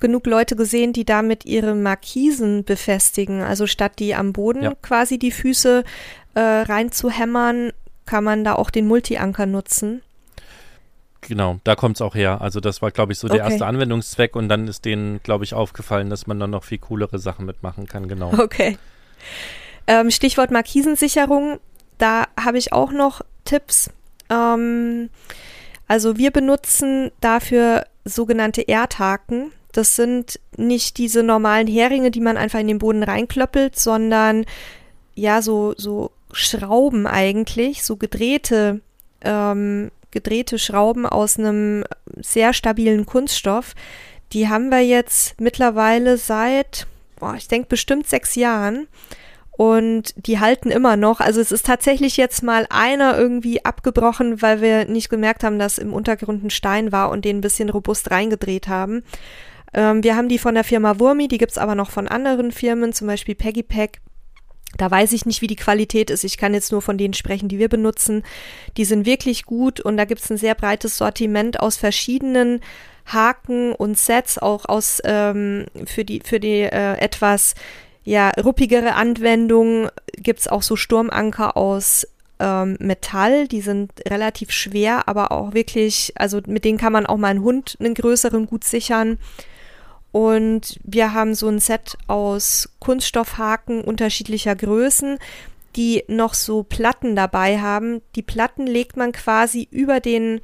genug 0.00 0.26
Leute 0.26 0.56
gesehen, 0.56 0.92
die 0.92 1.04
damit 1.04 1.44
ihre 1.44 1.74
Markisen 1.74 2.64
befestigen. 2.64 3.42
Also 3.42 3.66
statt 3.66 3.92
die 3.98 4.14
am 4.14 4.32
Boden 4.32 4.62
ja. 4.62 4.72
quasi 4.82 5.18
die 5.18 5.30
Füße 5.30 5.84
äh, 6.34 6.40
reinzuhämmern, 6.40 7.72
kann 8.06 8.24
man 8.24 8.44
da 8.44 8.54
auch 8.54 8.70
den 8.70 8.86
Multi-Anker 8.86 9.46
nutzen. 9.46 10.02
Genau, 11.20 11.58
da 11.64 11.74
kommt 11.74 11.96
es 11.96 12.00
auch 12.00 12.14
her. 12.14 12.40
Also 12.40 12.60
das 12.60 12.80
war, 12.80 12.90
glaube 12.90 13.12
ich, 13.12 13.18
so 13.18 13.28
der 13.28 13.42
okay. 13.42 13.52
erste 13.52 13.66
Anwendungszweck 13.66 14.36
und 14.36 14.48
dann 14.48 14.68
ist 14.68 14.84
denen, 14.84 15.20
glaube 15.22 15.44
ich, 15.44 15.52
aufgefallen, 15.52 16.10
dass 16.10 16.26
man 16.26 16.38
dann 16.38 16.50
noch 16.50 16.64
viel 16.64 16.78
coolere 16.78 17.18
Sachen 17.18 17.44
mitmachen 17.44 17.86
kann, 17.86 18.08
genau. 18.08 18.32
Okay. 18.38 18.78
Ähm, 19.86 20.10
Stichwort 20.10 20.50
Markisensicherung, 20.50 21.58
da 21.98 22.28
habe 22.38 22.58
ich 22.58 22.72
auch 22.72 22.92
noch 22.92 23.22
Tipps. 23.44 23.90
Ähm, 24.30 25.10
also 25.88 26.16
wir 26.18 26.30
benutzen 26.30 27.10
dafür 27.20 27.86
sogenannte 28.04 28.62
Erdhaken. 28.62 29.50
Das 29.72 29.96
sind 29.96 30.40
nicht 30.56 30.98
diese 30.98 31.22
normalen 31.22 31.66
Heringe, 31.66 32.10
die 32.10 32.20
man 32.20 32.36
einfach 32.36 32.58
in 32.58 32.68
den 32.68 32.78
Boden 32.78 33.02
reinklöppelt, 33.02 33.78
sondern 33.78 34.46
ja, 35.14 35.42
so, 35.42 35.74
so 35.76 36.10
Schrauben 36.32 37.06
eigentlich, 37.06 37.84
so 37.84 37.96
gedrehte, 37.96 38.80
ähm, 39.22 39.90
gedrehte 40.10 40.58
Schrauben 40.58 41.06
aus 41.06 41.38
einem 41.38 41.84
sehr 42.16 42.52
stabilen 42.52 43.04
Kunststoff. 43.06 43.74
Die 44.32 44.48
haben 44.48 44.70
wir 44.70 44.80
jetzt 44.80 45.40
mittlerweile 45.40 46.16
seit, 46.18 46.86
boah, 47.18 47.34
ich 47.34 47.48
denke 47.48 47.68
bestimmt 47.68 48.08
sechs 48.08 48.34
Jahren. 48.34 48.86
Und 49.50 50.14
die 50.16 50.38
halten 50.38 50.70
immer 50.70 50.96
noch. 50.96 51.18
Also 51.18 51.40
es 51.40 51.50
ist 51.50 51.66
tatsächlich 51.66 52.16
jetzt 52.16 52.44
mal 52.44 52.66
einer 52.70 53.18
irgendwie 53.18 53.64
abgebrochen, 53.64 54.40
weil 54.40 54.60
wir 54.60 54.84
nicht 54.84 55.08
gemerkt 55.08 55.42
haben, 55.42 55.58
dass 55.58 55.78
im 55.78 55.92
Untergrund 55.92 56.44
ein 56.44 56.50
Stein 56.50 56.92
war 56.92 57.10
und 57.10 57.24
den 57.24 57.38
ein 57.38 57.40
bisschen 57.40 57.68
robust 57.68 58.12
reingedreht 58.12 58.68
haben. 58.68 59.02
Ähm, 59.74 60.02
wir 60.02 60.16
haben 60.16 60.28
die 60.28 60.38
von 60.38 60.54
der 60.54 60.64
Firma 60.64 60.98
Wurmi, 60.98 61.28
die 61.28 61.38
gibt 61.38 61.52
es 61.52 61.58
aber 61.58 61.74
noch 61.74 61.90
von 61.90 62.08
anderen 62.08 62.52
Firmen, 62.52 62.92
zum 62.92 63.06
Beispiel 63.06 63.34
Peggy 63.34 63.62
Pack. 63.62 64.00
Da 64.76 64.90
weiß 64.90 65.12
ich 65.12 65.24
nicht, 65.24 65.40
wie 65.40 65.46
die 65.46 65.56
Qualität 65.56 66.10
ist. 66.10 66.24
Ich 66.24 66.36
kann 66.36 66.52
jetzt 66.52 66.72
nur 66.72 66.82
von 66.82 66.98
denen 66.98 67.14
sprechen, 67.14 67.48
die 67.48 67.58
wir 67.58 67.68
benutzen. 67.68 68.22
Die 68.76 68.84
sind 68.84 69.06
wirklich 69.06 69.44
gut 69.44 69.80
und 69.80 69.96
da 69.96 70.04
gibt 70.04 70.20
es 70.20 70.30
ein 70.30 70.36
sehr 70.36 70.54
breites 70.54 70.98
Sortiment 70.98 71.60
aus 71.60 71.76
verschiedenen 71.76 72.60
Haken 73.06 73.72
und 73.72 73.98
Sets, 73.98 74.38
auch 74.38 74.66
aus 74.66 75.00
ähm, 75.04 75.66
für 75.86 76.04
die, 76.04 76.20
für 76.20 76.38
die 76.38 76.60
äh, 76.60 76.98
etwas 76.98 77.54
ja, 78.04 78.30
ruppigere 78.30 78.94
Anwendung 78.94 79.88
gibt 80.16 80.40
es 80.40 80.48
auch 80.48 80.62
so 80.62 80.76
Sturmanker 80.76 81.56
aus 81.56 82.06
ähm, 82.38 82.76
Metall, 82.80 83.48
die 83.48 83.60
sind 83.60 83.92
relativ 84.08 84.50
schwer, 84.50 85.08
aber 85.08 85.32
auch 85.32 85.54
wirklich, 85.54 86.12
also 86.16 86.40
mit 86.46 86.64
denen 86.64 86.78
kann 86.78 86.92
man 86.92 87.06
auch 87.06 87.16
mal 87.16 87.28
einen 87.28 87.42
Hund, 87.42 87.76
einen 87.80 87.94
größeren 87.94 88.46
gut 88.46 88.64
sichern. 88.64 89.18
Und 90.18 90.80
wir 90.82 91.14
haben 91.14 91.36
so 91.36 91.46
ein 91.46 91.60
Set 91.60 91.96
aus 92.08 92.70
Kunststoffhaken 92.80 93.82
unterschiedlicher 93.82 94.56
Größen, 94.56 95.20
die 95.76 96.02
noch 96.08 96.34
so 96.34 96.64
Platten 96.64 97.14
dabei 97.14 97.60
haben. 97.60 98.02
Die 98.16 98.22
Platten 98.22 98.66
legt 98.66 98.96
man 98.96 99.12
quasi 99.12 99.68
über 99.70 100.00
den, 100.00 100.40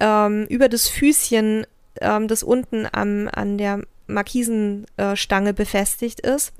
ähm, 0.00 0.46
über 0.48 0.70
das 0.70 0.88
Füßchen, 0.88 1.66
ähm, 2.00 2.28
das 2.28 2.42
unten 2.42 2.86
am, 2.90 3.28
an 3.30 3.58
der 3.58 3.82
Markisenstange 4.06 5.50
äh, 5.50 5.52
befestigt 5.52 6.20
ist. 6.20 6.54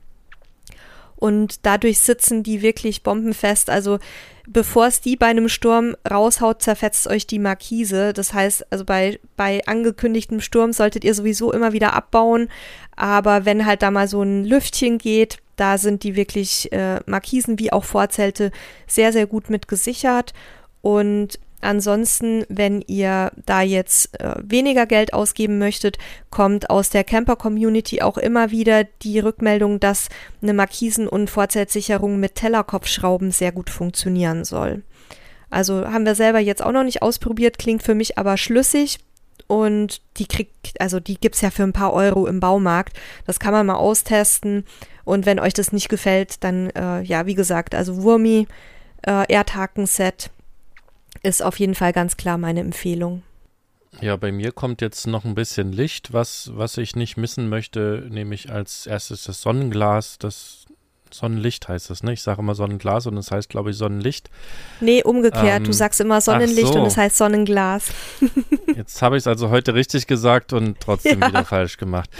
Und 1.21 1.65
dadurch 1.67 2.01
sitzen 2.01 2.43
die 2.43 2.63
wirklich 2.63 3.03
bombenfest. 3.03 3.71
Also 3.71 3.99
bevor 4.49 4.87
es 4.87 5.01
die 5.01 5.17
bei 5.17 5.27
einem 5.27 5.49
Sturm 5.49 5.95
raushaut, 6.11 6.63
zerfetzt 6.63 7.07
euch 7.07 7.27
die 7.27 7.39
Markise. 7.39 8.13
Das 8.13 8.35
heißt, 8.35 8.73
also 8.73 8.85
bei, 8.85 9.21
bei 9.37 9.61
angekündigtem 9.67 10.41
Sturm 10.41 10.73
solltet 10.73 11.05
ihr 11.05 11.15
sowieso 11.15 11.53
immer 11.53 11.73
wieder 11.73 11.95
abbauen. 11.95 12.49
Aber 12.97 13.45
wenn 13.45 13.67
halt 13.67 13.83
da 13.83 13.91
mal 13.91 14.09
so 14.09 14.23
ein 14.23 14.45
Lüftchen 14.45 14.99
geht, 14.99 15.39
da 15.57 15.79
sind 15.79 16.03
die 16.03 16.17
wirklich 16.17 16.73
äh, 16.73 17.01
Markisen 17.07 17.59
wie 17.59 17.73
auch 17.73 17.85
Vorzelte 17.85 18.51
sehr, 18.87 19.13
sehr 19.13 19.27
gut 19.27 19.51
mit 19.51 19.69
gesichert. 19.69 20.33
Und 20.83 21.39
Ansonsten, 21.61 22.45
wenn 22.49 22.83
ihr 22.87 23.33
da 23.45 23.61
jetzt 23.63 24.19
äh, 24.21 24.35
weniger 24.43 24.87
Geld 24.87 25.13
ausgeben 25.13 25.59
möchtet, 25.59 25.99
kommt 26.31 26.71
aus 26.71 26.91
der 26.91 27.05
Camper-Community 27.05 28.01
auch 28.03 28.17
immer 28.17 28.51
wieder 28.51 28.85
die 28.85 29.19
Rückmeldung, 29.19 29.79
dass 29.79 30.09
eine 30.43 30.55
Markisen- 30.55 31.09
und 31.09 31.29
Vorzeltsicherung 31.29 32.19
mit 32.19 32.37
Tellerkopfschrauben 32.37 33.31
sehr 33.31 33.53
gut 33.53 33.69
funktionieren 33.69 34.45
soll. 34.45 34.83
Also 35.51 35.87
haben 35.87 36.07
wir 36.07 36.15
selber 36.15 36.39
jetzt 36.39 36.63
auch 36.63 36.73
noch 36.73 36.85
nicht 36.85 37.03
ausprobiert, 37.03 37.59
klingt 37.59 37.83
für 37.83 37.95
mich 37.95 38.17
aber 38.17 38.37
schlüssig. 38.37 38.99
Und 39.47 40.01
die 40.17 40.27
kriegt, 40.27 40.81
also 40.81 41.01
die 41.01 41.19
gibt's 41.19 41.41
ja 41.41 41.51
für 41.51 41.65
ein 41.65 41.73
paar 41.73 41.93
Euro 41.93 42.27
im 42.27 42.39
Baumarkt. 42.39 42.97
Das 43.27 43.41
kann 43.41 43.53
man 43.53 43.67
mal 43.67 43.75
austesten. 43.75 44.65
Und 45.05 45.27
wenn 45.27 45.41
euch 45.41 45.55
das 45.55 45.73
nicht 45.73 45.89
gefällt, 45.89 46.45
dann, 46.45 46.71
äh, 46.71 47.03
ja, 47.03 47.27
wie 47.27 47.35
gesagt, 47.35 47.75
also 47.75 48.01
Wurmi, 48.03 48.47
äh, 49.03 49.25
Erdhaken-Set 49.33 50.31
ist 51.23 51.43
auf 51.43 51.59
jeden 51.59 51.75
Fall 51.75 51.93
ganz 51.93 52.17
klar 52.17 52.39
meine 52.39 52.61
Empfehlung. 52.61 53.23
Ja, 54.01 54.17
bei 54.17 54.31
mir 54.31 54.53
kommt 54.53 54.81
jetzt 54.81 55.07
noch 55.07 55.25
ein 55.25 55.35
bisschen 55.35 55.73
Licht, 55.73 56.13
was, 56.13 56.51
was 56.55 56.77
ich 56.77 56.95
nicht 56.95 57.17
missen 57.17 57.49
möchte, 57.49 58.07
nämlich 58.09 58.51
als 58.51 58.87
erstes 58.87 59.25
das 59.25 59.43
Sonnenglas, 59.43 60.19
das 60.19 60.67
Sonnenlicht 61.13 61.69
heißt 61.69 61.91
es, 61.91 62.03
ne? 62.03 62.13
Ich 62.13 62.23
sage 62.23 62.41
immer 62.41 62.55
Sonnenglas 62.55 63.07
und 63.07 63.17
es 63.17 63.31
heißt, 63.31 63.49
glaube 63.49 63.71
ich, 63.71 63.77
Sonnenlicht. 63.77 64.31
Nee, 64.81 65.03
umgekehrt. 65.03 65.61
Ähm, 65.61 65.65
du 65.65 65.73
sagst 65.73 66.01
immer 66.01 66.21
Sonnenlicht 66.21 66.73
so. 66.73 66.81
und 66.81 66.87
es 66.87 66.97
heißt 66.97 67.17
Sonnenglas. 67.17 67.93
Jetzt 68.77 69.03
habe 69.03 69.17
ich 69.17 69.23
es 69.23 69.27
also 69.27 69.51
heute 69.51 69.75
richtig 69.75 70.07
gesagt 70.07 70.53
und 70.53 70.81
trotzdem 70.81 71.21
ja. 71.21 71.29
wieder 71.29 71.45
falsch 71.45 71.77
gemacht. 71.77 72.11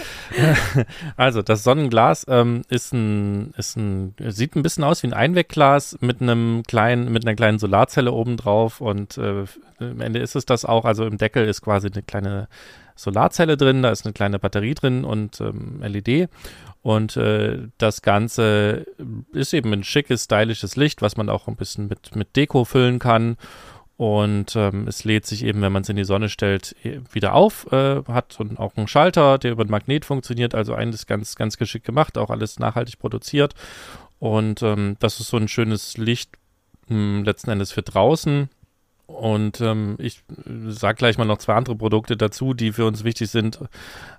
also, 1.17 1.41
das 1.41 1.63
Sonnenglas 1.63 2.25
ähm, 2.27 2.63
ist 2.69 2.93
ein, 2.93 3.53
ist 3.57 3.77
ein, 3.77 4.15
sieht 4.27 4.55
ein 4.55 4.63
bisschen 4.63 4.83
aus 4.83 5.03
wie 5.03 5.07
ein 5.07 5.13
Einwegglas 5.13 5.97
mit 6.01 6.21
einem 6.21 6.63
kleinen, 6.67 7.11
mit 7.11 7.25
einer 7.25 7.35
kleinen 7.35 7.59
Solarzelle 7.59 8.11
obendrauf 8.11 8.81
und 8.81 9.17
äh, 9.17 9.45
am 9.79 10.01
Ende 10.01 10.19
ist 10.19 10.35
es 10.35 10.45
das 10.45 10.65
auch. 10.65 10.85
Also 10.85 11.05
im 11.05 11.17
Deckel 11.17 11.47
ist 11.47 11.61
quasi 11.61 11.87
eine 11.87 12.03
kleine 12.03 12.47
Solarzelle 12.95 13.57
drin, 13.57 13.81
da 13.81 13.89
ist 13.89 14.05
eine 14.05 14.13
kleine 14.13 14.39
Batterie 14.39 14.75
drin 14.75 15.03
und 15.03 15.41
ähm, 15.41 15.81
LED. 15.81 16.29
Und 16.81 17.15
äh, 17.15 17.67
das 17.77 18.01
Ganze 18.01 18.85
ist 19.33 19.53
eben 19.53 19.71
ein 19.71 19.83
schickes, 19.83 20.23
stylisches 20.23 20.75
Licht, 20.75 21.01
was 21.01 21.15
man 21.15 21.29
auch 21.29 21.47
ein 21.47 21.55
bisschen 21.55 21.87
mit, 21.87 22.15
mit 22.15 22.35
Deko 22.35 22.65
füllen 22.65 22.97
kann. 22.99 23.37
Und 23.97 24.55
ähm, 24.55 24.87
es 24.87 25.03
lädt 25.03 25.27
sich 25.27 25.43
eben, 25.43 25.61
wenn 25.61 25.71
man 25.71 25.83
es 25.83 25.89
in 25.89 25.95
die 25.95 26.05
Sonne 26.05 26.27
stellt, 26.27 26.75
e, 26.83 27.01
wieder 27.11 27.35
auf. 27.35 27.71
Äh, 27.71 28.01
hat 28.07 28.39
und 28.39 28.57
auch 28.57 28.75
einen 28.75 28.87
Schalter, 28.87 29.37
der 29.37 29.51
über 29.51 29.63
ein 29.63 29.69
Magnet 29.69 30.05
funktioniert. 30.05 30.55
Also 30.55 30.73
eines 30.73 31.05
ganz, 31.05 31.35
ganz 31.35 31.57
geschickt 31.57 31.85
gemacht, 31.85 32.17
auch 32.17 32.31
alles 32.31 32.57
nachhaltig 32.57 32.97
produziert. 32.97 33.53
Und 34.17 34.63
ähm, 34.63 34.97
das 34.99 35.19
ist 35.19 35.27
so 35.27 35.37
ein 35.37 35.47
schönes 35.47 35.97
Licht 35.97 36.31
mh, 36.87 36.95
hm, 36.95 37.23
letzten 37.25 37.51
Endes 37.51 37.71
für 37.71 37.83
draußen. 37.83 38.49
Und 39.11 39.61
ähm, 39.61 39.95
ich 39.99 40.23
sage 40.67 40.95
gleich 40.95 41.17
mal 41.17 41.25
noch 41.25 41.37
zwei 41.37 41.53
andere 41.53 41.75
Produkte 41.75 42.17
dazu, 42.17 42.53
die 42.53 42.71
für 42.71 42.85
uns 42.85 43.03
wichtig 43.03 43.29
sind, 43.29 43.59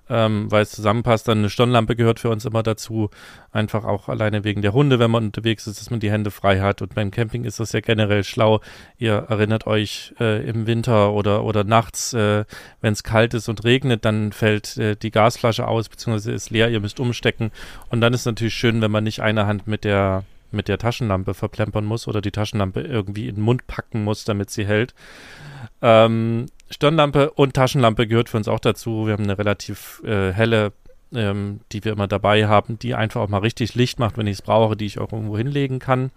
ähm, 0.09 0.51
weil 0.51 0.61
es 0.61 0.71
zusammenpasst. 0.71 1.27
Dann 1.27 1.39
eine 1.39 1.49
Stirnlampe 1.49 1.95
gehört 1.95 2.19
für 2.19 2.29
uns 2.29 2.45
immer 2.45 2.63
dazu. 2.63 3.09
Einfach 3.51 3.83
auch 3.83 4.09
alleine 4.09 4.43
wegen 4.43 4.61
der 4.61 4.73
Hunde, 4.73 4.99
wenn 4.99 5.11
man 5.11 5.25
unterwegs 5.25 5.67
ist, 5.67 5.79
dass 5.79 5.89
man 5.89 5.99
die 5.99 6.11
Hände 6.11 6.31
frei 6.31 6.61
hat. 6.61 6.81
Und 6.81 6.95
beim 6.95 7.11
Camping 7.11 7.43
ist 7.43 7.59
das 7.59 7.71
ja 7.71 7.79
generell 7.79 8.23
schlau. 8.23 8.61
Ihr 8.97 9.25
erinnert 9.29 9.67
euch 9.67 10.13
äh, 10.19 10.47
im 10.47 10.67
Winter 10.67 11.13
oder, 11.13 11.43
oder 11.43 11.63
nachts, 11.63 12.13
äh, 12.13 12.45
wenn 12.81 12.93
es 12.93 13.03
kalt 13.03 13.33
ist 13.33 13.49
und 13.49 13.63
regnet, 13.63 14.05
dann 14.05 14.31
fällt 14.31 14.77
äh, 14.77 14.95
die 14.95 15.11
Gasflasche 15.11 15.67
aus, 15.67 15.89
beziehungsweise 15.89 16.31
ist 16.31 16.49
leer, 16.49 16.69
ihr 16.69 16.79
müsst 16.79 16.99
umstecken. 16.99 17.51
Und 17.89 18.01
dann 18.01 18.13
ist 18.13 18.21
es 18.21 18.25
natürlich 18.25 18.53
schön, 18.53 18.81
wenn 18.81 18.91
man 18.91 19.03
nicht 19.03 19.21
eine 19.21 19.45
Hand 19.47 19.67
mit 19.67 19.83
der 19.83 20.23
mit 20.53 20.67
der 20.67 20.77
Taschenlampe 20.77 21.33
verplempern 21.33 21.85
muss 21.85 22.07
oder 22.07 22.21
die 22.21 22.31
Taschenlampe 22.31 22.81
irgendwie 22.81 23.27
in 23.27 23.35
den 23.35 23.43
Mund 23.43 23.67
packen 23.67 24.03
muss, 24.03 24.23
damit 24.23 24.49
sie 24.49 24.65
hält. 24.65 24.93
Ähm, 25.81 26.47
Stirnlampe 26.69 27.31
und 27.31 27.53
Taschenlampe 27.53 28.07
gehört 28.07 28.29
für 28.29 28.37
uns 28.37 28.47
auch 28.47 28.59
dazu. 28.59 29.05
Wir 29.05 29.13
haben 29.13 29.23
eine 29.23 29.37
relativ 29.37 30.01
äh, 30.05 30.31
helle, 30.31 30.71
ähm, 31.13 31.61
die 31.71 31.83
wir 31.83 31.91
immer 31.91 32.07
dabei 32.07 32.47
haben, 32.47 32.79
die 32.79 32.95
einfach 32.95 33.21
auch 33.21 33.29
mal 33.29 33.39
richtig 33.39 33.75
Licht 33.75 33.99
macht, 33.99 34.17
wenn 34.17 34.27
ich 34.27 34.37
es 34.37 34.41
brauche, 34.41 34.75
die 34.75 34.85
ich 34.85 34.99
auch 34.99 35.11
irgendwo 35.11 35.37
hinlegen 35.37 35.79
kann. 35.79 36.11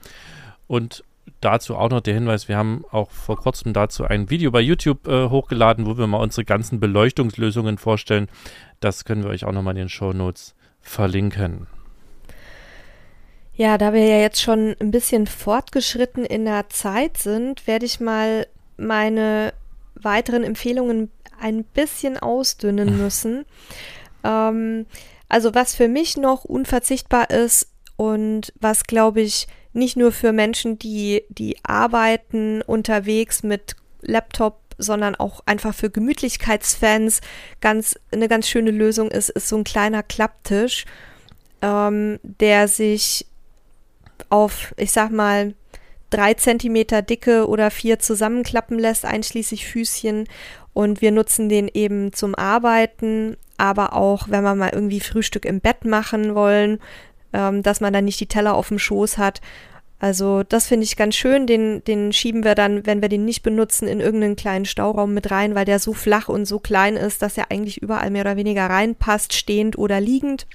Und 0.66 1.04
dazu 1.40 1.76
auch 1.76 1.90
noch 1.90 2.00
der 2.00 2.14
Hinweis, 2.14 2.48
wir 2.48 2.56
haben 2.56 2.84
auch 2.90 3.10
vor 3.10 3.36
kurzem 3.36 3.72
dazu 3.72 4.04
ein 4.04 4.30
Video 4.30 4.50
bei 4.50 4.60
YouTube 4.60 5.06
äh, 5.08 5.28
hochgeladen, 5.28 5.86
wo 5.86 5.98
wir 5.98 6.06
mal 6.06 6.18
unsere 6.18 6.44
ganzen 6.44 6.80
Beleuchtungslösungen 6.80 7.78
vorstellen. 7.78 8.28
Das 8.80 9.04
können 9.04 9.24
wir 9.24 9.30
euch 9.30 9.44
auch 9.44 9.52
nochmal 9.52 9.74
in 9.74 9.84
den 9.84 9.88
Show 9.88 10.12
Notes 10.12 10.54
verlinken. 10.80 11.66
Ja, 13.56 13.78
da 13.78 13.94
wir 13.94 14.04
ja 14.04 14.18
jetzt 14.18 14.42
schon 14.42 14.76
ein 14.80 14.90
bisschen 14.90 15.26
fortgeschritten 15.26 16.26
in 16.26 16.44
der 16.44 16.68
Zeit 16.68 17.16
sind, 17.16 17.66
werde 17.66 17.86
ich 17.86 18.00
mal 18.00 18.46
meine 18.76 19.54
weiteren 19.94 20.44
Empfehlungen 20.44 21.10
ein 21.40 21.64
bisschen 21.64 22.18
ausdünnen 22.18 22.98
müssen. 22.98 23.46
ähm, 24.24 24.86
also 25.28 25.54
was 25.54 25.74
für 25.74 25.88
mich 25.88 26.16
noch 26.16 26.44
unverzichtbar 26.44 27.30
ist 27.30 27.72
und 27.96 28.52
was, 28.60 28.84
glaube 28.84 29.22
ich, 29.22 29.48
nicht 29.72 29.96
nur 29.96 30.12
für 30.12 30.32
Menschen, 30.32 30.78
die, 30.78 31.24
die 31.30 31.56
arbeiten 31.64 32.62
unterwegs 32.62 33.42
mit 33.42 33.74
Laptop, 34.02 34.60
sondern 34.78 35.14
auch 35.14 35.40
einfach 35.46 35.74
für 35.74 35.90
Gemütlichkeitsfans 35.90 37.22
ganz 37.60 37.98
eine 38.12 38.28
ganz 38.28 38.48
schöne 38.48 38.70
Lösung 38.70 39.10
ist, 39.10 39.30
ist 39.30 39.48
so 39.48 39.56
ein 39.56 39.64
kleiner 39.64 40.02
Klapptisch, 40.02 40.84
ähm, 41.62 42.20
der 42.22 42.68
sich 42.68 43.26
auf, 44.28 44.74
ich 44.76 44.92
sag 44.92 45.10
mal, 45.10 45.54
drei 46.10 46.34
Zentimeter 46.34 47.02
Dicke 47.02 47.48
oder 47.48 47.70
vier 47.70 47.98
zusammenklappen 47.98 48.78
lässt, 48.78 49.04
einschließlich 49.04 49.66
Füßchen. 49.66 50.24
Und 50.72 51.00
wir 51.00 51.10
nutzen 51.10 51.48
den 51.48 51.68
eben 51.72 52.12
zum 52.12 52.34
Arbeiten, 52.34 53.36
aber 53.56 53.94
auch, 53.94 54.28
wenn 54.28 54.44
wir 54.44 54.54
mal 54.54 54.70
irgendwie 54.72 55.00
Frühstück 55.00 55.44
im 55.44 55.60
Bett 55.60 55.84
machen 55.84 56.34
wollen, 56.34 56.78
ähm, 57.32 57.62
dass 57.62 57.80
man 57.80 57.92
dann 57.92 58.04
nicht 58.04 58.20
die 58.20 58.26
Teller 58.26 58.54
auf 58.54 58.68
dem 58.68 58.78
Schoß 58.78 59.18
hat. 59.18 59.40
Also 59.98 60.42
das 60.42 60.66
finde 60.66 60.84
ich 60.84 60.96
ganz 60.96 61.14
schön. 61.14 61.46
Den, 61.46 61.82
den 61.84 62.12
schieben 62.12 62.44
wir 62.44 62.54
dann, 62.54 62.84
wenn 62.84 63.00
wir 63.00 63.08
den 63.08 63.24
nicht 63.24 63.42
benutzen, 63.42 63.88
in 63.88 64.00
irgendeinen 64.00 64.36
kleinen 64.36 64.66
Stauraum 64.66 65.14
mit 65.14 65.30
rein, 65.30 65.54
weil 65.54 65.64
der 65.64 65.78
so 65.78 65.94
flach 65.94 66.28
und 66.28 66.44
so 66.44 66.58
klein 66.58 66.96
ist, 66.96 67.22
dass 67.22 67.38
er 67.38 67.50
eigentlich 67.50 67.80
überall 67.80 68.10
mehr 68.10 68.20
oder 68.22 68.36
weniger 68.36 68.66
reinpasst, 68.66 69.32
stehend 69.32 69.78
oder 69.78 70.00
liegend 70.00 70.46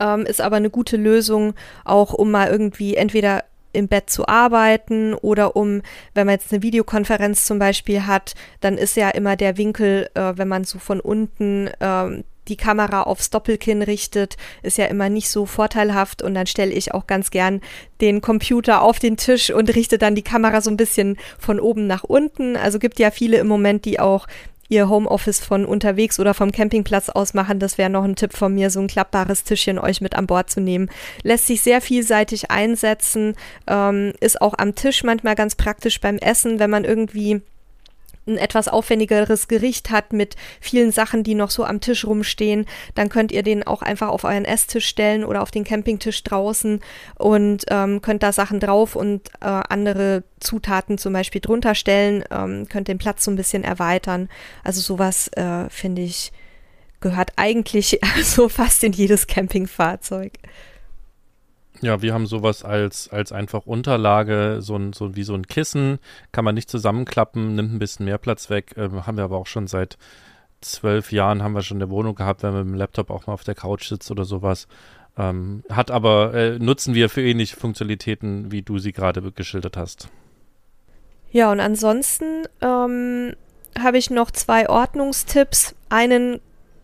ähm, 0.00 0.26
ist 0.26 0.40
aber 0.40 0.56
eine 0.56 0.70
gute 0.70 0.96
Lösung, 0.96 1.54
auch 1.84 2.12
um 2.12 2.30
mal 2.30 2.48
irgendwie 2.48 2.96
entweder 2.96 3.44
im 3.72 3.88
Bett 3.88 4.10
zu 4.10 4.26
arbeiten 4.26 5.14
oder 5.14 5.56
um, 5.56 5.82
wenn 6.14 6.26
man 6.26 6.34
jetzt 6.34 6.52
eine 6.52 6.62
Videokonferenz 6.62 7.44
zum 7.44 7.58
Beispiel 7.58 8.06
hat, 8.06 8.34
dann 8.60 8.78
ist 8.78 8.96
ja 8.96 9.10
immer 9.10 9.36
der 9.36 9.56
Winkel, 9.56 10.08
äh, 10.14 10.32
wenn 10.36 10.48
man 10.48 10.64
so 10.64 10.78
von 10.78 11.00
unten 11.00 11.70
ähm, 11.80 12.24
die 12.48 12.56
Kamera 12.56 13.02
aufs 13.02 13.30
Doppelkinn 13.30 13.82
richtet, 13.82 14.36
ist 14.62 14.78
ja 14.78 14.86
immer 14.86 15.10
nicht 15.10 15.28
so 15.28 15.46
vorteilhaft 15.46 16.22
und 16.22 16.34
dann 16.34 16.46
stelle 16.46 16.72
ich 16.72 16.94
auch 16.94 17.06
ganz 17.06 17.30
gern 17.30 17.60
den 18.00 18.20
Computer 18.20 18.82
auf 18.82 18.98
den 18.98 19.16
Tisch 19.16 19.50
und 19.50 19.74
richte 19.74 19.98
dann 19.98 20.14
die 20.14 20.22
Kamera 20.22 20.60
so 20.60 20.70
ein 20.70 20.76
bisschen 20.76 21.18
von 21.38 21.60
oben 21.60 21.86
nach 21.86 22.04
unten. 22.04 22.56
Also 22.56 22.78
gibt 22.78 22.98
ja 22.98 23.10
viele 23.10 23.36
im 23.36 23.48
Moment, 23.48 23.84
die 23.84 24.00
auch 24.00 24.26
ihr 24.68 24.88
Homeoffice 24.88 25.40
von 25.40 25.64
unterwegs 25.64 26.20
oder 26.20 26.34
vom 26.34 26.52
Campingplatz 26.52 27.08
aus 27.08 27.34
machen, 27.34 27.58
das 27.58 27.78
wäre 27.78 27.90
noch 27.90 28.04
ein 28.04 28.16
Tipp 28.16 28.36
von 28.36 28.54
mir, 28.54 28.70
so 28.70 28.80
ein 28.80 28.86
klappbares 28.86 29.44
Tischchen 29.44 29.78
euch 29.78 30.00
mit 30.00 30.14
an 30.14 30.26
Bord 30.26 30.50
zu 30.50 30.60
nehmen. 30.60 30.90
Lässt 31.22 31.46
sich 31.46 31.62
sehr 31.62 31.80
vielseitig 31.80 32.50
einsetzen, 32.50 33.34
ähm, 33.66 34.12
ist 34.20 34.40
auch 34.40 34.54
am 34.58 34.74
Tisch 34.74 35.04
manchmal 35.04 35.34
ganz 35.34 35.54
praktisch 35.54 36.00
beim 36.00 36.18
Essen, 36.18 36.58
wenn 36.58 36.70
man 36.70 36.84
irgendwie 36.84 37.42
ein 38.28 38.38
etwas 38.38 38.68
aufwendigeres 38.68 39.48
Gericht 39.48 39.90
hat 39.90 40.12
mit 40.12 40.36
vielen 40.60 40.92
Sachen, 40.92 41.22
die 41.22 41.34
noch 41.34 41.50
so 41.50 41.64
am 41.64 41.80
Tisch 41.80 42.04
rumstehen, 42.04 42.66
dann 42.94 43.08
könnt 43.08 43.32
ihr 43.32 43.42
den 43.42 43.66
auch 43.66 43.82
einfach 43.82 44.08
auf 44.08 44.24
euren 44.24 44.44
Esstisch 44.44 44.86
stellen 44.86 45.24
oder 45.24 45.42
auf 45.42 45.50
den 45.50 45.64
Campingtisch 45.64 46.22
draußen 46.22 46.80
und 47.16 47.64
ähm, 47.68 48.02
könnt 48.02 48.22
da 48.22 48.32
Sachen 48.32 48.60
drauf 48.60 48.94
und 48.96 49.28
äh, 49.40 49.46
andere 49.46 50.22
Zutaten 50.40 50.98
zum 50.98 51.12
Beispiel 51.12 51.40
drunter 51.40 51.74
stellen, 51.74 52.24
ähm, 52.30 52.68
könnt 52.68 52.88
den 52.88 52.98
Platz 52.98 53.24
so 53.24 53.30
ein 53.30 53.36
bisschen 53.36 53.64
erweitern. 53.64 54.28
Also 54.62 54.80
sowas 54.80 55.28
äh, 55.28 55.68
finde 55.70 56.02
ich 56.02 56.32
gehört 57.00 57.32
eigentlich 57.36 58.00
so 58.22 58.48
fast 58.48 58.84
in 58.84 58.92
jedes 58.92 59.26
Campingfahrzeug. 59.26 60.32
Ja, 61.80 62.02
wir 62.02 62.12
haben 62.12 62.26
sowas 62.26 62.64
als, 62.64 63.08
als 63.08 63.30
einfach 63.32 63.66
Unterlage, 63.66 64.58
so, 64.60 64.76
ein, 64.76 64.92
so 64.92 65.14
wie 65.14 65.22
so 65.22 65.34
ein 65.34 65.46
Kissen, 65.46 65.98
kann 66.32 66.44
man 66.44 66.54
nicht 66.54 66.70
zusammenklappen, 66.70 67.54
nimmt 67.54 67.72
ein 67.72 67.78
bisschen 67.78 68.06
mehr 68.06 68.18
Platz 68.18 68.50
weg. 68.50 68.74
Ähm, 68.76 69.06
haben 69.06 69.16
wir 69.16 69.24
aber 69.24 69.36
auch 69.36 69.46
schon 69.46 69.66
seit 69.66 69.96
zwölf 70.60 71.12
Jahren, 71.12 71.42
haben 71.42 71.52
wir 71.52 71.62
schon 71.62 71.76
in 71.76 71.80
der 71.80 71.90
Wohnung 71.90 72.14
gehabt, 72.14 72.42
wenn 72.42 72.52
man 72.52 72.64
mit 72.64 72.74
dem 72.74 72.78
Laptop 72.78 73.10
auch 73.10 73.26
mal 73.26 73.34
auf 73.34 73.44
der 73.44 73.54
Couch 73.54 73.88
sitzt 73.88 74.10
oder 74.10 74.24
sowas. 74.24 74.66
Ähm, 75.16 75.62
hat 75.70 75.90
aber, 75.90 76.34
äh, 76.34 76.58
nutzen 76.58 76.94
wir 76.94 77.08
für 77.08 77.22
ähnliche 77.22 77.56
Funktionalitäten, 77.56 78.50
wie 78.50 78.62
du 78.62 78.78
sie 78.78 78.92
gerade 78.92 79.32
geschildert 79.32 79.76
hast. 79.76 80.08
Ja, 81.30 81.52
und 81.52 81.60
ansonsten 81.60 82.44
ähm, 82.60 83.34
habe 83.78 83.98
ich 83.98 84.10
noch 84.10 84.30
zwei 84.30 84.68
Ordnungstipps. 84.68 85.74
Einen 85.88 86.40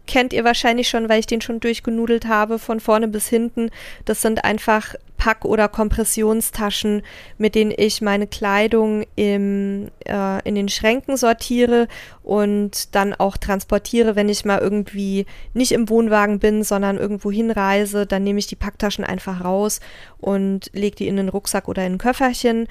kennt 0.06 0.32
ihr 0.32 0.44
wahrscheinlich 0.44 0.88
schon, 0.88 1.08
weil 1.08 1.20
ich 1.20 1.26
den 1.26 1.40
schon 1.40 1.60
durchgenudelt 1.60 2.26
habe, 2.26 2.58
von 2.58 2.80
vorne 2.80 3.08
bis 3.08 3.28
hinten. 3.28 3.70
Das 4.04 4.20
sind 4.20 4.44
einfach 4.44 4.94
Pack- 5.16 5.44
oder 5.44 5.68
Kompressionstaschen, 5.68 7.02
mit 7.38 7.54
denen 7.54 7.72
ich 7.74 8.02
meine 8.02 8.26
Kleidung 8.26 9.04
im, 9.16 9.90
äh, 10.04 10.46
in 10.46 10.54
den 10.54 10.68
Schränken 10.68 11.16
sortiere 11.16 11.88
und 12.22 12.94
dann 12.94 13.14
auch 13.14 13.36
transportiere, 13.36 14.16
wenn 14.16 14.28
ich 14.28 14.44
mal 14.44 14.58
irgendwie 14.58 15.24
nicht 15.54 15.72
im 15.72 15.88
Wohnwagen 15.88 16.40
bin, 16.40 16.62
sondern 16.62 16.98
irgendwo 16.98 17.30
hinreise. 17.30 18.06
Dann 18.06 18.24
nehme 18.24 18.38
ich 18.38 18.46
die 18.46 18.56
Packtaschen 18.56 19.04
einfach 19.04 19.44
raus 19.44 19.80
und 20.18 20.70
lege 20.74 20.96
die 20.96 21.08
in 21.08 21.16
den 21.16 21.30
Rucksack 21.30 21.68
oder 21.68 21.86
in 21.86 21.94
ein 21.94 21.98
Köfferchen. 21.98 22.68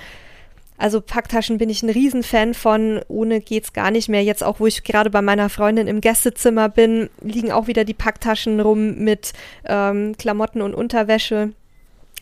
Also 0.77 1.01
Packtaschen 1.01 1.57
bin 1.57 1.69
ich 1.69 1.83
ein 1.83 1.89
Riesenfan 1.89 2.53
von. 2.53 3.01
Ohne 3.07 3.41
geht's 3.41 3.73
gar 3.73 3.91
nicht 3.91 4.09
mehr. 4.09 4.23
Jetzt 4.23 4.43
auch, 4.43 4.59
wo 4.59 4.67
ich 4.67 4.83
gerade 4.83 5.09
bei 5.09 5.21
meiner 5.21 5.49
Freundin 5.49 5.87
im 5.87 6.01
Gästezimmer 6.01 6.69
bin, 6.69 7.09
liegen 7.21 7.51
auch 7.51 7.67
wieder 7.67 7.85
die 7.85 7.93
Packtaschen 7.93 8.59
rum 8.59 8.95
mit 8.95 9.33
ähm, 9.65 10.15
Klamotten 10.17 10.61
und 10.61 10.73
Unterwäsche 10.73 11.53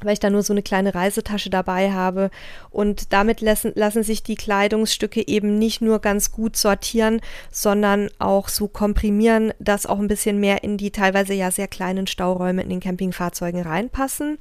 weil 0.03 0.14
ich 0.14 0.19
da 0.19 0.30
nur 0.30 0.44
so 0.44 0.53
eine 0.53 0.64
kleine 0.64 0.95
Reisetasche 0.95 1.49
dabei 1.49 1.91
habe. 1.91 2.32
Und 2.69 3.14
damit 3.14 3.41
lassen, 3.41 3.72
lassen 3.76 4.03
sich 4.03 4.23
die 4.23 4.36
Kleidungsstücke 4.36 5.28
eben 5.28 5.57
nicht 5.57 5.82
nur 5.82 5.99
ganz 5.99 6.32
gut 6.32 6.57
sortieren, 6.57 7.22
sondern 7.52 8.10
auch 8.19 8.49
so 8.49 8.68
komprimieren, 8.68 9.53
dass 9.60 9.86
auch 9.86 9.99
ein 9.99 10.07
bisschen 10.07 10.40
mehr 10.40 10.64
in 10.64 10.78
die 10.78 10.91
teilweise 10.91 11.34
ja 11.34 11.52
sehr 11.52 11.68
kleinen 11.68 12.07
Stauräume 12.07 12.64
in 12.64 12.69
den 12.69 12.80
Campingfahrzeugen 12.80 13.61
reinpassen. 13.61 14.38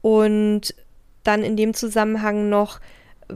Und 0.00 0.74
dann 1.22 1.44
in 1.44 1.56
dem 1.56 1.74
Zusammenhang 1.74 2.48
noch 2.48 2.80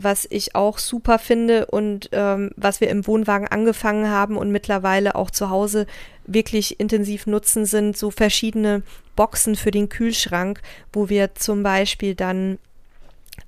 was 0.02 0.26
ich 0.30 0.54
auch 0.54 0.78
super 0.78 1.18
finde 1.18 1.66
und 1.66 2.08
ähm, 2.12 2.50
was 2.56 2.80
wir 2.80 2.88
im 2.88 3.06
Wohnwagen 3.06 3.48
angefangen 3.48 4.10
haben 4.10 4.36
und 4.36 4.50
mittlerweile 4.52 5.14
auch 5.14 5.30
zu 5.30 5.50
Hause 5.50 5.86
wirklich 6.26 6.80
intensiv 6.80 7.26
nutzen, 7.26 7.66
sind 7.66 7.96
so 7.96 8.10
verschiedene 8.10 8.82
Boxen 9.14 9.56
für 9.56 9.70
den 9.70 9.88
Kühlschrank, 9.88 10.60
wo 10.92 11.08
wir 11.08 11.34
zum 11.34 11.62
Beispiel 11.62 12.14
dann 12.14 12.58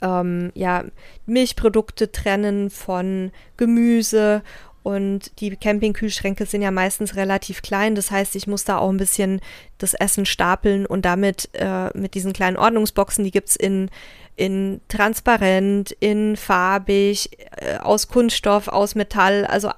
ähm, 0.00 0.52
ja, 0.54 0.84
Milchprodukte 1.26 2.12
trennen 2.12 2.70
von 2.70 3.32
Gemüse 3.56 4.42
und 4.82 5.40
die 5.40 5.54
Campingkühlschränke 5.54 6.46
sind 6.46 6.62
ja 6.62 6.70
meistens 6.70 7.16
relativ 7.16 7.62
klein. 7.62 7.94
Das 7.94 8.10
heißt, 8.10 8.34
ich 8.36 8.46
muss 8.46 8.64
da 8.64 8.78
auch 8.78 8.88
ein 8.88 8.96
bisschen 8.96 9.40
das 9.76 9.92
Essen 9.92 10.24
stapeln 10.24 10.86
und 10.86 11.04
damit 11.04 11.50
äh, 11.52 11.90
mit 11.98 12.14
diesen 12.14 12.32
kleinen 12.32 12.56
Ordnungsboxen, 12.56 13.24
die 13.24 13.30
gibt 13.30 13.50
es 13.50 13.56
in 13.56 13.90
in 14.38 14.80
transparent, 14.88 15.90
in 16.00 16.36
farbig, 16.36 17.30
äh, 17.56 17.78
aus 17.78 18.08
Kunststoff, 18.08 18.68
aus 18.68 18.94
Metall. 18.94 19.44
Also 19.44 19.70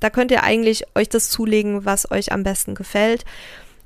da 0.00 0.10
könnt 0.10 0.30
ihr 0.30 0.42
eigentlich 0.42 0.84
euch 0.94 1.08
das 1.08 1.30
zulegen, 1.30 1.84
was 1.84 2.10
euch 2.10 2.32
am 2.32 2.42
besten 2.42 2.74
gefällt. 2.74 3.24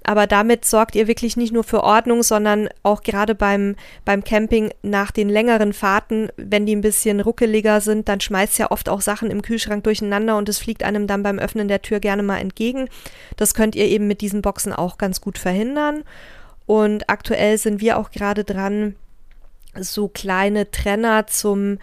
Aber 0.02 0.27
damit 0.27 0.65
sorgt 0.65 0.94
ihr 0.94 1.09
wirklich 1.09 1.36
nicht 1.36 1.52
nur 1.52 1.62
für 1.62 1.85
Ordnung, 1.85 2.23
sondern 2.23 2.69
auch 2.82 3.02
gerade 3.02 3.35
beim, 3.35 3.77
beim 4.05 4.24
Camping 4.24 4.73
nach 4.82 5.11
den 5.11 5.28
längeren 5.28 5.73
Fahrten, 5.73 6.31
wenn 6.36 6.65
die 6.65 6.74
ein 6.74 6.81
bisschen 6.81 7.20
ruckeliger 7.20 7.81
sind, 7.81 8.09
dann 8.09 8.20
schmeißt 8.20 8.59
ja 8.59 8.70
oft 8.70 8.89
auch 8.89 9.02
Sachen 9.02 9.31
im 9.31 9.43
Kühlschrank 9.43 9.85
durcheinander 9.85 10.39
und 10.39 10.48
es 10.48 10.59
fliegt 10.59 10.85
einem 10.85 11.07
dann 11.07 11.23
beim 11.23 11.39
Öffnen 11.39 11.69
der 11.69 11.82
Tür 11.82 12.01
gerne 12.01 12.23
mal 12.23 12.39
entgegen. 12.39 12.89
Das 13.36 13.52
könnt 13.52 13.77
ihr 13.77 13.86
eben 13.86 14.07
mit 14.07 14.23
diesen 14.23 14.40
Boxen 14.40 14.73
auch 14.73 14.97
ganz 14.97 15.20
gut 15.20 15.39
verhindern. 15.39 16.02
Und 16.66 17.11
aktuell 17.11 17.59
sind 17.59 17.81
wir 17.81 17.98
auch 17.98 18.11
gerade 18.11 18.44
dran, 18.44 18.94
so 19.79 20.09
kleine 20.09 20.71
Trenner 20.71 21.27
zum 21.27 21.79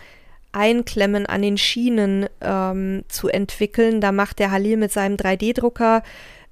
Einklemmen 0.51 1.25
an 1.25 1.41
den 1.41 1.57
Schienen 1.57 2.27
ähm, 2.41 3.03
zu 3.07 3.27
entwickeln. 3.27 4.01
Da 4.01 4.11
macht 4.11 4.39
der 4.39 4.51
Halil 4.51 4.77
mit 4.77 4.91
seinem 4.91 5.15
3D-Drucker 5.15 6.03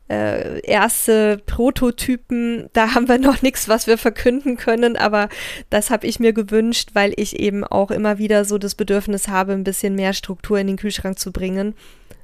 äh, 0.07 0.59
erste 0.59 1.41
Prototypen. 1.45 2.69
Da 2.73 2.93
haben 2.93 3.07
wir 3.07 3.17
noch 3.17 3.41
nichts, 3.41 3.67
was 3.67 3.87
wir 3.87 3.97
verkünden 3.97 4.57
können, 4.57 4.97
aber 4.97 5.29
das 5.69 5.89
habe 5.89 6.05
ich 6.07 6.19
mir 6.19 6.33
gewünscht, 6.33 6.91
weil 6.93 7.13
ich 7.15 7.39
eben 7.39 7.63
auch 7.63 7.91
immer 7.91 8.17
wieder 8.17 8.45
so 8.45 8.57
das 8.57 8.75
Bedürfnis 8.75 9.27
habe, 9.27 9.53
ein 9.53 9.63
bisschen 9.63 9.95
mehr 9.95 10.13
Struktur 10.13 10.59
in 10.59 10.67
den 10.67 10.77
Kühlschrank 10.77 11.17
zu 11.17 11.31
bringen. 11.31 11.73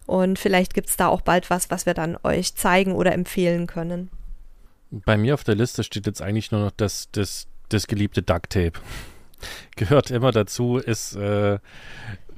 Und 0.05 0.39
vielleicht 0.39 0.73
gibt 0.73 0.89
es 0.89 0.97
da 0.97 1.07
auch 1.07 1.21
bald 1.21 1.49
was, 1.49 1.71
was 1.71 1.85
wir 1.85 1.93
dann 1.93 2.17
euch 2.23 2.55
zeigen 2.55 2.91
oder 2.91 3.13
empfehlen 3.13 3.65
können. 3.65 4.09
Bei 4.91 5.15
mir 5.15 5.33
auf 5.33 5.43
der 5.43 5.55
Liste 5.55 5.83
steht 5.83 6.05
jetzt 6.05 6.21
eigentlich 6.21 6.51
nur 6.51 6.61
noch 6.61 6.71
das, 6.71 7.07
das 7.13 7.47
das 7.73 7.87
geliebte 7.87 8.21
Duct 8.21 8.51
Tape. 8.51 8.73
Gehört 9.75 10.11
immer 10.11 10.31
dazu, 10.31 10.77
ist 10.77 11.15
äh, 11.15 11.57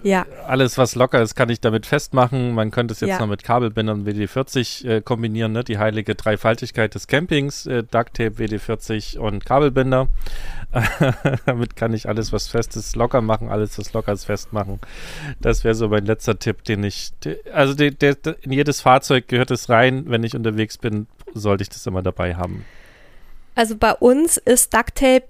ja. 0.04 0.26
alles, 0.46 0.78
was 0.78 0.96
locker 0.96 1.22
ist, 1.22 1.36
kann 1.36 1.50
ich 1.50 1.60
damit 1.60 1.86
festmachen. 1.86 2.54
Man 2.54 2.72
könnte 2.72 2.94
es 2.94 3.00
jetzt 3.00 3.10
ja. 3.10 3.20
noch 3.20 3.28
mit 3.28 3.44
Kabelbindern 3.44 4.06
WD40 4.06 4.88
äh, 4.88 5.02
kombinieren, 5.02 5.52
ne? 5.52 5.64
die 5.64 5.78
heilige 5.78 6.16
Dreifaltigkeit 6.16 6.94
des 6.94 7.08
Campings, 7.08 7.66
äh, 7.66 7.84
Duct 7.84 8.16
Tape, 8.16 8.36
WD40 8.38 9.18
und 9.18 9.46
Kabelbinder. 9.46 10.08
damit 11.46 11.76
kann 11.76 11.94
ich 11.94 12.08
alles, 12.08 12.34
was 12.34 12.48
fest 12.48 12.76
ist, 12.76 12.96
locker 12.96 13.22
machen, 13.22 13.50
alles, 13.50 13.78
was 13.78 13.94
locker 13.94 14.14
ist, 14.14 14.26
festmachen. 14.26 14.80
Das 15.40 15.64
wäre 15.64 15.76
so 15.76 15.88
mein 15.88 16.06
letzter 16.06 16.40
Tipp, 16.40 16.64
den 16.64 16.84
ich, 16.84 17.14
also 17.54 17.74
der, 17.74 17.92
der, 17.92 18.18
in 18.42 18.52
jedes 18.52 18.82
Fahrzeug 18.82 19.28
gehört 19.28 19.52
es 19.52 19.70
rein. 19.70 20.06
Wenn 20.08 20.24
ich 20.24 20.36
unterwegs 20.36 20.78
bin, 20.78 21.08
sollte 21.34 21.64
ich 21.64 21.70
das 21.70 21.86
immer 21.86 22.02
dabei 22.02 22.36
haben. 22.36 22.66
Also 23.56 23.76
bei 23.78 23.94
uns 23.94 24.38
ist 24.38 24.74
Duct 24.74 24.96
Tape 24.96 25.28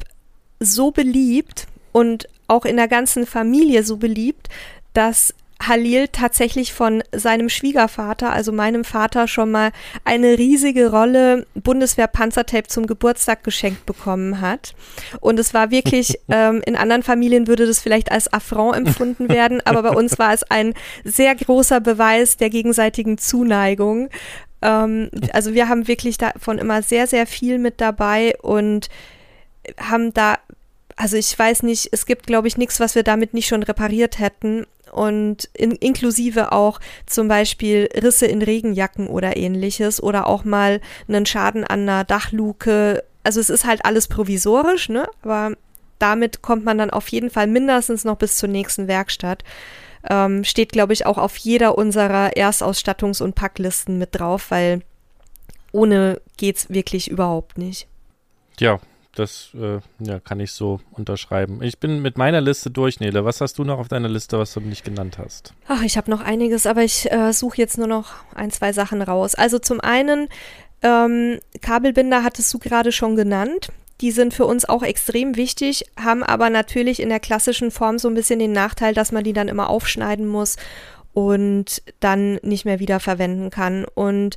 so 0.59 0.91
beliebt 0.91 1.67
und 1.91 2.27
auch 2.47 2.65
in 2.65 2.77
der 2.77 2.87
ganzen 2.87 3.25
Familie 3.25 3.83
so 3.83 3.97
beliebt, 3.97 4.49
dass 4.93 5.33
Halil 5.67 6.09
tatsächlich 6.09 6.73
von 6.73 7.03
seinem 7.13 7.49
Schwiegervater, 7.49 8.31
also 8.31 8.51
meinem 8.51 8.83
Vater, 8.83 9.27
schon 9.27 9.51
mal 9.51 9.71
eine 10.03 10.37
riesige 10.37 10.91
Rolle 10.91 11.47
Bundeswehr 11.53 12.07
Panzertape 12.07 12.67
zum 12.67 12.87
Geburtstag 12.87 13.43
geschenkt 13.43 13.85
bekommen 13.85 14.41
hat. 14.41 14.73
Und 15.19 15.39
es 15.39 15.53
war 15.53 15.71
wirklich, 15.71 16.19
ähm, 16.29 16.61
in 16.65 16.75
anderen 16.75 17.03
Familien 17.03 17.47
würde 17.47 17.65
das 17.65 17.79
vielleicht 17.79 18.11
als 18.11 18.31
Affront 18.31 18.75
empfunden 18.75 19.29
werden, 19.29 19.61
aber 19.65 19.83
bei 19.83 19.91
uns 19.91 20.19
war 20.19 20.33
es 20.33 20.43
ein 20.43 20.73
sehr 21.03 21.33
großer 21.35 21.79
Beweis 21.79 22.37
der 22.37 22.49
gegenseitigen 22.49 23.17
Zuneigung. 23.17 24.09
Ähm, 24.63 25.09
also 25.33 25.53
wir 25.53 25.69
haben 25.69 25.87
wirklich 25.87 26.17
davon 26.17 26.57
immer 26.57 26.81
sehr, 26.81 27.05
sehr 27.05 27.27
viel 27.27 27.59
mit 27.59 27.81
dabei 27.81 28.35
und 28.41 28.89
haben 29.77 30.13
da, 30.13 30.39
also 30.95 31.17
ich 31.17 31.37
weiß 31.37 31.63
nicht, 31.63 31.89
es 31.91 32.05
gibt, 32.05 32.25
glaube 32.25 32.47
ich, 32.47 32.57
nichts, 32.57 32.79
was 32.79 32.95
wir 32.95 33.03
damit 33.03 33.33
nicht 33.33 33.47
schon 33.47 33.63
repariert 33.63 34.19
hätten. 34.19 34.65
Und 34.91 35.49
in, 35.53 35.71
inklusive 35.71 36.51
auch 36.51 36.79
zum 37.07 37.27
Beispiel 37.27 37.89
Risse 37.95 38.27
in 38.27 38.43
Regenjacken 38.43 39.07
oder 39.07 39.35
ähnliches 39.35 40.01
oder 40.01 40.27
auch 40.27 40.43
mal 40.43 40.81
einen 41.07 41.25
Schaden 41.25 41.63
an 41.63 41.81
einer 41.81 42.03
Dachluke. 42.03 43.03
Also 43.23 43.39
es 43.39 43.49
ist 43.49 43.65
halt 43.65 43.85
alles 43.85 44.07
provisorisch, 44.07 44.89
ne? 44.89 45.09
Aber 45.23 45.55
damit 45.97 46.43
kommt 46.43 46.63
man 46.63 46.77
dann 46.77 46.91
auf 46.91 47.07
jeden 47.07 47.31
Fall 47.31 47.47
mindestens 47.47 48.03
noch 48.03 48.17
bis 48.17 48.37
zur 48.37 48.49
nächsten 48.49 48.87
Werkstatt 48.87 49.43
ähm, 50.09 50.43
steht, 50.43 50.71
glaube 50.71 50.93
ich, 50.93 51.05
auch 51.05 51.17
auf 51.17 51.37
jeder 51.37 51.77
unserer 51.77 52.31
Erstausstattungs- 52.35 53.21
und 53.21 53.35
Packlisten 53.35 53.97
mit 53.97 54.09
drauf, 54.11 54.51
weil 54.51 54.81
ohne 55.71 56.21
geht's 56.37 56.69
wirklich 56.69 57.09
überhaupt 57.09 57.57
nicht. 57.57 57.87
Ja, 58.59 58.79
das 59.15 59.49
äh, 59.53 59.79
ja, 59.99 60.19
kann 60.19 60.39
ich 60.39 60.51
so 60.51 60.79
unterschreiben. 60.91 61.61
Ich 61.61 61.79
bin 61.79 62.01
mit 62.01 62.17
meiner 62.17 62.41
Liste 62.41 62.71
durch, 62.71 62.99
Nele. 62.99 63.25
Was 63.25 63.41
hast 63.41 63.57
du 63.59 63.63
noch 63.63 63.79
auf 63.79 63.87
deiner 63.87 64.09
Liste, 64.09 64.39
was 64.39 64.53
du 64.53 64.59
nicht 64.59 64.83
genannt 64.83 65.17
hast? 65.17 65.53
Ach, 65.67 65.83
ich 65.83 65.97
habe 65.97 66.09
noch 66.09 66.21
einiges, 66.21 66.65
aber 66.65 66.83
ich 66.83 67.11
äh, 67.11 67.31
suche 67.31 67.57
jetzt 67.57 67.77
nur 67.77 67.87
noch 67.87 68.13
ein, 68.33 68.51
zwei 68.51 68.73
Sachen 68.73 69.01
raus. 69.01 69.35
Also 69.35 69.59
zum 69.59 69.79
einen, 69.81 70.29
ähm, 70.81 71.39
Kabelbinder 71.61 72.23
hattest 72.23 72.53
du 72.53 72.59
gerade 72.59 72.91
schon 72.91 73.15
genannt. 73.15 73.71
Die 74.03 74.11
sind 74.11 74.33
für 74.33 74.45
uns 74.45 74.65
auch 74.65 74.83
extrem 74.83 75.37
wichtig, 75.37 75.85
haben 75.97 76.23
aber 76.23 76.49
natürlich 76.49 76.99
in 77.01 77.07
der 77.07 77.21
klassischen 77.21 77.71
Form 77.71 77.97
so 77.97 78.09
ein 78.09 78.15
bisschen 78.15 78.37
den 78.37 78.51
Nachteil, 78.51 78.93
dass 78.93 79.13
man 79.13 79.23
die 79.23 79.31
dann 79.31 79.47
immer 79.47 79.69
aufschneiden 79.69 80.27
muss 80.27 80.57
und 81.13 81.81
dann 82.01 82.35
nicht 82.43 82.65
mehr 82.65 82.79
wieder 82.79 82.99
verwenden 82.99 83.49
kann. 83.49 83.85
Und 83.85 84.35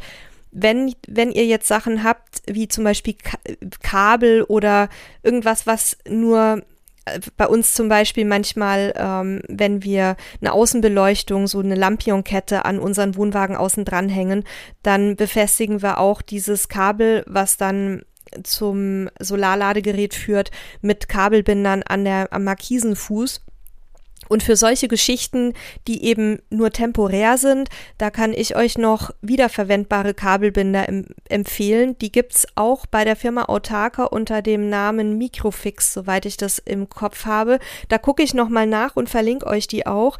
wenn, 0.52 0.94
wenn 1.08 1.32
ihr 1.32 1.46
jetzt 1.46 1.66
Sachen 1.66 2.04
habt, 2.04 2.42
wie 2.46 2.68
zum 2.68 2.84
Beispiel 2.84 3.16
Kabel 3.82 4.44
oder 4.44 4.88
irgendwas, 5.24 5.66
was 5.66 5.98
nur 6.08 6.62
äh, 7.04 7.18
bei 7.36 7.48
uns 7.48 7.74
zum 7.74 7.88
Beispiel 7.88 8.24
manchmal, 8.24 8.94
ähm, 8.96 9.42
wenn 9.48 9.82
wir 9.82 10.14
eine 10.40 10.52
Außenbeleuchtung, 10.52 11.48
so 11.48 11.58
eine 11.58 11.74
Lampionkette 11.74 12.64
an 12.64 12.78
unseren 12.78 13.16
Wohnwagen 13.16 13.56
außen 13.56 13.84
dranhängen, 13.84 14.44
dann 14.84 15.16
befestigen 15.16 15.82
wir 15.82 15.98
auch 15.98 16.22
dieses 16.22 16.68
Kabel, 16.68 17.24
was 17.26 17.56
dann 17.56 18.02
zum 18.42 19.08
Solarladegerät 19.20 20.14
führt, 20.14 20.50
mit 20.80 21.08
Kabelbindern 21.08 21.82
an 21.82 22.04
der, 22.04 22.32
am 22.32 22.44
Markisenfuß. 22.44 23.42
Und 24.28 24.42
für 24.42 24.56
solche 24.56 24.88
Geschichten, 24.88 25.54
die 25.86 26.04
eben 26.04 26.40
nur 26.50 26.70
temporär 26.70 27.38
sind, 27.38 27.68
da 27.98 28.10
kann 28.10 28.32
ich 28.32 28.56
euch 28.56 28.76
noch 28.76 29.10
wiederverwendbare 29.22 30.14
Kabelbinder 30.14 30.88
em 30.88 31.06
empfehlen. 31.28 31.96
Die 31.98 32.10
gibt's 32.10 32.46
auch 32.54 32.86
bei 32.86 33.04
der 33.04 33.16
Firma 33.16 33.44
Autarka 33.44 34.04
unter 34.04 34.42
dem 34.42 34.68
Namen 34.68 35.16
Microfix, 35.18 35.92
soweit 35.92 36.26
ich 36.26 36.36
das 36.36 36.58
im 36.58 36.88
Kopf 36.88 37.24
habe. 37.24 37.58
Da 37.88 37.98
gucke 37.98 38.22
ich 38.22 38.34
nochmal 38.34 38.66
nach 38.66 38.96
und 38.96 39.08
verlinke 39.08 39.46
euch 39.46 39.66
die 39.68 39.86
auch. 39.86 40.18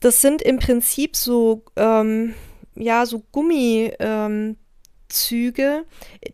Das 0.00 0.20
sind 0.20 0.42
im 0.42 0.58
Prinzip 0.58 1.16
so, 1.16 1.62
ähm, 1.76 2.34
ja, 2.74 3.06
so 3.06 3.22
Gummi. 3.30 3.92
Ähm, 3.98 4.56
Züge. 5.08 5.84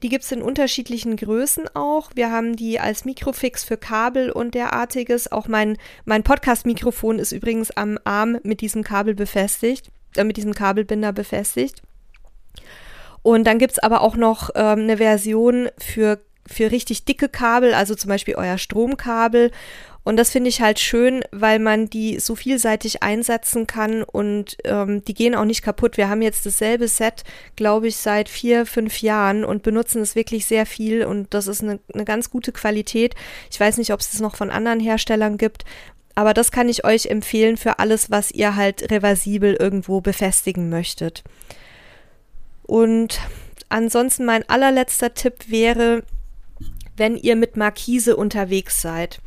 Die 0.03 0.09
gibt 0.09 0.25
es 0.25 0.33
in 0.33 0.43
unterschiedlichen 0.43 1.17
Größen 1.17 1.69
auch. 1.75 2.11
Wir 2.15 2.31
haben 2.31 2.57
die 2.57 2.81
als 2.81 3.05
Mikrofix 3.05 3.65
für 3.65 3.77
Kabel 3.77 4.31
und 4.31 4.55
derartiges. 4.55 5.31
Auch 5.31 5.49
mein, 5.49 5.77
mein 6.05 6.23
Podcast-Mikrofon 6.23 7.19
ist 7.19 7.33
übrigens 7.33 7.71
am 7.71 7.99
Arm 8.05 8.39
mit 8.43 8.61
diesem 8.61 8.83
Kabel 8.83 9.15
befestigt, 9.15 9.91
äh, 10.17 10.25
mit 10.25 10.37
diesem 10.37 10.55
Kabelbinder 10.55 11.13
befestigt. 11.13 11.83
Und 13.23 13.45
dann 13.45 13.59
gibt 13.59 13.73
es 13.73 13.79
aber 13.79 14.01
auch 14.01 14.17
noch 14.17 14.51
ähm, 14.55 14.81
eine 14.81 14.97
Version 14.97 15.69
für, 15.79 16.21
für 16.47 16.71
richtig 16.71 17.05
dicke 17.05 17.29
Kabel, 17.29 17.75
also 17.75 17.95
zum 17.95 18.09
Beispiel 18.09 18.35
euer 18.37 18.59
Stromkabel 18.59 19.51
und 20.11 20.17
das 20.17 20.31
finde 20.31 20.49
ich 20.49 20.61
halt 20.61 20.81
schön, 20.81 21.23
weil 21.31 21.61
man 21.61 21.89
die 21.89 22.19
so 22.19 22.35
vielseitig 22.35 23.01
einsetzen 23.01 23.69
kann 23.69 24.03
und 24.03 24.57
ähm, 24.65 25.05
die 25.05 25.15
gehen 25.15 25.37
auch 25.37 25.45
nicht 25.45 25.63
kaputt. 25.63 25.97
Wir 25.97 26.09
haben 26.09 26.21
jetzt 26.21 26.45
dasselbe 26.45 26.89
Set, 26.89 27.23
glaube 27.55 27.87
ich, 27.87 27.97
seit 27.97 28.29
vier, 28.29 28.67
fünf 28.67 29.03
Jahren 29.03 29.45
und 29.45 29.63
benutzen 29.63 30.03
es 30.03 30.17
wirklich 30.17 30.47
sehr 30.47 30.67
viel 30.67 31.05
und 31.05 31.33
das 31.33 31.47
ist 31.47 31.63
eine, 31.63 31.79
eine 31.95 32.05
ganz 32.05 32.29
gute 32.29 32.51
Qualität. 32.51 33.15
Ich 33.53 33.61
weiß 33.61 33.79
nicht, 33.79 33.93
ob 33.93 34.01
es 34.01 34.11
das 34.11 34.21
noch 34.21 34.35
von 34.35 34.51
anderen 34.51 34.81
Herstellern 34.81 35.39
gibt, 35.39 35.65
aber 36.17 36.35
das 36.35 36.51
kann 36.51 36.69
ich 36.69 36.85
euch 36.85 37.07
empfehlen 37.07 37.57
für 37.57 37.79
alles, 37.79 38.11
was 38.11 38.33
ihr 38.33 38.57
halt 38.57 38.91
reversibel 38.91 39.55
irgendwo 39.55 40.01
befestigen 40.01 40.71
möchtet. 40.71 41.23
Und 42.65 43.21
ansonsten 43.69 44.25
mein 44.25 44.43
allerletzter 44.49 45.15
Tipp 45.15 45.35
wäre, 45.47 46.03
wenn 46.97 47.17
ihr 47.17 47.37
mit 47.37 47.57
Markise 47.57 48.17
unterwegs 48.17 48.83
seid. 48.83 49.21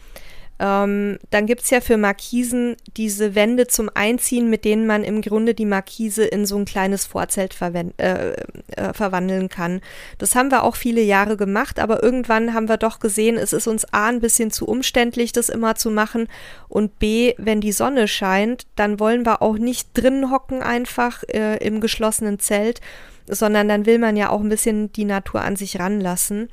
Ähm, 0.60 1.18
dann 1.32 1.46
gibt 1.46 1.64
es 1.64 1.72
ja 1.72 1.82
für 1.82 1.98
Markisen 1.98 2.76
diese 2.96 3.36
Wände 3.36 3.68
zum 3.68 3.90
Einziehen, 3.94 4.50
mit 4.50 4.66
denen 4.66 4.86
man 4.86 5.04
im 5.04 5.22
Grunde 5.22 5.54
die 5.56 5.66
Markise 5.66 6.24
in 6.26 6.46
so 6.46 6.58
ein 6.58 6.66
kleines 6.66 7.06
Vorzelt 7.06 7.56
äh, 7.62 8.32
äh, 8.32 8.94
verwandeln 8.94 9.50
kann. 9.50 9.82
Das 10.20 10.36
haben 10.36 10.52
wir 10.52 10.64
auch 10.64 10.76
viele 10.76 11.02
Jahre 11.02 11.38
gemacht, 11.38 11.80
aber 11.80 12.04
irgendwann 12.04 12.54
haben 12.54 12.70
wir 12.70 12.78
doch 12.78 13.00
gesehen, 13.00 13.38
es 13.38 13.52
ist 13.52 13.68
uns 13.68 13.86
A 13.94 14.08
ein 14.08 14.22
bisschen 14.22 14.52
zu 14.52 14.68
umständlich, 14.68 15.32
das 15.32 15.50
immer 15.50 15.76
zu 15.76 15.90
machen 15.90 16.28
und 16.70 17.00
B, 17.00 17.34
wenn 17.38 17.60
die 17.60 17.72
Sonne 17.72 18.08
scheint, 18.08 18.68
dann 18.76 19.00
wollen 19.00 19.26
wir 19.26 19.42
auch 19.42 19.58
nicht 19.58 19.90
drinnen 19.94 20.30
hocken 20.30 20.62
einfach 20.62 21.24
äh, 21.30 21.58
im 21.66 21.82
geschlossenen 21.82 22.40
Zelt, 22.40 22.80
sondern 23.28 23.68
dann 23.68 23.86
will 23.86 24.00
man 24.00 24.16
ja 24.16 24.30
auch 24.30 24.42
ein 24.42 24.50
bisschen 24.50 24.92
die 24.94 25.06
Natur 25.06 25.42
an 25.42 25.56
sich 25.56 25.80
ranlassen. 25.80 26.50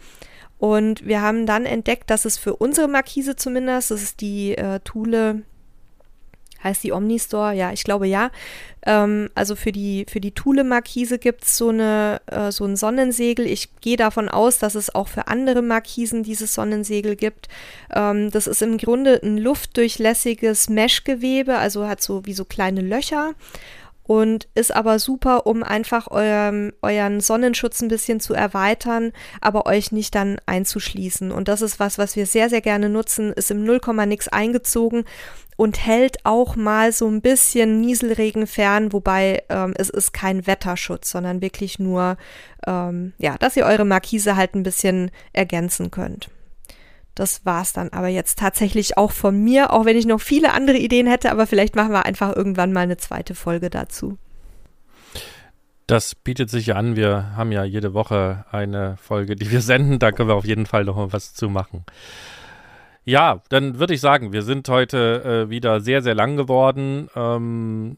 Und 0.60 1.06
wir 1.06 1.22
haben 1.22 1.46
dann 1.46 1.64
entdeckt, 1.64 2.10
dass 2.10 2.26
es 2.26 2.36
für 2.36 2.54
unsere 2.54 2.86
Markise 2.86 3.34
zumindest, 3.34 3.90
das 3.90 4.02
ist 4.02 4.20
die 4.20 4.58
äh, 4.58 4.78
Thule, 4.84 5.40
heißt 6.62 6.84
die 6.84 6.92
Omnistore? 6.92 7.54
Ja, 7.54 7.72
ich 7.72 7.82
glaube 7.82 8.06
ja. 8.06 8.30
Ähm, 8.84 9.30
also 9.34 9.56
für 9.56 9.72
die, 9.72 10.04
für 10.06 10.20
die 10.20 10.32
Thule-Markise 10.32 11.18
gibt 11.18 11.44
es 11.44 11.56
so, 11.56 11.72
äh, 11.72 12.18
so 12.50 12.66
ein 12.66 12.76
Sonnensegel. 12.76 13.46
Ich 13.46 13.74
gehe 13.80 13.96
davon 13.96 14.28
aus, 14.28 14.58
dass 14.58 14.74
es 14.74 14.94
auch 14.94 15.08
für 15.08 15.28
andere 15.28 15.62
Markisen 15.62 16.24
dieses 16.24 16.52
Sonnensegel 16.52 17.16
gibt. 17.16 17.48
Ähm, 17.94 18.30
das 18.30 18.46
ist 18.46 18.60
im 18.60 18.76
Grunde 18.76 19.18
ein 19.22 19.38
luftdurchlässiges 19.38 20.68
Meshgewebe, 20.68 21.56
also 21.56 21.88
hat 21.88 22.02
so 22.02 22.26
wie 22.26 22.34
so 22.34 22.44
kleine 22.44 22.82
Löcher 22.82 23.32
und 24.10 24.48
ist 24.56 24.74
aber 24.74 24.98
super, 24.98 25.46
um 25.46 25.62
einfach 25.62 26.08
eurem, 26.10 26.72
euren 26.82 27.20
Sonnenschutz 27.20 27.80
ein 27.80 27.86
bisschen 27.86 28.18
zu 28.18 28.34
erweitern, 28.34 29.12
aber 29.40 29.66
euch 29.66 29.92
nicht 29.92 30.16
dann 30.16 30.40
einzuschließen. 30.46 31.30
Und 31.30 31.46
das 31.46 31.62
ist 31.62 31.78
was, 31.78 31.96
was 31.96 32.16
wir 32.16 32.26
sehr, 32.26 32.48
sehr 32.50 32.60
gerne 32.60 32.88
nutzen, 32.88 33.32
ist 33.32 33.52
im 33.52 33.62
Nullkomma-Nix 33.62 34.26
eingezogen 34.26 35.04
und 35.56 35.86
hält 35.86 36.26
auch 36.26 36.56
mal 36.56 36.90
so 36.90 37.06
ein 37.06 37.20
bisschen 37.20 37.80
Nieselregen 37.80 38.48
fern, 38.48 38.92
wobei 38.92 39.44
ähm, 39.48 39.74
es 39.76 39.90
ist 39.90 40.12
kein 40.12 40.44
Wetterschutz, 40.44 41.08
sondern 41.08 41.40
wirklich 41.40 41.78
nur, 41.78 42.16
ähm, 42.66 43.12
ja, 43.18 43.38
dass 43.38 43.56
ihr 43.56 43.64
eure 43.64 43.84
Markise 43.84 44.34
halt 44.34 44.56
ein 44.56 44.64
bisschen 44.64 45.12
ergänzen 45.32 45.92
könnt. 45.92 46.30
Das 47.14 47.44
war's 47.44 47.72
dann 47.72 47.90
aber 47.90 48.08
jetzt 48.08 48.38
tatsächlich 48.38 48.96
auch 48.96 49.10
von 49.10 49.42
mir, 49.42 49.72
auch 49.72 49.84
wenn 49.84 49.96
ich 49.96 50.06
noch 50.06 50.20
viele 50.20 50.52
andere 50.52 50.78
Ideen 50.78 51.06
hätte, 51.06 51.30
aber 51.30 51.46
vielleicht 51.46 51.76
machen 51.76 51.92
wir 51.92 52.06
einfach 52.06 52.34
irgendwann 52.34 52.72
mal 52.72 52.80
eine 52.80 52.96
zweite 52.96 53.34
Folge 53.34 53.68
dazu. 53.68 54.16
Das 55.86 56.14
bietet 56.14 56.50
sich 56.50 56.66
ja 56.66 56.76
an. 56.76 56.94
Wir 56.94 57.34
haben 57.36 57.50
ja 57.50 57.64
jede 57.64 57.94
Woche 57.94 58.44
eine 58.52 58.96
Folge, 59.02 59.34
die 59.34 59.50
wir 59.50 59.60
senden. 59.60 59.98
Da 59.98 60.12
können 60.12 60.28
wir 60.28 60.36
auf 60.36 60.46
jeden 60.46 60.66
Fall 60.66 60.84
noch 60.84 60.96
mal 60.96 61.12
was 61.12 61.34
zu 61.34 61.48
machen. 61.48 61.84
Ja, 63.04 63.42
dann 63.48 63.78
würde 63.80 63.94
ich 63.94 64.00
sagen, 64.00 64.32
wir 64.32 64.42
sind 64.42 64.68
heute 64.68 65.46
äh, 65.46 65.50
wieder 65.50 65.80
sehr, 65.80 66.00
sehr 66.00 66.14
lang 66.14 66.36
geworden. 66.36 67.08
Ähm, 67.16 67.96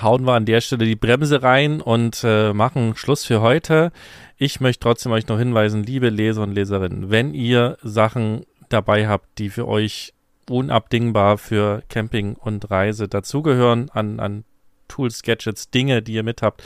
hauen 0.00 0.24
wir 0.24 0.32
an 0.32 0.46
der 0.46 0.62
Stelle 0.62 0.86
die 0.86 0.96
Bremse 0.96 1.42
rein 1.42 1.82
und 1.82 2.22
äh, 2.24 2.54
machen 2.54 2.96
Schluss 2.96 3.26
für 3.26 3.42
heute. 3.42 3.92
Ich 4.36 4.60
möchte 4.60 4.80
trotzdem 4.80 5.12
euch 5.12 5.28
noch 5.28 5.38
hinweisen, 5.38 5.84
liebe 5.84 6.08
Leser 6.08 6.42
und 6.42 6.52
Leserinnen, 6.52 7.10
wenn 7.10 7.34
ihr 7.34 7.78
Sachen 7.82 8.44
dabei 8.68 9.06
habt, 9.06 9.38
die 9.38 9.48
für 9.48 9.68
euch 9.68 10.12
unabdingbar 10.50 11.38
für 11.38 11.82
Camping 11.88 12.34
und 12.34 12.70
Reise 12.70 13.08
dazugehören, 13.08 13.90
an, 13.90 14.18
an 14.18 14.44
Tools, 14.88 15.22
Gadgets, 15.22 15.70
Dinge, 15.70 16.02
die 16.02 16.14
ihr 16.14 16.22
mit 16.24 16.42
habt, 16.42 16.62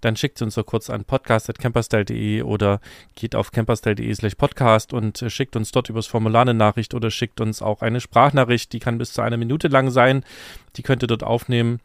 dann 0.00 0.16
schickt 0.16 0.40
uns 0.40 0.54
so 0.54 0.64
kurz 0.64 0.88
an 0.88 1.04
podcast.camperstyle.de 1.04 2.42
oder 2.42 2.80
geht 3.16 3.34
auf 3.34 3.50
camperstyle.de 3.52 4.14
slash 4.14 4.34
podcast 4.34 4.92
und 4.92 5.24
schickt 5.28 5.56
uns 5.56 5.72
dort 5.72 5.90
übers 5.90 6.06
Formular 6.06 6.42
eine 6.42 6.54
Nachricht 6.54 6.94
oder 6.94 7.10
schickt 7.10 7.40
uns 7.40 7.60
auch 7.60 7.82
eine 7.82 8.00
Sprachnachricht, 8.00 8.72
die 8.72 8.78
kann 8.78 8.98
bis 8.98 9.12
zu 9.12 9.20
einer 9.20 9.36
Minute 9.36 9.68
lang 9.68 9.90
sein. 9.90 10.24
Die 10.76 10.82
könnt 10.82 11.02
ihr 11.02 11.08
dort 11.08 11.22
aufnehmen 11.24 11.80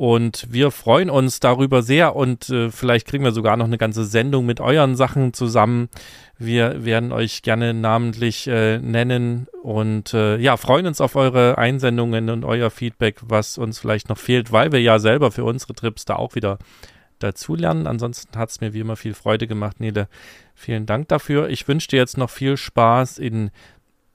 und 0.00 0.46
wir 0.48 0.70
freuen 0.70 1.10
uns 1.10 1.40
darüber 1.40 1.82
sehr 1.82 2.16
und 2.16 2.48
äh, 2.48 2.70
vielleicht 2.70 3.06
kriegen 3.06 3.22
wir 3.22 3.32
sogar 3.32 3.58
noch 3.58 3.66
eine 3.66 3.76
ganze 3.76 4.06
Sendung 4.06 4.46
mit 4.46 4.58
euren 4.58 4.96
Sachen 4.96 5.34
zusammen. 5.34 5.90
Wir 6.38 6.86
werden 6.86 7.12
euch 7.12 7.42
gerne 7.42 7.74
namentlich 7.74 8.46
äh, 8.46 8.78
nennen 8.78 9.46
und 9.62 10.14
äh, 10.14 10.38
ja, 10.38 10.56
freuen 10.56 10.86
uns 10.86 11.02
auf 11.02 11.16
eure 11.16 11.58
Einsendungen 11.58 12.30
und 12.30 12.46
euer 12.46 12.70
Feedback, 12.70 13.18
was 13.20 13.58
uns 13.58 13.78
vielleicht 13.78 14.08
noch 14.08 14.16
fehlt, 14.16 14.52
weil 14.52 14.72
wir 14.72 14.80
ja 14.80 14.98
selber 14.98 15.32
für 15.32 15.44
unsere 15.44 15.74
Trips 15.74 16.06
da 16.06 16.16
auch 16.16 16.34
wieder 16.34 16.56
dazulernen. 17.18 17.86
Ansonsten 17.86 18.38
hat 18.38 18.48
es 18.48 18.62
mir 18.62 18.72
wie 18.72 18.80
immer 18.80 18.96
viel 18.96 19.12
Freude 19.12 19.46
gemacht, 19.46 19.80
Nele. 19.80 20.08
Vielen 20.54 20.86
Dank 20.86 21.08
dafür. 21.08 21.50
Ich 21.50 21.68
wünsche 21.68 21.88
dir 21.88 21.98
jetzt 21.98 22.16
noch 22.16 22.30
viel 22.30 22.56
Spaß 22.56 23.18
in 23.18 23.50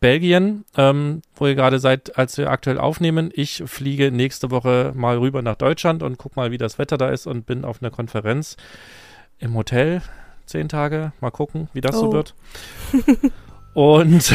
Belgien, 0.05 0.65
ähm, 0.77 1.23
wo 1.35 1.47
ihr 1.47 1.55
gerade 1.55 1.79
seid, 1.79 2.15
als 2.15 2.37
wir 2.37 2.51
aktuell 2.51 2.77
aufnehmen. 2.77 3.31
Ich 3.33 3.63
fliege 3.65 4.11
nächste 4.11 4.51
Woche 4.51 4.91
mal 4.93 5.17
rüber 5.17 5.41
nach 5.41 5.55
Deutschland 5.55 6.03
und 6.03 6.19
guck 6.19 6.35
mal, 6.35 6.51
wie 6.51 6.59
das 6.59 6.77
Wetter 6.77 6.99
da 6.99 7.09
ist 7.09 7.25
und 7.25 7.47
bin 7.47 7.65
auf 7.65 7.81
einer 7.81 7.89
Konferenz 7.89 8.55
im 9.39 9.55
Hotel. 9.55 10.03
Zehn 10.45 10.69
Tage. 10.69 11.11
Mal 11.21 11.31
gucken, 11.31 11.69
wie 11.73 11.81
das 11.81 11.95
oh. 11.95 12.01
so 12.01 12.13
wird. 12.13 12.35
und 13.73 14.31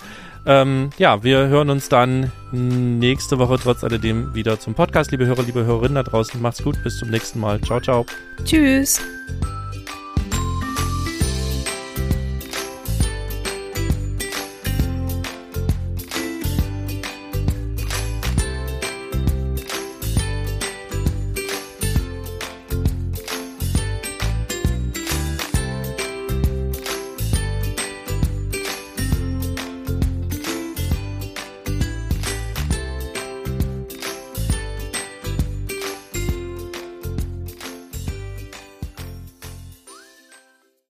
ähm, 0.46 0.90
ja, 0.98 1.24
wir 1.24 1.48
hören 1.48 1.70
uns 1.70 1.88
dann 1.88 2.30
nächste 2.52 3.38
Woche 3.38 3.58
trotz 3.58 3.82
alledem 3.82 4.34
wieder 4.34 4.60
zum 4.60 4.74
Podcast. 4.74 5.10
Liebe 5.10 5.24
Hörer, 5.24 5.44
liebe 5.44 5.64
Hörerinnen 5.64 5.94
da 5.94 6.02
draußen, 6.02 6.42
macht's 6.42 6.62
gut. 6.62 6.76
Bis 6.82 6.98
zum 6.98 7.08
nächsten 7.08 7.40
Mal. 7.40 7.62
Ciao, 7.62 7.80
ciao. 7.80 8.04
Tschüss. 8.44 9.00